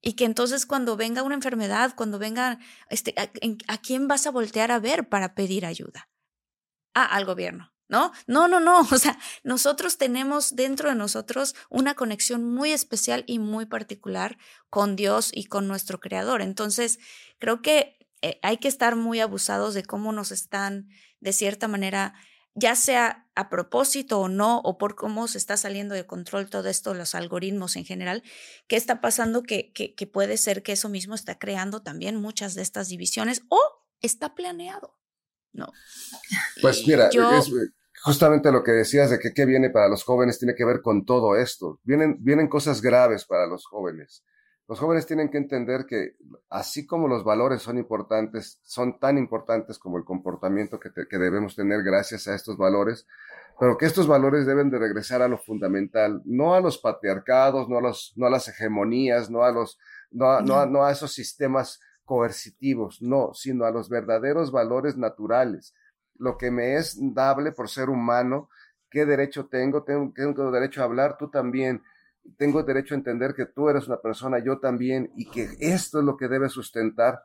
Y 0.00 0.14
que 0.14 0.24
entonces 0.24 0.66
cuando 0.66 0.96
venga 0.96 1.22
una 1.22 1.34
enfermedad, 1.34 1.94
cuando 1.96 2.18
venga, 2.18 2.58
este, 2.90 3.14
a, 3.16 3.78
quién 3.78 4.08
vas 4.08 4.26
a 4.26 4.30
voltear 4.30 4.70
a 4.70 4.78
ver 4.78 5.08
para 5.08 5.34
pedir 5.34 5.66
ayuda? 5.66 6.08
Ah, 6.94 7.06
al 7.06 7.24
gobierno. 7.24 7.72
¿No? 7.88 8.12
No, 8.26 8.48
no, 8.48 8.60
no. 8.60 8.80
O 8.92 8.98
sea, 8.98 9.18
nosotros 9.44 9.96
tenemos 9.96 10.56
dentro 10.56 10.88
de 10.88 10.96
nosotros 10.96 11.54
una 11.70 11.94
conexión 11.94 12.44
muy 12.44 12.72
especial 12.72 13.24
y 13.26 13.38
muy 13.38 13.66
particular 13.66 14.38
con 14.70 14.96
Dios 14.96 15.30
y 15.32 15.44
con 15.44 15.68
nuestro 15.68 16.00
Creador. 16.00 16.42
Entonces, 16.42 16.98
creo 17.38 17.62
que 17.62 17.96
eh, 18.22 18.38
hay 18.42 18.58
que 18.58 18.68
estar 18.68 18.96
muy 18.96 19.20
abusados 19.20 19.74
de 19.74 19.84
cómo 19.84 20.12
nos 20.12 20.32
están, 20.32 20.88
de 21.20 21.32
cierta 21.32 21.68
manera, 21.68 22.14
ya 22.56 22.74
sea 22.74 23.28
a 23.34 23.50
propósito 23.50 24.18
o 24.18 24.28
no, 24.28 24.60
o 24.60 24.78
por 24.78 24.96
cómo 24.96 25.28
se 25.28 25.36
está 25.36 25.58
saliendo 25.58 25.94
de 25.94 26.06
control 26.06 26.48
todo 26.48 26.68
esto, 26.68 26.94
los 26.94 27.14
algoritmos 27.14 27.76
en 27.76 27.84
general, 27.84 28.22
¿qué 28.66 28.76
está 28.76 29.02
pasando? 29.02 29.42
Que, 29.42 29.72
que, 29.72 30.06
puede 30.06 30.38
ser 30.38 30.62
que 30.62 30.72
eso 30.72 30.88
mismo 30.88 31.14
está 31.14 31.38
creando 31.38 31.82
también 31.82 32.16
muchas 32.16 32.54
de 32.54 32.62
estas 32.62 32.88
divisiones 32.88 33.42
o 33.50 33.60
está 34.00 34.34
planeado. 34.34 34.96
No. 35.52 35.70
Pues 36.62 36.86
mira, 36.86 37.08
es 37.08 37.52
justamente 38.02 38.50
lo 38.50 38.62
que 38.62 38.72
decías 38.72 39.10
de 39.10 39.18
que 39.18 39.34
qué 39.34 39.44
viene 39.44 39.68
para 39.68 39.88
los 39.88 40.02
jóvenes 40.02 40.38
tiene 40.38 40.54
que 40.54 40.64
ver 40.64 40.80
con 40.80 41.04
todo 41.04 41.36
esto. 41.36 41.78
Vienen, 41.82 42.16
vienen 42.20 42.48
cosas 42.48 42.80
graves 42.80 43.26
para 43.26 43.46
los 43.46 43.66
jóvenes. 43.66 44.24
Los 44.68 44.80
jóvenes 44.80 45.06
tienen 45.06 45.30
que 45.30 45.38
entender 45.38 45.86
que 45.86 46.16
así 46.50 46.86
como 46.86 47.06
los 47.06 47.22
valores 47.22 47.62
son 47.62 47.78
importantes, 47.78 48.58
son 48.64 48.98
tan 48.98 49.16
importantes 49.16 49.78
como 49.78 49.96
el 49.96 50.04
comportamiento 50.04 50.80
que, 50.80 50.90
debemos 51.18 51.54
tener 51.54 51.84
gracias 51.84 52.26
a 52.26 52.34
estos 52.34 52.56
valores, 52.56 53.06
pero 53.60 53.78
que 53.78 53.86
estos 53.86 54.08
valores 54.08 54.44
deben 54.44 54.68
de 54.70 54.78
regresar 54.78 55.22
a 55.22 55.28
lo 55.28 55.38
fundamental, 55.38 56.20
no 56.24 56.54
a 56.54 56.60
los 56.60 56.78
patriarcados, 56.78 57.68
no 57.68 57.78
a, 57.78 57.80
los, 57.80 58.12
no 58.16 58.26
a 58.26 58.30
las 58.30 58.48
hegemonías, 58.48 59.30
no 59.30 59.44
a, 59.44 59.52
los, 59.52 59.78
no 60.10 60.30
a, 60.32 60.42
no. 60.42 60.66
no 60.66 60.84
a 60.84 60.90
esos 60.90 61.12
sistemas 61.12 61.80
coercitivos, 62.04 63.00
no, 63.00 63.34
sino 63.34 63.66
a 63.66 63.70
los 63.70 63.88
verdaderos 63.88 64.50
valores 64.50 64.96
naturales. 64.96 65.74
Lo 66.18 66.38
que 66.38 66.50
me 66.50 66.74
es 66.74 66.96
dable 67.14 67.52
por 67.52 67.68
ser 67.68 67.88
humano, 67.88 68.48
qué 68.90 69.06
derecho 69.06 69.46
tengo, 69.46 69.84
tengo, 69.84 70.12
tengo 70.14 70.50
derecho 70.50 70.80
a 70.80 70.84
hablar, 70.84 71.16
tú 71.18 71.28
también, 71.28 71.82
tengo 72.36 72.62
derecho 72.62 72.94
a 72.94 72.98
entender 72.98 73.34
que 73.34 73.46
tú 73.46 73.68
eres 73.68 73.86
una 73.86 74.00
persona, 74.00 74.38
yo 74.38 74.58
también, 74.58 75.10
y 75.16 75.30
que 75.30 75.48
esto 75.60 75.98
es 75.98 76.04
lo 76.04 76.16
que 76.16 76.28
debe 76.28 76.48
sustentar 76.48 77.22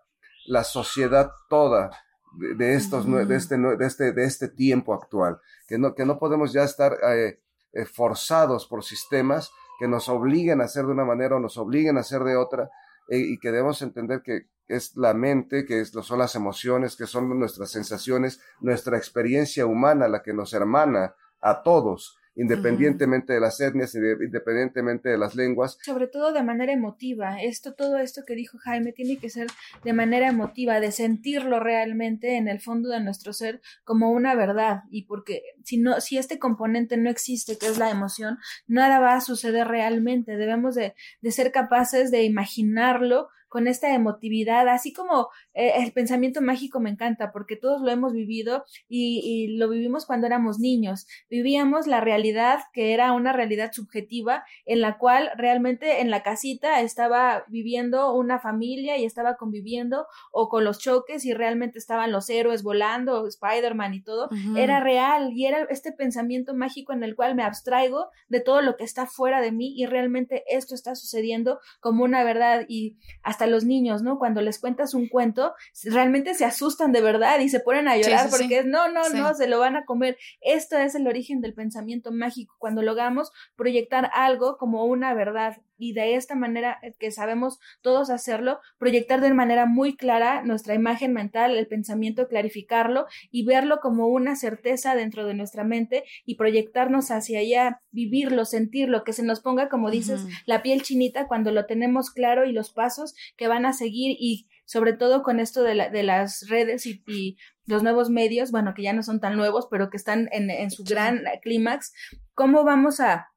la 0.48 0.64
sociedad 0.64 1.32
toda 1.49 1.91
de, 2.34 2.76
estos, 2.76 3.06
de, 3.06 3.36
este, 3.36 3.57
de, 3.57 3.86
este, 3.86 4.11
de 4.14 4.23
este 4.23 4.48
tiempo 4.49 4.94
actual, 4.94 5.40
que 5.68 5.78
no, 5.78 5.94
que 5.94 6.06
no 6.06 6.18
podemos 6.18 6.53
ya 6.53 6.64
estar 6.64 6.94
eh, 6.94 7.41
eh, 7.73 7.86
forzados 7.86 8.65
por 8.68 8.84
sistemas 8.84 9.52
que 9.80 9.88
nos 9.88 10.07
obliguen 10.10 10.61
a 10.61 10.65
hacer 10.65 10.86
de 10.86 10.91
una 10.91 11.06
manera 11.06 11.36
o 11.36 11.40
nos 11.40 11.57
obliguen 11.57 11.98
a 11.98 12.02
hacer 12.02 12.23
de 12.23 12.36
otra, 12.36 12.69
eh, 13.10 13.18
y 13.18 13.40
que 13.40 13.52
debemos 13.52 13.82
entender 13.82 14.22
que 14.23 14.48
es 14.68 14.95
la 14.95 15.14
mente, 15.14 15.65
que 15.65 15.82
es, 15.82 15.90
son 15.90 16.19
las 16.19 16.36
emociones, 16.36 16.95
que 16.95 17.06
son 17.06 17.38
nuestras 17.38 17.72
sensaciones, 17.72 18.40
nuestra 18.61 18.98
experiencia 18.98 19.65
humana 19.65 20.07
la 20.07 20.22
que 20.22 20.34
nos 20.34 20.53
hermana 20.53 21.15
a 21.41 21.61
todos 21.61 22.18
independientemente 22.36 23.34
de 23.34 23.40
las 23.40 23.60
etnias, 23.60 23.94
independientemente 23.95 25.10
de 25.10 25.18
las 25.18 25.36
lenguas. 25.36 25.78
Sobre 25.84 26.08
todo 26.08 26.32
de 26.34 26.44
manera 26.44 26.72
emotiva. 26.72 27.41
Esto, 27.41 27.74
todo 27.74 27.98
esto 27.98 28.22
que 28.26 28.36
dijo 28.36 28.58
Jaime, 28.60 28.94
tiene 28.94 29.18
que 29.18 29.30
ser 29.30 29.48
de 29.84 29.94
manera 29.94 30.30
emotiva, 30.30 30.80
de 30.80 30.91
sentirlo 30.91 31.60
realmente 31.60 32.38
en 32.38 32.48
el 32.48 32.62
fondo 32.62 32.90
de 32.90 33.02
nuestro 33.02 33.34
ser 33.34 33.62
como 33.84 34.12
una 34.12 34.36
verdad. 34.36 34.84
Y 34.90 35.06
porque 35.06 35.41
si 35.64 35.78
no, 35.78 35.99
si 35.99 36.18
este 36.18 36.40
componente 36.40 36.98
no 36.98 37.10
existe, 37.10 37.58
que 37.58 37.68
es 37.68 37.78
la 37.78 37.90
emoción, 37.90 38.38
nada 38.68 38.99
va 38.99 39.16
a 39.16 39.22
suceder 39.22 39.68
realmente. 39.68 40.38
Debemos 40.38 40.76
de, 40.76 40.95
de 41.22 41.32
ser 41.32 41.52
capaces 41.52 42.12
de 42.12 42.24
imaginarlo 42.24 43.30
con 43.52 43.68
esta 43.68 43.94
emotividad, 43.94 44.69
así 44.69 44.94
como 44.94 45.28
eh, 45.53 45.73
el 45.84 45.91
pensamiento 45.91 46.41
mágico 46.41 46.80
me 46.80 46.90
encanta 46.90 47.34
porque 47.34 47.57
todos 47.57 47.82
lo 47.82 47.91
hemos 47.91 48.14
vivido 48.14 48.64
y, 48.88 49.57
lo 49.57 49.68
vivimos 49.68 50.06
cuando 50.06 50.26
éramos 50.26 50.57
niños. 50.57 51.06
Vivíamos 51.30 51.86
la 51.86 51.99
realidad 51.99 52.60
que 52.72 52.94
era 52.94 53.11
una 53.11 53.34
realidad 53.34 53.73
subjetiva 53.73 54.45
en 54.65 54.80
la 54.80 54.98
cual 54.98 55.32
realmente 55.36 55.99
en 55.99 56.10
la 56.10 56.23
casita 56.23 56.80
estaba 56.80 57.44
viviendo 57.49 58.14
una 58.14 58.40
familia 58.40 58.98
y 58.98 59.03
estaba 59.03 59.36
conviviendo 59.36 60.07
o 60.32 60.48
con 60.48 60.64
los 60.64 60.80
choques 60.80 61.26
y 61.26 61.34
realmente 61.34 61.78
estaban 61.78 62.14
los 62.14 62.30
héroes 62.30 62.64
volando, 62.64 63.28
Spider-Man 63.28 63.95
y 63.95 64.02
todo. 64.02 64.30
Era 64.56 64.80
real 64.80 65.34
y 65.34 65.45
era 65.45 65.68
este 65.69 65.91
pensamiento 65.91 66.53
mágico 66.53 66.94
en 66.94 67.03
el 67.03 67.18
cual 67.18 67.36
me 67.36 67.44
abstraigo 67.44 68.07
de 68.30 68.40
todo 68.40 68.61
lo 68.61 68.78
que 68.78 68.86
está 68.86 69.07
fuera 69.07 69.41
de 69.41 69.52
mí 69.52 69.73
y 69.76 69.88
realmente 69.88 70.45
esto 70.48 70.73
está 70.73 70.95
sucediendo 70.95 71.60
como 71.82 72.06
una 72.06 72.23
verdad 72.23 72.64
y 72.69 72.95
hasta 73.23 73.40
los 73.47 73.65
niños, 73.65 74.01
¿no? 74.01 74.19
Cuando 74.19 74.41
les 74.41 74.59
cuentas 74.59 74.93
un 74.93 75.07
cuento, 75.07 75.53
realmente 75.85 76.34
se 76.34 76.45
asustan 76.45 76.91
de 76.91 77.01
verdad 77.01 77.39
y 77.39 77.49
se 77.49 77.59
ponen 77.59 77.88
a 77.88 77.97
llorar 77.97 78.30
porque 78.30 78.59
es, 78.59 78.65
no, 78.65 78.89
no, 78.91 79.09
no, 79.09 79.34
se 79.34 79.47
lo 79.47 79.59
van 79.59 79.76
a 79.76 79.85
comer. 79.85 80.18
Esto 80.41 80.77
es 80.77 80.95
el 80.95 81.07
origen 81.07 81.41
del 81.41 81.53
pensamiento 81.53 82.11
mágico, 82.11 82.55
cuando 82.59 82.81
logramos 82.81 83.31
proyectar 83.55 84.09
algo 84.13 84.57
como 84.57 84.85
una 84.85 85.13
verdad 85.13 85.57
y 85.82 85.94
de 85.94 86.16
esta 86.16 86.36
manera 86.36 86.78
eh, 86.84 86.94
que 86.99 87.10
sabemos 87.10 87.60
todos 87.82 88.12
hacerlo, 88.12 88.60
proyectar 88.78 89.20
de 89.20 89.34
manera 89.34 89.66
muy 89.66 89.95
clara 89.95 90.44
nuestra 90.44 90.76
imagen 90.76 91.12
mental, 91.12 91.58
el 91.58 91.66
pensamiento, 91.66 92.28
clarificarlo 92.28 93.08
y 93.32 93.45
verlo 93.45 93.80
como 93.82 94.08
una 94.08 94.36
certeza 94.36 94.94
dentro 94.94 95.26
de 95.26 95.34
nuestra 95.34 95.64
mente 95.64 96.03
y 96.24 96.36
proyectarnos 96.36 97.10
hacia 97.10 97.40
allá, 97.40 97.82
vivirlo, 97.90 98.45
sentirlo, 98.45 99.03
que 99.03 99.12
se 99.12 99.24
nos 99.24 99.40
ponga, 99.40 99.70
como 99.70 99.90
dices, 99.90 100.22
la 100.45 100.62
piel 100.62 100.84
chinita 100.84 101.28
cuando 101.28 101.52
lo 101.52 101.66
tenemos 101.66 102.12
claro 102.12 102.45
y 102.45 102.52
los 102.52 102.72
pasos 102.72 103.16
que 103.36 103.48
van 103.48 103.66
a 103.66 103.74
seguir 103.74 104.16
y 104.20 104.48
sobre 104.66 104.94
todo 104.94 105.24
con 105.24 105.40
esto 105.40 105.64
de, 105.64 105.90
de 105.90 106.03
las 106.03 106.48
redes 106.48 106.86
y, 106.86 107.38
los 107.68 107.84
nuevos 107.84 108.10
medios, 108.10 108.52
bueno, 108.52 108.74
que 108.74 108.82
ya 108.82 108.91
no 108.91 109.02
son 109.02 109.22
tan 109.22 109.38
nuevos, 109.38 109.68
pero 109.72 109.90
que 109.90 109.95
están 109.95 110.28
en, 110.34 110.49
en 110.49 110.72
su 110.72 110.84
gran 110.84 111.24
clímax, 111.41 111.94
¿cómo 112.34 112.66
vamos 112.66 112.99
a 112.99 113.31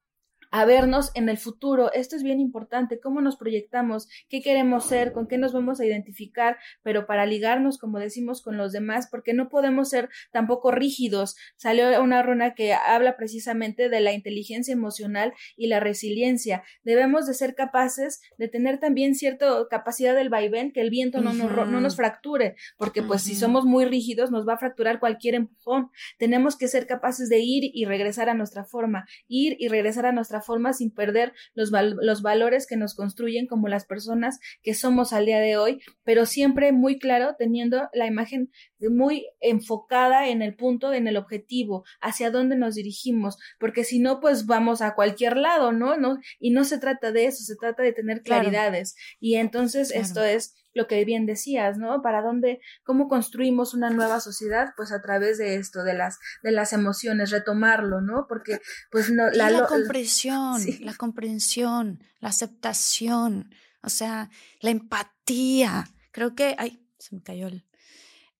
a 0.51 0.65
vernos 0.65 1.11
en 1.15 1.29
el 1.29 1.37
futuro. 1.37 1.91
Esto 1.93 2.15
es 2.15 2.23
bien 2.23 2.39
importante, 2.39 2.99
cómo 2.99 3.21
nos 3.21 3.37
proyectamos, 3.37 4.07
qué 4.29 4.41
queremos 4.41 4.85
ser, 4.85 5.13
con 5.13 5.27
qué 5.27 5.37
nos 5.37 5.53
vamos 5.53 5.79
a 5.79 5.85
identificar, 5.85 6.57
pero 6.83 7.05
para 7.05 7.25
ligarnos, 7.25 7.77
como 7.77 7.99
decimos, 7.99 8.41
con 8.41 8.57
los 8.57 8.71
demás, 8.71 9.07
porque 9.09 9.33
no 9.33 9.49
podemos 9.49 9.89
ser 9.89 10.09
tampoco 10.31 10.71
rígidos. 10.71 11.35
Salió 11.55 12.01
una 12.01 12.21
runa 12.21 12.53
que 12.55 12.73
habla 12.73 13.17
precisamente 13.17 13.89
de 13.89 13.99
la 14.01 14.13
inteligencia 14.13 14.73
emocional 14.73 15.33
y 15.55 15.67
la 15.67 15.79
resiliencia. 15.79 16.63
Debemos 16.83 17.27
de 17.27 17.33
ser 17.33 17.55
capaces 17.55 18.21
de 18.37 18.47
tener 18.47 18.79
también 18.79 19.15
cierta 19.15 19.47
capacidad 19.69 20.15
del 20.15 20.29
vaivén, 20.29 20.71
que 20.71 20.81
el 20.81 20.89
viento 20.89 21.21
no, 21.21 21.33
no, 21.33 21.81
nos 21.81 21.95
fracture, 21.95 22.55
porque 22.77 23.01
pues 23.01 23.21
si 23.21 23.35
somos 23.35 23.65
muy 23.65 23.85
rígidos 23.85 24.31
nos 24.31 24.47
va 24.47 24.53
a 24.53 24.57
fracturar 24.57 24.99
cualquier 24.99 25.35
empujón. 25.35 25.89
Tenemos 26.17 26.57
que 26.57 26.67
ser 26.67 26.87
capaces 26.87 27.29
de 27.29 27.39
ir 27.39 27.71
y 27.73 27.85
regresar 27.85 28.29
a 28.29 28.33
nuestra 28.33 28.65
forma, 28.65 29.07
ir 29.27 29.55
y 29.59 29.67
regresar 29.67 30.05
a 30.05 30.11
nuestra 30.11 30.34
forma 30.41 30.73
sin 30.73 30.91
perder 30.91 31.33
los, 31.53 31.71
los 31.71 32.21
valores 32.21 32.67
que 32.67 32.77
nos 32.77 32.95
construyen 32.95 33.47
como 33.47 33.67
las 33.67 33.85
personas 33.85 34.39
que 34.61 34.73
somos 34.73 35.13
al 35.13 35.25
día 35.25 35.39
de 35.39 35.57
hoy, 35.57 35.81
pero 36.03 36.25
siempre 36.25 36.71
muy 36.71 36.99
claro, 36.99 37.35
teniendo 37.37 37.89
la 37.93 38.07
imagen 38.07 38.51
muy 38.79 39.27
enfocada 39.39 40.27
en 40.29 40.41
el 40.41 40.55
punto, 40.55 40.93
en 40.93 41.07
el 41.07 41.17
objetivo, 41.17 41.83
hacia 42.01 42.31
dónde 42.31 42.55
nos 42.55 42.75
dirigimos, 42.75 43.37
porque 43.59 43.83
si 43.83 43.99
no, 43.99 44.19
pues 44.19 44.45
vamos 44.45 44.81
a 44.81 44.95
cualquier 44.95 45.37
lado, 45.37 45.71
¿no? 45.71 45.97
¿no? 45.97 46.17
Y 46.39 46.51
no 46.51 46.63
se 46.63 46.77
trata 46.77 47.11
de 47.11 47.25
eso, 47.25 47.43
se 47.43 47.55
trata 47.55 47.83
de 47.83 47.93
tener 47.93 48.21
claridades. 48.21 48.95
Y 49.19 49.35
entonces 49.35 49.91
esto 49.91 50.23
es 50.23 50.64
lo 50.75 50.87
que 50.87 51.03
bien 51.05 51.25
decías, 51.25 51.77
¿no? 51.79 52.01
¿Para 52.03 52.21
dónde, 52.21 52.59
cómo 52.83 53.07
construimos 53.07 53.73
una 53.73 53.89
nueva 53.89 54.19
sociedad? 54.19 54.73
Pues 54.75 54.91
a 54.91 55.01
través 55.01 55.39
de 55.39 55.55
esto, 55.55 55.83
de 55.83 55.95
las, 55.95 56.19
de 56.43 56.51
las 56.51 56.73
emociones, 56.73 57.31
retomarlo, 57.31 58.01
¿no? 58.01 58.27
Porque, 58.27 58.59
pues 58.91 59.09
no, 59.09 59.29
la, 59.31 59.49
la 59.49 59.65
comprensión, 59.65 60.61
la 60.81 60.93
comprensión, 60.93 62.03
la 62.19 62.29
aceptación, 62.29 63.55
o 63.81 63.89
sea, 63.89 64.29
la 64.59 64.69
empatía. 64.69 65.85
Creo 66.11 66.35
que, 66.35 66.55
ay, 66.59 66.85
se 66.99 67.15
me 67.15 67.23
cayó 67.23 67.47
el, 67.47 67.65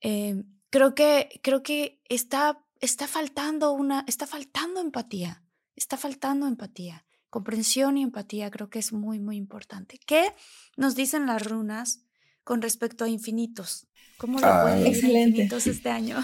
eh, 0.02 0.44
creo 0.70 0.94
que, 0.94 1.40
creo 1.42 1.64
que 1.64 2.02
está, 2.10 2.64
está 2.82 3.08
faltando 3.08 3.72
una, 3.72 4.04
está 4.08 4.28
faltando 4.28 4.82
empatía, 4.82 5.42
está 5.76 5.96
faltando 5.96 6.48
empatía. 6.48 7.06
Comprensión 7.30 7.98
y 7.98 8.04
empatía 8.04 8.50
creo 8.50 8.70
que 8.70 8.80
es 8.80 8.94
muy, 8.94 9.20
muy 9.20 9.36
importante. 9.36 10.00
¿Qué 10.06 10.34
nos 10.78 10.96
dicen 10.96 11.26
las 11.26 11.46
runas 11.46 12.05
con 12.46 12.62
respecto 12.62 13.04
a 13.04 13.10
infinitos. 13.10 13.88
¿Cómo 14.18 14.40
le 14.40 14.48
puede 14.48 14.82
ir 14.82 14.88
infinitos 14.96 15.68
este 15.68 15.90
año? 15.90 16.24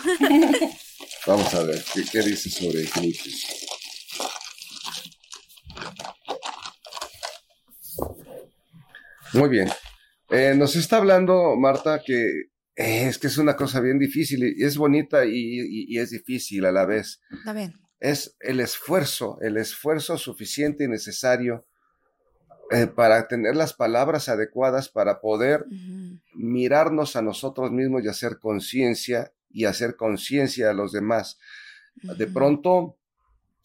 Vamos 1.28 1.54
a 1.54 1.64
ver, 1.64 1.84
¿qué, 2.10 2.22
dice 2.22 2.50
sobre 2.50 2.82
infinitos? 2.82 3.48
Muy 9.34 9.50
bien. 9.50 9.70
Eh, 10.30 10.54
nos 10.56 10.76
está 10.76 10.98
hablando, 10.98 11.56
Marta, 11.58 12.02
que 12.06 12.24
eh, 12.76 13.08
es 13.08 13.18
que 13.18 13.28
es 13.28 13.38
una 13.38 13.56
cosa 13.56 13.82
bien 13.82 14.00
difícil 14.00 14.56
y 14.58 14.64
es 14.64 14.78
bonita 14.78 15.26
y, 15.26 15.32
y, 15.90 15.98
es 15.98 16.12
difícil 16.12 16.66
a 16.66 16.72
la 16.72 16.86
vez. 16.86 17.20
Está 17.32 17.52
bien. 17.52 17.74
Es 18.00 18.36
el 18.40 18.60
esfuerzo, 18.60 19.38
el 19.42 19.58
esfuerzo 19.58 20.18
suficiente 20.18 20.86
y 20.86 20.88
necesario 20.88 21.66
eh, 22.72 22.88
para 22.88 23.28
tener 23.28 23.56
las 23.56 23.74
palabras 23.74 24.30
adecuadas 24.30 24.88
para 24.88 25.20
poder 25.20 25.66
mirarnos 26.34 27.18
a 27.18 27.22
nosotros 27.22 27.70
mismos 27.70 28.04
y 28.04 28.08
hacer 28.08 28.40
conciencia 28.40 29.34
y 29.50 29.66
hacer 29.66 29.98
conciencia 29.98 30.70
a 30.70 30.74
los 30.74 30.94
demás. 30.94 31.38
De 31.96 32.28
pronto, 32.28 32.98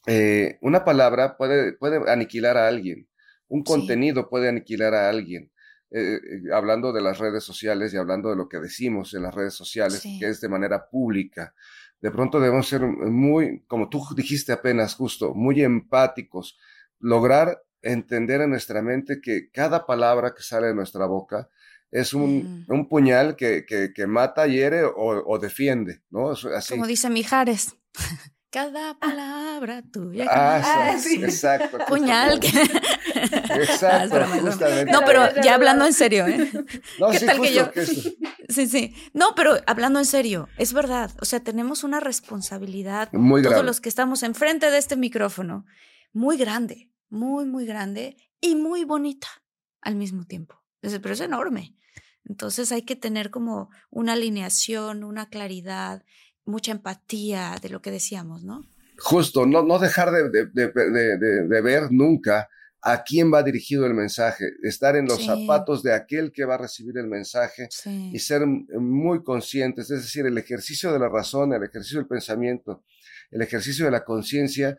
eh, 0.07 0.59
una 0.61 0.85
palabra 0.85 1.37
puede, 1.37 1.75
puede 1.75 2.11
aniquilar 2.11 2.57
a 2.57 2.67
alguien, 2.67 3.09
un 3.47 3.63
contenido 3.63 4.29
puede 4.29 4.49
aniquilar 4.49 4.95
a 4.95 5.09
alguien. 5.09 5.53
Eh, 5.93 6.19
hablando 6.53 6.93
de 6.93 7.01
las 7.01 7.19
redes 7.19 7.45
sociales 7.45 7.95
y 7.95 7.97
hablando 7.97 8.31
de 8.31 8.37
lo 8.37 8.49
que 8.49 8.59
decimos 8.59 9.15
en 9.15 9.23
las 9.23 9.33
redes 9.33 9.55
sociales, 9.55 10.03
que 10.03 10.27
es 10.27 10.41
de 10.41 10.49
manera 10.49 10.89
pública. 10.89 11.55
De 12.01 12.11
pronto 12.11 12.41
debemos 12.41 12.67
ser 12.67 12.83
muy, 12.83 13.63
como 13.69 13.89
tú 13.89 14.03
dijiste 14.17 14.53
apenas 14.53 14.95
justo, 14.97 15.33
muy 15.33 15.63
empáticos, 15.63 16.59
lograr 16.99 17.63
entender 17.93 18.41
en 18.41 18.51
nuestra 18.51 18.83
mente 18.83 19.21
que 19.21 19.51
cada 19.51 19.87
palabra 19.87 20.35
que 20.35 20.43
sale 20.43 20.69
de 20.69 20.75
nuestra 20.75 21.07
boca 21.07 21.49
es 21.91 22.15
un, 22.15 22.65
un 22.69 22.89
puñal 22.89 23.37
que, 23.37 23.65
que, 23.65 23.93
que, 23.95 24.07
mata, 24.07 24.47
hiere 24.47 24.85
o, 24.85 24.95
o 24.97 25.39
defiende, 25.39 26.03
¿no? 26.11 26.31
Así. 26.31 26.75
Como 26.75 26.87
dice 26.87 27.09
Mijares. 27.11 27.77
Cada 28.51 28.99
palabra 28.99 29.83
tuya. 29.93 30.27
Ah, 30.31 30.63
ah 30.65 30.99
sí. 30.99 31.23
exacto. 31.23 31.79
Puñal. 31.89 32.41
Exacto, 33.15 34.25
justamente. 34.41 34.93
No, 34.93 35.01
pero 35.05 35.29
ya 35.43 35.55
hablando 35.55 35.85
en 35.85 35.93
serio, 35.93 36.27
¿eh? 36.27 36.51
No, 36.99 37.13
sí, 37.13 37.27
tal 37.27 37.41
que 37.41 37.53
yo... 37.53 37.71
Sí, 38.49 38.67
sí. 38.67 38.95
No, 39.13 39.35
pero 39.35 39.59
hablando 39.67 39.99
en 39.99 40.05
serio, 40.05 40.49
es 40.59 40.73
verdad. 40.73 41.11
O 41.21 41.25
sea, 41.25 41.41
tenemos 41.41 41.83
una 41.85 42.01
responsabilidad, 42.01 43.13
Muy 43.13 43.43
todos 43.43 43.55
grave. 43.55 43.67
los 43.67 43.81
que 43.81 43.89
estamos 43.89 44.23
enfrente 44.23 44.71
de 44.71 44.79
este 44.79 44.97
micrófono, 44.97 45.67
muy 46.13 46.37
grande, 46.37 46.91
muy, 47.09 47.45
muy 47.47 47.67
grande 47.67 48.17
y 48.41 48.55
muy 48.55 48.85
bonita 48.85 49.29
al 49.81 49.97
mismo 49.97 50.25
tiempo. 50.27 50.63
Pero 50.81 51.13
es 51.13 51.21
enorme. 51.21 51.75
Entonces 52.25 52.73
hay 52.73 52.83
que 52.83 52.97
tener 52.97 53.31
como 53.31 53.71
una 53.91 54.15
alineación, 54.15 55.05
una 55.05 55.29
claridad, 55.29 56.05
mucha 56.45 56.73
empatía 56.73 57.57
de 57.63 57.69
lo 57.69 57.81
que 57.83 57.91
decíamos, 57.91 58.43
¿no? 58.45 58.65
Justo, 58.99 59.47
no, 59.47 59.63
no 59.63 59.79
dejar 59.79 60.11
de, 60.11 60.31
de- 60.31 60.47
de- 60.47 61.19
de- 61.49 61.61
ver 61.61 61.93
nunca 61.93 62.49
a 62.83 63.03
quién 63.03 63.33
va 63.33 63.43
dirigido 63.43 63.85
el 63.87 63.95
mensaje, 63.95 64.45
estar 64.63 64.97
en 64.97 65.07
los 65.07 65.19
Sí. 65.19 65.27
zapatos 65.27 65.83
de 65.83 65.93
aquel 65.93 66.31
que 66.33 66.45
va 66.45 66.55
a 66.55 66.59
recibir 66.59 66.97
el 66.99 67.07
mensaje 67.09 67.69
Sí. 67.71 68.11
y 68.13 68.19
ser 68.21 68.47
muy 68.47 69.23
conscientes, 69.25 69.91
es 69.91 70.03
decir, 70.03 70.25
el 70.27 70.39
ejercicio 70.39 70.93
de 70.93 70.99
la 71.01 71.09
razón, 71.09 71.53
el 71.53 71.65
ejercicio 71.65 71.99
del 71.99 72.07
pensamiento, 72.09 72.85
el 73.31 73.43
ejercicio 73.43 73.85
de 73.87 73.91
la 73.91 74.05
conciencia, 74.05 74.77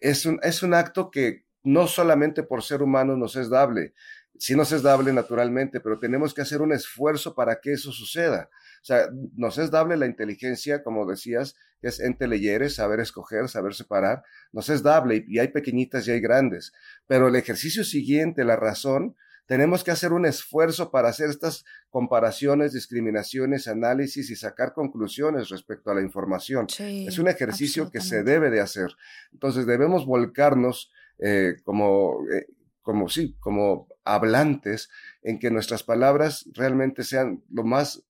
es 0.00 0.24
un, 0.26 0.38
es 0.42 0.62
un 0.62 0.72
acto 0.74 1.10
que 1.10 1.44
no 1.64 1.88
solamente 1.88 2.42
por 2.42 2.62
ser 2.62 2.82
humanos 2.82 3.18
nos 3.18 3.36
es 3.36 3.50
dable, 3.50 3.94
sí 4.38 4.54
nos 4.54 4.72
es 4.72 4.82
dable 4.82 5.12
naturalmente, 5.12 5.80
pero 5.80 5.98
tenemos 5.98 6.34
que 6.34 6.42
hacer 6.42 6.60
un 6.60 6.72
esfuerzo 6.72 7.34
para 7.34 7.60
que 7.60 7.72
eso 7.72 7.92
suceda. 7.92 8.48
O 8.82 8.84
sea, 8.84 9.08
nos 9.36 9.58
es 9.58 9.70
dable 9.70 9.96
la 9.96 10.06
inteligencia, 10.06 10.82
como 10.82 11.06
decías, 11.06 11.56
que 11.80 11.88
es 11.88 12.00
ente 12.00 12.28
leyere, 12.28 12.68
saber 12.68 13.00
escoger, 13.00 13.48
saber 13.48 13.74
separar, 13.74 14.22
nos 14.52 14.68
es 14.68 14.82
dable 14.82 15.24
y, 15.26 15.38
hay 15.38 15.48
pequeñitas 15.48 16.06
y 16.06 16.12
hay 16.12 16.20
grandes, 16.20 16.72
pero 17.06 17.28
el 17.28 17.36
ejercicio 17.36 17.84
siguiente, 17.84 18.44
la 18.44 18.56
razón, 18.56 19.16
tenemos 19.46 19.84
que 19.84 19.90
hacer 19.90 20.12
un 20.14 20.24
esfuerzo 20.24 20.90
para 20.90 21.10
hacer 21.10 21.28
estas 21.28 21.66
comparaciones, 21.90 22.72
discriminaciones, 22.72 23.68
análisis 23.68 24.30
y 24.30 24.36
sacar 24.36 24.72
conclusiones 24.72 25.50
respecto 25.50 25.90
a 25.90 25.94
la 25.94 26.00
información. 26.00 26.66
Sí, 26.68 27.06
Es 27.06 27.18
un 27.18 27.28
ejercicio 27.28 27.90
que 27.90 28.00
se 28.00 28.22
debe 28.22 28.50
de 28.50 28.60
hacer. 28.60 28.90
Entonces 29.32 29.66
debemos 29.66 30.06
volcarnos 30.06 30.90
eh, 31.18 31.56
como, 31.64 32.18
eh, 32.32 32.46
como 32.82 33.08
sí, 33.08 33.36
como 33.40 33.88
hablantes 34.04 34.90
en 35.22 35.38
que 35.38 35.50
nuestras 35.50 35.82
palabras 35.82 36.48
realmente 36.52 37.04
sean 37.04 37.42
lo 37.50 37.64
más 37.64 38.04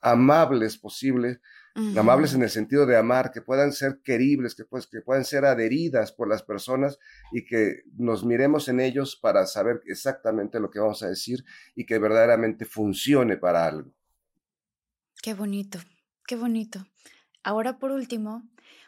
amables 0.00 0.78
posible, 0.78 1.40
amables 1.96 2.34
en 2.34 2.42
el 2.42 2.50
sentido 2.50 2.84
de 2.84 2.96
amar, 2.96 3.30
que 3.32 3.42
puedan 3.42 3.72
ser 3.72 4.00
queribles, 4.02 4.54
que, 4.54 4.64
pues, 4.64 4.86
que 4.86 5.00
puedan 5.02 5.24
ser 5.24 5.44
adheridas 5.44 6.12
por 6.12 6.28
las 6.28 6.42
personas 6.42 6.98
y 7.32 7.44
que 7.44 7.82
nos 7.96 8.24
miremos 8.24 8.68
en 8.68 8.80
ellos 8.80 9.16
para 9.16 9.46
saber 9.46 9.80
exactamente 9.86 10.60
lo 10.60 10.70
que 10.70 10.80
vamos 10.80 11.02
a 11.02 11.08
decir 11.08 11.44
y 11.74 11.86
que 11.86 11.98
verdaderamente 11.98 12.64
funcione 12.64 13.36
para 13.36 13.66
algo. 13.66 13.92
Qué 15.22 15.34
bonito, 15.34 15.78
qué 16.26 16.36
bonito. 16.36 16.86
Ahora, 17.42 17.78
por 17.78 17.92
último, 17.92 18.42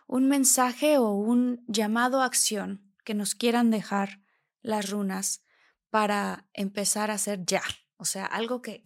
un 0.06 0.28
mensaje 0.28 0.98
o 0.98 1.12
un 1.12 1.64
llamado 1.68 2.20
a 2.20 2.26
acción 2.26 2.91
que 3.04 3.14
nos 3.14 3.34
quieran 3.34 3.70
dejar 3.70 4.20
las 4.62 4.90
runas 4.90 5.44
para 5.90 6.46
empezar 6.52 7.10
a 7.10 7.14
hacer 7.14 7.44
ya. 7.44 7.62
O 7.96 8.04
sea, 8.04 8.26
algo 8.26 8.62
que 8.62 8.82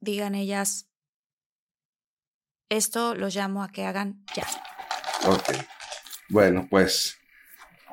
digan 0.00 0.34
ellas, 0.34 0.88
esto 2.68 3.14
lo 3.14 3.28
llamo 3.28 3.62
a 3.62 3.68
que 3.68 3.84
hagan 3.84 4.24
ya. 4.34 4.46
Ok. 5.28 5.52
Bueno, 6.28 6.66
pues 6.68 7.16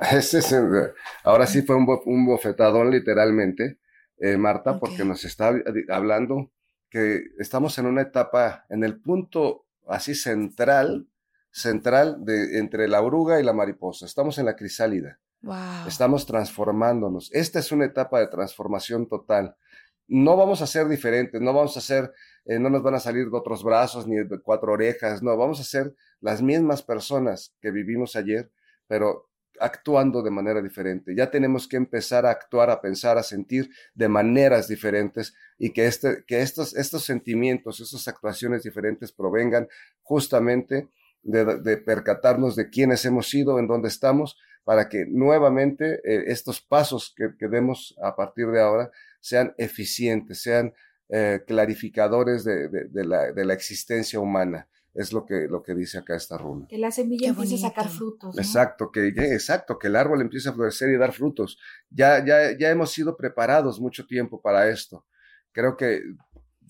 este 0.12 0.38
es 0.38 0.52
el- 0.52 0.92
ahora 1.22 1.46
sí 1.46 1.62
fue 1.62 1.76
un, 1.76 1.86
bo- 1.86 2.02
un 2.06 2.26
bofetadón 2.26 2.90
literalmente, 2.90 3.78
eh, 4.18 4.36
Marta, 4.36 4.78
porque 4.80 5.04
nos 5.04 5.24
está 5.24 5.50
hab- 5.50 5.90
hablando 5.90 6.50
que 6.90 7.22
estamos 7.38 7.76
en 7.78 7.86
una 7.86 8.02
etapa, 8.02 8.66
en 8.68 8.84
el 8.84 9.00
punto 9.00 9.66
así 9.88 10.14
central, 10.14 11.08
central 11.50 12.24
de 12.24 12.58
entre 12.58 12.88
la 12.88 13.00
oruga 13.02 13.40
y 13.40 13.44
la 13.44 13.52
mariposa. 13.52 14.06
Estamos 14.06 14.38
en 14.38 14.46
la 14.46 14.56
crisálida. 14.56 15.18
Wow. 15.44 15.86
Estamos 15.86 16.24
transformándonos. 16.24 17.30
Esta 17.32 17.58
es 17.58 17.70
una 17.70 17.84
etapa 17.84 18.18
de 18.18 18.28
transformación 18.28 19.06
total. 19.06 19.56
No 20.08 20.36
vamos 20.36 20.62
a 20.62 20.66
ser 20.66 20.88
diferentes, 20.88 21.40
no 21.40 21.52
vamos 21.52 21.76
a 21.76 21.82
ser, 21.82 22.12
eh, 22.46 22.58
no 22.58 22.70
nos 22.70 22.82
van 22.82 22.94
a 22.94 23.00
salir 23.00 23.28
otros 23.30 23.62
brazos 23.62 24.06
ni 24.06 24.16
de 24.16 24.40
cuatro 24.40 24.72
orejas, 24.72 25.22
no, 25.22 25.36
vamos 25.36 25.60
a 25.60 25.64
ser 25.64 25.94
las 26.20 26.40
mismas 26.40 26.82
personas 26.82 27.54
que 27.60 27.70
vivimos 27.70 28.16
ayer, 28.16 28.50
pero 28.86 29.30
actuando 29.60 30.22
de 30.22 30.30
manera 30.30 30.62
diferente. 30.62 31.14
Ya 31.14 31.30
tenemos 31.30 31.68
que 31.68 31.76
empezar 31.76 32.24
a 32.24 32.30
actuar, 32.30 32.70
a 32.70 32.80
pensar, 32.80 33.18
a 33.18 33.22
sentir 33.22 33.70
de 33.94 34.08
maneras 34.08 34.66
diferentes 34.66 35.34
y 35.58 35.70
que, 35.70 35.86
este, 35.86 36.24
que 36.26 36.40
estos, 36.40 36.74
estos 36.74 37.04
sentimientos, 37.04 37.80
estas 37.80 38.08
actuaciones 38.08 38.62
diferentes 38.62 39.12
provengan 39.12 39.68
justamente 40.02 40.88
de, 41.22 41.60
de 41.60 41.76
percatarnos 41.76 42.56
de 42.56 42.68
quiénes 42.70 43.04
hemos 43.04 43.28
sido, 43.28 43.58
en 43.58 43.66
dónde 43.66 43.88
estamos, 43.88 44.38
para 44.64 44.88
que 44.88 45.06
nuevamente 45.06 46.00
eh, 46.04 46.24
estos 46.28 46.60
pasos 46.60 47.12
que, 47.16 47.36
que 47.38 47.48
demos 47.48 47.94
a 48.02 48.16
partir 48.16 48.46
de 48.48 48.60
ahora 48.60 48.90
sean 49.20 49.54
eficientes, 49.58 50.40
sean 50.42 50.72
eh, 51.08 51.42
clarificadores 51.46 52.44
de, 52.44 52.68
de- 52.68 52.84
de 52.88 53.04
la, 53.04 53.32
de 53.32 53.44
la 53.44 53.54
existencia 53.54 54.18
humana. 54.20 54.68
Es 54.94 55.12
lo 55.12 55.26
que, 55.26 55.48
lo 55.48 55.60
que 55.62 55.74
dice 55.74 55.98
acá 55.98 56.14
esta 56.14 56.38
runa. 56.38 56.66
Que 56.68 56.78
la 56.78 56.92
semilla 56.92 57.28
empiece 57.30 57.56
a 57.56 57.58
sacar 57.58 57.88
frutos. 57.88 58.34
¿no? 58.36 58.40
Exacto, 58.40 58.92
que, 58.92 59.12
que- 59.12 59.34
exacto, 59.34 59.76
que 59.78 59.88
el 59.88 59.96
árbol 59.96 60.20
empiece 60.20 60.48
a 60.48 60.52
florecer 60.52 60.88
y 60.90 60.96
dar 60.96 61.12
frutos. 61.12 61.58
Ya, 61.90 62.24
ya, 62.24 62.56
ya 62.56 62.70
hemos 62.70 62.92
sido 62.92 63.16
preparados 63.16 63.80
mucho 63.80 64.06
tiempo 64.06 64.40
para 64.40 64.68
esto. 64.68 65.04
Creo 65.52 65.76
que 65.76 66.00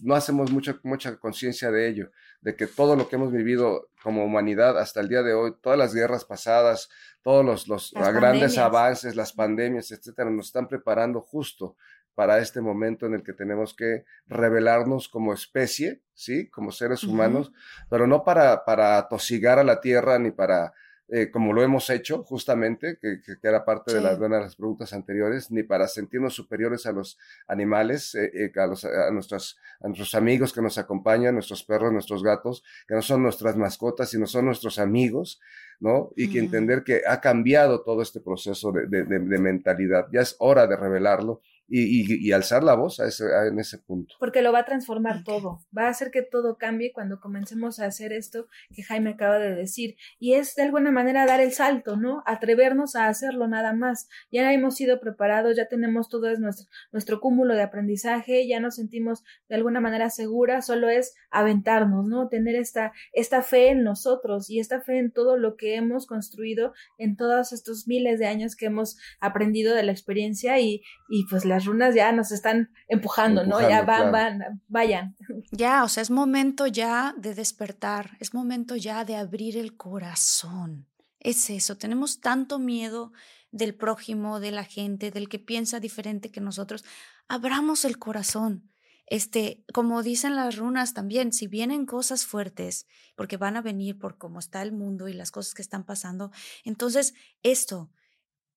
no 0.04 0.14
hacemos 0.14 0.52
mucha, 0.52 0.78
mucha 0.82 1.16
conciencia 1.16 1.70
de 1.70 1.88
ello, 1.88 2.10
de 2.42 2.54
que 2.54 2.66
todo 2.66 2.94
lo 2.94 3.08
que 3.08 3.16
hemos 3.16 3.32
vivido 3.32 3.88
como 4.02 4.24
humanidad 4.24 4.78
hasta 4.78 5.00
el 5.00 5.08
día 5.08 5.22
de 5.22 5.32
hoy, 5.32 5.54
todas 5.62 5.78
las 5.78 5.94
guerras 5.94 6.26
pasadas, 6.26 6.90
todos 7.22 7.44
los, 7.44 7.66
los 7.66 7.90
grandes 7.92 8.20
pandemias. 8.20 8.58
avances, 8.58 9.16
las 9.16 9.32
pandemias, 9.32 9.90
etcétera, 9.90 10.28
nos 10.28 10.46
están 10.46 10.68
preparando 10.68 11.22
justo 11.22 11.76
para 12.14 12.38
este 12.38 12.60
momento 12.60 13.06
en 13.06 13.14
el 13.14 13.22
que 13.22 13.32
tenemos 13.32 13.74
que 13.74 14.04
revelarnos 14.26 15.08
como 15.08 15.32
especie, 15.32 16.02
¿sí? 16.12 16.48
Como 16.50 16.70
seres 16.70 17.02
humanos, 17.04 17.50
pero 17.88 18.06
no 18.06 18.24
para, 18.24 18.64
para 18.64 18.98
atosigar 18.98 19.58
a 19.58 19.64
la 19.64 19.80
tierra 19.80 20.18
ni 20.18 20.30
para, 20.30 20.74
eh, 21.08 21.30
como 21.30 21.52
lo 21.52 21.62
hemos 21.62 21.90
hecho 21.90 22.22
justamente, 22.24 22.98
que, 23.00 23.20
que- 23.20 23.36
era 23.46 23.64
parte 23.64 23.92
de, 23.92 23.98
Sí. 23.98 24.04
las, 24.04 24.18
de 24.18 24.28
las 24.28 24.56
preguntas 24.56 24.92
anteriores, 24.92 25.50
ni 25.50 25.62
para 25.62 25.86
sentirnos 25.86 26.34
superiores 26.34 26.86
a 26.86 26.92
los 26.92 27.18
animales, 27.46 28.14
eh, 28.14 28.30
eh, 28.34 28.52
a, 28.58 28.66
los- 28.66 28.84
a 28.84 29.10
nuestros, 29.10 29.58
a 29.80 29.86
nuestros 29.88 30.14
amigos 30.14 30.52
que 30.52 30.62
nos 30.62 30.78
acompañan, 30.78 31.34
nuestros 31.34 31.62
perros, 31.64 31.92
nuestros 31.92 32.22
gatos, 32.22 32.64
que 32.88 32.94
no 32.94 33.02
son 33.02 33.22
nuestras 33.22 33.56
mascotas, 33.56 34.10
sino 34.10 34.26
son 34.26 34.46
nuestros 34.46 34.78
amigos, 34.78 35.40
¿no? 35.80 36.10
Y 36.16 36.30
que 36.30 36.38
Ujú. 36.38 36.46
entender 36.46 36.84
que 36.84 37.02
ha 37.06 37.20
cambiado 37.20 37.82
todo 37.82 38.00
este 38.02 38.20
proceso 38.20 38.72
de, 38.72 38.86
de- 38.86 39.04
de- 39.04 39.18
de 39.18 39.38
mentalidad. 39.38 40.06
Ya 40.12 40.20
es 40.22 40.36
hora 40.38 40.66
de 40.66 40.76
revelarlo 40.76 41.40
y, 41.68 41.80
y- 42.02 42.28
y 42.28 42.32
alzar 42.32 42.62
la 42.62 42.74
voz 42.74 43.00
a 43.00 43.06
ese, 43.06 43.24
a- 43.34 43.46
en 43.46 43.58
ese 43.58 43.78
punto. 43.78 44.14
Porque 44.20 44.42
lo 44.42 44.52
va 44.52 44.60
a 44.60 44.64
transformar 44.64 45.18
Ok. 45.18 45.24
todo. 45.24 45.58
Va 45.76 45.86
a 45.86 45.88
hacer 45.90 46.10
que 46.10 46.22
todo 46.22 46.56
cambie 46.58 46.92
cuando 46.92 47.20
comencemos 47.20 47.80
a 47.80 47.86
hacer 47.86 48.12
esto 48.12 48.46
que 48.74 48.82
Jaime 48.82 49.10
acaba 49.10 49.38
de 49.38 49.54
decir. 49.54 49.96
Y 50.18 50.34
es 50.34 50.54
de 50.56 50.62
alguna 50.62 50.90
manera 50.90 51.26
dar 51.26 51.40
el 51.40 51.52
salto, 51.52 51.96
¿no? 51.96 52.22
Atrevernos 52.26 52.96
a 52.96 53.08
hacerlo 53.08 53.48
nada 53.48 53.72
más. 53.72 54.08
Ya 54.30 54.52
hemos 54.52 54.74
sido 54.76 55.00
preparados, 55.00 55.56
ya 55.56 55.66
tenemos 55.68 56.08
todo 56.08 56.28
es 56.30 56.38
nuestro, 56.40 56.66
nuestro 56.92 57.20
cúmulo 57.20 57.54
de 57.54 57.62
aprendizaje, 57.62 58.46
ya 58.46 58.60
nos 58.60 58.76
sentimos 58.76 59.24
de 59.48 59.54
alguna 59.56 59.80
manera 59.80 60.10
seguras, 60.10 60.66
solo 60.66 60.88
es 60.88 61.14
aventarnos, 61.30 62.06
¿no? 62.06 62.28
Tener 62.28 62.56
esta, 62.56 62.92
esta 63.12 63.42
fe 63.42 63.68
en 63.70 63.82
nosotros 63.84 64.50
y 64.50 64.60
esta 64.60 64.80
fe 64.80 64.98
en 64.98 65.12
todo 65.12 65.36
lo 65.36 65.56
que 65.56 65.76
hemos 65.76 66.06
construido 66.06 66.72
en 66.98 67.16
todos 67.16 67.52
estos 67.52 67.86
miles 67.88 68.18
de 68.18 68.26
años 68.26 68.56
que 68.56 68.66
hemos 68.66 68.98
aprendido 69.20 69.74
de 69.74 69.82
la 69.82 69.92
experiencia 69.92 70.58
y, 70.60 70.82
y 71.08 71.24
pues 71.30 71.44
las 71.54 71.66
runas 71.66 71.94
ya 71.94 72.10
nos 72.10 72.32
están 72.32 72.70
empujando, 72.88 73.46
¿no? 73.46 73.60
Ya 73.60 73.82
van, 73.82 74.10
claro. 74.10 74.12
van, 74.12 74.62
vayan. 74.66 75.16
Ya, 75.52 75.84
o 75.84 75.88
sea, 75.88 76.02
es 76.02 76.10
momento 76.10 76.66
ya 76.66 77.14
de 77.16 77.32
despertar, 77.32 78.16
es 78.18 78.34
momento 78.34 78.74
ya 78.74 79.04
de 79.04 79.14
abrir 79.14 79.56
el 79.56 79.76
corazón. 79.76 80.88
Es 81.20 81.48
eso, 81.50 81.76
tenemos 81.76 82.20
tanto 82.20 82.58
miedo 82.58 83.12
del 83.52 83.76
prójimo, 83.76 84.40
de 84.40 84.50
la 84.50 84.64
gente, 84.64 85.12
del 85.12 85.28
que 85.28 85.38
piensa 85.38 85.78
diferente 85.78 86.32
que 86.32 86.40
nosotros. 86.40 86.84
Abramos 87.28 87.84
el 87.84 87.98
corazón. 87.98 88.68
Este, 89.06 89.64
como 89.72 90.02
dicen 90.02 90.34
las 90.34 90.56
runas 90.56 90.92
también, 90.92 91.32
si 91.32 91.46
vienen 91.46 91.86
cosas 91.86 92.26
fuertes, 92.26 92.88
porque 93.14 93.36
van 93.36 93.56
a 93.56 93.62
venir 93.62 93.96
por 93.96 94.18
cómo 94.18 94.40
está 94.40 94.60
el 94.62 94.72
mundo 94.72 95.06
y 95.06 95.12
las 95.12 95.30
cosas 95.30 95.54
que 95.54 95.62
están 95.62 95.84
pasando, 95.84 96.32
entonces 96.64 97.14
esto, 97.44 97.92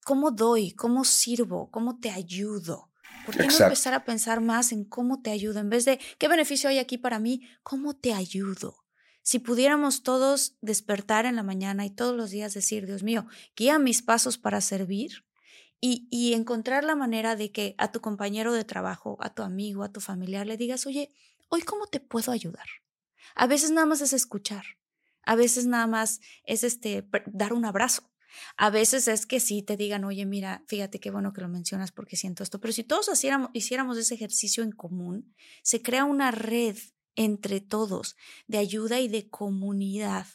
¿cómo 0.07 0.31
doy? 0.31 0.71
¿Cómo 0.71 1.03
sirvo? 1.03 1.69
¿Cómo 1.69 1.99
te 1.99 2.09
ayudo? 2.09 2.93
¿Por 3.25 3.35
qué 3.35 3.45
no 3.45 3.57
empezar 3.57 3.93
a 3.93 4.05
pensar 4.05 4.39
más 4.39 4.71
en 4.71 4.85
cómo 4.85 5.21
te 5.21 5.31
ayudo? 5.31 5.59
En 5.59 5.69
vez 5.69 5.83
de 5.83 5.99
qué 6.17 6.29
beneficio 6.29 6.69
hay 6.69 6.79
aquí 6.79 6.97
para 6.97 7.19
mí, 7.19 7.45
¿cómo 7.61 7.93
te 7.93 8.13
ayudo? 8.13 8.85
Si 9.21 9.39
pudiéramos 9.39 10.03
todos 10.03 10.55
despertar 10.61 11.25
en 11.25 11.35
la 11.35 11.43
mañana 11.43 11.85
y 11.85 11.89
todos 11.89 12.15
los 12.15 12.29
días 12.29 12.53
decir, 12.53 12.85
Dios 12.85 13.03
mío, 13.03 13.27
guía 13.53 13.79
mis 13.79 14.01
pasos 14.01 14.37
para 14.37 14.61
servir 14.61 15.25
y, 15.81 16.07
y 16.09 16.35
encontrar 16.35 16.85
la 16.85 16.95
manera 16.95 17.35
de 17.35 17.51
que 17.51 17.75
a 17.77 17.91
tu 17.91 17.99
compañero 17.99 18.53
de 18.53 18.63
trabajo, 18.63 19.17
a 19.19 19.33
tu 19.33 19.43
amigo, 19.43 19.83
a 19.83 19.91
tu 19.91 19.99
familiar 19.99 20.47
le 20.47 20.55
digas, 20.55 20.85
oye, 20.85 21.11
hoy 21.49 21.63
cómo 21.63 21.85
te 21.87 21.99
puedo 21.99 22.31
ayudar. 22.31 22.67
A 23.35 23.45
veces 23.45 23.71
nada 23.71 23.85
más 23.85 23.99
es 23.99 24.13
escuchar. 24.13 24.63
A 25.23 25.35
veces 25.35 25.65
nada 25.65 25.85
más 25.85 26.21
es 26.45 26.63
este 26.63 27.05
dar 27.25 27.51
un 27.51 27.65
abrazo. 27.65 28.09
A 28.55 28.69
veces 28.69 29.07
es 29.07 29.25
que 29.25 29.39
sí 29.39 29.61
te 29.61 29.77
digan, 29.77 30.03
oye, 30.03 30.25
mira, 30.25 30.63
fíjate 30.67 30.99
qué 30.99 31.11
bueno 31.11 31.33
que 31.33 31.41
lo 31.41 31.49
mencionas 31.49 31.91
porque 31.91 32.15
siento 32.15 32.43
esto. 32.43 32.59
Pero 32.59 32.73
si 32.73 32.83
todos 32.83 33.09
hiciéramos, 33.11 33.49
hiciéramos 33.53 33.97
ese 33.97 34.15
ejercicio 34.15 34.63
en 34.63 34.71
común, 34.71 35.33
se 35.63 35.81
crea 35.81 36.05
una 36.05 36.31
red 36.31 36.77
entre 37.15 37.61
todos 37.61 38.15
de 38.47 38.57
ayuda 38.59 38.99
y 38.99 39.07
de 39.07 39.29
comunidad 39.29 40.27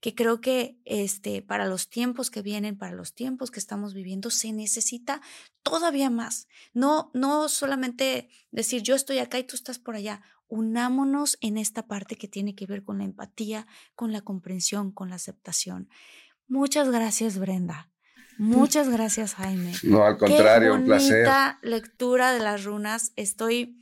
que 0.00 0.14
creo 0.14 0.40
que 0.40 0.80
este, 0.86 1.42
para 1.42 1.66
los 1.66 1.90
tiempos 1.90 2.30
que 2.30 2.42
vienen, 2.42 2.78
para 2.78 2.96
los 2.96 3.14
tiempos 3.14 3.50
que 3.50 3.60
estamos 3.60 3.92
viviendo, 3.92 4.30
se 4.30 4.52
necesita 4.52 5.20
todavía 5.62 6.08
más. 6.08 6.48
No, 6.72 7.10
no 7.12 7.48
solamente 7.48 8.30
decir 8.50 8.82
yo 8.82 8.94
estoy 8.94 9.18
acá 9.18 9.38
y 9.38 9.44
tú 9.44 9.56
estás 9.56 9.78
por 9.78 9.96
allá. 9.96 10.22
Unámonos 10.48 11.36
en 11.42 11.58
esta 11.58 11.86
parte 11.86 12.16
que 12.16 12.28
tiene 12.28 12.54
que 12.54 12.66
ver 12.66 12.82
con 12.82 12.98
la 12.98 13.04
empatía, 13.04 13.66
con 13.94 14.10
la 14.10 14.22
comprensión, 14.22 14.90
con 14.90 15.10
la 15.10 15.16
aceptación. 15.16 15.90
Muchas 16.50 16.90
gracias, 16.90 17.38
Brenda. 17.38 17.88
Muchas 18.36 18.88
gracias, 18.88 19.34
Jaime. 19.34 19.72
No, 19.84 20.04
al 20.04 20.18
contrario, 20.18 20.74
un 20.74 20.84
placer. 20.84 21.26
lectura 21.62 22.32
de 22.32 22.40
las 22.40 22.64
runas. 22.64 23.12
Estoy 23.16 23.80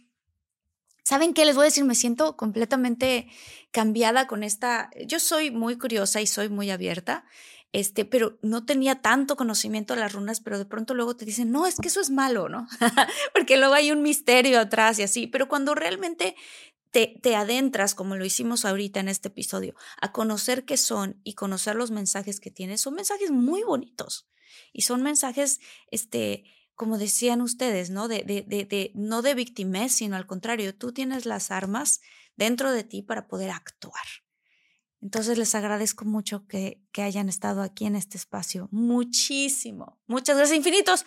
¿Saben 1.08 1.32
qué 1.32 1.46
les 1.46 1.56
voy 1.56 1.62
a 1.62 1.72
decir? 1.72 1.84
Me 1.84 1.94
siento 1.94 2.36
completamente 2.36 3.28
cambiada 3.70 4.26
con 4.26 4.44
esta. 4.44 4.90
Yo 5.06 5.18
soy 5.20 5.50
muy 5.50 5.78
curiosa 5.78 6.20
y 6.20 6.26
soy 6.26 6.50
muy 6.50 6.70
abierta, 6.70 7.24
este, 7.72 8.04
pero 8.04 8.38
no 8.42 8.66
tenía 8.66 9.00
tanto 9.00 9.34
conocimiento 9.34 9.94
de 9.94 10.00
las 10.00 10.12
runas, 10.12 10.40
pero 10.40 10.58
de 10.58 10.66
pronto 10.66 10.92
luego 10.92 11.16
te 11.16 11.24
dicen, 11.24 11.50
no, 11.50 11.66
es 11.66 11.76
que 11.76 11.88
eso 11.88 12.02
es 12.02 12.10
malo, 12.10 12.50
¿no? 12.50 12.66
Porque 13.34 13.56
luego 13.56 13.72
hay 13.72 13.90
un 13.90 14.02
misterio 14.02 14.60
atrás 14.60 14.98
y 14.98 15.02
así, 15.02 15.26
pero 15.26 15.48
cuando 15.48 15.74
realmente 15.74 16.36
te, 16.90 17.18
te, 17.22 17.36
adentras, 17.36 17.94
como 17.94 18.16
lo 18.16 18.24
hicimos 18.24 18.64
ahorita 18.64 19.00
en 19.00 19.08
este 19.08 19.28
episodio, 19.28 19.74
a 20.00 20.12
conocer 20.12 20.64
qué 20.64 20.76
son 20.76 21.20
y 21.24 21.34
conocer 21.34 21.76
los 21.76 21.90
mensajes 21.90 22.40
que 22.40 22.50
tienes, 22.50 22.80
son 22.80 22.94
mensajes 22.94 23.30
muy 23.30 23.62
bonitos 23.62 24.28
y 24.72 24.82
son 24.82 25.02
mensajes, 25.02 25.60
este, 25.90 26.44
como 26.74 26.98
decían 26.98 27.40
ustedes, 27.40 27.90
¿no? 27.90 28.08
De, 28.08 28.22
de, 28.22 28.42
de, 28.42 28.92
no 28.94 29.22
de 29.22 29.34
victimez, 29.34 29.92
sino 29.92 30.16
al 30.16 30.26
contrario, 30.26 30.74
tú 30.74 30.92
tienes 30.92 31.26
las 31.26 31.50
armas 31.50 32.00
dentro 32.36 32.72
de 32.72 32.84
ti 32.84 33.02
para 33.02 33.28
poder 33.28 33.50
actuar. 33.50 34.06
Entonces 35.00 35.38
les 35.38 35.54
agradezco 35.54 36.04
mucho 36.04 36.46
que, 36.46 36.82
que 36.92 37.02
hayan 37.02 37.28
estado 37.28 37.62
aquí 37.62 37.86
en 37.86 37.94
este 37.94 38.16
espacio. 38.16 38.68
Muchísimo. 38.72 40.00
Muchas 40.06 40.36
gracias 40.36 40.56
infinitos. 40.56 41.04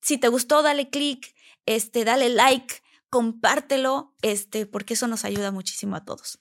Si 0.00 0.18
te 0.18 0.28
gustó, 0.28 0.62
dale 0.62 0.88
click, 0.88 1.34
este, 1.66 2.04
dale 2.04 2.28
like, 2.28 2.82
compártelo, 3.16 4.14
este, 4.20 4.66
porque 4.66 4.92
eso 4.92 5.08
nos 5.08 5.24
ayuda 5.24 5.50
muchísimo 5.50 5.96
a 5.96 6.04
todos. 6.04 6.38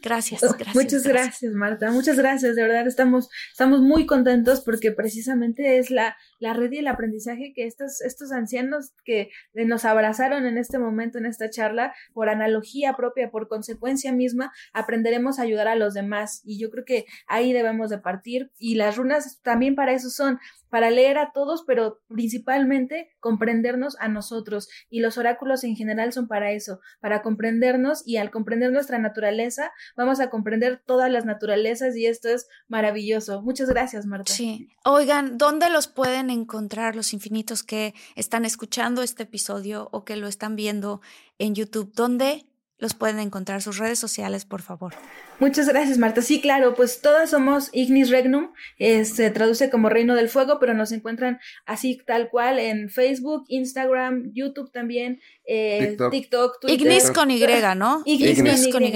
Gracias, 0.00 0.44
oh, 0.44 0.54
gracias. 0.56 0.76
Muchas 0.76 1.02
gracias. 1.02 1.52
Marta. 1.52 1.90
Muchas 1.90 2.16
gracias. 2.16 2.54
De 2.54 2.62
verdad 2.62 2.86
estamos, 2.86 3.28
estamos 3.50 3.80
muy 3.80 4.06
contentos 4.06 4.60
porque 4.60 4.92
precisamente 4.92 5.78
es 5.78 5.90
la, 5.90 6.16
la 6.38 6.54
red 6.54 6.70
y 6.70 6.78
el 6.78 6.86
aprendizaje 6.86 7.52
que 7.56 7.66
estos, 7.66 8.00
estos 8.02 8.30
ancianos 8.30 8.92
que 9.04 9.30
nos 9.52 9.84
abrazaron 9.84 10.46
en 10.46 10.58
este 10.58 10.78
momento, 10.78 11.18
en 11.18 11.26
esta 11.26 11.50
charla, 11.50 11.92
por 12.14 12.28
analogía 12.28 12.94
propia, 12.94 13.32
por 13.32 13.48
consecuencia 13.48 14.12
misma, 14.12 14.52
aprenderemos 14.72 15.40
a 15.40 15.42
ayudar 15.42 15.66
a 15.66 15.74
los 15.74 15.92
demás. 15.92 16.40
Y 16.44 16.60
yo 16.60 16.70
creo 16.70 16.84
que 16.84 17.06
ahí 17.26 17.52
debemos 17.52 17.90
de 17.90 17.98
partir. 17.98 18.52
Y 18.58 18.76
las 18.76 18.96
runas 18.96 19.40
también 19.42 19.74
para 19.74 19.92
eso 19.92 20.08
son, 20.08 20.38
para 20.72 20.90
leer 20.90 21.18
a 21.18 21.32
todos, 21.32 21.64
pero 21.66 22.00
principalmente 22.08 23.10
comprendernos 23.20 23.94
a 24.00 24.08
nosotros. 24.08 24.70
Y 24.88 25.00
los 25.00 25.18
oráculos 25.18 25.64
en 25.64 25.76
general 25.76 26.14
son 26.14 26.28
para 26.28 26.52
eso, 26.52 26.80
para 26.98 27.20
comprendernos 27.20 28.02
y 28.06 28.16
al 28.16 28.30
comprender 28.30 28.72
nuestra 28.72 28.98
naturaleza, 28.98 29.70
vamos 29.98 30.18
a 30.18 30.30
comprender 30.30 30.82
todas 30.86 31.10
las 31.10 31.26
naturalezas 31.26 31.94
y 31.94 32.06
esto 32.06 32.30
es 32.30 32.48
maravilloso. 32.68 33.42
Muchas 33.42 33.68
gracias, 33.68 34.06
Marta. 34.06 34.32
Sí. 34.32 34.70
Oigan, 34.86 35.36
¿dónde 35.36 35.68
los 35.68 35.88
pueden 35.88 36.30
encontrar 36.30 36.96
los 36.96 37.12
infinitos 37.12 37.62
que 37.62 37.92
están 38.16 38.46
escuchando 38.46 39.02
este 39.02 39.24
episodio 39.24 39.90
o 39.92 40.06
que 40.06 40.16
lo 40.16 40.26
están 40.26 40.56
viendo 40.56 41.02
en 41.38 41.54
YouTube? 41.54 41.92
¿Dónde 41.94 42.46
los 42.82 42.94
pueden 42.94 43.20
encontrar? 43.20 43.62
Sus 43.62 43.78
redes 43.78 44.00
sociales, 44.00 44.44
por 44.44 44.60
favor. 44.60 44.92
Muchas 45.38 45.68
gracias, 45.68 45.98
Marta. 45.98 46.20
Sí, 46.20 46.40
claro, 46.40 46.74
pues 46.74 47.00
todas 47.00 47.30
somos 47.30 47.70
Ignis 47.72 48.10
Regnum, 48.10 48.50
se 48.76 49.30
traduce 49.30 49.70
como 49.70 49.88
Reino 49.88 50.16
del 50.16 50.28
Fuego, 50.28 50.58
pero 50.58 50.74
nos 50.74 50.90
encuentran 50.90 51.38
así 51.64 52.02
tal 52.04 52.28
cual 52.28 52.58
en 52.58 52.90
Facebook, 52.90 53.44
Instagram, 53.46 54.32
YouTube 54.34 54.72
también, 54.72 55.20
eh, 55.46 55.96
TikTok. 56.10 56.60
Twitter. 56.60 56.80
Ignis 56.80 57.12
con 57.12 57.30
Y, 57.30 57.40
¿no? 57.76 58.02
Ignis, 58.04 58.68
con 58.72 58.82
Y. 58.82 58.92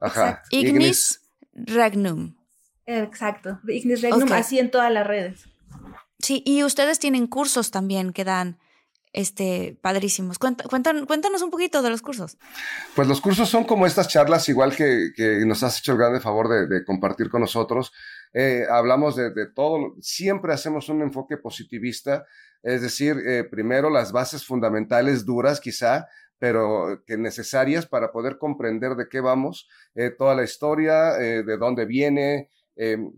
Ajá. 0.00 0.42
Ignis, 0.50 1.22
Regnum. 1.52 2.34
Exacto, 2.86 3.60
Ignis 3.68 4.02
Regnum, 4.02 4.32
así 4.32 4.58
en 4.58 4.72
todas 4.72 4.92
las 4.92 5.06
redes. 5.06 5.44
Sí, 6.18 6.42
y 6.44 6.64
ustedes 6.64 6.98
tienen 6.98 7.28
cursos 7.28 7.70
también 7.70 8.12
que 8.12 8.24
dan 8.24 8.58
este, 9.12 9.76
padrísimos. 9.80 10.38
cuéntanos 10.38 11.42
un 11.42 11.50
poquito 11.50 11.82
de 11.82 11.90
los 11.90 12.02
cursos. 12.02 12.36
Pues 12.94 13.08
los 13.08 13.20
cursos 13.20 13.48
son 13.48 13.64
como 13.64 13.86
estas 13.86 14.08
charlas, 14.08 14.48
igual 14.48 14.74
que, 14.74 15.12
nos 15.46 15.62
has 15.62 15.78
hecho 15.78 15.92
el 15.92 15.98
grande 15.98 16.20
favor 16.20 16.48
de, 16.68 16.84
compartir 16.84 17.30
con 17.30 17.40
nosotros. 17.40 17.92
Eh, 18.32 18.64
hablamos 18.70 19.16
de, 19.16 19.30
todo, 19.54 19.94
siempre 20.00 20.52
hacemos 20.52 20.88
un 20.88 21.02
enfoque 21.02 21.36
positivista, 21.36 22.26
es 22.62 22.82
decir, 22.82 23.16
eh, 23.26 23.44
primero 23.44 23.90
las 23.90 24.12
bases 24.12 24.44
fundamentales 24.44 25.24
duras 25.24 25.60
quizá, 25.60 26.08
pero 26.38 27.02
que 27.06 27.16
necesarias 27.16 27.86
para 27.86 28.12
poder 28.12 28.38
comprender 28.38 28.94
de 28.94 29.08
qué 29.08 29.20
vamos, 29.20 29.68
eh, 29.94 30.10
toda 30.10 30.34
la 30.34 30.44
historia, 30.44 31.12
de 31.14 31.56
dónde 31.56 31.84
viene, 31.84 32.48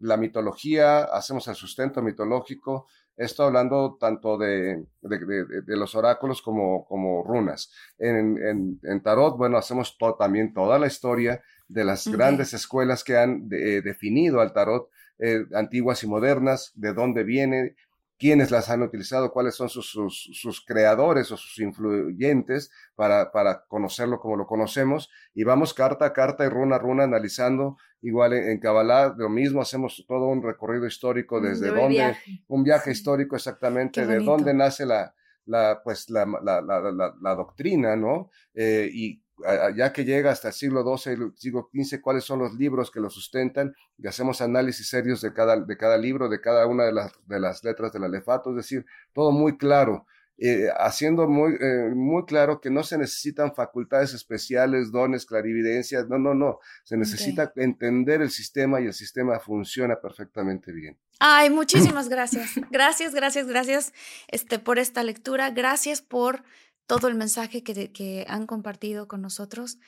la 0.00 0.16
mitología, 0.16 1.00
hacemos 1.00 1.46
el 1.48 1.54
sustento 1.54 2.00
mitológico, 2.00 2.86
esto 3.20 3.44
hablando 3.44 3.98
tanto 4.00 4.38
de, 4.38 4.82
de, 5.02 5.76
los 5.76 5.94
oráculos 5.94 6.40
como, 6.40 6.86
como 6.86 7.22
runas. 7.22 7.70
En, 7.98 8.78
en, 8.82 9.02
tarot, 9.02 9.36
bueno, 9.36 9.58
hacemos 9.58 9.96
también 10.18 10.54
toda 10.54 10.78
la 10.78 10.86
historia 10.86 11.42
de 11.68 11.84
las 11.84 12.08
grandes 12.08 12.54
escuelas 12.54 13.04
que 13.04 13.18
han 13.18 13.46
definido 13.48 14.40
al 14.40 14.54
tarot, 14.54 14.88
eh, 15.18 15.44
antiguas 15.54 16.02
y 16.02 16.06
modernas, 16.06 16.72
de 16.74 16.94
dónde 16.94 17.22
viene, 17.22 17.76
quiénes 18.20 18.50
las 18.50 18.68
han 18.68 18.82
utilizado, 18.82 19.32
cuáles 19.32 19.54
son 19.54 19.70
sus, 19.70 19.90
sus, 19.90 20.64
creadores 20.66 21.32
o 21.32 21.38
sus 21.38 21.58
influyentes 21.58 22.70
para, 22.94 23.32
para, 23.32 23.64
conocerlo 23.66 24.20
como 24.20 24.36
lo 24.36 24.46
conocemos. 24.46 25.10
Y 25.34 25.44
vamos 25.44 25.72
carta 25.72 26.04
a 26.04 26.12
carta 26.12 26.44
y 26.44 26.50
runa 26.50 26.76
a 26.76 26.78
runa 26.78 27.04
analizando. 27.04 27.78
Igual 28.02 28.34
en, 28.34 28.60
Kabbalah, 28.60 29.14
lo 29.16 29.30
mismo, 29.30 29.62
hacemos 29.62 30.04
todo 30.06 30.26
un 30.28 30.42
recorrido 30.42 30.86
histórico 30.86 31.40
desde 31.40 31.68
dónde, 31.68 32.14
un 32.48 32.62
viaje 32.62 32.90
histórico 32.90 33.36
exactamente, 33.36 34.06
de 34.06 34.18
dónde 34.18 34.52
nace 34.52 34.84
la, 34.84 35.14
la, 35.46 35.80
pues, 35.82 36.10
la, 36.10 36.26
la, 36.42 36.60
la, 36.60 37.14
la 37.20 37.34
doctrina, 37.34 37.96
¿no? 37.96 38.30
Eh, 38.52 38.90
y 38.92 39.22
ya 39.76 39.92
que 39.92 40.04
llega 40.04 40.30
hasta 40.30 40.48
el 40.48 40.54
siglo 40.54 40.82
XII 40.82 41.12
el 41.12 41.32
siglo 41.36 41.70
XV, 41.72 42.00
cuáles 42.00 42.24
son 42.24 42.38
los 42.40 42.54
libros 42.54 42.90
que 42.90 43.00
lo 43.00 43.10
sustentan 43.10 43.74
y 43.98 44.06
hacemos 44.06 44.40
análisis 44.40 44.88
serios 44.88 45.20
de 45.20 45.32
cada, 45.32 45.56
de 45.56 45.76
cada 45.76 45.96
libro, 45.96 46.28
de 46.28 46.40
cada 46.40 46.66
una 46.66 46.84
de 46.84 46.92
las, 46.92 47.12
de 47.26 47.40
las 47.40 47.64
letras 47.64 47.92
del 47.92 48.04
alefato, 48.04 48.50
es 48.50 48.56
decir, 48.56 48.86
todo 49.12 49.32
muy 49.32 49.56
claro. 49.56 50.06
Eh, 50.42 50.68
haciendo 50.78 51.28
muy, 51.28 51.52
eh, 51.60 51.90
muy 51.94 52.24
claro 52.24 52.62
que 52.62 52.70
no 52.70 52.82
se 52.82 52.96
necesitan 52.96 53.54
facultades 53.54 54.14
especiales, 54.14 54.90
dones, 54.90 55.26
clarividencias, 55.26 56.08
no, 56.08 56.18
no, 56.18 56.32
no, 56.32 56.60
se 56.82 56.96
necesita 56.96 57.52
entender 57.56 58.22
el 58.22 58.30
sistema 58.30 58.80
y 58.80 58.86
el 58.86 58.94
sistema 58.94 59.38
funciona 59.38 60.00
perfectamente 60.00 60.72
bien. 60.72 60.96
Ay, 61.18 61.50
muchísimas 61.50 62.08
gracias. 62.08 62.54
Gracias, 62.70 63.14
gracias, 63.14 63.48
gracias 63.48 63.92
este, 64.28 64.58
por 64.58 64.78
esta 64.78 65.02
lectura. 65.04 65.50
Gracias 65.50 66.00
por 66.00 66.42
todo 66.86 67.08
el 67.08 67.14
mensaje 67.14 67.62
que, 67.62 67.92
que 67.92 68.26
han 68.28 68.46
compartido 68.46 69.08
con 69.08 69.22
nosotros. 69.22 69.78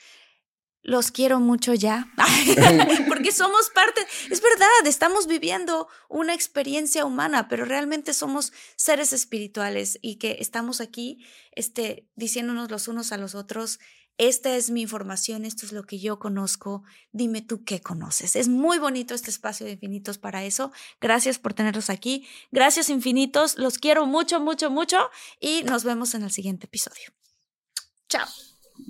Los 0.85 1.13
quiero 1.13 1.39
mucho 1.39 1.75
ya, 1.75 2.13
porque 3.09 3.31
somos 3.33 3.71
parte, 3.71 4.05
es 4.31 4.43
verdad, 4.43 4.67
estamos 4.85 5.29
viviendo 5.29 5.87
una 6.09 6.35
experiencia 6.35 7.05
humana, 7.05 7.47
pero 7.49 7.65
realmente 7.65 8.13
somos 8.13 8.53
seres 8.75 9.13
espirituales 9.13 9.99
y 10.03 10.17
que 10.17 10.39
estamos 10.41 10.81
aquí 10.81 11.25
este, 11.53 12.09
diciéndonos 12.17 12.69
los 12.69 12.89
unos 12.89 13.13
a 13.13 13.17
los 13.17 13.37
otros, 13.37 13.79
esta 14.19 14.55
es 14.57 14.71
mi 14.71 14.83
información, 14.83 15.45
esto 15.45 15.67
es 15.67 15.73
lo 15.73 15.85
que 15.85 15.99
yo 15.99 16.19
conozco, 16.19 16.85
dime 17.13 17.43
tú 17.43 17.65
qué 17.65 17.81
conoces. 17.81 18.37
Es 18.37 18.49
muy 18.49 18.79
bonito 18.79 19.15
este 19.15 19.31
espacio 19.31 19.67
de 19.67 19.73
infinitos 19.73 20.19
para 20.19 20.45
eso. 20.45 20.73
Gracias 21.01 21.39
por 21.39 21.55
tenerlos 21.55 21.91
aquí. 21.91 22.27
Gracias 22.51 22.91
infinitos, 22.91 23.59
los 23.59 23.79
quiero 23.79 24.07
mucho, 24.07 24.41
mucho, 24.41 24.71
mucho 24.71 24.99
y 25.41 25.63
nos 25.65 25.85
vemos 25.85 26.15
en 26.15 26.23
el 26.23 26.31
siguiente 26.31 26.67
episodio. 26.67 27.13
Chao. 28.09 28.29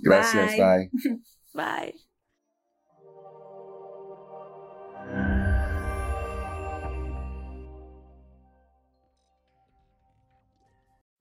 Gracias, 0.03 0.53
bye. 0.57 0.91
Bye. 1.55 1.95